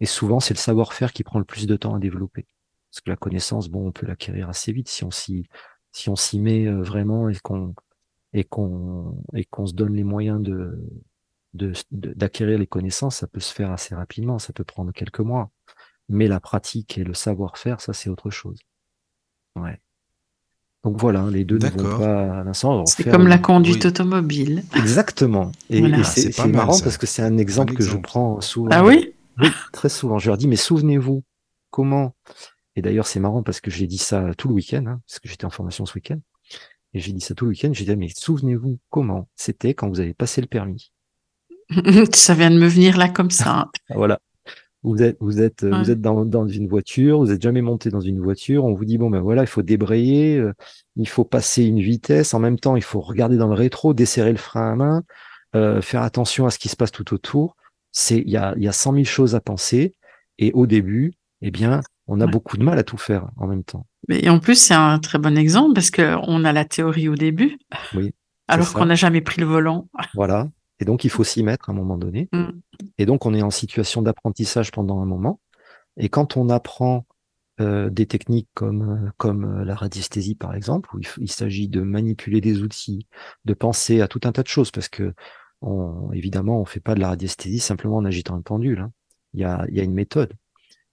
[0.00, 2.46] Et souvent, c'est le savoir-faire qui prend le plus de temps à développer.
[2.90, 5.48] Parce que la connaissance, bon, on peut l'acquérir assez vite si on s'y
[5.92, 7.74] si on s'y met euh, vraiment et qu'on
[8.32, 10.78] et qu'on et qu'on se donne les moyens de
[11.90, 15.50] d'acquérir les connaissances, ça peut se faire assez rapidement, ça peut prendre quelques mois.
[16.08, 18.60] Mais la pratique et le savoir-faire, ça c'est autre chose.
[19.56, 19.80] Ouais.
[20.84, 22.86] Donc voilà, les deux ne vont pas à l'instant.
[22.86, 24.62] C'est comme la conduite automobile.
[24.76, 25.50] Exactement.
[25.68, 28.68] Et, c'est marrant parce que c'est un exemple que je prends souvent.
[28.70, 29.12] Ah oui?
[29.38, 30.18] Oui, très souvent.
[30.18, 31.22] Je leur dis, mais souvenez-vous
[31.70, 32.14] comment
[32.76, 35.28] et d'ailleurs, c'est marrant parce que j'ai dit ça tout le week-end, hein, parce que
[35.28, 36.20] j'étais en formation ce week-end.
[36.92, 37.70] Et j'ai dit ça tout le week-end.
[37.72, 40.92] J'ai dit, mais souvenez-vous comment c'était quand vous avez passé le permis.
[42.14, 43.70] ça vient de me venir là comme ça.
[43.94, 44.20] voilà.
[44.82, 48.00] Vous êtes, vous êtes, vous êtes dans, dans, une voiture, vous n'êtes jamais monté dans
[48.00, 48.64] une voiture.
[48.64, 50.52] On vous dit, bon, ben voilà, il faut débrayer, euh,
[50.94, 52.34] il faut passer une vitesse.
[52.34, 55.02] En même temps, il faut regarder dans le rétro, desserrer le frein à main,
[55.56, 57.56] euh, faire attention à ce qui se passe tout autour.
[57.98, 59.94] C'est, il y a, y a 100 000 choses à penser.
[60.38, 63.64] Et au début, eh bien, on a beaucoup de mal à tout faire en même
[63.64, 63.86] temps.
[64.06, 67.58] Mais en plus, c'est un très bon exemple parce qu'on a la théorie au début,
[67.94, 68.12] oui,
[68.48, 69.88] alors qu'on n'a jamais pris le volant.
[70.12, 70.50] Voilà.
[70.78, 72.28] Et donc, il faut s'y mettre à un moment donné.
[72.32, 72.50] Mm.
[72.98, 75.40] Et donc, on est en situation d'apprentissage pendant un moment.
[75.96, 77.06] Et quand on apprend
[77.62, 82.60] euh, des techniques comme, comme la radiesthésie, par exemple, où il, s'agit de manipuler des
[82.60, 83.06] outils,
[83.46, 85.14] de penser à tout un tas de choses, parce que
[85.62, 88.80] on, évidemment, on fait pas de la radiesthésie simplement en agitant un pendule.
[88.80, 88.92] Hein.
[89.34, 90.32] Il, y a, il y a une méthode.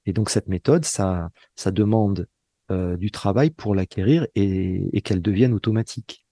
[0.06, 2.28] Et donc cette méthode, ça, ça demande
[2.72, 6.26] euh, du travail pour l'acquérir et, et qu'elle devienne automatique.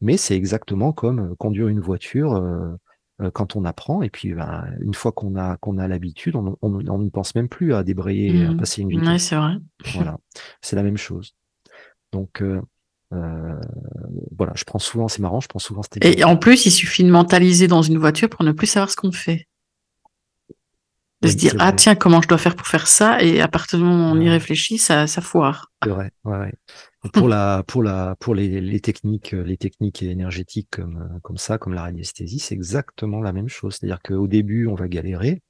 [0.00, 2.74] Mais c'est exactement comme euh, conduire une voiture euh,
[3.22, 4.02] euh, quand on apprend.
[4.02, 7.34] Et puis ben, une fois qu'on a qu'on a l'habitude, on, on, on, ne pense
[7.34, 8.56] même plus à débrayer, à mmh.
[8.56, 9.08] passer une vitesse.
[9.08, 9.56] Oui, c'est vrai.
[9.94, 10.18] Voilà,
[10.60, 11.34] c'est la même chose.
[12.12, 12.42] Donc
[13.12, 13.60] euh,
[14.36, 17.04] voilà, je prends souvent, c'est marrant, je prends souvent cette Et en plus, il suffit
[17.04, 19.46] de mentaliser dans une voiture pour ne plus savoir ce qu'on fait
[21.24, 23.22] de se dire ah tiens comment je dois faire pour faire ça?
[23.22, 25.72] Et à partir du moment où on y réfléchit ça, ça foire.
[25.82, 26.10] C'est vrai.
[26.24, 26.52] Ouais, ouais.
[27.12, 31.74] Pour la pour la pour les, les techniques les techniques énergétiques comme comme ça comme
[31.74, 35.42] la radiesthésie c'est exactement la même chose c'est-à-dire qu'au début on va galérer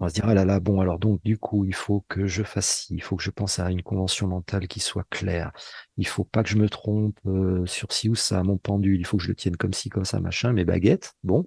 [0.00, 2.26] on va se dire ah là là bon alors donc du coup il faut que
[2.26, 5.52] je fasse ci il faut que je pense à une convention mentale qui soit claire
[5.96, 9.04] il faut pas que je me trompe euh, sur ci ou ça mon pendule il
[9.04, 11.46] faut que je le tienne comme ci comme ça machin mes baguettes bon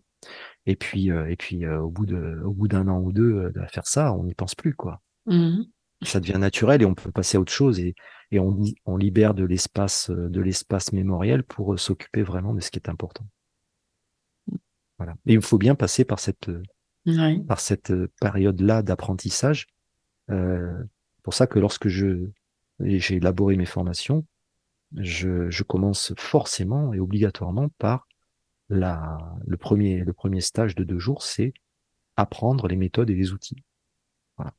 [0.66, 3.34] et puis, euh, et puis euh, au bout de, au bout d'un an ou deux
[3.34, 5.02] euh, de faire ça, on n'y pense plus, quoi.
[5.26, 5.64] Mmh.
[6.04, 7.96] Ça devient naturel et on peut passer à autre chose et,
[8.32, 12.80] et on, on libère de l'espace, de l'espace mémoriel pour s'occuper vraiment de ce qui
[12.80, 13.26] est important.
[14.98, 15.14] Voilà.
[15.28, 16.50] Et il faut bien passer par cette,
[17.48, 19.68] par cette période-là d'apprentissage.
[20.30, 20.84] Euh,
[21.24, 22.30] pour ça que lorsque je
[22.84, 24.26] j'ai élaboré mes formations,
[24.98, 28.08] je, je commence forcément et obligatoirement par
[28.70, 31.54] la, le, premier, le premier stage de deux jours, c'est
[32.16, 33.64] apprendre les méthodes et les outils.
[34.38, 34.54] Voilà.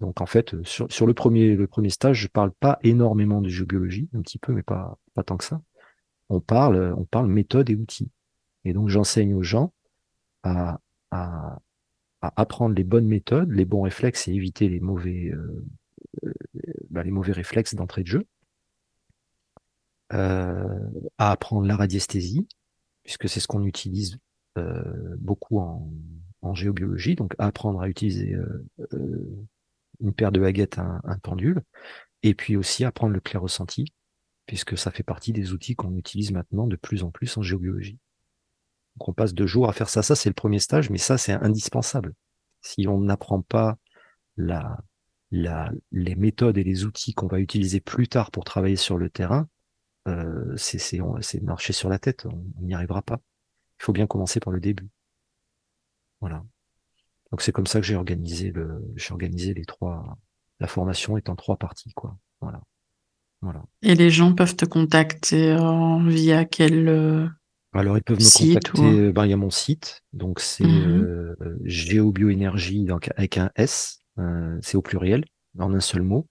[0.00, 3.48] Donc en fait, sur, sur, le, premier, le premier stage, je parle pas énormément de
[3.48, 5.60] géobiologie, un petit peu, mais pas, pas tant que ça.
[6.28, 8.10] On parle, on parle méthode et outils.
[8.64, 9.74] Et donc j'enseigne aux gens
[10.44, 10.80] à,
[11.12, 11.58] à,
[12.22, 15.64] à, apprendre les bonnes méthodes, les bons réflexes et éviter les mauvais, euh,
[16.24, 16.32] euh
[16.90, 18.26] bah, les mauvais réflexes d'entrée de jeu.
[20.12, 20.78] Euh,
[21.16, 22.46] à apprendre la radiesthésie,
[23.02, 24.18] puisque c'est ce qu'on utilise
[25.18, 28.36] beaucoup en, géobiologie, donc apprendre à utiliser
[30.00, 31.62] une paire de baguettes, un, un, pendule,
[32.22, 33.86] et puis aussi apprendre le clair ressenti,
[34.44, 37.98] puisque ça fait partie des outils qu'on utilise maintenant de plus en plus en géobiologie.
[38.96, 40.02] Donc on passe deux jours à faire ça.
[40.02, 42.14] Ça, c'est le premier stage, mais ça, c'est indispensable.
[42.60, 43.78] Si on n'apprend pas
[44.36, 49.48] les méthodes et les outils qu'on va utiliser plus tard pour travailler sur le terrain,
[50.08, 51.00] euh, c'est
[51.42, 53.20] marcher sur la tête, on n'y arrivera pas.
[53.80, 54.88] Il faut bien commencer par le début.
[56.20, 56.44] Voilà.
[57.30, 60.18] Donc c'est comme ça que j'ai organisé le, les trois,
[60.60, 62.16] la formation est en trois parties, quoi.
[62.40, 62.60] Voilà.
[63.82, 65.56] Et les gens peuvent te contacter
[66.06, 67.28] via quel euh,
[67.72, 69.12] Alors ils peuvent me contacter.
[69.12, 74.00] Ben, il y a mon site, donc c'est mmh Géobioénergie donc avec un S,
[74.60, 75.24] c'est au pluriel,
[75.58, 76.28] en un seul mot.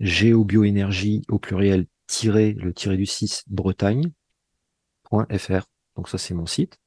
[0.00, 4.12] Géobioénergie au pluriel tiré le tiré du 6 Bretagne.fr.
[5.96, 6.78] Donc ça c'est mon site.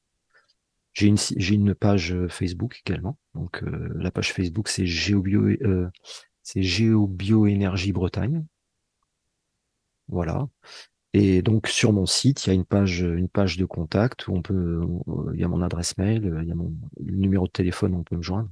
[0.94, 3.18] J'ai une, j'ai une page Facebook également.
[3.34, 3.62] Donc
[3.94, 5.48] la page Facebook c'est Géobio,
[6.42, 8.46] c'est Géobioénergie Bretagne.
[10.08, 10.48] Voilà.
[11.14, 14.34] Et donc sur mon site, il y a une page, une page de contact où
[14.34, 14.80] on peut,
[15.34, 18.02] il y a mon adresse mail, il y a mon numéro de téléphone où on
[18.02, 18.48] peut me joindre.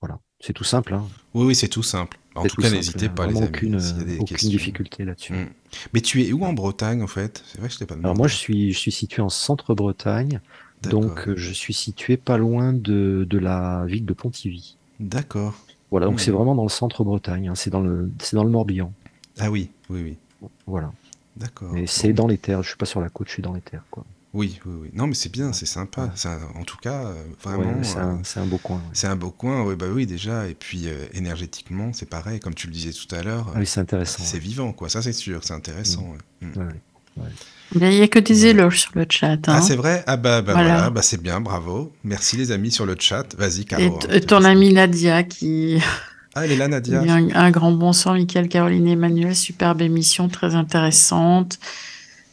[0.00, 0.94] Voilà, c'est tout simple.
[0.94, 1.06] Hein.
[1.32, 2.18] Oui, oui, c'est tout simple.
[2.34, 3.46] En tout, cas, n'hésitez pas, les amis.
[3.46, 3.80] Aucune,
[4.18, 5.32] aucune difficulté là-dessus.
[5.32, 5.46] Mmh.
[5.92, 7.44] Mais tu es où en Bretagne, en fait?
[7.46, 10.40] C'est vrai je t'ai pas Alors moi, je suis, je suis situé en centre-Bretagne.
[10.82, 14.76] Donc, je suis situé pas loin de, de la ville de Pontivy.
[14.98, 15.54] D'accord.
[15.92, 16.34] Voilà, donc c'est mmh.
[16.34, 17.48] vraiment dans le centre-Bretagne.
[17.48, 17.54] Hein.
[17.54, 18.92] c'est dans le, c'est dans le Morbihan.
[19.38, 20.02] Ah oui, oui,
[20.40, 20.48] oui.
[20.66, 20.92] Voilà.
[21.36, 21.70] D'accord.
[21.72, 22.62] Mais c'est dans les terres.
[22.62, 24.04] Je suis pas sur la côte, je suis dans les terres, quoi.
[24.34, 24.90] Oui, oui, oui.
[24.94, 26.10] Non, mais c'est bien, c'est sympa.
[26.54, 27.82] en tout cas, euh, vraiment.
[27.82, 28.80] c'est un, beau coin.
[28.94, 30.48] C'est un beau coin, oui, bah oui, déjà.
[30.48, 33.52] Et puis, euh, énergétiquement, c'est pareil, comme tu le disais tout à l'heure.
[33.54, 34.22] Ah oui, c'est intéressant.
[34.24, 34.88] C'est vivant, quoi.
[34.88, 36.14] Ça, c'est sûr, c'est intéressant.
[36.40, 36.46] Mm.
[37.74, 39.38] Il n'y a que des éloges sur le chat.
[39.46, 39.60] Ah, hein.
[39.60, 40.02] c'est vrai?
[40.06, 41.92] Ah, bah, bah voilà, bah, c'est bien, bravo.
[42.02, 43.34] Merci, les amis, sur le chat.
[43.36, 43.82] Vas-y, Caro.
[43.82, 45.78] Et, hein, ton ami Nadia qui.
[46.34, 47.02] Ah, elle est là, Nadia.
[47.02, 49.36] Un, grand bonsoir, Michael, Caroline et Emmanuel.
[49.36, 51.58] Superbe émission, très intéressante.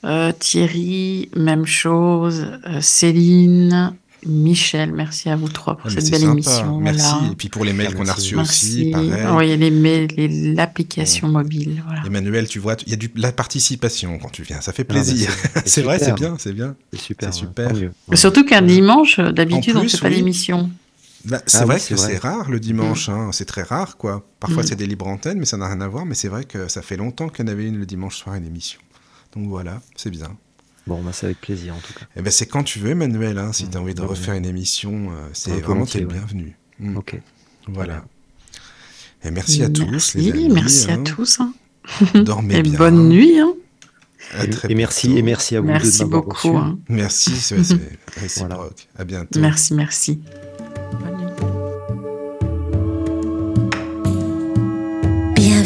[0.05, 2.45] Euh, Thierry, même chose.
[2.65, 3.93] Euh, Céline,
[4.25, 6.79] Michel, merci à vous trois pour ah, cette belle émission.
[6.79, 7.15] Merci.
[7.31, 9.11] Et puis pour les mails qu'on a reçus aussi, pareil.
[9.33, 11.83] Oui, les mails, l'application mobile.
[12.05, 14.61] Emmanuel, tu vois, il y a de la participation quand tu viens.
[14.61, 15.29] Ça fait ah, bah, plaisir.
[15.65, 16.75] c'est vrai, c'est bien, c'est bien.
[16.93, 17.33] C'est super.
[17.33, 17.71] super.
[18.13, 20.69] Surtout qu'un dimanche, d'habitude, on ne fait pas d'émission.
[21.25, 23.13] Bah, c'est ah vrai que c'est rare le dimanche, mm.
[23.13, 23.31] hein.
[23.33, 24.25] c'est très rare quoi.
[24.39, 24.67] Parfois mm.
[24.67, 26.05] c'est des libres antennes, mais ça n'a rien à voir.
[26.05, 28.35] Mais c'est vrai que ça fait longtemps qu'il y en avait une le dimanche soir,
[28.35, 28.79] une émission.
[29.33, 30.37] Donc voilà, c'est bien.
[30.87, 32.05] Bon, bah, c'est avec plaisir en tout cas.
[32.15, 33.37] Eh ben, c'est quand tu veux, Emmanuel.
[33.37, 36.57] Hein, si tu as envie de refaire une émission, euh, c'est vraiment le bienvenu.
[36.79, 36.97] Mm.
[36.97, 37.19] Ok.
[37.67, 38.05] Voilà.
[39.23, 40.49] Et merci à tous, les amis.
[40.49, 41.03] Merci à hein.
[41.03, 41.39] tous.
[41.41, 41.53] Hein.
[42.15, 43.37] Dormez et bonne nuit.
[44.69, 46.57] et, merci, et merci à vous merci beaucoup.
[46.87, 47.57] Merci, c'est
[48.17, 48.87] réciproque.
[48.97, 49.39] À bientôt.
[49.39, 50.21] Merci, merci.